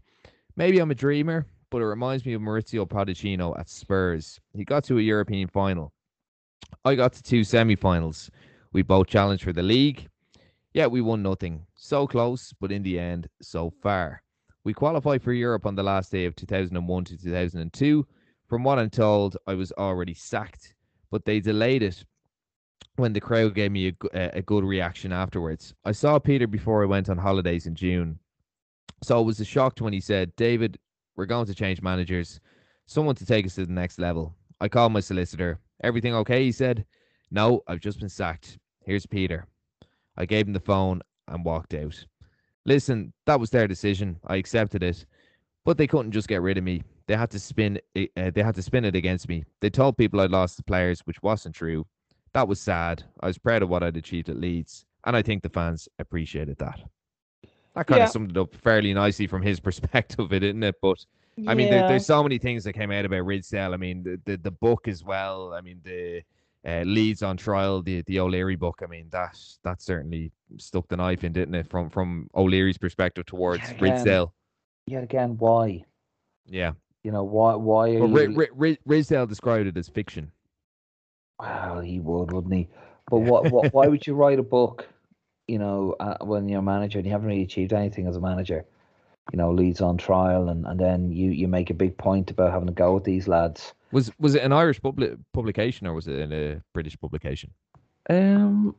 Maybe 0.61 0.78
I'm 0.78 0.90
a 0.90 0.94
dreamer, 0.94 1.46
but 1.70 1.80
it 1.80 1.86
reminds 1.86 2.26
me 2.26 2.34
of 2.34 2.42
Mauricio 2.42 2.86
Pochettino 2.86 3.58
at 3.58 3.70
Spurs. 3.70 4.38
He 4.52 4.62
got 4.62 4.84
to 4.84 4.98
a 4.98 5.00
European 5.00 5.48
final. 5.48 5.94
I 6.84 6.96
got 6.96 7.14
to 7.14 7.22
two 7.22 7.44
semi-finals. 7.44 8.30
We 8.74 8.82
both 8.82 9.06
challenged 9.06 9.42
for 9.42 9.54
the 9.54 9.62
league. 9.62 10.06
Yeah, 10.74 10.86
we 10.86 11.00
won 11.00 11.22
nothing. 11.22 11.64
So 11.76 12.06
close, 12.06 12.52
but 12.61 12.70
in 12.72 12.82
the 12.82 12.98
end, 12.98 13.26
so 13.40 13.72
far. 13.82 14.22
We 14.62 14.74
qualified 14.74 15.22
for 15.22 15.32
Europe 15.32 15.64
on 15.64 15.76
the 15.76 15.82
last 15.82 16.12
day 16.12 16.26
of 16.26 16.36
2001 16.36 17.04
to 17.04 17.16
2002. 17.16 18.06
From 18.46 18.62
what 18.62 18.78
I'm 18.78 18.90
told, 18.90 19.38
I 19.46 19.54
was 19.54 19.72
already 19.78 20.12
sacked, 20.12 20.74
but 21.11 21.24
they 21.24 21.40
delayed 21.40 21.82
it 21.82 22.04
when 22.96 23.14
the 23.14 23.20
crowd 23.22 23.54
gave 23.54 23.72
me 23.72 23.96
a 24.12 24.30
a 24.34 24.42
good 24.42 24.64
reaction 24.64 25.11
afterwards. 25.11 25.72
I 25.86 25.92
saw 25.92 26.18
Peter 26.18 26.46
before 26.46 26.82
I 26.82 26.86
went 26.86 27.08
on 27.08 27.16
holidays 27.16 27.66
in 27.66 27.74
June. 27.74 28.18
So 29.03 29.18
I 29.18 29.22
was 29.22 29.45
shocked 29.47 29.80
when 29.80 29.93
he 29.93 30.01
said, 30.01 30.34
David, 30.36 30.78
we're 31.16 31.26
going 31.26 31.47
to 31.47 31.55
change 31.55 31.82
managers, 31.82 32.41
someone 32.86 33.14
to 33.16 33.26
take 33.26 33.47
us 33.47 33.55
to 33.55 33.66
the 33.66 33.72
next 33.72 33.99
level. 33.99 34.34
I 34.61 34.68
called 34.68 34.93
my 34.93 35.01
solicitor. 35.01 35.59
Everything 35.82 36.14
okay? 36.14 36.45
He 36.45 36.53
said, 36.53 36.84
No, 37.30 37.62
I've 37.66 37.80
just 37.80 38.01
been 38.01 38.09
sacked. 38.09 38.59
Here's 38.84 39.07
Peter. 39.07 39.47
I 40.16 40.26
gave 40.26 40.47
him 40.47 40.53
the 40.53 40.61
phone 40.61 41.01
and 41.28 41.45
walked 41.45 41.74
out. 41.74 42.05
Listen, 42.66 43.12
that 43.26 43.41
was 43.41 43.51
their 43.51 43.66
decision. 43.66 44.18
I 44.26 44.36
accepted 44.36 44.82
it. 44.82 45.07
But 45.64 45.78
they 45.78 45.86
couldn't 45.86 46.12
just 46.12 46.28
get 46.28 46.43
rid 46.43 46.59
of 46.59 46.64
me. 46.64 46.82
They 47.07 47.16
had 47.16 47.30
to 47.30 47.38
spin 47.38 47.78
it, 47.95 48.11
uh, 48.16 48.30
they 48.30 48.43
had 48.43 48.55
to 48.55 48.62
spin 48.62 48.84
it 48.84 48.95
against 48.95 49.28
me. 49.28 49.45
They 49.61 49.70
told 49.70 49.97
people 49.97 50.20
I'd 50.20 50.30
lost 50.30 50.57
the 50.57 50.62
players, 50.62 51.01
which 51.01 51.22
wasn't 51.22 51.55
true. 51.55 51.86
That 52.32 52.49
was 52.49 52.61
sad. 52.61 53.03
I 53.20 53.26
was 53.26 53.38
proud 53.38 53.62
of 53.62 53.68
what 53.68 53.82
I'd 53.82 53.97
achieved 53.97 54.28
at 54.28 54.36
Leeds, 54.36 54.86
and 55.05 55.16
I 55.16 55.22
think 55.22 55.43
the 55.43 55.49
fans 55.49 55.88
appreciated 55.99 56.59
that. 56.59 56.80
That 57.74 57.86
kind 57.86 57.98
Yeah. 57.98 58.04
of 58.04 58.10
summed 58.10 58.30
it 58.32 58.36
up 58.36 58.54
fairly 58.54 58.92
nicely 58.94 59.26
from 59.26 59.42
his 59.42 59.60
perspective 59.68 60.18
of 60.20 60.32
it? 60.32 60.56
But 60.82 61.04
I 61.46 61.54
mean, 61.54 61.70
there, 61.70 61.86
there's 61.88 62.06
so 62.06 62.22
many 62.22 62.38
things 62.38 62.64
that 62.64 62.72
came 62.74 62.90
out 62.90 63.04
about 63.04 63.24
Ridsdale. 63.24 63.72
I 63.72 63.76
mean, 63.76 64.02
the, 64.02 64.20
the, 64.24 64.36
the 64.36 64.50
book 64.50 64.88
as 64.88 65.04
well. 65.04 65.54
I 65.54 65.60
mean, 65.60 65.80
the 65.84 66.22
uh, 66.66 66.82
Leeds 66.82 67.22
on 67.22 67.36
trial, 67.36 67.80
the 67.82 68.02
the 68.02 68.18
O'Leary 68.20 68.56
book. 68.56 68.80
I 68.82 68.86
mean, 68.86 69.06
that 69.10 69.38
that 69.62 69.80
certainly 69.80 70.32
stuck 70.58 70.88
the 70.88 70.96
knife 70.96 71.24
in, 71.24 71.32
didn't 71.32 71.54
it? 71.54 71.68
From 71.70 71.88
from 71.88 72.28
O'Leary's 72.34 72.76
perspective 72.78 73.24
towards 73.26 73.62
Yeah, 73.62 73.70
again. 73.70 73.80
Ridsdale. 74.04 74.32
yet 74.86 75.02
again, 75.04 75.36
why? 75.38 75.84
Yeah. 76.46 76.72
You 77.04 77.12
know, 77.12 77.22
why? 77.24 77.54
Why 77.54 77.94
are 77.94 78.06
Well, 78.06 78.30
you? 78.30 78.36
Ri- 78.36 78.48
Ri- 78.54 78.78
Ridsdale 78.86 79.26
described 79.28 79.66
it 79.68 79.76
as 79.78 79.88
fiction. 79.88 80.30
Well, 81.38 81.80
he 81.80 82.00
would, 82.00 82.32
wouldn't 82.32 82.52
he? 82.52 82.68
But 83.10 83.20
what, 83.20 83.50
what? 83.50 83.72
Why 83.72 83.86
would 83.86 84.06
you 84.06 84.14
write 84.14 84.38
a 84.38 84.42
book? 84.42 84.86
You 85.51 85.59
know, 85.59 85.96
uh, 85.98 86.18
when 86.20 86.48
you're 86.48 86.61
a 86.61 86.62
manager 86.74 86.98
and 86.98 87.07
you 87.07 87.12
haven't 87.12 87.26
really 87.26 87.42
achieved 87.42 87.72
anything 87.72 88.07
as 88.07 88.16
a 88.16 88.20
manager. 88.20 88.64
You 89.32 89.36
know, 89.36 89.51
Leeds 89.53 89.80
on 89.80 89.96
trial, 89.96 90.48
and, 90.48 90.64
and 90.66 90.78
then 90.78 91.11
you 91.11 91.30
you 91.30 91.48
make 91.48 91.70
a 91.70 91.74
big 91.74 91.96
point 91.96 92.30
about 92.30 92.53
having 92.53 92.66
to 92.68 92.72
go 92.72 92.94
with 92.94 93.05
these 93.05 93.26
lads. 93.28 93.74
Was 93.92 94.11
was 94.18 94.34
it 94.36 94.42
an 94.42 94.53
Irish 94.53 94.80
public 94.80 95.12
publication 95.32 95.86
or 95.88 95.94
was 95.94 96.07
it 96.07 96.18
in 96.18 96.32
a 96.32 96.62
British 96.72 96.96
publication? 96.98 97.51
Um, 98.09 98.74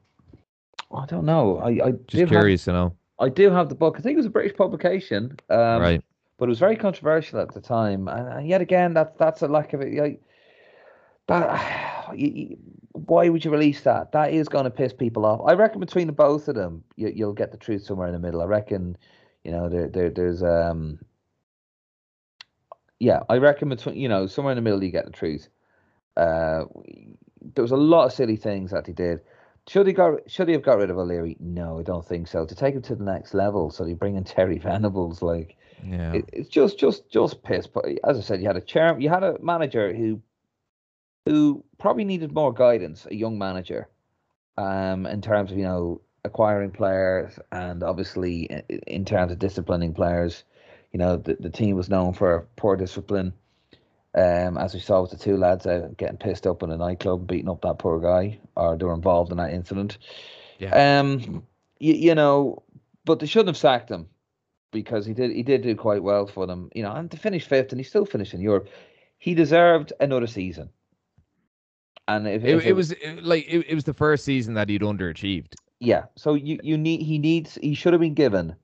I 0.93 1.05
don't 1.05 1.25
know. 1.25 1.57
I 1.57 1.69
I 1.87 1.91
Just 1.91 2.07
did 2.09 2.19
have, 2.19 2.29
curious 2.29 2.63
to 2.65 2.71
know. 2.71 2.95
I 3.19 3.29
do 3.29 3.49
have 3.51 3.67
the 3.69 3.75
book. 3.75 3.95
I 3.97 4.01
think 4.01 4.13
it 4.13 4.17
was 4.17 4.25
a 4.25 4.37
British 4.37 4.55
publication. 4.57 5.37
Um, 5.49 5.81
right. 5.81 6.01
but 6.37 6.45
it 6.45 6.49
was 6.49 6.59
very 6.59 6.75
controversial 6.75 7.39
at 7.39 7.53
the 7.53 7.61
time. 7.61 8.07
And, 8.07 8.27
and 8.27 8.47
yet 8.47 8.61
again, 8.61 8.93
that's 8.93 9.15
that's 9.17 9.41
a 9.41 9.47
lack 9.47 9.73
of 9.73 9.81
it. 9.81 9.93
Like, 9.93 10.21
that, 11.27 12.15
you- 12.15 12.57
why 12.93 13.29
would 13.29 13.45
you 13.45 13.51
release 13.51 13.81
that? 13.81 14.11
That 14.11 14.33
is 14.33 14.49
going 14.49 14.65
to 14.65 14.69
piss 14.69 14.93
people 14.93 15.25
off. 15.25 15.41
I 15.45 15.53
reckon 15.53 15.79
between 15.79 16.07
the 16.07 16.13
both 16.13 16.47
of 16.47 16.55
them, 16.55 16.83
you, 16.95 17.11
you'll 17.13 17.33
get 17.33 17.51
the 17.51 17.57
truth 17.57 17.83
somewhere 17.83 18.07
in 18.07 18.13
the 18.13 18.19
middle. 18.19 18.41
I 18.41 18.45
reckon, 18.45 18.97
you 19.43 19.51
know, 19.51 19.69
there, 19.69 19.87
there 19.87 20.09
there's 20.09 20.43
um, 20.43 20.99
yeah, 22.99 23.21
I 23.29 23.37
reckon 23.37 23.69
between 23.69 23.95
you 23.95 24.09
know 24.09 24.27
somewhere 24.27 24.51
in 24.51 24.57
the 24.57 24.61
middle 24.61 24.83
you 24.83 24.91
get 24.91 25.05
the 25.05 25.11
truth. 25.11 25.47
Uh, 26.17 26.65
there 27.55 27.63
was 27.63 27.71
a 27.71 27.77
lot 27.77 28.05
of 28.05 28.13
silly 28.13 28.35
things 28.35 28.71
that 28.71 28.85
he 28.87 28.93
did. 28.93 29.21
Should 29.67 29.87
he 29.87 29.93
got 29.93 30.29
should 30.29 30.47
he 30.47 30.53
have 30.53 30.63
got 30.63 30.77
rid 30.77 30.89
of 30.89 30.97
O'Leary? 30.97 31.37
No, 31.39 31.79
I 31.79 31.83
don't 31.83 32.05
think 32.05 32.27
so. 32.27 32.45
To 32.45 32.55
take 32.55 32.75
him 32.75 32.81
to 32.83 32.95
the 32.95 33.03
next 33.03 33.33
level, 33.33 33.71
so 33.71 33.85
they 33.85 33.93
bring 33.93 34.15
in 34.15 34.23
Terry 34.25 34.57
Venables, 34.57 35.21
like 35.21 35.57
Yeah. 35.83 36.13
it, 36.13 36.29
it's 36.33 36.49
just 36.49 36.77
just 36.77 37.09
just 37.09 37.43
piss. 37.43 37.67
But 37.67 37.85
as 38.03 38.17
I 38.17 38.21
said, 38.21 38.41
you 38.41 38.47
had 38.47 38.57
a 38.57 38.61
chair, 38.61 38.99
you 38.99 39.09
had 39.09 39.23
a 39.23 39.37
manager 39.41 39.93
who 39.93 40.21
who 41.25 41.63
probably 41.77 42.05
needed 42.05 42.33
more 42.33 42.53
guidance, 42.53 43.07
a 43.09 43.15
young 43.15 43.37
manager, 43.37 43.87
um, 44.57 45.05
in 45.05 45.21
terms 45.21 45.51
of 45.51 45.57
you 45.57 45.63
know 45.63 46.01
acquiring 46.23 46.71
players 46.71 47.39
and 47.51 47.83
obviously 47.83 48.43
in 48.87 49.05
terms 49.05 49.31
of 49.31 49.39
disciplining 49.39 49.93
players. 49.93 50.43
You 50.91 50.99
know, 50.99 51.17
the, 51.17 51.37
the 51.39 51.49
team 51.49 51.75
was 51.77 51.89
known 51.89 52.13
for 52.13 52.47
poor 52.57 52.75
discipline. 52.75 53.33
Um, 54.13 54.57
as 54.57 54.73
we 54.73 54.81
saw 54.81 55.01
with 55.01 55.11
the 55.11 55.17
two 55.17 55.37
lads 55.37 55.65
out 55.65 55.95
getting 55.95 56.17
pissed 56.17 56.45
up 56.45 56.63
in 56.63 56.69
a 56.69 56.75
nightclub, 56.75 57.27
beating 57.27 57.49
up 57.49 57.61
that 57.61 57.79
poor 57.79 57.99
guy, 57.99 58.39
or 58.57 58.75
they 58.75 58.83
were 58.83 58.93
involved 58.93 59.31
in 59.31 59.37
that 59.37 59.53
incident. 59.53 59.97
Yeah. 60.59 60.99
Um, 60.99 61.43
you, 61.79 61.93
you 61.93 62.15
know, 62.15 62.61
but 63.05 63.19
they 63.19 63.25
shouldn't 63.25 63.47
have 63.47 63.57
sacked 63.57 63.89
him 63.89 64.07
because 64.71 65.05
he 65.05 65.13
did 65.13 65.31
he 65.31 65.43
did 65.43 65.61
do 65.61 65.75
quite 65.75 66.03
well 66.03 66.27
for 66.27 66.45
them. 66.45 66.69
You 66.75 66.83
know, 66.83 66.91
and 66.91 67.09
to 67.11 67.17
finish 67.17 67.45
fifth, 67.45 67.71
and 67.71 67.79
he 67.79 67.85
still 67.85 68.05
finished 68.05 68.33
in 68.33 68.41
Europe. 68.41 68.67
He 69.17 69.33
deserved 69.33 69.93
another 69.99 70.27
season. 70.27 70.69
And 72.07 72.27
if, 72.27 72.43
it, 72.43 72.49
if 72.49 72.65
it, 72.65 72.69
it, 72.69 72.73
was 72.73 72.91
it, 72.91 73.23
like 73.23 73.45
it, 73.47 73.65
it 73.69 73.75
was 73.75 73.83
the 73.83 73.93
first 73.93 74.25
season 74.25 74.53
that 74.55 74.69
he'd 74.69 74.81
underachieved. 74.81 75.55
Yeah, 75.79 76.05
so 76.15 76.35
you 76.35 76.59
you 76.61 76.77
need 76.77 77.01
he 77.01 77.17
needs 77.17 77.55
he 77.55 77.73
should 77.73 77.93
have 77.93 78.01
been 78.01 78.13
given, 78.13 78.55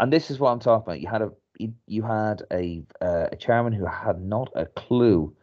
and 0.00 0.12
this 0.12 0.30
is 0.30 0.38
what 0.38 0.50
I'm 0.50 0.60
talking 0.60 0.84
about. 0.84 1.00
You 1.00 1.08
had 1.08 1.22
a 1.22 1.30
you, 1.58 1.74
you 1.86 2.02
had 2.02 2.42
a 2.50 2.82
uh, 3.02 3.26
a 3.32 3.36
chairman 3.36 3.72
who 3.72 3.84
had 3.84 4.22
not 4.22 4.50
a 4.54 4.66
clue 4.66 5.34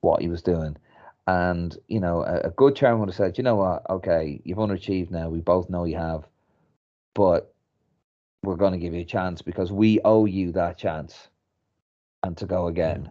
what 0.00 0.20
he 0.20 0.28
was 0.28 0.42
doing, 0.42 0.76
and 1.26 1.76
you 1.88 1.98
know 1.98 2.22
a, 2.22 2.40
a 2.40 2.50
good 2.50 2.76
chairman 2.76 3.00
would 3.00 3.08
have 3.08 3.16
said, 3.16 3.38
you 3.38 3.44
know 3.44 3.56
what, 3.56 3.88
okay, 3.88 4.40
you've 4.44 4.58
underachieved 4.58 5.10
now. 5.10 5.30
We 5.30 5.40
both 5.40 5.70
know 5.70 5.84
you 5.84 5.96
have, 5.96 6.24
but 7.14 7.54
we're 8.42 8.56
going 8.56 8.72
to 8.72 8.78
give 8.78 8.94
you 8.94 9.00
a 9.00 9.04
chance 9.04 9.40
because 9.40 9.72
we 9.72 9.98
owe 10.04 10.26
you 10.26 10.52
that 10.52 10.76
chance, 10.76 11.28
and 12.22 12.36
to 12.36 12.46
go 12.46 12.66
again. 12.66 13.10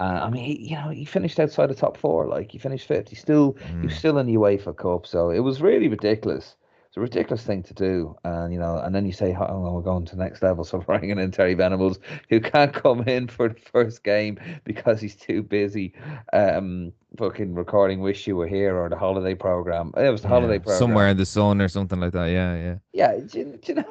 Uh, 0.00 0.20
I 0.22 0.30
mean, 0.30 0.44
he, 0.44 0.70
you 0.70 0.76
know, 0.76 0.88
he 0.88 1.04
finished 1.04 1.38
outside 1.38 1.68
the 1.68 1.74
top 1.74 1.98
four. 1.98 2.26
Like 2.26 2.50
he 2.50 2.58
finished 2.58 2.88
fifth. 2.88 3.10
He 3.10 3.16
still, 3.16 3.52
mm. 3.52 3.80
he 3.82 3.86
was 3.86 3.96
still 3.96 4.16
in 4.16 4.26
the 4.26 4.34
UEFA 4.34 4.74
Cup. 4.74 5.06
So 5.06 5.28
it 5.28 5.40
was 5.40 5.60
really 5.60 5.88
ridiculous. 5.88 6.56
It's 6.88 6.96
a 6.96 7.00
ridiculous 7.00 7.44
thing 7.44 7.62
to 7.64 7.74
do, 7.74 8.16
and 8.24 8.52
you 8.52 8.58
know, 8.58 8.78
and 8.78 8.92
then 8.92 9.06
you 9.06 9.12
say, 9.12 9.36
"Oh, 9.38 9.70
we're 9.72 9.80
going 9.80 10.06
to 10.06 10.16
the 10.16 10.24
next 10.24 10.42
level." 10.42 10.64
So 10.70 10.78
bringing 10.78 11.20
in 11.20 11.30
Terry 11.30 11.54
Venables, 11.54 12.00
who 12.28 12.40
can't 12.40 12.72
come 12.74 13.02
in 13.02 13.28
for 13.28 13.50
the 13.50 13.60
first 13.60 14.02
game 14.02 14.40
because 14.64 15.00
he's 15.00 15.14
too 15.14 15.44
busy, 15.44 15.94
um, 16.32 16.92
fucking 17.16 17.54
recording 17.54 18.00
"Wish 18.00 18.26
You 18.26 18.34
Were 18.34 18.48
Here" 18.48 18.76
or 18.76 18.88
the 18.88 18.96
holiday 18.96 19.36
program. 19.36 19.92
It 19.96 20.10
was 20.10 20.22
the 20.22 20.28
yeah, 20.28 20.34
holiday 20.34 20.58
program 20.58 20.78
somewhere 20.80 21.06
in 21.06 21.16
the 21.16 21.26
sun 21.26 21.60
or 21.60 21.68
something 21.68 22.00
like 22.00 22.12
that. 22.12 22.26
Yeah, 22.26 22.56
yeah. 22.56 22.76
Yeah, 22.92 23.20
do, 23.20 23.56
do 23.62 23.72
you 23.72 23.74
know? 23.76 23.84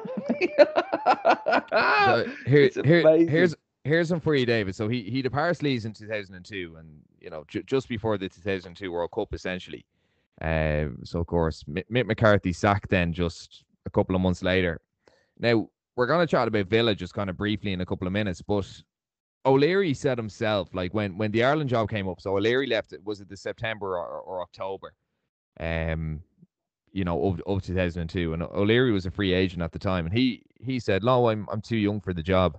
so 1.70 2.30
here, 2.46 2.68
here, 2.84 3.16
here's 3.26 3.54
here's 3.84 4.10
one 4.10 4.20
for 4.20 4.34
you, 4.34 4.46
David. 4.46 4.74
So 4.74 4.88
he 4.88 5.02
he 5.02 5.22
departs 5.22 5.62
Leeds 5.62 5.84
in 5.84 5.92
2002, 5.92 6.76
and 6.78 6.88
you 7.20 7.30
know 7.30 7.44
ju- 7.48 7.62
just 7.62 7.88
before 7.88 8.18
the 8.18 8.28
2002 8.28 8.90
World 8.90 9.10
Cup, 9.12 9.34
essentially. 9.34 9.84
Uh, 10.40 10.86
so 11.04 11.20
of 11.20 11.26
course, 11.26 11.64
Mick 11.64 12.06
McCarthy 12.06 12.52
sacked 12.52 12.90
then 12.90 13.12
just 13.12 13.64
a 13.86 13.90
couple 13.90 14.14
of 14.14 14.22
months 14.22 14.42
later. 14.42 14.80
Now 15.38 15.68
we're 15.96 16.06
going 16.06 16.26
to 16.26 16.30
chat 16.30 16.48
about 16.48 16.66
Villa 16.66 16.94
just 16.94 17.14
kind 17.14 17.28
of 17.28 17.36
briefly 17.36 17.72
in 17.72 17.80
a 17.80 17.86
couple 17.86 18.06
of 18.06 18.12
minutes, 18.12 18.40
but 18.40 18.66
O'Leary 19.44 19.94
said 19.94 20.18
himself, 20.18 20.68
like 20.74 20.94
when 20.94 21.16
when 21.18 21.30
the 21.30 21.44
Ireland 21.44 21.70
job 21.70 21.90
came 21.90 22.08
up, 22.08 22.20
so 22.20 22.36
O'Leary 22.36 22.66
left 22.66 22.92
it 22.92 23.04
was 23.04 23.20
it 23.20 23.28
the 23.28 23.36
September 23.36 23.98
or, 23.98 24.20
or 24.20 24.42
October, 24.42 24.92
um, 25.58 26.20
you 26.92 27.04
know, 27.04 27.22
of, 27.24 27.40
of 27.46 27.62
2002, 27.62 28.34
and 28.34 28.42
O'Leary 28.42 28.92
was 28.92 29.06
a 29.06 29.10
free 29.10 29.32
agent 29.32 29.62
at 29.62 29.72
the 29.72 29.78
time, 29.78 30.06
and 30.06 30.16
he 30.16 30.42
he 30.60 30.78
said, 30.78 31.02
"No, 31.02 31.28
I'm 31.28 31.46
I'm 31.50 31.60
too 31.62 31.76
young 31.76 32.00
for 32.00 32.12
the 32.12 32.22
job." 32.22 32.58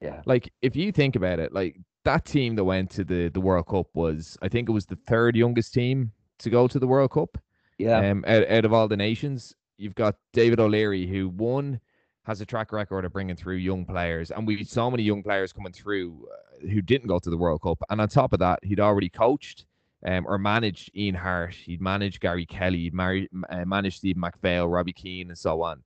Yeah. 0.00 0.22
Like 0.26 0.52
if 0.62 0.76
you 0.76 0.92
think 0.92 1.16
about 1.16 1.38
it, 1.38 1.52
like 1.52 1.76
that 2.04 2.24
team 2.24 2.54
that 2.56 2.64
went 2.64 2.90
to 2.92 3.04
the 3.04 3.28
the 3.28 3.40
World 3.40 3.66
Cup 3.66 3.86
was, 3.94 4.36
I 4.42 4.48
think 4.48 4.68
it 4.68 4.72
was 4.72 4.86
the 4.86 4.98
third 5.06 5.36
youngest 5.36 5.74
team 5.74 6.12
to 6.38 6.50
go 6.50 6.68
to 6.68 6.78
the 6.78 6.86
World 6.86 7.10
Cup. 7.10 7.38
Yeah. 7.78 8.10
Um, 8.10 8.24
out, 8.26 8.48
out 8.48 8.64
of 8.64 8.72
all 8.72 8.88
the 8.88 8.96
nations, 8.96 9.54
you've 9.76 9.94
got 9.94 10.16
David 10.32 10.60
O'Leary, 10.60 11.06
who 11.06 11.28
one 11.28 11.80
has 12.24 12.40
a 12.40 12.46
track 12.46 12.72
record 12.72 13.04
of 13.04 13.12
bringing 13.12 13.36
through 13.36 13.56
young 13.56 13.84
players, 13.84 14.30
and 14.30 14.46
we 14.46 14.62
so 14.64 14.90
many 14.90 15.02
young 15.02 15.22
players 15.22 15.52
coming 15.52 15.72
through 15.72 16.28
uh, 16.30 16.66
who 16.68 16.82
didn't 16.82 17.08
go 17.08 17.18
to 17.18 17.30
the 17.30 17.36
World 17.36 17.62
Cup. 17.62 17.78
And 17.88 18.00
on 18.00 18.08
top 18.08 18.32
of 18.32 18.38
that, 18.40 18.58
he'd 18.62 18.80
already 18.80 19.08
coached 19.08 19.64
um, 20.04 20.26
or 20.26 20.38
managed 20.38 20.90
Ian 20.94 21.14
Harte, 21.14 21.54
he'd 21.54 21.80
managed 21.80 22.20
Gary 22.20 22.46
Kelly, 22.46 22.78
he'd 22.80 22.94
married, 22.94 23.28
uh, 23.48 23.64
managed 23.64 23.98
Steve 23.98 24.16
McPhail, 24.16 24.70
Robbie 24.72 24.92
Keane, 24.92 25.28
and 25.28 25.38
so 25.38 25.62
on. 25.62 25.82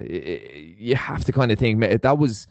You 0.00 0.94
have 0.96 1.24
to 1.24 1.32
kind 1.32 1.50
of 1.52 1.58
think 1.58 1.80
that 2.02 2.18
was 2.18 2.46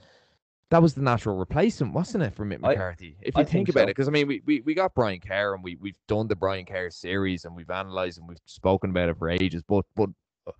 that 0.71 0.81
was 0.81 0.95
the 0.95 1.01
natural 1.01 1.37
replacement, 1.37 1.93
wasn't 1.93 2.23
it, 2.23 2.33
for 2.33 2.45
Mick 2.45 2.59
McCarthy? 2.59 3.15
I, 3.19 3.27
if 3.27 3.37
you 3.37 3.43
think, 3.43 3.49
think, 3.49 3.69
about 3.69 3.81
so. 3.81 3.83
it, 3.83 3.87
because 3.87 4.07
I 4.07 4.11
mean, 4.11 4.27
we, 4.27 4.41
we 4.45 4.61
we 4.61 4.73
got 4.73 4.93
Brian 4.95 5.19
Kerr 5.19 5.53
and 5.53 5.63
we 5.63 5.75
we've 5.75 5.99
done 6.07 6.27
the 6.27 6.35
Brian 6.35 6.65
Kerr 6.65 6.89
series 6.89 7.45
and 7.45 7.55
we've 7.55 7.69
analyzed 7.69 8.19
and 8.19 8.27
we've 8.27 8.39
spoken 8.45 8.89
about 8.89 9.09
it 9.09 9.17
for 9.17 9.29
ages, 9.29 9.63
but 9.67 9.85
but 9.95 10.09
uh, 10.47 10.51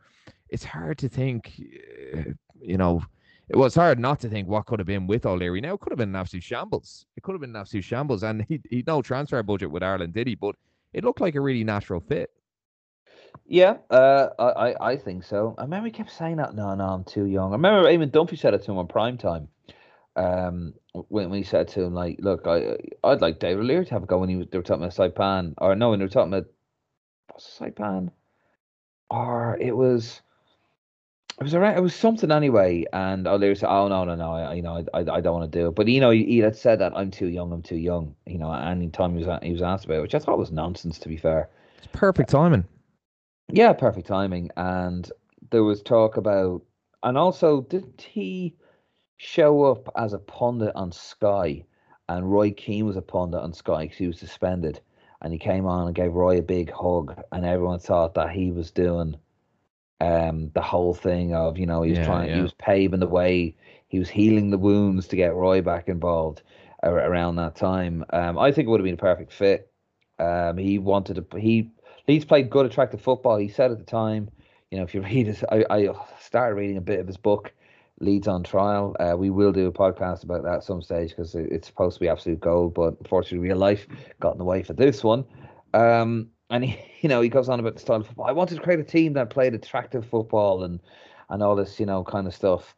it's 0.50 0.64
hard 0.64 0.98
to 1.00 1.10
think, 1.10 1.60
uh, 2.16 2.32
you 2.62 2.78
know, 2.78 3.04
it 3.50 3.58
was 3.58 3.74
hard 3.74 4.00
not 4.00 4.20
to 4.22 4.30
think 4.30 4.48
what 4.48 4.68
could 4.68 4.80
have 4.80 4.88
been 4.88 5.08
with 5.08 5.26
O'Leary. 5.26 5.60
Now 5.60 5.74
it 5.74 5.80
could 5.80 5.92
have 5.92 6.00
been 6.00 6.10
an 6.10 6.16
absolute 6.16 6.44
shambles. 6.44 7.06
It 7.18 7.24
could 7.24 7.34
have 7.34 7.42
been 7.42 7.52
an 7.52 7.56
absolute 7.56 7.84
shambles, 7.84 8.24
and 8.24 8.46
he 8.48 8.62
he 8.70 8.84
no 8.86 9.02
transfer 9.02 9.42
budget 9.42 9.72
with 9.72 9.84
Ireland, 9.84 10.14
did 10.14 10.28
he? 10.28 10.36
But 10.36 10.56
it 10.94 11.04
looked 11.04 11.22
like 11.22 11.36
a 11.36 11.42
really 11.42 11.64
natural 11.64 12.00
fit. 12.00 12.30
Yeah, 13.48 13.78
uh, 13.92 14.30
I 14.40 14.76
I 14.80 14.98
think 14.98 15.24
so. 15.24 15.54
I 15.58 15.64
remember 15.64 15.88
he 15.88 15.92
kept 15.92 16.12
saying 16.12 16.38
that. 16.38 16.56
No, 16.56 16.74
no, 16.74 16.86
I'm 16.86 17.04
too 17.04 17.26
young. 17.26 17.52
I 17.52 17.56
remember 17.56 17.90
even 17.90 18.10
Dunphy 18.10 18.40
said 18.40 18.54
it 18.54 18.64
to 18.64 18.72
him 18.72 18.80
on 18.80 18.88
prime 18.88 19.18
time 19.18 19.50
um, 20.16 20.74
when 20.94 21.30
we 21.30 21.44
said 21.44 21.68
to 21.70 21.84
him 21.84 21.94
like, 21.94 22.18
look, 22.20 22.48
I 22.48 22.78
I'd 23.04 23.22
like 23.22 23.40
David 23.40 23.62
O'Leary 23.64 23.86
to 23.86 23.94
have 23.94 24.04
a 24.04 24.06
go 24.06 24.20
when 24.20 24.30
he 24.30 24.36
was 24.36 24.48
they 24.52 24.58
were 24.58 24.64
talking 24.64 24.84
about 24.84 24.96
Saipan 24.96 25.54
or 25.58 25.76
no, 25.76 25.90
when 25.90 26.00
they 26.00 26.06
were 26.06 26.10
talking 26.10 26.34
about 26.34 26.46
it 26.46 26.56
Saipan 27.40 28.12
or 29.10 29.58
it 29.60 29.76
was 29.76 30.22
it 31.38 31.44
was 31.44 31.54
around 31.54 31.78
it 31.78 31.82
was 31.82 31.94
something 31.94 32.32
anyway, 32.32 32.86
and 32.94 33.28
O'Leary 33.28 33.56
said, 33.56 33.70
oh 33.70 33.90
no 33.90 34.06
no 34.06 34.16
no, 34.16 34.32
I, 34.32 34.54
you 34.54 34.62
know 34.62 34.86
I, 34.94 35.00
I, 35.00 35.22
don't 35.22 35.40
want 35.40 35.52
to 35.52 35.60
do 35.60 35.68
it, 35.68 35.76
but 35.76 35.88
you 35.88 36.00
know 36.00 36.12
he, 36.12 36.24
he 36.24 36.38
had 36.38 36.56
said 36.56 36.80
that 36.80 36.94
I'm 36.96 37.12
too 37.12 37.28
young, 37.28 37.52
I'm 37.52 37.62
too 37.62 37.76
young, 37.76 38.16
you 38.26 38.38
know, 38.38 38.52
any 38.54 38.90
time 38.90 39.18
he 39.18 39.24
was 39.24 39.40
he 39.44 39.52
was 39.52 39.62
asked 39.62 39.86
about 39.86 39.98
it, 39.98 40.02
which 40.02 40.16
I 40.16 40.20
thought 40.20 40.40
was 40.40 40.52
nonsense 40.52 40.98
to 41.00 41.10
be 41.10 41.18
fair. 41.18 41.50
It's 41.78 41.88
perfect 41.92 42.30
timing. 42.30 42.64
Yeah, 43.50 43.74
perfect 43.74 44.08
timing, 44.08 44.50
and 44.58 45.10
there 45.52 45.64
was 45.64 45.82
talk 45.82 46.18
about, 46.18 46.64
and 47.04 47.18
also 47.18 47.62
didn't 47.62 48.02
he? 48.02 48.56
show 49.18 49.64
up 49.64 49.90
as 49.96 50.14
a 50.14 50.20
pundit 50.20 50.76
on 50.76 50.92
Sky, 50.92 51.64
and 52.10 52.32
Roy 52.32 52.52
Keane 52.52 52.86
was 52.86 52.98
a 52.98 53.02
pundit 53.02 53.40
on 53.42 53.54
Sky 53.54 53.84
because 53.84 53.98
he 53.98 54.08
was 54.08 54.20
suspended, 54.20 54.82
and 55.22 55.32
he 55.32 55.40
came 55.40 55.66
on 55.66 55.88
and 55.88 55.96
gave 55.96 56.14
Roy 56.14 56.40
a 56.40 56.44
big 56.44 56.72
hug, 56.72 57.22
and 57.32 57.46
everyone 57.46 57.80
thought 57.80 58.14
that 58.16 58.32
he 58.32 58.52
was 58.52 58.72
doing 58.72 59.16
um 60.02 60.52
the 60.54 60.62
whole 60.62 60.94
thing 60.94 61.34
of 61.34 61.58
you 61.58 61.66
know 61.66 61.82
he 61.82 61.92
was 61.92 62.00
yeah, 62.00 62.06
trying 62.06 62.28
yeah. 62.30 62.36
he 62.36 62.42
was 62.42 62.54
paving 62.56 63.00
the 63.00 63.08
way 63.08 63.56
he 63.88 63.98
was 63.98 64.10
healing 64.10 64.50
the 64.50 64.58
wounds 64.58 65.08
to 65.08 65.16
get 65.16 65.34
Roy 65.34 65.62
back 65.62 65.88
involved 65.88 66.42
around 66.84 67.38
that 67.38 67.56
time 67.56 68.04
um 68.12 68.38
I 68.38 68.52
think 68.52 68.68
it 68.68 68.72
would 68.72 68.82
have 68.82 68.86
been 68.86 68.96
a 68.96 68.98
perfect 68.98 69.32
fit 69.32 69.72
um 70.20 70.58
he 70.58 70.80
wanted 70.80 71.16
to 71.16 71.40
he 71.40 71.72
Leeds 72.08 72.26
played 72.26 72.50
good 72.50 72.66
attractive 72.66 73.02
football 73.02 73.38
he 73.38 73.48
said 73.48 73.72
at 73.72 73.78
the 73.78 73.86
time 73.86 74.30
you 74.72 74.78
know 74.78 74.84
if 74.84 74.94
you 74.94 75.02
read 75.02 75.28
his 75.28 75.44
I, 75.52 75.66
I 75.70 75.90
started 76.20 76.56
reading 76.56 76.78
a 76.78 76.82
bit 76.82 77.00
of 77.00 77.08
his 77.08 77.18
book 77.18 77.54
Leeds 78.02 78.28
on 78.28 78.44
trial. 78.44 78.96
Uh, 79.00 79.16
we 79.18 79.30
will 79.30 79.54
do 79.54 79.68
a 79.68 79.72
podcast 79.72 80.24
about 80.24 80.44
that 80.44 80.56
at 80.56 80.64
some 80.64 80.82
stage 80.82 81.12
because 81.12 81.34
it's 81.34 81.68
supposed 81.68 81.96
to 81.96 82.02
be 82.02 82.10
absolute 82.10 82.42
gold, 82.42 82.74
but 82.74 82.96
unfortunately, 83.00 83.40
real 83.40 83.58
life 83.58 83.88
got 84.20 84.34
in 84.34 84.38
the 84.38 84.44
way 84.44 84.64
for 84.64 84.74
this 84.74 85.04
one. 85.04 85.24
Um, 85.74 86.30
and 86.50 86.66
he, 86.66 86.80
you 87.02 87.10
know, 87.10 87.22
he 87.22 87.30
goes 87.30 87.48
on 87.48 87.60
about 87.60 87.76
the 87.76 87.80
style 87.80 88.02
of 88.02 88.08
football. 88.08 88.28
I 88.28 88.34
wanted 88.34 88.56
to 88.56 88.62
create 88.62 88.80
a 88.80 88.84
team 88.84 89.14
that 89.14 89.30
played 89.30 89.54
attractive 89.54 90.06
football 90.06 90.64
and 90.64 90.80
and 91.30 91.42
all 91.42 91.56
this, 91.56 91.80
you 91.80 91.86
know, 91.86 92.04
kind 92.04 92.28
of 92.28 92.36
stuff. 92.36 92.76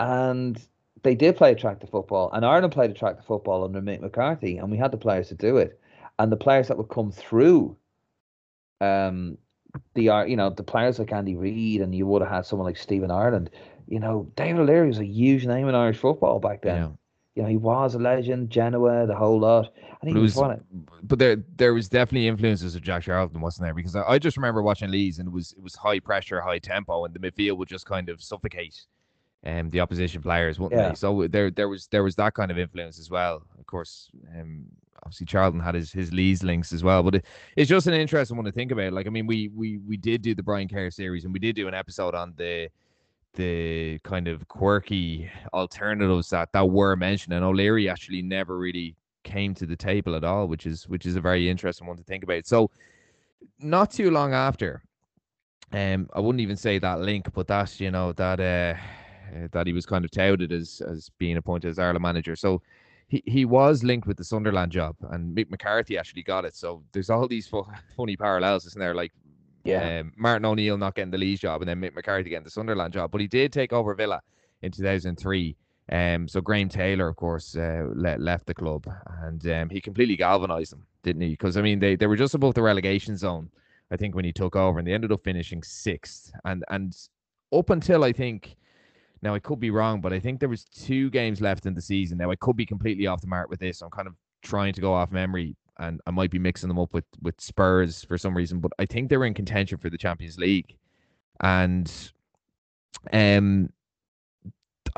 And 0.00 0.60
they 1.02 1.14
did 1.14 1.36
play 1.36 1.52
attractive 1.52 1.88
football, 1.88 2.30
and 2.32 2.44
Ireland 2.44 2.72
played 2.72 2.90
attractive 2.90 3.24
football 3.24 3.64
under 3.64 3.80
Mick 3.80 4.00
McCarthy, 4.00 4.58
and 4.58 4.70
we 4.70 4.76
had 4.76 4.90
the 4.90 4.98
players 4.98 5.28
to 5.28 5.34
do 5.34 5.56
it. 5.56 5.80
And 6.18 6.32
the 6.32 6.36
players 6.36 6.68
that 6.68 6.76
would 6.76 6.88
come 6.88 7.12
through, 7.12 7.76
um, 8.80 9.38
the 9.94 10.08
are 10.08 10.26
you 10.26 10.36
know 10.36 10.50
the 10.50 10.62
players 10.62 10.98
like 10.98 11.12
Andy 11.12 11.36
Reid, 11.36 11.80
and 11.80 11.94
you 11.94 12.06
would 12.06 12.22
have 12.22 12.30
had 12.30 12.46
someone 12.46 12.66
like 12.66 12.76
Stephen 12.76 13.10
Ireland 13.10 13.50
you 13.86 14.00
know, 14.00 14.30
David 14.36 14.60
O'Leary 14.60 14.88
was 14.88 14.98
a 14.98 15.06
huge 15.06 15.46
name 15.46 15.68
in 15.68 15.74
Irish 15.74 15.98
football 15.98 16.40
back 16.40 16.62
then. 16.62 16.76
Yeah. 16.76 16.88
You 17.34 17.42
know, 17.42 17.48
he 17.48 17.56
was 17.56 17.94
a 17.94 17.98
legend, 17.98 18.48
Genoa, 18.50 19.06
the 19.06 19.14
whole 19.14 19.38
lot. 19.38 19.72
And 20.00 20.10
he 20.10 20.16
was, 20.16 20.34
was 20.34 20.58
But 21.02 21.18
there 21.18 21.36
there 21.56 21.74
was 21.74 21.88
definitely 21.88 22.28
influences 22.28 22.74
of 22.74 22.82
Jack 22.82 23.02
Charlton, 23.02 23.40
wasn't 23.40 23.66
there? 23.66 23.74
Because 23.74 23.94
I, 23.94 24.02
I, 24.02 24.18
just 24.18 24.38
remember 24.38 24.62
watching 24.62 24.90
Leeds 24.90 25.18
and 25.18 25.28
it 25.28 25.32
was 25.32 25.52
it 25.52 25.62
was 25.62 25.74
high 25.74 26.00
pressure, 26.00 26.40
high 26.40 26.58
tempo, 26.58 27.04
and 27.04 27.14
the 27.14 27.18
midfield 27.18 27.58
would 27.58 27.68
just 27.68 27.84
kind 27.84 28.08
of 28.08 28.22
suffocate 28.22 28.86
um 29.44 29.68
the 29.68 29.80
opposition 29.80 30.22
players, 30.22 30.58
wouldn't 30.58 30.80
yeah. 30.80 30.90
they? 30.90 30.94
So 30.94 31.26
there 31.28 31.50
there 31.50 31.68
was 31.68 31.88
there 31.88 32.02
was 32.02 32.16
that 32.16 32.32
kind 32.32 32.50
of 32.50 32.58
influence 32.58 32.98
as 32.98 33.10
well. 33.10 33.42
Of 33.58 33.66
course, 33.66 34.10
um 34.38 34.64
obviously 35.06 35.26
Charlton 35.26 35.60
had 35.60 35.74
his 35.74 35.92
his 35.92 36.12
Leeds 36.12 36.42
links 36.42 36.72
as 36.72 36.82
well. 36.82 37.02
But 37.02 37.16
it, 37.16 37.26
it's 37.56 37.68
just 37.68 37.86
an 37.86 37.94
interesting 37.94 38.36
one 38.36 38.44
to 38.44 38.52
think 38.52 38.72
about. 38.72 38.92
Like 38.92 39.06
I 39.06 39.10
mean, 39.10 39.26
we 39.26 39.48
we 39.54 39.78
we 39.78 39.96
did 39.96 40.20
do 40.20 40.34
the 40.34 40.42
Brian 40.42 40.68
Kerr 40.68 40.90
series 40.90 41.24
and 41.24 41.32
we 41.32 41.38
did 41.38 41.54
do 41.54 41.68
an 41.68 41.74
episode 41.74 42.14
on 42.14 42.34
the 42.36 42.68
the 43.34 43.98
kind 44.00 44.26
of 44.26 44.48
quirky 44.48 45.30
alternatives 45.52 46.30
that 46.30 46.50
that 46.52 46.68
were 46.68 46.96
mentioned, 46.96 47.34
and 47.34 47.44
O'Leary 47.44 47.88
actually 47.88 48.22
never 48.22 48.58
really 48.58 48.96
came 49.22 49.54
to 49.54 49.66
the 49.66 49.76
table 49.76 50.16
at 50.16 50.24
all, 50.24 50.48
which 50.48 50.66
is 50.66 50.88
which 50.88 51.06
is 51.06 51.14
a 51.14 51.20
very 51.20 51.48
interesting 51.48 51.86
one 51.86 51.96
to 51.96 52.02
think 52.02 52.24
about. 52.24 52.46
So 52.46 52.70
not 53.60 53.92
too 53.92 54.10
long 54.10 54.34
after, 54.34 54.82
um, 55.72 56.08
I 56.14 56.20
wouldn't 56.20 56.40
even 56.40 56.56
say 56.56 56.78
that 56.80 57.00
link, 57.00 57.32
but 57.32 57.46
that 57.46 57.78
you 57.78 57.92
know 57.92 58.12
that 58.14 58.40
uh, 58.40 58.74
that 59.52 59.66
he 59.68 59.72
was 59.72 59.86
kind 59.86 60.04
of 60.04 60.10
touted 60.10 60.50
as 60.50 60.82
as 60.84 61.10
being 61.18 61.36
appointed 61.36 61.70
as 61.70 61.78
Ireland 61.78 62.02
manager. 62.02 62.34
So 62.34 62.60
he, 63.08 63.22
he 63.26 63.44
was 63.44 63.84
linked 63.84 64.06
with 64.06 64.16
the 64.16 64.24
Sunderland 64.24 64.72
job, 64.72 64.96
and 65.10 65.36
Mick 65.36 65.50
McCarthy 65.50 65.96
actually 65.98 66.22
got 66.22 66.44
it. 66.44 66.56
So 66.56 66.82
there's 66.92 67.10
all 67.10 67.28
these 67.28 67.46
fu- 67.46 67.66
funny 67.96 68.16
parallels, 68.16 68.66
isn't 68.66 68.80
there? 68.80 68.94
Like, 68.94 69.12
Yeah. 69.64 70.00
um, 70.00 70.12
Martin 70.16 70.44
O'Neill 70.44 70.76
not 70.78 70.94
getting 70.94 71.10
the 71.12 71.18
Leeds 71.18 71.40
job, 71.40 71.62
and 71.62 71.68
then 71.68 71.80
Mick 71.80 71.94
McCarthy 71.94 72.30
getting 72.30 72.44
the 72.44 72.50
Sunderland 72.50 72.92
job. 72.92 73.10
But 73.10 73.20
he 73.20 73.26
did 73.28 73.52
take 73.52 73.72
over 73.72 73.94
Villa 73.94 74.20
in 74.62 74.72
2003. 74.72 75.56
Um, 75.92 76.26
so 76.26 76.40
Graham 76.40 76.68
Taylor, 76.68 77.06
of 77.08 77.14
course, 77.14 77.54
uh, 77.56 77.84
le- 77.94 78.18
left 78.18 78.46
the 78.46 78.54
club, 78.54 78.88
and 79.22 79.46
um, 79.48 79.68
he 79.70 79.80
completely 79.80 80.16
galvanised 80.16 80.72
them, 80.72 80.84
didn't 81.04 81.22
he? 81.22 81.28
Because 81.30 81.56
I 81.56 81.62
mean, 81.62 81.78
they, 81.78 81.94
they 81.94 82.08
were 82.08 82.16
just 82.16 82.34
above 82.34 82.54
the 82.54 82.62
relegation 82.62 83.16
zone, 83.16 83.48
I 83.92 83.96
think, 83.96 84.16
when 84.16 84.24
he 84.24 84.32
took 84.32 84.56
over, 84.56 84.80
and 84.80 84.88
they 84.88 84.92
ended 84.94 85.12
up 85.12 85.22
finishing 85.22 85.62
sixth. 85.62 86.32
And 86.44 86.64
and 86.70 86.96
up 87.52 87.70
until 87.70 88.02
I 88.02 88.12
think, 88.12 88.56
now 89.22 89.34
I 89.34 89.38
could 89.38 89.60
be 89.60 89.70
wrong, 89.70 90.00
but 90.00 90.12
I 90.12 90.20
think 90.20 90.40
there 90.40 90.48
was 90.48 90.64
two 90.64 91.10
games 91.10 91.40
left 91.40 91.66
in 91.66 91.74
the 91.74 91.82
season. 91.82 92.18
Now 92.18 92.30
I 92.30 92.36
could 92.36 92.56
be 92.56 92.66
completely 92.66 93.06
off 93.06 93.20
the 93.20 93.26
mark 93.26 93.48
with 93.48 93.60
this. 93.60 93.82
I'm 93.82 93.90
kind 93.90 94.08
of 94.08 94.14
trying 94.42 94.72
to 94.74 94.80
go 94.80 94.92
off 94.92 95.10
memory, 95.10 95.56
and 95.78 96.00
I 96.06 96.10
might 96.10 96.30
be 96.30 96.38
mixing 96.38 96.68
them 96.68 96.78
up 96.78 96.92
with 96.92 97.06
with 97.22 97.40
Spurs 97.40 98.04
for 98.04 98.18
some 98.18 98.36
reason. 98.36 98.60
But 98.60 98.72
I 98.78 98.86
think 98.86 99.08
they 99.08 99.16
were 99.16 99.26
in 99.26 99.34
contention 99.34 99.78
for 99.78 99.90
the 99.90 99.98
Champions 99.98 100.38
League, 100.38 100.76
and 101.40 101.90
um. 103.12 103.70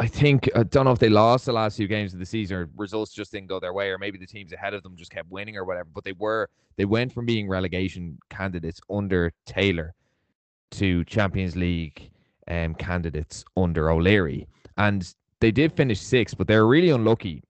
I 0.00 0.06
think 0.06 0.48
I 0.54 0.62
don't 0.62 0.84
know 0.84 0.92
if 0.92 1.00
they 1.00 1.08
lost 1.08 1.46
the 1.46 1.52
last 1.52 1.76
few 1.76 1.88
games 1.88 2.12
of 2.12 2.20
the 2.20 2.26
season 2.26 2.56
or 2.56 2.70
results 2.76 3.12
just 3.12 3.32
didn't 3.32 3.48
go 3.48 3.58
their 3.58 3.72
way, 3.72 3.88
or 3.88 3.98
maybe 3.98 4.16
the 4.16 4.28
teams 4.28 4.52
ahead 4.52 4.72
of 4.72 4.84
them 4.84 4.94
just 4.96 5.10
kept 5.10 5.28
winning 5.28 5.56
or 5.56 5.64
whatever. 5.64 5.88
But 5.92 6.04
they 6.04 6.12
were 6.12 6.48
they 6.76 6.84
went 6.84 7.12
from 7.12 7.26
being 7.26 7.48
relegation 7.48 8.16
candidates 8.30 8.80
under 8.88 9.32
Taylor 9.44 9.94
to 10.72 11.02
Champions 11.04 11.56
League 11.56 12.12
um, 12.48 12.74
candidates 12.74 13.44
under 13.56 13.90
O'Leary, 13.90 14.46
and 14.76 15.14
they 15.40 15.50
did 15.50 15.72
finish 15.72 16.00
sixth, 16.00 16.36
but 16.36 16.46
they 16.46 16.56
were 16.56 16.66
really 16.66 16.90
unlucky. 16.90 17.42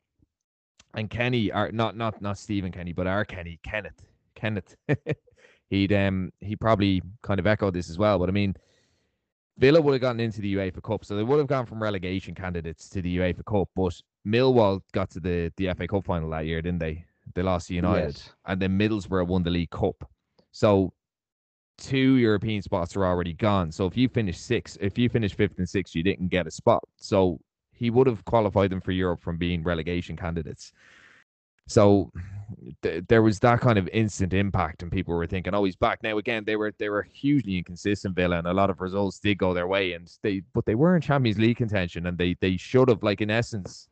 And 0.95 1.09
Kenny, 1.11 1.53
are 1.53 1.71
not 1.71 1.97
not 1.97 2.21
not 2.21 2.39
Stephen 2.39 2.73
Kenny, 2.73 2.93
but 2.93 3.07
our 3.07 3.25
Kenny, 3.25 3.61
Kenneth, 3.63 4.03
Kenneth, 4.35 4.77
he'd 5.71 5.93
um 5.93 6.33
he 6.41 6.57
probably 6.57 7.03
kind 7.23 7.39
of 7.41 7.47
echoed 7.47 7.75
this 7.75 7.91
as 7.91 7.99
well. 7.99 8.19
But 8.19 8.29
I 8.29 8.33
mean, 8.33 8.55
Villa 9.59 9.81
would 9.81 9.93
have 9.93 10.01
gotten 10.01 10.21
into 10.21 10.41
the 10.41 10.55
UEFA 10.55 10.83
Cup, 10.83 11.05
so 11.05 11.17
they 11.17 11.23
would 11.23 11.39
have 11.39 11.47
gone 11.47 11.67
from 11.67 11.83
relegation 11.83 12.35
candidates 12.35 12.89
to 12.91 13.03
the 13.03 13.19
UEFA 13.19 13.45
Cup. 13.45 13.69
But 13.77 14.01
Millwall 14.27 14.81
got 14.93 15.11
to 15.11 15.21
the 15.21 15.53
the 15.57 15.73
FA 15.75 15.87
Cup 15.87 16.05
final 16.05 16.31
that 16.31 16.47
year, 16.47 16.63
didn't 16.63 16.81
they? 16.81 17.05
They 17.35 17.43
lost 17.43 17.69
to 17.69 17.75
United, 17.75 18.17
Yes. 18.17 18.33
and 18.47 18.61
then 18.61 18.79
Middlesbrough 18.79 19.27
won 19.27 19.43
the 19.43 19.51
League 19.51 19.71
Cup. 19.71 20.09
So 20.53 20.93
two 21.79 22.17
European 22.17 22.61
spots 22.61 22.97
are 22.97 23.07
already 23.07 23.33
gone. 23.33 23.73
So 23.73 23.87
if 23.87 23.97
you 23.97 24.09
finish 24.09 24.39
sixth, 24.39 24.77
if 24.81 24.99
you 24.99 25.09
finish 25.09 25.35
fifth 25.35 25.59
and 25.59 25.69
sixth, 25.69 25.95
you 25.95 26.03
didn't 26.03 26.29
get 26.29 26.47
a 26.47 26.51
spot. 26.51 26.83
So 26.97 27.41
he 27.73 27.91
would 27.91 28.07
have 28.07 28.25
qualified 28.25 28.71
them 28.71 28.81
for 28.81 28.93
Europe 28.93 29.21
from 29.21 29.39
being 29.39 29.63
relegation 29.63 30.17
candidates. 30.17 30.73
So 31.69 32.11
th- 32.83 33.05
there 33.09 33.23
was 33.23 33.39
that 33.41 33.61
kind 33.61 33.79
of 33.79 33.89
instant 33.89 34.33
impact, 34.33 34.83
and 34.83 34.91
people 34.91 35.15
were 35.15 35.27
thinking, 35.27 35.55
"Oh, 35.55 35.65
he's 35.65 35.77
back 35.77 36.03
now." 36.03 36.17
Again, 36.17 36.45
they 36.45 36.57
were 36.57 36.73
they 36.79 36.89
were 36.89 37.03
hugely 37.03 37.59
inconsistent, 37.59 38.17
Villa, 38.17 38.39
and 38.39 38.47
a 38.47 38.55
lot 38.55 38.71
of 38.71 38.81
results 38.81 39.19
did 39.19 39.37
go 39.37 39.53
their 39.53 39.67
way, 39.67 39.93
and 39.93 40.11
they 40.23 40.43
but 40.55 40.65
they 40.65 40.75
were 40.75 40.97
in 40.97 41.03
Champions 41.03 41.39
League 41.39 41.59
contention, 41.59 42.07
and 42.07 42.17
they 42.17 42.35
they 42.41 42.57
should 42.57 42.89
have, 42.89 43.03
like 43.03 43.21
in 43.21 43.31
essence, 43.31 43.89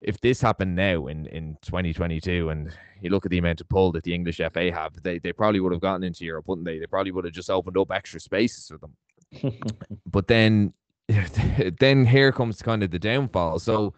if 0.00 0.20
this 0.20 0.40
happened 0.40 0.76
now 0.76 1.06
in 1.06 1.26
in 1.26 1.56
2022, 1.62 2.50
and 2.50 2.72
you 3.00 3.10
look 3.10 3.26
at 3.26 3.30
the 3.30 3.38
amount 3.38 3.60
of 3.60 3.68
pull 3.68 3.92
that 3.92 4.04
the 4.04 4.14
English 4.14 4.40
FA 4.52 4.72
have, 4.72 5.02
they 5.02 5.18
they 5.18 5.32
probably 5.32 5.60
would 5.60 5.72
have 5.72 5.80
gotten 5.80 6.04
into 6.04 6.24
Europe, 6.24 6.48
wouldn't 6.48 6.66
they? 6.66 6.78
They 6.78 6.86
probably 6.86 7.12
would 7.12 7.24
have 7.24 7.34
just 7.34 7.50
opened 7.50 7.76
up 7.78 7.90
extra 7.90 8.20
spaces 8.20 8.68
for 8.68 8.78
them 8.78 8.94
but 10.06 10.26
then 10.26 10.72
then 11.80 12.04
here 12.04 12.32
comes 12.32 12.62
kind 12.62 12.82
of 12.82 12.90
the 12.90 12.98
downfall 12.98 13.58
so 13.58 13.94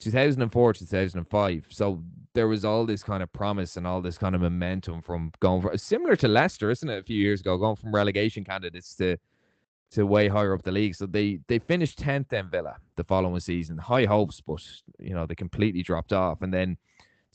2004 0.00 0.72
2005 0.74 1.66
so 1.68 2.02
there 2.34 2.48
was 2.48 2.64
all 2.64 2.84
this 2.84 3.02
kind 3.02 3.22
of 3.22 3.32
promise 3.32 3.76
and 3.76 3.86
all 3.86 4.00
this 4.00 4.18
kind 4.18 4.34
of 4.34 4.40
momentum 4.40 5.00
from 5.02 5.32
going 5.40 5.62
for 5.62 5.76
similar 5.76 6.16
to 6.16 6.28
Leicester 6.28 6.70
isn't 6.70 6.88
it 6.88 6.98
a 6.98 7.02
few 7.02 7.16
years 7.16 7.40
ago 7.40 7.56
going 7.56 7.76
from 7.76 7.94
relegation 7.94 8.44
candidates 8.44 8.94
to 8.94 9.16
to 9.90 10.04
way 10.06 10.28
higher 10.28 10.54
up 10.54 10.62
the 10.62 10.72
league. 10.72 10.94
So 10.94 11.06
they 11.06 11.40
they 11.48 11.58
finished 11.58 11.98
10th 11.98 12.28
then 12.28 12.48
Villa 12.50 12.76
the 12.96 13.04
following 13.04 13.40
season. 13.40 13.78
High 13.78 14.04
hopes 14.04 14.40
but 14.40 14.62
you 14.98 15.14
know 15.14 15.26
they 15.26 15.34
completely 15.34 15.82
dropped 15.82 16.12
off. 16.12 16.42
And 16.42 16.52
then 16.52 16.76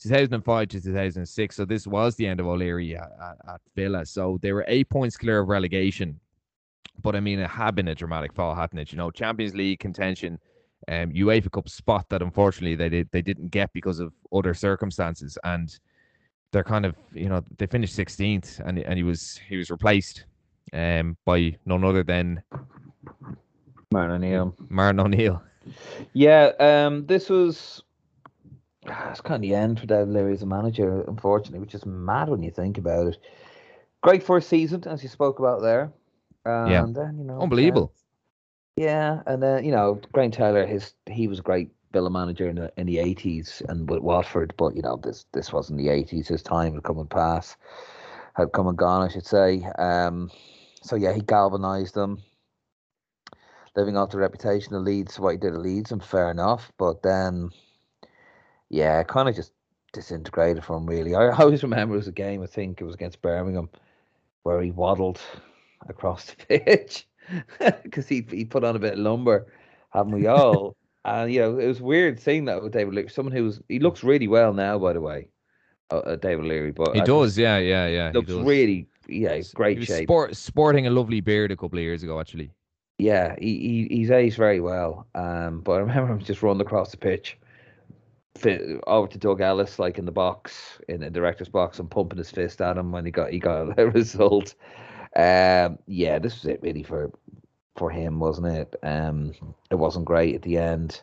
2005 0.00 0.68
to 0.68 0.80
2006 0.80 1.56
so 1.56 1.64
this 1.64 1.86
was 1.86 2.16
the 2.16 2.26
end 2.26 2.40
of 2.40 2.46
O'Leary 2.46 2.96
at, 2.96 3.10
at, 3.22 3.54
at 3.54 3.60
Villa. 3.74 4.06
So 4.06 4.38
they 4.42 4.52
were 4.52 4.64
eight 4.68 4.88
points 4.88 5.16
clear 5.16 5.40
of 5.40 5.48
relegation. 5.48 6.20
But 7.02 7.16
I 7.16 7.20
mean, 7.20 7.38
it 7.40 7.50
had 7.50 7.74
been 7.74 7.88
a 7.88 7.94
dramatic 7.94 8.32
fall, 8.32 8.54
hadn't 8.54 8.78
it? 8.78 8.92
You 8.92 8.98
know, 8.98 9.10
Champions 9.10 9.54
League 9.54 9.80
contention, 9.80 10.38
um, 10.86 11.10
UEFA 11.10 11.50
Cup 11.50 11.68
spot 11.68 12.08
that 12.10 12.22
unfortunately 12.22 12.76
they 12.76 12.88
did 12.88 13.08
they 13.10 13.22
didn't 13.22 13.48
get 13.48 13.72
because 13.72 13.98
of 13.98 14.12
other 14.32 14.54
circumstances, 14.54 15.36
and 15.42 15.76
they're 16.52 16.62
kind 16.62 16.86
of 16.86 16.94
you 17.12 17.28
know 17.28 17.42
they 17.58 17.66
finished 17.66 17.96
16th, 17.96 18.60
and 18.60 18.78
and 18.78 18.96
he 18.96 19.02
was 19.02 19.40
he 19.48 19.56
was 19.56 19.70
replaced, 19.72 20.26
um, 20.74 21.16
by 21.24 21.56
none 21.64 21.84
other 21.84 22.02
than 22.02 22.42
Martin 23.92 24.16
O'Neill. 24.16 24.56
Martin 24.68 25.00
O'Neill. 25.00 25.42
Yeah, 26.12 26.52
um, 26.60 27.06
this 27.06 27.30
was 27.30 27.82
ah, 28.88 29.10
it's 29.10 29.20
kind 29.20 29.36
of 29.36 29.42
the 29.42 29.54
end 29.54 29.80
for 29.80 29.86
David 29.86 30.08
Leary 30.08 30.34
as 30.34 30.42
a 30.42 30.46
manager, 30.46 31.02
unfortunately, 31.08 31.60
which 31.60 31.74
is 31.74 31.86
mad 31.86 32.28
when 32.28 32.42
you 32.42 32.50
think 32.50 32.78
about 32.78 33.06
it. 33.06 33.18
Great 34.02 34.22
first 34.22 34.48
season, 34.48 34.84
as 34.86 35.02
you 35.02 35.08
spoke 35.08 35.38
about 35.38 35.62
there. 35.62 35.92
And 36.44 36.70
Yeah. 36.70 36.86
then, 36.86 37.18
you 37.18 37.24
know, 37.24 37.40
Unbelievable. 37.40 37.92
yeah, 38.76 39.22
and 39.26 39.42
then 39.42 39.64
you 39.64 39.70
know, 39.72 40.00
Graham 40.12 40.30
Taylor, 40.30 40.66
his 40.66 40.92
he 41.06 41.28
was 41.28 41.38
a 41.38 41.42
great 41.42 41.70
Villa 41.92 42.10
manager 42.10 42.48
in 42.48 42.56
the 42.56 42.72
in 42.76 42.86
the 42.86 42.98
eighties 42.98 43.62
and 43.68 43.88
with 43.88 44.02
Watford, 44.02 44.52
but 44.58 44.74
you 44.76 44.82
know, 44.82 44.96
this 44.96 45.24
this 45.32 45.52
wasn't 45.52 45.78
the 45.78 45.88
eighties. 45.88 46.28
His 46.28 46.42
time 46.42 46.74
had 46.74 46.82
come 46.82 46.98
and 46.98 47.08
pass, 47.08 47.56
had 48.34 48.52
come 48.52 48.66
and 48.66 48.76
gone, 48.76 49.02
I 49.02 49.08
should 49.08 49.26
say. 49.26 49.64
Um, 49.78 50.30
so 50.84 50.96
yeah, 50.96 51.12
he 51.12 51.22
galvanised 51.22 51.94
them, 51.94 52.22
living 53.74 53.96
off 53.96 54.10
the 54.10 54.18
reputation 54.18 54.74
of 54.74 54.82
Leeds, 54.82 55.18
what 55.18 55.32
he 55.32 55.38
did 55.38 55.54
at 55.54 55.60
Leeds, 55.60 55.92
and 55.92 56.04
fair 56.04 56.30
enough. 56.30 56.70
But 56.78 57.02
then, 57.02 57.50
yeah, 58.68 59.02
kind 59.02 59.28
of 59.28 59.34
just 59.34 59.52
disintegrated 59.94 60.62
from 60.62 60.84
really. 60.84 61.14
I 61.14 61.30
always 61.30 61.62
remember 61.62 61.94
it 61.94 61.98
was 61.98 62.08
a 62.08 62.12
game. 62.12 62.42
I 62.42 62.46
think 62.46 62.80
it 62.80 62.84
was 62.84 62.94
against 62.94 63.22
Birmingham, 63.22 63.70
where 64.42 64.60
he 64.60 64.70
waddled 64.70 65.20
across 65.88 66.26
the 66.26 66.36
pitch 66.58 67.06
because 67.82 68.06
he 68.06 68.26
he 68.30 68.44
put 68.44 68.62
on 68.62 68.76
a 68.76 68.80
bit 68.80 68.92
of 68.92 68.98
lumber, 68.98 69.46
haven't 69.90 70.12
we 70.12 70.26
all? 70.26 70.76
and 71.06 71.32
you 71.32 71.40
know, 71.40 71.58
it 71.58 71.66
was 71.66 71.80
weird 71.80 72.20
seeing 72.20 72.44
that 72.44 72.62
with 72.62 72.72
David 72.72 72.92
Leary. 72.92 73.08
Someone 73.08 73.34
who 73.34 73.44
was 73.44 73.58
he 73.70 73.78
looks 73.78 74.04
really 74.04 74.28
well 74.28 74.52
now, 74.52 74.78
by 74.78 74.92
the 74.92 75.00
way, 75.00 75.28
uh, 75.90 76.00
uh, 76.00 76.16
David 76.16 76.44
Leary. 76.44 76.72
But 76.72 76.94
He 76.94 77.00
I 77.00 77.04
does, 77.04 77.38
yeah, 77.38 77.56
yeah, 77.56 77.86
yeah. 77.86 78.12
he 78.12 78.18
looks 78.18 78.30
really 78.30 78.86
yeah, 79.08 79.34
He 79.36 79.44
great 79.54 79.82
shape. 79.84 80.08
Sport, 80.08 80.36
sporting 80.36 80.86
a 80.86 80.90
lovely 80.90 81.20
beard 81.20 81.50
a 81.50 81.56
couple 81.56 81.78
of 81.78 81.82
years 81.82 82.02
ago, 82.02 82.20
actually. 82.20 82.50
Yeah, 82.98 83.34
he, 83.38 83.88
he 83.88 83.96
he's 83.96 84.10
aged 84.10 84.36
very 84.36 84.60
well. 84.60 85.06
Um, 85.14 85.60
but 85.60 85.72
I 85.72 85.78
remember 85.80 86.12
him 86.12 86.20
just 86.20 86.42
running 86.42 86.60
across 86.60 86.90
the 86.90 86.96
pitch, 86.96 87.36
fi- 88.36 88.78
over 88.86 89.08
to 89.08 89.18
Doug 89.18 89.40
Ellis, 89.40 89.78
like 89.78 89.98
in 89.98 90.04
the 90.04 90.12
box, 90.12 90.78
in 90.88 91.00
the 91.00 91.10
director's 91.10 91.48
box, 91.48 91.78
and 91.78 91.90
pumping 91.90 92.18
his 92.18 92.30
fist 92.30 92.60
at 92.60 92.76
him 92.76 92.92
when 92.92 93.04
he 93.04 93.10
got 93.10 93.30
he 93.30 93.38
got 93.38 93.78
a 93.78 93.90
result. 93.90 94.54
Um, 95.16 95.78
yeah, 95.86 96.18
this 96.18 96.42
was 96.42 96.46
it 96.46 96.62
really 96.62 96.82
for 96.82 97.10
for 97.76 97.90
him, 97.90 98.20
wasn't 98.20 98.46
it? 98.48 98.76
Um, 98.82 99.32
it 99.70 99.76
wasn't 99.76 100.04
great 100.04 100.36
at 100.36 100.42
the 100.42 100.58
end, 100.58 101.02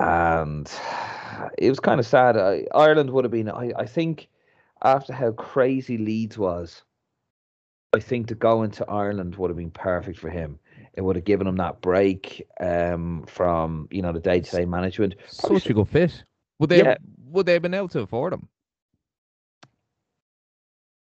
and 0.00 0.70
it 1.58 1.68
was 1.68 1.80
kind 1.80 2.00
of 2.00 2.06
sad. 2.06 2.36
I, 2.36 2.66
Ireland 2.74 3.10
would 3.10 3.24
have 3.24 3.32
been, 3.32 3.50
I, 3.50 3.72
I 3.76 3.86
think, 3.86 4.28
after 4.84 5.12
how 5.12 5.32
crazy 5.32 5.98
Leeds 5.98 6.38
was. 6.38 6.82
I 7.94 8.00
think 8.00 8.26
to 8.28 8.34
go 8.34 8.62
into 8.62 8.88
Ireland 8.88 9.36
would 9.36 9.50
have 9.50 9.56
been 9.58 9.70
perfect 9.70 10.18
for 10.18 10.30
him. 10.30 10.58
It 10.94 11.02
would 11.02 11.14
have 11.16 11.26
given 11.26 11.46
him 11.46 11.56
that 11.56 11.82
break 11.82 12.46
um, 12.58 13.24
from 13.28 13.86
you 13.90 14.00
know 14.00 14.12
the 14.12 14.20
day 14.20 14.40
to 14.40 14.50
day 14.50 14.64
management. 14.64 15.16
Such 15.28 15.66
a 15.66 15.74
good 15.74 15.88
fit. 15.88 16.24
Would 16.58 16.70
they 16.70 16.78
Yeah. 16.82 16.96
would 17.26 17.44
they 17.46 17.52
have 17.54 17.62
been 17.62 17.74
able 17.74 17.88
to 17.88 18.00
afford 18.00 18.32
him? 18.32 18.48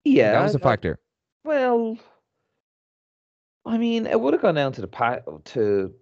Yeah, 0.05 0.33
that 0.33 0.43
was 0.43 0.55
a 0.55 0.59
factor. 0.59 0.99
well, 1.45 1.99
I 3.67 3.77
mean, 3.77 4.07
it 4.07 4.19
would 4.19 4.33
have 4.33 4.41
gone 4.43 4.55
down 4.55 4.73
to 4.73 4.81
the 4.81 4.87
pa- 4.89 5.21
to 5.47 5.93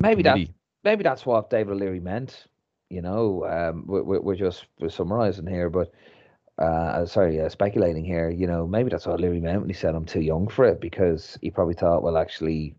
maybe 0.00 0.22
that 0.24 0.38
maybe 0.82 1.04
that's 1.04 1.24
what 1.24 1.50
David 1.50 1.72
O'Leary 1.74 2.00
meant. 2.00 2.46
You 2.90 3.02
know, 3.02 3.44
um, 3.46 3.84
we're, 3.86 4.02
we're 4.02 4.20
we're 4.20 4.34
just 4.34 4.66
we're 4.80 4.88
summarising 4.88 5.46
here, 5.46 5.70
but 5.70 5.92
uh, 6.58 7.04
sorry, 7.06 7.40
uh, 7.40 7.48
speculating 7.48 8.04
here. 8.04 8.30
You 8.30 8.46
know, 8.46 8.66
maybe 8.66 8.90
that's 8.90 9.06
what 9.06 9.14
O'Leary 9.14 9.40
meant 9.40 9.60
when 9.60 9.68
he 9.70 9.74
said 9.74 9.94
I'm 9.94 10.06
too 10.06 10.20
young 10.20 10.48
for 10.48 10.64
it 10.64 10.80
because 10.80 11.38
he 11.42 11.50
probably 11.50 11.74
thought, 11.74 12.02
well, 12.02 12.16
actually, 12.16 12.76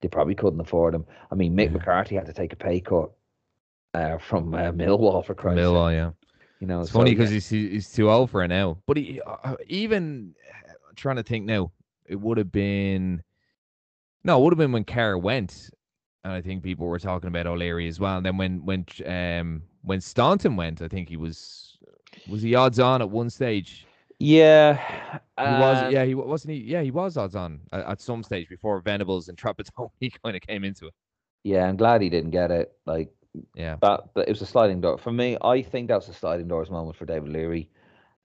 they 0.00 0.08
probably 0.08 0.34
couldn't 0.34 0.60
afford 0.60 0.94
him. 0.94 1.06
I 1.30 1.34
mean, 1.34 1.54
Mick 1.56 1.70
Yeah. 1.70 1.72
McCarthy 1.72 2.14
had 2.16 2.26
to 2.26 2.32
take 2.32 2.52
a 2.52 2.56
pay 2.56 2.80
cut 2.80 3.10
uh, 3.94 4.18
from 4.18 4.54
uh, 4.54 4.72
Millwall 4.72 5.24
for 5.24 5.34
Christ's 5.34 5.70
sake. 5.70 5.76
Millwall, 5.76 5.92
yeah. 5.92 6.10
You 6.60 6.66
know, 6.66 6.82
It's 6.82 6.92
so, 6.92 6.98
funny 7.00 7.10
yeah. 7.10 7.16
because 7.16 7.30
he's 7.30 7.48
he's 7.48 7.92
too 7.92 8.10
old 8.10 8.30
for 8.30 8.42
it 8.42 8.48
now. 8.48 8.78
But 8.86 8.96
he 8.96 9.20
uh, 9.26 9.56
even 9.68 10.34
trying 10.96 11.16
to 11.16 11.22
think 11.22 11.44
now. 11.44 11.72
It 12.04 12.20
would 12.20 12.36
have 12.38 12.52
been 12.52 13.22
no, 14.24 14.38
it 14.38 14.42
would 14.42 14.52
have 14.52 14.58
been 14.58 14.72
when 14.72 14.84
Kerr 14.84 15.16
went, 15.16 15.70
and 16.24 16.32
I 16.32 16.40
think 16.42 16.62
people 16.62 16.86
were 16.86 16.98
talking 16.98 17.28
about 17.28 17.46
O'Leary 17.46 17.88
as 17.88 17.98
well. 18.00 18.16
And 18.16 18.26
then 18.26 18.36
when 18.36 18.64
when 18.64 18.84
um 19.06 19.62
when 19.82 20.00
Staunton 20.00 20.56
went, 20.56 20.82
I 20.82 20.88
think 20.88 21.08
he 21.08 21.16
was 21.16 21.61
was 22.28 22.42
he 22.42 22.54
odds 22.54 22.78
on 22.78 23.02
at 23.02 23.10
one 23.10 23.30
stage. 23.30 23.86
Yeah, 24.18 24.76
he 25.38 25.44
was. 25.44 25.82
Um, 25.82 25.92
yeah, 25.92 26.04
he 26.04 26.14
wasn't. 26.14 26.54
He 26.54 26.60
yeah, 26.60 26.82
he 26.82 26.90
was 26.90 27.16
odds 27.16 27.34
on 27.34 27.60
at, 27.72 27.84
at 27.86 28.00
some 28.00 28.22
stage 28.22 28.48
before 28.48 28.80
Venables 28.80 29.28
and 29.28 29.36
Trapattoni 29.36 30.12
kind 30.24 30.36
of 30.36 30.42
came 30.42 30.64
into 30.64 30.86
it. 30.86 30.94
Yeah, 31.44 31.66
I'm 31.68 31.76
glad 31.76 32.02
he 32.02 32.10
didn't 32.10 32.30
get 32.30 32.50
it. 32.50 32.72
Like, 32.86 33.12
yeah, 33.54 33.76
that, 33.82 34.00
it 34.16 34.28
was 34.28 34.42
a 34.42 34.46
sliding 34.46 34.80
door 34.80 34.98
for 34.98 35.10
me. 35.10 35.36
I 35.42 35.62
think 35.62 35.88
that 35.88 35.96
was 35.96 36.08
a 36.08 36.14
sliding 36.14 36.48
doors 36.48 36.70
moment 36.70 36.96
for 36.96 37.04
David 37.04 37.30
Leary. 37.30 37.68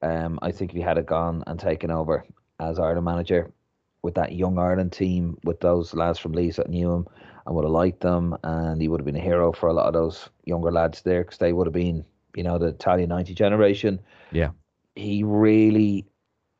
Um, 0.03 0.37
I 0.43 0.51
think 0.51 0.71
if 0.71 0.75
he 0.75 0.81
had 0.83 0.99
it 0.99 1.07
gone 1.07 1.43
and 1.47 1.59
taken 1.59 1.89
over 1.89 2.23
as 2.59 2.77
Ireland 2.77 3.05
manager 3.05 3.51
with 4.03 4.15
that 4.15 4.33
young 4.33 4.59
Ireland 4.59 4.91
team 4.91 5.37
with 5.43 5.59
those 5.59 5.93
lads 5.93 6.19
from 6.19 6.33
Leeds 6.33 6.57
that 6.57 6.69
knew 6.69 6.91
him 6.91 7.07
and 7.45 7.55
would 7.55 7.65
have 7.65 7.71
liked 7.71 8.01
them, 8.01 8.37
and 8.43 8.81
he 8.81 8.87
would 8.87 8.99
have 8.99 9.05
been 9.05 9.15
a 9.15 9.19
hero 9.19 9.51
for 9.51 9.67
a 9.69 9.73
lot 9.73 9.87
of 9.87 9.93
those 9.93 10.29
younger 10.45 10.71
lads 10.71 11.01
there 11.01 11.23
because 11.23 11.39
they 11.39 11.53
would 11.53 11.65
have 11.65 11.73
been, 11.73 12.05
you 12.37 12.43
know, 12.43 12.57
the 12.57 12.67
Italian 12.67 13.09
'90 13.09 13.33
generation. 13.33 13.99
Yeah, 14.31 14.51
he 14.95 15.23
really, 15.23 16.05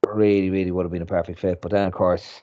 really, 0.05 0.49
really 0.49 0.71
would 0.71 0.83
have 0.83 0.91
been 0.91 1.03
a 1.03 1.05
perfect 1.05 1.39
fit. 1.39 1.61
But 1.61 1.71
then, 1.71 1.87
of 1.87 1.93
course, 1.93 2.41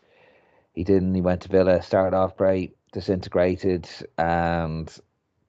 he 0.73 0.85
didn't. 0.85 1.15
He 1.15 1.21
went 1.21 1.43
to 1.43 1.49
Villa, 1.49 1.83
started 1.83 2.17
off 2.17 2.37
great, 2.37 2.77
disintegrated, 2.93 3.89
and 4.17 4.97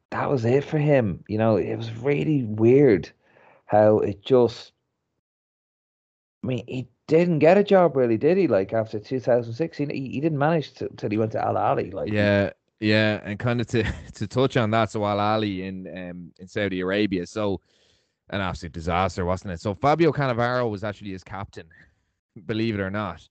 that 0.10 0.30
was 0.30 0.44
it 0.46 0.64
for 0.64 0.80
him. 0.80 1.24
You 1.30 1.38
know, 1.38 1.58
it 1.58 1.76
was 1.76 1.94
really 1.94 2.44
weird 2.44 3.12
how 3.66 4.00
it 4.00 4.26
just. 4.26 4.72
I 6.44 6.48
mean, 6.48 6.66
he 6.68 6.88
didn't 7.08 7.40
get 7.40 7.58
a 7.58 7.64
job 7.64 7.96
really, 7.96 8.18
did 8.18 8.38
he? 8.38 8.48
Like 8.48 8.74
after 8.74 9.00
2006, 9.00 9.78
he, 9.78 9.86
he 9.86 10.20
didn't 10.22 10.38
manage 10.38 10.74
to, 10.76 10.90
till 10.98 11.10
he 11.10 11.18
went 11.18 11.32
to 11.34 11.44
Al 11.44 11.56
Ahly. 11.56 11.94
Like 11.94 12.12
yeah, 12.12 12.52
yeah, 12.80 13.22
and 13.24 13.40
kind 13.40 13.62
of 13.62 13.68
to 13.68 13.84
to 14.16 14.28
touch 14.28 14.58
on 14.58 14.72
that, 14.72 14.92
so 14.92 15.06
Al 15.06 15.18
Ahly 15.18 15.64
in 15.64 15.88
um 15.88 16.32
in 16.40 16.48
Saudi 16.48 16.82
Arabia, 16.82 17.26
so 17.26 17.62
an 18.30 18.42
absolute 18.42 18.74
disaster, 18.74 19.26
wasn't 19.26 19.54
it? 19.54 19.62
So 19.62 19.76
Fabio 19.76 20.12
Cannavaro 20.12 20.70
was 20.70 20.84
actually 20.84 21.12
his 21.12 21.24
captain, 21.24 21.68
believe 22.46 22.76
it 22.76 22.82
or 22.82 22.92
not, 22.92 23.28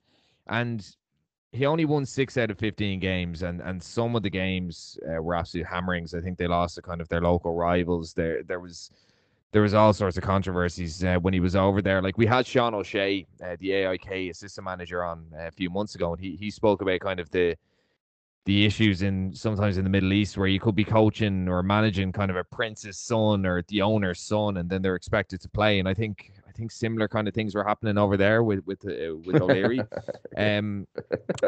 and 0.46 0.86
he 1.54 1.66
only 1.66 1.84
won 1.84 2.04
six 2.04 2.36
out 2.36 2.50
of 2.50 2.58
15 2.58 2.98
games 2.98 3.42
and 3.42 3.60
and 3.60 3.80
some 3.82 4.16
of 4.16 4.22
the 4.22 4.30
games 4.30 4.98
uh, 5.08 5.22
were 5.22 5.36
absolute 5.36 5.66
hammerings. 5.66 6.14
I 6.14 6.20
think 6.20 6.36
they 6.36 6.48
lost 6.48 6.74
to 6.76 6.82
kind 6.82 7.00
of 7.00 7.08
their 7.08 7.20
local 7.20 7.54
rivals. 7.54 8.12
There 8.12 8.42
there 8.42 8.60
was 8.60 8.90
there 9.52 9.62
was 9.62 9.72
all 9.72 9.92
sorts 9.92 10.16
of 10.16 10.24
controversies 10.24 11.04
uh, 11.04 11.16
when 11.20 11.32
he 11.32 11.38
was 11.38 11.54
over 11.54 11.80
there. 11.80 12.02
Like 12.02 12.18
we 12.18 12.26
had 12.26 12.44
sean 12.46 12.74
o'shea 12.74 13.24
uh, 13.44 13.56
the 13.60 13.70
aik 13.70 14.30
assistant 14.30 14.64
manager 14.64 15.04
on 15.04 15.26
uh, 15.32 15.46
a 15.46 15.50
few 15.52 15.70
months 15.70 15.94
ago 15.94 16.12
and 16.12 16.20
he, 16.20 16.34
he 16.34 16.50
spoke 16.50 16.82
about 16.82 16.98
kind 17.00 17.20
of 17.20 17.30
the 17.30 17.56
the 18.44 18.66
issues 18.66 19.02
in 19.02 19.32
sometimes 19.34 19.78
in 19.78 19.84
the 19.84 19.90
middle 19.90 20.12
east 20.12 20.36
where 20.36 20.48
you 20.48 20.60
could 20.60 20.74
be 20.74 20.84
coaching 20.84 21.48
or 21.48 21.62
managing 21.62 22.12
kind 22.12 22.30
of 22.30 22.36
a 22.36 22.44
prince's 22.44 22.98
son 22.98 23.46
or 23.46 23.62
the 23.68 23.80
owner's 23.80 24.20
son 24.20 24.58
and 24.58 24.68
then 24.68 24.82
they're 24.82 24.96
expected 24.96 25.40
to 25.40 25.48
play 25.48 25.78
and 25.78 25.88
i 25.88 25.94
think 25.94 26.30
I 26.54 26.56
think 26.56 26.70
similar 26.70 27.08
kind 27.08 27.26
of 27.26 27.34
things 27.34 27.54
were 27.54 27.64
happening 27.64 27.98
over 27.98 28.16
there 28.16 28.44
with 28.44 28.64
with 28.64 28.84
uh, 28.86 29.16
with 29.26 29.42
O'Leary. 29.42 29.80
um, 30.36 30.86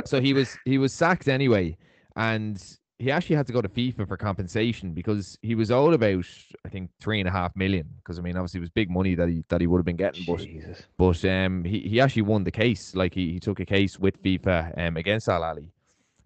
so 0.05 0.21
he 0.21 0.33
was 0.33 0.59
he 0.65 0.79
was 0.79 0.93
sacked 0.93 1.29
anyway, 1.29 1.77
and 2.17 2.61
he 2.99 3.13
actually 3.13 3.37
had 3.37 3.47
to 3.47 3.53
go 3.53 3.63
to 3.63 3.69
FIFA 3.69 4.09
for 4.09 4.17
compensation 4.17 4.93
because 4.93 5.39
he 5.43 5.55
was 5.55 5.71
owed 5.71 5.95
about 5.95 6.25
I 6.65 6.69
think 6.69 6.91
three 6.99 7.21
and 7.21 7.29
a 7.29 7.33
half 7.33 7.55
million. 7.55 7.89
Because 7.99 8.19
I 8.19 8.23
mean, 8.23 8.37
obviously, 8.37 8.59
it 8.59 8.63
was 8.63 8.71
big 8.71 8.91
money 8.91 9.15
that 9.15 9.29
he 9.29 9.45
that 9.49 9.61
he 9.61 9.69
would 9.69 9.79
have 9.79 9.85
been 9.85 9.97
getting. 9.97 10.25
Jesus. 10.25 10.83
But 10.97 11.23
but 11.23 11.31
um, 11.31 11.63
he 11.63 11.81
he 11.81 12.01
actually 12.01 12.23
won 12.23 12.43
the 12.43 12.51
case. 12.51 12.97
Like 12.97 13.15
he, 13.15 13.33
he 13.33 13.39
took 13.39 13.61
a 13.61 13.67
case 13.67 14.01
with 14.01 14.21
FIFA 14.25 14.89
um 14.89 14.97
against 14.97 15.29
Al 15.29 15.43
Ahly, 15.43 15.71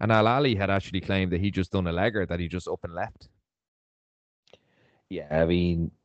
and 0.01 0.13
Al 0.13 0.25
Ahly 0.25 0.57
had 0.57 0.71
actually 0.71 1.01
claimed 1.01 1.33
that 1.33 1.41
he 1.41 1.51
just 1.51 1.73
done 1.73 1.87
a 1.87 1.93
legger 1.93 2.27
that 2.29 2.41
he 2.41 2.49
just 2.49 2.69
up 2.69 2.81
and 2.85 2.95
left. 2.95 3.29
Yeah, 5.09 5.29
I 5.31 5.45
mean. 5.47 5.91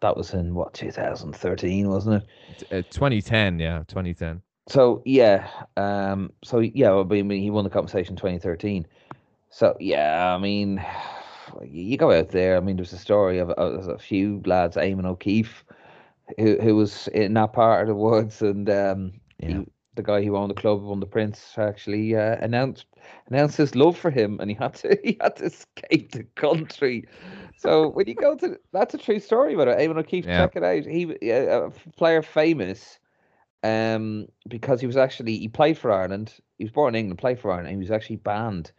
that 0.00 0.16
was 0.16 0.34
in 0.34 0.54
what 0.54 0.74
2013, 0.74 1.88
wasn't 1.88 2.22
it? 2.22 2.66
Uh, 2.70 2.82
2010, 2.90 3.58
yeah, 3.58 3.78
2010. 3.88 4.42
So 4.66 5.02
yeah, 5.04 5.48
um, 5.76 6.30
so 6.42 6.58
yeah, 6.60 6.94
I 6.94 7.02
mean, 7.04 7.30
he 7.30 7.50
won 7.50 7.64
the 7.64 7.70
compensation 7.70 8.16
2013. 8.16 8.86
So 9.50 9.76
yeah, 9.80 10.34
I 10.34 10.38
mean, 10.38 10.84
you 11.62 11.96
go 11.96 12.12
out 12.12 12.30
there. 12.30 12.56
I 12.56 12.60
mean, 12.60 12.76
there's 12.76 12.92
a 12.92 12.98
story 12.98 13.38
of, 13.38 13.50
of 13.50 13.88
a 13.88 13.98
few 13.98 14.42
lads, 14.46 14.76
Eamon 14.76 15.06
O'Keefe, 15.06 15.64
who 16.38 16.58
who 16.60 16.76
was 16.76 17.08
in 17.08 17.34
that 17.34 17.52
part 17.52 17.82
of 17.82 17.88
the 17.88 17.94
woods, 17.94 18.42
and 18.42 18.68
um, 18.70 19.12
yeah. 19.38 19.60
He, 19.94 20.02
the 20.02 20.02
guy 20.02 20.24
who 20.24 20.36
owned 20.36 20.50
the 20.50 20.54
club, 20.54 20.82
won 20.82 21.00
the 21.00 21.06
Prince, 21.06 21.54
actually 21.56 22.16
uh, 22.16 22.36
announced 22.40 22.86
announced 23.28 23.56
his 23.56 23.74
love 23.74 23.96
for 23.96 24.10
him, 24.10 24.38
and 24.40 24.50
he 24.50 24.56
had 24.56 24.74
to 24.74 24.98
he 25.04 25.18
had 25.20 25.36
to 25.36 25.44
escape 25.44 26.12
the 26.12 26.24
country 26.34 27.06
so 27.56 27.88
when 27.88 28.06
you 28.06 28.14
go 28.14 28.36
to 28.36 28.58
that's 28.72 28.94
a 28.94 28.98
true 28.98 29.18
story 29.18 29.54
about 29.54 29.68
it. 29.68 29.78
Eamon 29.78 29.98
O'Keefe, 29.98 30.26
yeah. 30.26 30.38
check 30.38 30.56
it 30.56 30.62
out. 30.62 30.84
He 30.84 31.30
a 31.30 31.70
player 31.96 32.22
famous, 32.22 32.98
um, 33.62 34.26
because 34.48 34.80
he 34.80 34.86
was 34.86 34.96
actually 34.96 35.38
he 35.38 35.48
played 35.48 35.78
for 35.78 35.90
Ireland. 35.90 36.34
He 36.58 36.64
was 36.64 36.72
born 36.72 36.94
in 36.94 36.98
England, 36.98 37.18
played 37.18 37.40
for 37.40 37.50
Ireland. 37.50 37.70
he 37.70 37.76
was 37.76 37.90
actually 37.90 38.16
banned 38.16 38.72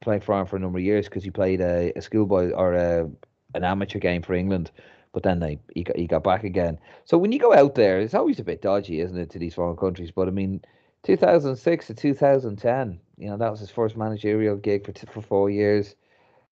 playing 0.00 0.22
for 0.22 0.32
Ireland 0.32 0.50
for 0.50 0.56
a 0.56 0.60
number 0.60 0.78
of 0.78 0.84
years 0.84 1.06
because 1.06 1.22
he 1.22 1.30
played 1.30 1.60
a, 1.60 1.92
a 1.94 2.02
schoolboy 2.02 2.50
or 2.50 2.72
a, 2.74 3.10
an 3.54 3.64
amateur 3.64 3.98
game 3.98 4.22
for 4.22 4.34
England. 4.34 4.70
But 5.12 5.22
then 5.22 5.40
they 5.40 5.58
he 5.74 5.82
got 5.82 5.96
he 5.96 6.06
got 6.06 6.24
back 6.24 6.44
again. 6.44 6.78
So 7.04 7.18
when 7.18 7.32
you 7.32 7.38
go 7.38 7.54
out 7.54 7.74
there, 7.74 8.00
it's 8.00 8.14
always 8.14 8.40
a 8.40 8.44
bit 8.44 8.62
dodgy, 8.62 9.00
isn't 9.00 9.18
it, 9.18 9.30
to 9.30 9.38
these 9.38 9.54
foreign 9.54 9.76
countries? 9.76 10.10
But 10.10 10.28
I 10.28 10.30
mean, 10.30 10.62
2006 11.02 11.86
to 11.88 11.94
2010, 11.94 13.00
you 13.18 13.28
know, 13.28 13.36
that 13.36 13.50
was 13.50 13.60
his 13.60 13.70
first 13.70 13.96
managerial 13.96 14.56
gig 14.56 14.86
for 14.86 15.06
for 15.06 15.22
four 15.22 15.50
years. 15.50 15.94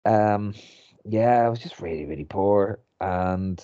Um, 0.06 0.54
yeah, 1.06 1.48
it 1.48 1.50
was 1.50 1.60
just 1.60 1.80
really, 1.80 2.06
really 2.06 2.26
poor, 2.26 2.80
and 3.02 3.64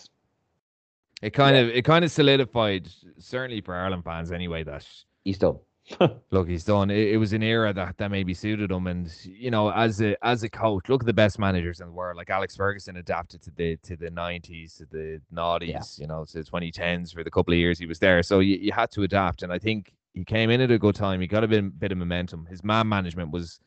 it 1.22 1.32
kind 1.32 1.56
yeah. 1.56 1.64
of 1.64 1.70
it 1.70 1.86
kind 1.86 2.04
of 2.04 2.12
solidified, 2.12 2.90
certainly 3.18 3.62
for 3.62 3.76
Ireland 3.76 4.04
fans 4.04 4.32
anyway, 4.32 4.64
that 4.64 4.88
he's 5.24 5.38
done. 5.38 5.60
look, 6.32 6.48
he's 6.48 6.64
done. 6.64 6.90
It, 6.92 7.14
it, 7.14 7.18
was 7.18 7.34
an 7.34 7.42
era 7.42 7.74
that 7.74 7.98
that 7.98 8.12
maybe 8.12 8.34
suited 8.34 8.72
him, 8.72 8.88
and 8.88 9.12
you 9.24 9.50
know, 9.50 9.72
as 9.72 10.02
a 10.02 10.16
as 10.26 10.44
a 10.44 10.50
coach, 10.50 10.88
look 10.90 11.02
at 11.02 11.08
the 11.08 11.14
best 11.14 11.40
managers 11.40 11.80
in 11.80 11.88
the 11.88 11.94
world. 11.94 12.18
Like 12.18 12.30
Alex 12.30 12.56
Ferguson 12.56 12.98
adapted 12.98 13.42
to 13.44 13.52
the 13.56 13.78
to 13.78 13.96
the 13.96 14.10
nineties, 14.10 14.76
to 14.76 14.86
the 14.86 15.20
noughties, 15.34 15.68
yeah. 15.68 15.82
you 16.04 16.08
know, 16.08 16.26
to 16.26 16.38
the 16.40 16.44
twenty 16.44 16.72
tens 16.72 17.12
for 17.12 17.24
the 17.24 17.32
couple 17.32 17.54
of 17.54 17.58
years 17.58 17.80
he 17.80 17.86
was 17.86 18.00
there. 18.00 18.22
So 18.24 18.40
you, 18.40 18.58
you 18.58 18.72
had 18.72 18.92
to 18.92 19.04
adapt, 19.04 19.44
and 19.44 19.52
I 19.52 19.60
think 19.60 19.94
he 20.14 20.24
came 20.24 20.50
in 20.50 20.62
at 20.62 20.72
a 20.72 20.78
good 20.78 20.96
time. 20.96 21.22
He 21.22 21.28
got 21.28 21.44
a 21.44 21.48
bit 21.48 21.80
bit 21.80 21.92
of 21.92 21.98
momentum. 21.98 22.46
His 22.46 22.64
man 22.64 22.88
management 22.88 23.32
was 23.32 23.60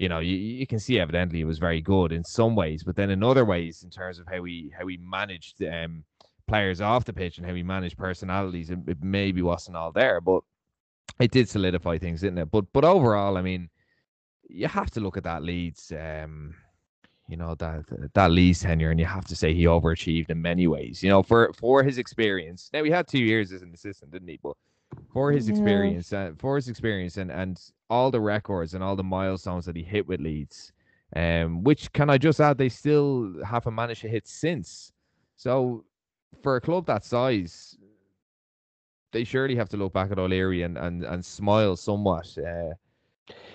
you 0.00 0.08
know, 0.08 0.18
you, 0.18 0.34
you 0.34 0.66
can 0.66 0.78
see 0.78 0.98
evidently 0.98 1.42
it 1.42 1.44
was 1.44 1.58
very 1.58 1.82
good 1.82 2.10
in 2.10 2.24
some 2.24 2.56
ways, 2.56 2.82
but 2.82 2.96
then 2.96 3.10
in 3.10 3.22
other 3.22 3.44
ways, 3.44 3.82
in 3.82 3.90
terms 3.90 4.18
of 4.18 4.26
how 4.26 4.40
we 4.40 4.72
how 4.76 4.86
we 4.86 4.96
managed 4.96 5.62
um, 5.62 6.04
players 6.48 6.80
off 6.80 7.04
the 7.04 7.12
pitch 7.12 7.36
and 7.36 7.46
how 7.46 7.52
we 7.52 7.62
managed 7.62 7.98
personalities, 7.98 8.70
it, 8.70 8.78
it 8.86 8.96
maybe 9.02 9.42
wasn't 9.42 9.76
all 9.76 9.92
there, 9.92 10.20
but 10.22 10.42
it 11.18 11.30
did 11.30 11.48
solidify 11.48 11.98
things, 11.98 12.20
didn't 12.20 12.38
it? 12.38 12.50
But 12.50 12.72
but 12.72 12.84
overall, 12.84 13.36
I 13.36 13.42
mean, 13.42 13.68
you 14.48 14.68
have 14.68 14.90
to 14.92 15.00
look 15.00 15.16
at 15.16 15.24
that 15.24 15.42
Leeds, 15.42 15.92
um, 15.98 16.54
you 17.28 17.36
know 17.36 17.54
that 17.56 17.84
that 18.14 18.30
Leeds 18.30 18.60
tenure, 18.60 18.90
and 18.90 19.00
you 19.00 19.06
have 19.06 19.24
to 19.26 19.36
say 19.36 19.54
he 19.54 19.64
overachieved 19.64 20.30
in 20.30 20.40
many 20.42 20.66
ways. 20.66 21.02
You 21.02 21.10
know, 21.10 21.22
for 21.22 21.52
for 21.54 21.82
his 21.82 21.98
experience. 21.98 22.70
Now 22.72 22.84
he 22.84 22.90
had 22.90 23.06
two 23.06 23.22
years 23.22 23.52
as 23.52 23.62
an 23.62 23.72
assistant, 23.72 24.12
didn't 24.12 24.28
he? 24.28 24.38
But 24.42 24.56
for 25.12 25.30
his 25.30 25.48
experience, 25.48 26.12
uh, 26.12 26.32
for 26.38 26.56
his 26.56 26.68
experience, 26.68 27.16
and 27.16 27.30
and 27.30 27.60
all 27.88 28.10
the 28.10 28.20
records 28.20 28.74
and 28.74 28.82
all 28.82 28.96
the 28.96 29.04
milestones 29.04 29.64
that 29.66 29.76
he 29.76 29.82
hit 29.82 30.06
with 30.06 30.20
Leeds, 30.20 30.72
um, 31.16 31.62
which 31.62 31.92
can 31.92 32.08
I 32.10 32.18
just 32.18 32.40
add, 32.40 32.58
they 32.58 32.68
still 32.68 33.34
haven't 33.44 33.74
managed 33.74 34.02
to 34.02 34.08
hit 34.08 34.28
since. 34.28 34.92
So, 35.36 35.84
for 36.42 36.56
a 36.56 36.60
club 36.60 36.86
that 36.86 37.04
size, 37.04 37.76
they 39.12 39.24
surely 39.24 39.56
have 39.56 39.68
to 39.70 39.76
look 39.76 39.92
back 39.92 40.10
at 40.10 40.18
O'Leary 40.18 40.62
and 40.62 40.78
and, 40.78 41.04
and 41.04 41.24
smile 41.24 41.76
somewhat. 41.76 42.36
Uh, 42.38 42.74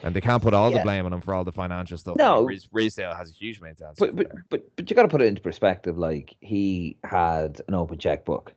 and 0.04 0.16
they 0.16 0.22
can't 0.22 0.42
put 0.42 0.54
all 0.54 0.72
yeah. 0.72 0.78
the 0.78 0.84
blame 0.84 1.06
on 1.06 1.14
him 1.14 1.22
for 1.22 1.34
all 1.34 1.44
the 1.44 1.52
financial 1.52 1.98
stuff. 1.98 2.16
No, 2.18 2.48
Ridsdale 2.74 3.16
has 3.18 3.30
a 3.30 3.34
huge 3.34 3.60
amount 3.60 3.80
to 3.80 3.88
answer. 3.88 4.06
But 4.06 4.16
but, 4.16 4.32
but 4.50 4.76
but 4.76 4.90
you 4.90 4.96
got 4.96 5.04
to 5.04 5.10
put 5.10 5.22
it 5.22 5.26
into 5.26 5.42
perspective. 5.42 5.98
Like 5.98 6.36
he 6.40 6.98
had 7.04 7.62
an 7.68 7.74
open 7.74 7.98
checkbook, 7.98 8.54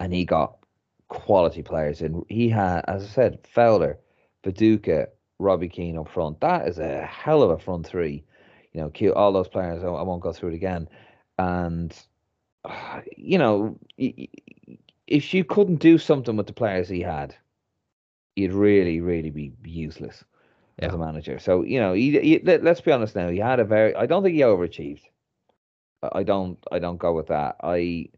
and 0.00 0.12
he 0.12 0.24
got 0.24 0.56
quality 1.12 1.62
players 1.62 2.00
and 2.00 2.24
He 2.28 2.48
had, 2.48 2.84
as 2.88 3.04
I 3.04 3.06
said, 3.06 3.38
Fowler, 3.46 3.98
Viduka, 4.44 5.08
Robbie 5.38 5.68
Keane 5.68 5.98
up 5.98 6.08
front. 6.08 6.40
That 6.40 6.66
is 6.66 6.78
a 6.78 7.04
hell 7.04 7.42
of 7.42 7.50
a 7.50 7.58
front 7.58 7.86
three. 7.86 8.24
You 8.72 8.80
know, 8.80 9.12
all 9.12 9.32
those 9.32 9.48
players. 9.48 9.84
I, 9.84 9.88
won't 9.88 10.22
go 10.22 10.32
through 10.32 10.50
it 10.50 10.54
again. 10.54 10.88
And 11.38 11.94
you 13.16 13.38
know, 13.38 13.78
if 15.12 15.34
you 15.34 15.44
couldn't 15.44 15.76
do 15.76 15.98
something 15.98 16.36
with 16.36 16.46
the 16.46 16.52
players 16.52 16.88
he 16.88 17.00
had, 17.00 17.34
you'd 18.36 18.52
really, 18.52 19.00
really 19.00 19.30
be 19.30 19.52
useless 19.64 20.24
yeah. 20.78 20.86
as 20.86 20.94
a 20.94 20.98
manager. 20.98 21.38
So 21.38 21.62
you 21.62 21.80
know, 21.80 21.92
he, 21.92 22.18
he, 22.20 22.40
let, 22.42 22.66
us 22.66 22.80
be 22.80 22.92
honest 22.92 23.14
now. 23.14 23.28
He 23.28 23.38
had 23.38 23.60
a 23.60 23.64
very. 23.64 23.94
I 23.94 24.06
don't 24.06 24.22
think 24.22 24.34
he 24.34 24.42
overachieved. 24.42 25.02
I 26.12 26.22
don't. 26.22 26.58
I 26.72 26.78
don't 26.78 26.98
go 26.98 27.12
with 27.12 27.28
that. 27.28 27.56
I 27.62 28.08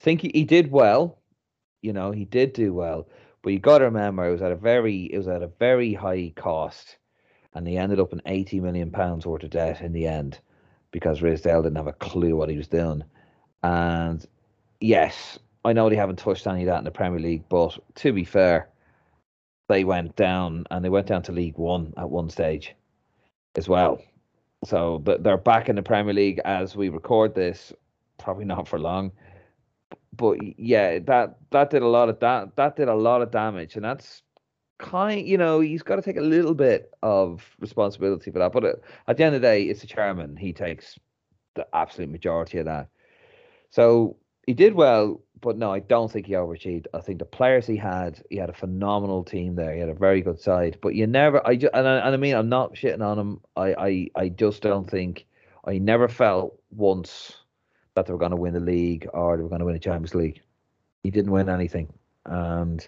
think 0.00 0.22
he, 0.22 0.30
he 0.34 0.44
did 0.44 0.70
well 0.70 1.18
you 1.82 1.92
know, 1.92 2.10
he 2.10 2.24
did 2.24 2.52
do 2.52 2.72
well, 2.72 3.08
But 3.42 3.52
you 3.52 3.58
got 3.58 3.78
to 3.78 3.84
remember, 3.84 4.26
it 4.26 4.32
was 4.32 4.42
at 4.42 4.52
a 4.52 4.56
very, 4.56 5.04
it 5.12 5.16
was 5.16 5.28
at 5.28 5.42
a 5.42 5.50
very 5.58 5.94
high 5.94 6.32
cost, 6.36 6.96
and 7.54 7.66
he 7.66 7.76
ended 7.76 8.00
up 8.00 8.12
in 8.12 8.20
eighty 8.26 8.60
million 8.60 8.90
pounds 8.90 9.26
worth 9.26 9.44
of 9.44 9.50
debt 9.50 9.80
in 9.80 9.92
the 9.92 10.06
end, 10.06 10.38
because 10.90 11.20
Ridsdale 11.20 11.62
didn't 11.62 11.76
have 11.76 11.86
a 11.86 11.92
clue 11.92 12.36
what 12.36 12.50
he 12.50 12.56
was 12.56 12.68
doing. 12.68 13.04
And 13.62 14.24
yes, 14.80 15.38
I 15.64 15.72
know 15.72 15.88
they 15.88 15.96
haven't 15.96 16.18
touched 16.18 16.46
any 16.46 16.62
of 16.62 16.66
that 16.66 16.78
in 16.78 16.84
the 16.84 16.90
Premier 16.90 17.20
League, 17.20 17.44
but 17.48 17.78
to 17.96 18.12
be 18.12 18.24
fair, 18.24 18.68
they 19.68 19.84
went 19.84 20.16
down 20.16 20.64
and 20.70 20.84
they 20.84 20.88
went 20.88 21.06
down 21.06 21.22
to 21.24 21.32
League 21.32 21.58
One 21.58 21.92
at 21.96 22.10
one 22.10 22.30
stage 22.30 22.74
as 23.56 23.68
well. 23.68 24.00
So 24.64 25.02
they're 25.20 25.36
back 25.36 25.68
in 25.68 25.76
the 25.76 25.82
Premier 25.82 26.14
League 26.14 26.40
as 26.44 26.74
we 26.74 26.88
record 26.88 27.34
this. 27.34 27.72
Probably 28.18 28.44
not 28.44 28.66
for 28.66 28.78
long, 28.80 29.12
but 30.12 30.38
yeah, 30.58 30.98
that 31.00 31.36
that 31.50 31.70
did 31.70 31.82
a 31.82 31.88
lot 31.88 32.08
of 32.08 32.18
that 32.20 32.56
that 32.56 32.74
did 32.74 32.88
a 32.88 32.94
lot 32.94 33.22
of 33.22 33.30
damage, 33.30 33.76
and 33.76 33.84
that's 33.84 34.22
kind. 34.78 35.26
You 35.26 35.38
know, 35.38 35.60
he's 35.60 35.84
got 35.84 35.96
to 35.96 36.02
take 36.02 36.16
a 36.16 36.22
little 36.22 36.54
bit 36.54 36.90
of 37.02 37.48
responsibility 37.60 38.32
for 38.32 38.40
that. 38.40 38.52
But 38.52 38.64
uh, 38.64 38.72
at 39.06 39.16
the 39.16 39.24
end 39.24 39.36
of 39.36 39.42
the 39.42 39.46
day, 39.46 39.62
it's 39.62 39.82
the 39.82 39.86
chairman. 39.86 40.36
He 40.36 40.52
takes 40.52 40.98
the 41.54 41.66
absolute 41.72 42.10
majority 42.10 42.58
of 42.58 42.64
that. 42.66 42.88
So 43.70 44.16
he 44.46 44.54
did 44.54 44.74
well, 44.74 45.20
but 45.40 45.56
no, 45.56 45.72
I 45.72 45.80
don't 45.80 46.10
think 46.10 46.26
he 46.26 46.32
overachieved. 46.32 46.86
I 46.94 47.00
think 47.00 47.18
the 47.18 47.24
players 47.24 47.66
he 47.66 47.76
had, 47.76 48.22
he 48.30 48.36
had 48.36 48.50
a 48.50 48.54
phenomenal 48.54 49.24
team 49.24 49.54
there. 49.54 49.74
He 49.74 49.80
had 49.80 49.88
a 49.88 49.94
very 49.94 50.20
good 50.20 50.40
side, 50.40 50.78
but 50.80 50.94
you 50.94 51.06
never. 51.06 51.46
I 51.46 51.56
just 51.56 51.74
and 51.74 51.86
I, 51.86 51.98
and 51.98 52.14
I 52.14 52.16
mean, 52.16 52.34
I'm 52.34 52.48
not 52.48 52.74
shitting 52.74 53.02
on 53.02 53.18
him. 53.18 53.40
I 53.56 53.74
I 53.74 54.08
I 54.16 54.28
just 54.28 54.62
don't 54.62 54.88
think 54.88 55.26
I 55.64 55.78
never 55.78 56.08
felt 56.08 56.58
once 56.70 57.36
that 57.94 58.06
they 58.06 58.12
were 58.12 58.18
going 58.18 58.30
to 58.30 58.36
win 58.36 58.54
the 58.54 58.60
league 58.60 59.08
or 59.12 59.36
they 59.36 59.42
were 59.42 59.48
going 59.48 59.60
to 59.60 59.64
win 59.64 59.76
a 59.76 59.80
Champions 59.80 60.14
League. 60.14 60.40
He 61.02 61.10
didn't 61.10 61.30
win 61.30 61.48
anything, 61.48 61.92
and 62.24 62.86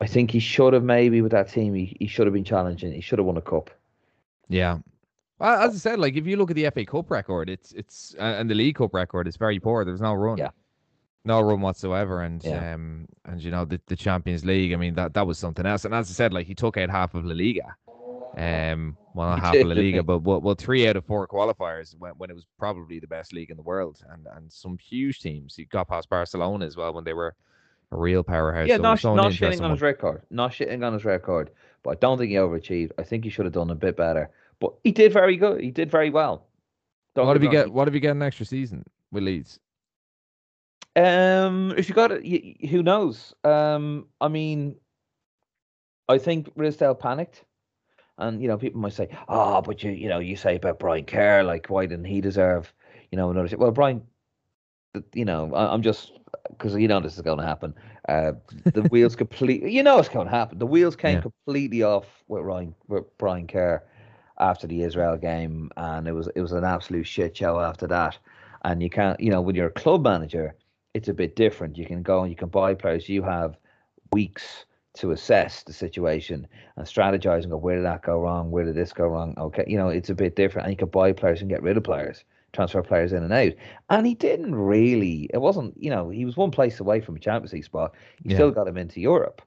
I 0.00 0.06
think 0.06 0.30
he 0.30 0.40
should 0.40 0.72
have 0.74 0.84
maybe 0.84 1.22
with 1.22 1.32
that 1.32 1.50
team. 1.50 1.74
He, 1.74 1.96
he 1.98 2.06
should 2.06 2.26
have 2.26 2.34
been 2.34 2.44
challenging. 2.44 2.92
He 2.92 3.00
should 3.00 3.18
have 3.18 3.26
won 3.26 3.36
a 3.36 3.42
cup. 3.42 3.70
Yeah, 4.48 4.78
well, 5.38 5.60
as 5.60 5.74
I 5.74 5.78
said, 5.78 5.98
like 5.98 6.14
if 6.16 6.26
you 6.26 6.36
look 6.36 6.50
at 6.50 6.56
the 6.56 6.70
FA 6.70 6.84
Cup 6.84 7.10
record, 7.10 7.50
it's 7.50 7.72
it's 7.72 8.14
uh, 8.18 8.36
and 8.38 8.50
the 8.50 8.54
League 8.54 8.76
Cup 8.76 8.94
record, 8.94 9.26
it's 9.26 9.36
very 9.36 9.58
poor. 9.58 9.84
There's 9.84 10.00
no 10.00 10.12
run. 10.14 10.38
Yeah 10.38 10.50
no 11.26 11.40
run 11.40 11.60
whatsoever. 11.60 12.22
And 12.22 12.42
yeah. 12.44 12.74
um, 12.74 13.06
and 13.24 13.42
you 13.42 13.50
know 13.50 13.64
the, 13.64 13.80
the 13.86 13.96
Champions 13.96 14.44
League. 14.44 14.72
I 14.72 14.76
mean 14.76 14.94
that 14.94 15.14
that 15.14 15.26
was 15.26 15.38
something 15.38 15.66
else. 15.66 15.84
And 15.84 15.94
as 15.94 16.10
I 16.10 16.12
said, 16.12 16.32
like 16.32 16.46
he 16.46 16.54
took 16.54 16.76
out 16.76 16.90
half 16.90 17.14
of 17.14 17.24
La 17.24 17.34
Liga. 17.34 17.76
Um, 18.36 18.98
well, 19.14 19.30
not 19.30 19.40
half 19.40 19.54
of 19.54 19.66
La 19.66 19.74
Liga, 19.74 20.02
but 20.02 20.18
well, 20.18 20.40
well, 20.40 20.54
three 20.54 20.86
out 20.86 20.96
of 20.96 21.06
four 21.06 21.26
qualifiers 21.26 21.94
when, 21.98 22.12
when 22.12 22.30
it 22.30 22.34
was 22.34 22.46
probably 22.58 22.98
the 22.98 23.06
best 23.06 23.32
league 23.32 23.50
in 23.50 23.56
the 23.56 23.62
world, 23.62 24.02
and 24.10 24.26
and 24.36 24.52
some 24.52 24.78
huge 24.78 25.20
teams. 25.20 25.56
He 25.56 25.64
got 25.64 25.88
past 25.88 26.08
Barcelona 26.08 26.66
as 26.66 26.76
well 26.76 26.92
when 26.92 27.04
they 27.04 27.14
were 27.14 27.34
a 27.92 27.96
real 27.96 28.22
powerhouse. 28.22 28.68
Yeah, 28.68 28.76
so 28.76 28.82
not, 28.82 29.02
not 29.02 29.32
shitting 29.32 29.62
on 29.62 29.70
his 29.70 29.80
record, 29.80 30.22
not 30.30 30.52
shitting 30.52 30.84
on 30.84 30.92
his 30.92 31.04
record, 31.04 31.50
but 31.82 31.90
I 31.90 31.94
don't 31.94 32.18
think 32.18 32.30
he 32.30 32.36
overachieved. 32.36 32.92
I 32.98 33.02
think 33.02 33.24
he 33.24 33.30
should 33.30 33.46
have 33.46 33.54
done 33.54 33.70
a 33.70 33.74
bit 33.74 33.96
better, 33.96 34.30
but 34.60 34.74
he 34.84 34.92
did 34.92 35.12
very 35.12 35.36
good. 35.36 35.60
He 35.60 35.70
did 35.70 35.90
very 35.90 36.10
well. 36.10 36.46
Don't 37.14 37.26
what 37.26 37.36
if 37.36 37.42
you 37.42 37.50
get? 37.50 37.72
What 37.72 37.88
if 37.88 37.94
you 37.94 38.00
get 38.00 38.10
an 38.10 38.22
extra 38.22 38.44
season 38.44 38.84
with 39.10 39.22
Leeds? 39.22 39.58
Um, 40.96 41.74
if 41.76 41.88
you 41.90 41.94
got 41.94 42.10
it, 42.10 42.66
who 42.68 42.82
knows? 42.82 43.34
Um, 43.44 44.06
I 44.20 44.28
mean, 44.28 44.76
I 46.08 46.16
think 46.16 46.48
Ridsdale 46.56 46.98
panicked, 46.98 47.44
and 48.16 48.40
you 48.40 48.48
know, 48.48 48.56
people 48.56 48.80
might 48.80 48.94
say, 48.94 49.10
"Oh, 49.28 49.60
but 49.60 49.82
you, 49.82 49.90
you 49.90 50.08
know, 50.08 50.20
you 50.20 50.36
say 50.36 50.56
about 50.56 50.78
Brian 50.78 51.04
Kerr, 51.04 51.42
like, 51.42 51.66
why 51.66 51.84
didn't 51.84 52.06
he 52.06 52.22
deserve, 52.22 52.72
you 53.10 53.18
know, 53.18 53.30
another?" 53.30 53.54
Well, 53.58 53.72
Brian, 53.72 54.02
you 55.12 55.26
know, 55.26 55.54
I, 55.54 55.74
am 55.74 55.82
just 55.82 56.12
because 56.48 56.74
you 56.74 56.88
know 56.88 57.00
this 57.00 57.16
is 57.16 57.20
going 57.20 57.40
to 57.40 57.46
happen. 57.46 57.74
Uh, 58.08 58.32
the 58.64 58.82
wheels 58.84 59.16
completely, 59.24 59.70
you 59.72 59.82
know, 59.82 59.98
it's 59.98 60.08
going 60.08 60.28
to 60.28 60.34
happen. 60.34 60.58
The 60.58 60.66
wheels 60.66 60.96
came 60.96 61.16
yeah. 61.16 61.22
completely 61.22 61.82
off 61.82 62.06
with 62.28 62.42
Ryan, 62.42 62.74
with 62.88 63.04
Brian 63.18 63.46
Kerr 63.46 63.82
after 64.38 64.66
the 64.66 64.82
Israel 64.82 65.18
game, 65.18 65.70
and 65.76 66.08
it 66.08 66.12
was 66.12 66.28
it 66.34 66.40
was 66.40 66.52
an 66.52 66.64
absolute 66.64 67.06
shit 67.06 67.36
show 67.36 67.60
after 67.60 67.86
that. 67.88 68.16
And 68.64 68.82
you 68.82 68.88
can't, 68.88 69.20
you 69.20 69.30
know, 69.30 69.42
when 69.42 69.54
you're 69.54 69.68
a 69.68 69.72
club 69.72 70.02
manager 70.02 70.54
it's 70.96 71.08
a 71.08 71.14
bit 71.14 71.36
different. 71.36 71.76
You 71.76 71.84
can 71.84 72.02
go 72.02 72.22
and 72.22 72.30
you 72.30 72.36
can 72.36 72.48
buy 72.48 72.72
players. 72.72 73.06
You 73.08 73.22
have 73.22 73.58
weeks 74.12 74.64
to 74.94 75.10
assess 75.10 75.62
the 75.62 75.74
situation 75.74 76.46
and 76.76 76.86
strategize 76.86 77.42
and 77.42 77.50
go, 77.50 77.58
where 77.58 77.76
did 77.76 77.84
that 77.84 78.02
go 78.02 78.18
wrong? 78.18 78.50
Where 78.50 78.64
did 78.64 78.76
this 78.76 78.94
go 78.94 79.06
wrong? 79.06 79.34
Okay, 79.36 79.64
you 79.66 79.76
know, 79.76 79.90
it's 79.90 80.08
a 80.08 80.14
bit 80.14 80.36
different. 80.36 80.66
And 80.66 80.72
you 80.72 80.78
can 80.78 80.88
buy 80.88 81.12
players 81.12 81.42
and 81.42 81.50
get 81.50 81.62
rid 81.62 81.76
of 81.76 81.84
players, 81.84 82.24
transfer 82.54 82.82
players 82.82 83.12
in 83.12 83.22
and 83.22 83.32
out. 83.32 83.52
And 83.90 84.06
he 84.06 84.14
didn't 84.14 84.54
really, 84.54 85.28
it 85.34 85.42
wasn't, 85.42 85.74
you 85.78 85.90
know, 85.90 86.08
he 86.08 86.24
was 86.24 86.38
one 86.38 86.50
place 86.50 86.80
away 86.80 87.02
from 87.02 87.16
a 87.16 87.20
Champions 87.20 87.52
League 87.52 87.64
spot. 87.64 87.92
He 88.22 88.30
yeah. 88.30 88.36
still 88.36 88.50
got 88.50 88.66
him 88.66 88.78
into 88.78 89.00
Europe. 89.02 89.42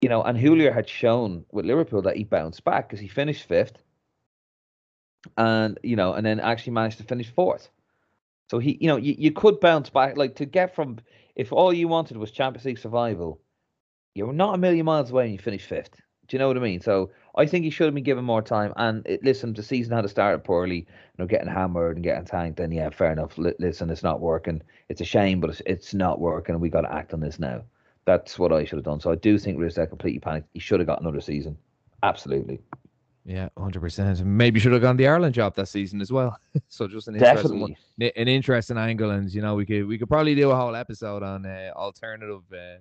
You 0.00 0.08
know, 0.08 0.22
and 0.24 0.36
Houllier 0.36 0.74
had 0.74 0.88
shown 0.88 1.44
with 1.52 1.64
Liverpool 1.64 2.02
that 2.02 2.16
he 2.16 2.24
bounced 2.24 2.64
back 2.64 2.88
because 2.88 3.00
he 3.00 3.08
finished 3.08 3.46
fifth 3.46 3.78
and, 5.36 5.78
you 5.84 5.94
know, 5.94 6.12
and 6.14 6.26
then 6.26 6.40
actually 6.40 6.72
managed 6.72 6.98
to 6.98 7.04
finish 7.04 7.30
fourth. 7.30 7.70
So 8.50 8.58
he, 8.58 8.78
you 8.80 8.88
know, 8.88 8.96
you, 8.96 9.14
you 9.18 9.32
could 9.32 9.60
bounce 9.60 9.90
back. 9.90 10.16
Like 10.16 10.36
to 10.36 10.46
get 10.46 10.74
from, 10.74 10.98
if 11.34 11.52
all 11.52 11.72
you 11.72 11.88
wanted 11.88 12.16
was 12.16 12.30
Champions 12.30 12.64
League 12.64 12.78
survival, 12.78 13.40
you're 14.14 14.32
not 14.32 14.54
a 14.54 14.58
million 14.58 14.86
miles 14.86 15.10
away 15.10 15.24
and 15.24 15.32
you 15.32 15.38
finish 15.38 15.64
fifth. 15.64 16.00
Do 16.28 16.36
you 16.36 16.38
know 16.38 16.48
what 16.48 16.56
I 16.56 16.60
mean? 16.60 16.80
So 16.80 17.10
I 17.36 17.46
think 17.46 17.64
he 17.64 17.70
should 17.70 17.84
have 17.86 17.94
been 17.94 18.02
given 18.02 18.24
more 18.24 18.42
time. 18.42 18.72
And 18.76 19.06
it, 19.06 19.22
listen, 19.22 19.52
the 19.52 19.62
season 19.62 19.94
had 19.94 20.08
started 20.10 20.42
poorly, 20.42 20.78
you 20.78 20.86
know, 21.18 21.26
getting 21.26 21.48
hammered 21.48 21.96
and 21.96 22.04
getting 22.04 22.24
tanked. 22.24 22.56
Then 22.56 22.72
yeah, 22.72 22.90
fair 22.90 23.12
enough. 23.12 23.38
L- 23.38 23.52
listen, 23.60 23.90
it's 23.90 24.02
not 24.02 24.20
working. 24.20 24.62
It's 24.88 25.00
a 25.00 25.04
shame, 25.04 25.40
but 25.40 25.50
it's, 25.50 25.62
it's 25.66 25.94
not 25.94 26.20
working, 26.20 26.54
and 26.54 26.62
we 26.62 26.68
got 26.68 26.80
to 26.80 26.92
act 26.92 27.14
on 27.14 27.20
this 27.20 27.38
now. 27.38 27.62
That's 28.06 28.38
what 28.38 28.52
I 28.52 28.64
should 28.64 28.78
have 28.78 28.84
done. 28.84 29.00
So 29.00 29.10
I 29.12 29.16
do 29.16 29.38
think 29.38 29.58
Ridsdale 29.58 29.88
completely 29.88 30.20
panicked. 30.20 30.48
He 30.52 30.60
should 30.60 30.80
have 30.80 30.86
got 30.86 31.00
another 31.00 31.20
season. 31.20 31.58
Absolutely. 32.02 32.60
Yeah, 33.26 33.48
hundred 33.58 33.80
percent. 33.80 34.24
Maybe 34.24 34.60
should 34.60 34.72
have 34.72 34.82
gone 34.82 34.96
the 34.96 35.08
Ireland 35.08 35.34
job 35.34 35.56
that 35.56 35.66
season 35.66 36.00
as 36.00 36.12
well. 36.12 36.38
so 36.68 36.86
just 36.86 37.08
an 37.08 37.16
interesting 37.16 37.60
one, 37.60 37.76
an 38.00 38.28
interesting 38.28 38.78
angle, 38.78 39.10
and 39.10 39.28
you 39.34 39.42
know 39.42 39.56
we 39.56 39.66
could 39.66 39.84
we 39.88 39.98
could 39.98 40.08
probably 40.08 40.36
do 40.36 40.52
a 40.52 40.54
whole 40.54 40.76
episode 40.76 41.24
on 41.24 41.44
uh, 41.44 41.72
alternative 41.74 42.42
uh, 42.52 42.78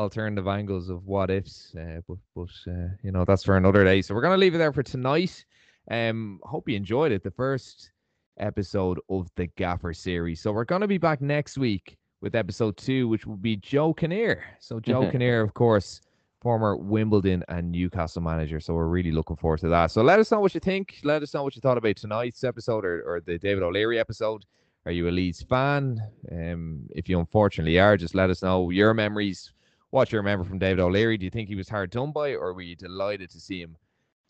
alternative 0.00 0.48
angles 0.48 0.88
of 0.88 1.06
what 1.06 1.30
ifs. 1.30 1.76
Uh, 1.76 2.00
but 2.08 2.18
but 2.34 2.72
uh, 2.72 2.88
you 3.04 3.12
know 3.12 3.24
that's 3.24 3.44
for 3.44 3.56
another 3.56 3.84
day. 3.84 4.02
So 4.02 4.16
we're 4.16 4.22
gonna 4.22 4.36
leave 4.36 4.56
it 4.56 4.58
there 4.58 4.72
for 4.72 4.82
tonight. 4.82 5.44
Um, 5.88 6.40
hope 6.42 6.68
you 6.68 6.74
enjoyed 6.74 7.12
it. 7.12 7.22
The 7.22 7.30
first 7.30 7.92
episode 8.40 8.98
of 9.08 9.28
the 9.36 9.46
Gaffer 9.46 9.94
series. 9.94 10.40
So 10.40 10.50
we're 10.50 10.64
gonna 10.64 10.88
be 10.88 10.98
back 10.98 11.20
next 11.20 11.56
week 11.56 11.96
with 12.20 12.34
episode 12.34 12.76
two, 12.78 13.06
which 13.06 13.26
will 13.26 13.36
be 13.36 13.54
Joe 13.54 13.94
Kinnear. 13.94 14.42
So 14.58 14.80
Joe 14.80 15.08
Kinnear, 15.12 15.40
of 15.40 15.54
course 15.54 16.00
former 16.40 16.76
Wimbledon 16.76 17.44
and 17.48 17.72
Newcastle 17.72 18.22
manager. 18.22 18.60
So 18.60 18.74
we're 18.74 18.86
really 18.86 19.12
looking 19.12 19.36
forward 19.36 19.60
to 19.60 19.68
that. 19.68 19.90
So 19.90 20.02
let 20.02 20.20
us 20.20 20.30
know 20.30 20.40
what 20.40 20.54
you 20.54 20.60
think. 20.60 21.00
Let 21.02 21.22
us 21.22 21.34
know 21.34 21.42
what 21.42 21.56
you 21.56 21.60
thought 21.60 21.78
about 21.78 21.96
tonight's 21.96 22.44
episode 22.44 22.84
or, 22.84 23.02
or 23.02 23.20
the 23.20 23.38
David 23.38 23.62
O'Leary 23.62 23.98
episode. 23.98 24.44
Are 24.86 24.92
you 24.92 25.08
a 25.08 25.10
Leeds 25.10 25.42
fan? 25.42 26.00
Um, 26.30 26.88
if 26.94 27.08
you 27.08 27.18
unfortunately 27.18 27.78
are, 27.78 27.96
just 27.96 28.14
let 28.14 28.30
us 28.30 28.42
know 28.42 28.70
your 28.70 28.94
memories. 28.94 29.52
What 29.90 30.12
you 30.12 30.18
remember 30.18 30.44
from 30.44 30.58
David 30.58 30.80
O'Leary? 30.80 31.18
Do 31.18 31.24
you 31.24 31.30
think 31.30 31.48
he 31.48 31.56
was 31.56 31.68
hard 31.68 31.90
done 31.90 32.12
by, 32.12 32.34
or 32.34 32.54
were 32.54 32.62
you 32.62 32.76
delighted 32.76 33.30
to 33.30 33.40
see 33.40 33.60
him 33.60 33.76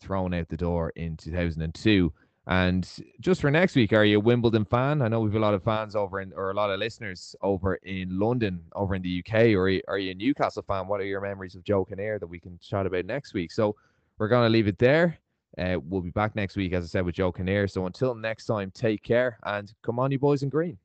thrown 0.01 0.33
out 0.33 0.49
the 0.49 0.57
door 0.57 0.91
in 0.95 1.15
2002? 1.17 2.11
And 2.49 2.89
just 3.19 3.41
for 3.41 3.51
next 3.51 3.75
week, 3.75 3.93
are 3.93 4.03
you 4.03 4.17
a 4.17 4.19
Wimbledon 4.19 4.65
fan? 4.65 5.03
I 5.03 5.07
know 5.07 5.19
we've 5.19 5.35
a 5.35 5.39
lot 5.39 5.53
of 5.53 5.63
fans 5.63 5.95
over 5.95 6.19
in, 6.19 6.33
or 6.33 6.49
a 6.49 6.55
lot 6.55 6.71
of 6.71 6.79
listeners 6.79 7.35
over 7.43 7.75
in 7.75 8.17
London, 8.17 8.63
over 8.73 8.95
in 8.95 9.03
the 9.03 9.23
UK. 9.23 9.53
Or 9.53 9.69
are 9.87 9.99
you 9.99 10.11
a 10.11 10.15
Newcastle 10.15 10.63
fan? 10.63 10.87
What 10.87 10.99
are 10.99 11.05
your 11.05 11.21
memories 11.21 11.53
of 11.53 11.63
Joe 11.63 11.85
Kinnear 11.85 12.17
that 12.17 12.25
we 12.25 12.39
can 12.39 12.57
chat 12.57 12.87
about 12.87 13.05
next 13.05 13.35
week? 13.35 13.51
So 13.51 13.75
we're 14.17 14.29
going 14.29 14.47
to 14.47 14.49
leave 14.49 14.67
it 14.67 14.79
there. 14.79 15.19
Uh, 15.59 15.77
we'll 15.79 16.01
be 16.01 16.09
back 16.09 16.35
next 16.35 16.55
week, 16.55 16.73
as 16.73 16.83
I 16.83 16.87
said, 16.87 17.05
with 17.05 17.13
Joe 17.13 17.31
Kinnear. 17.31 17.67
So 17.67 17.85
until 17.85 18.15
next 18.15 18.47
time, 18.47 18.71
take 18.71 19.03
care 19.03 19.37
and 19.43 19.71
come 19.83 19.99
on, 19.99 20.11
you 20.11 20.17
boys 20.17 20.41
in 20.41 20.49
green. 20.49 20.79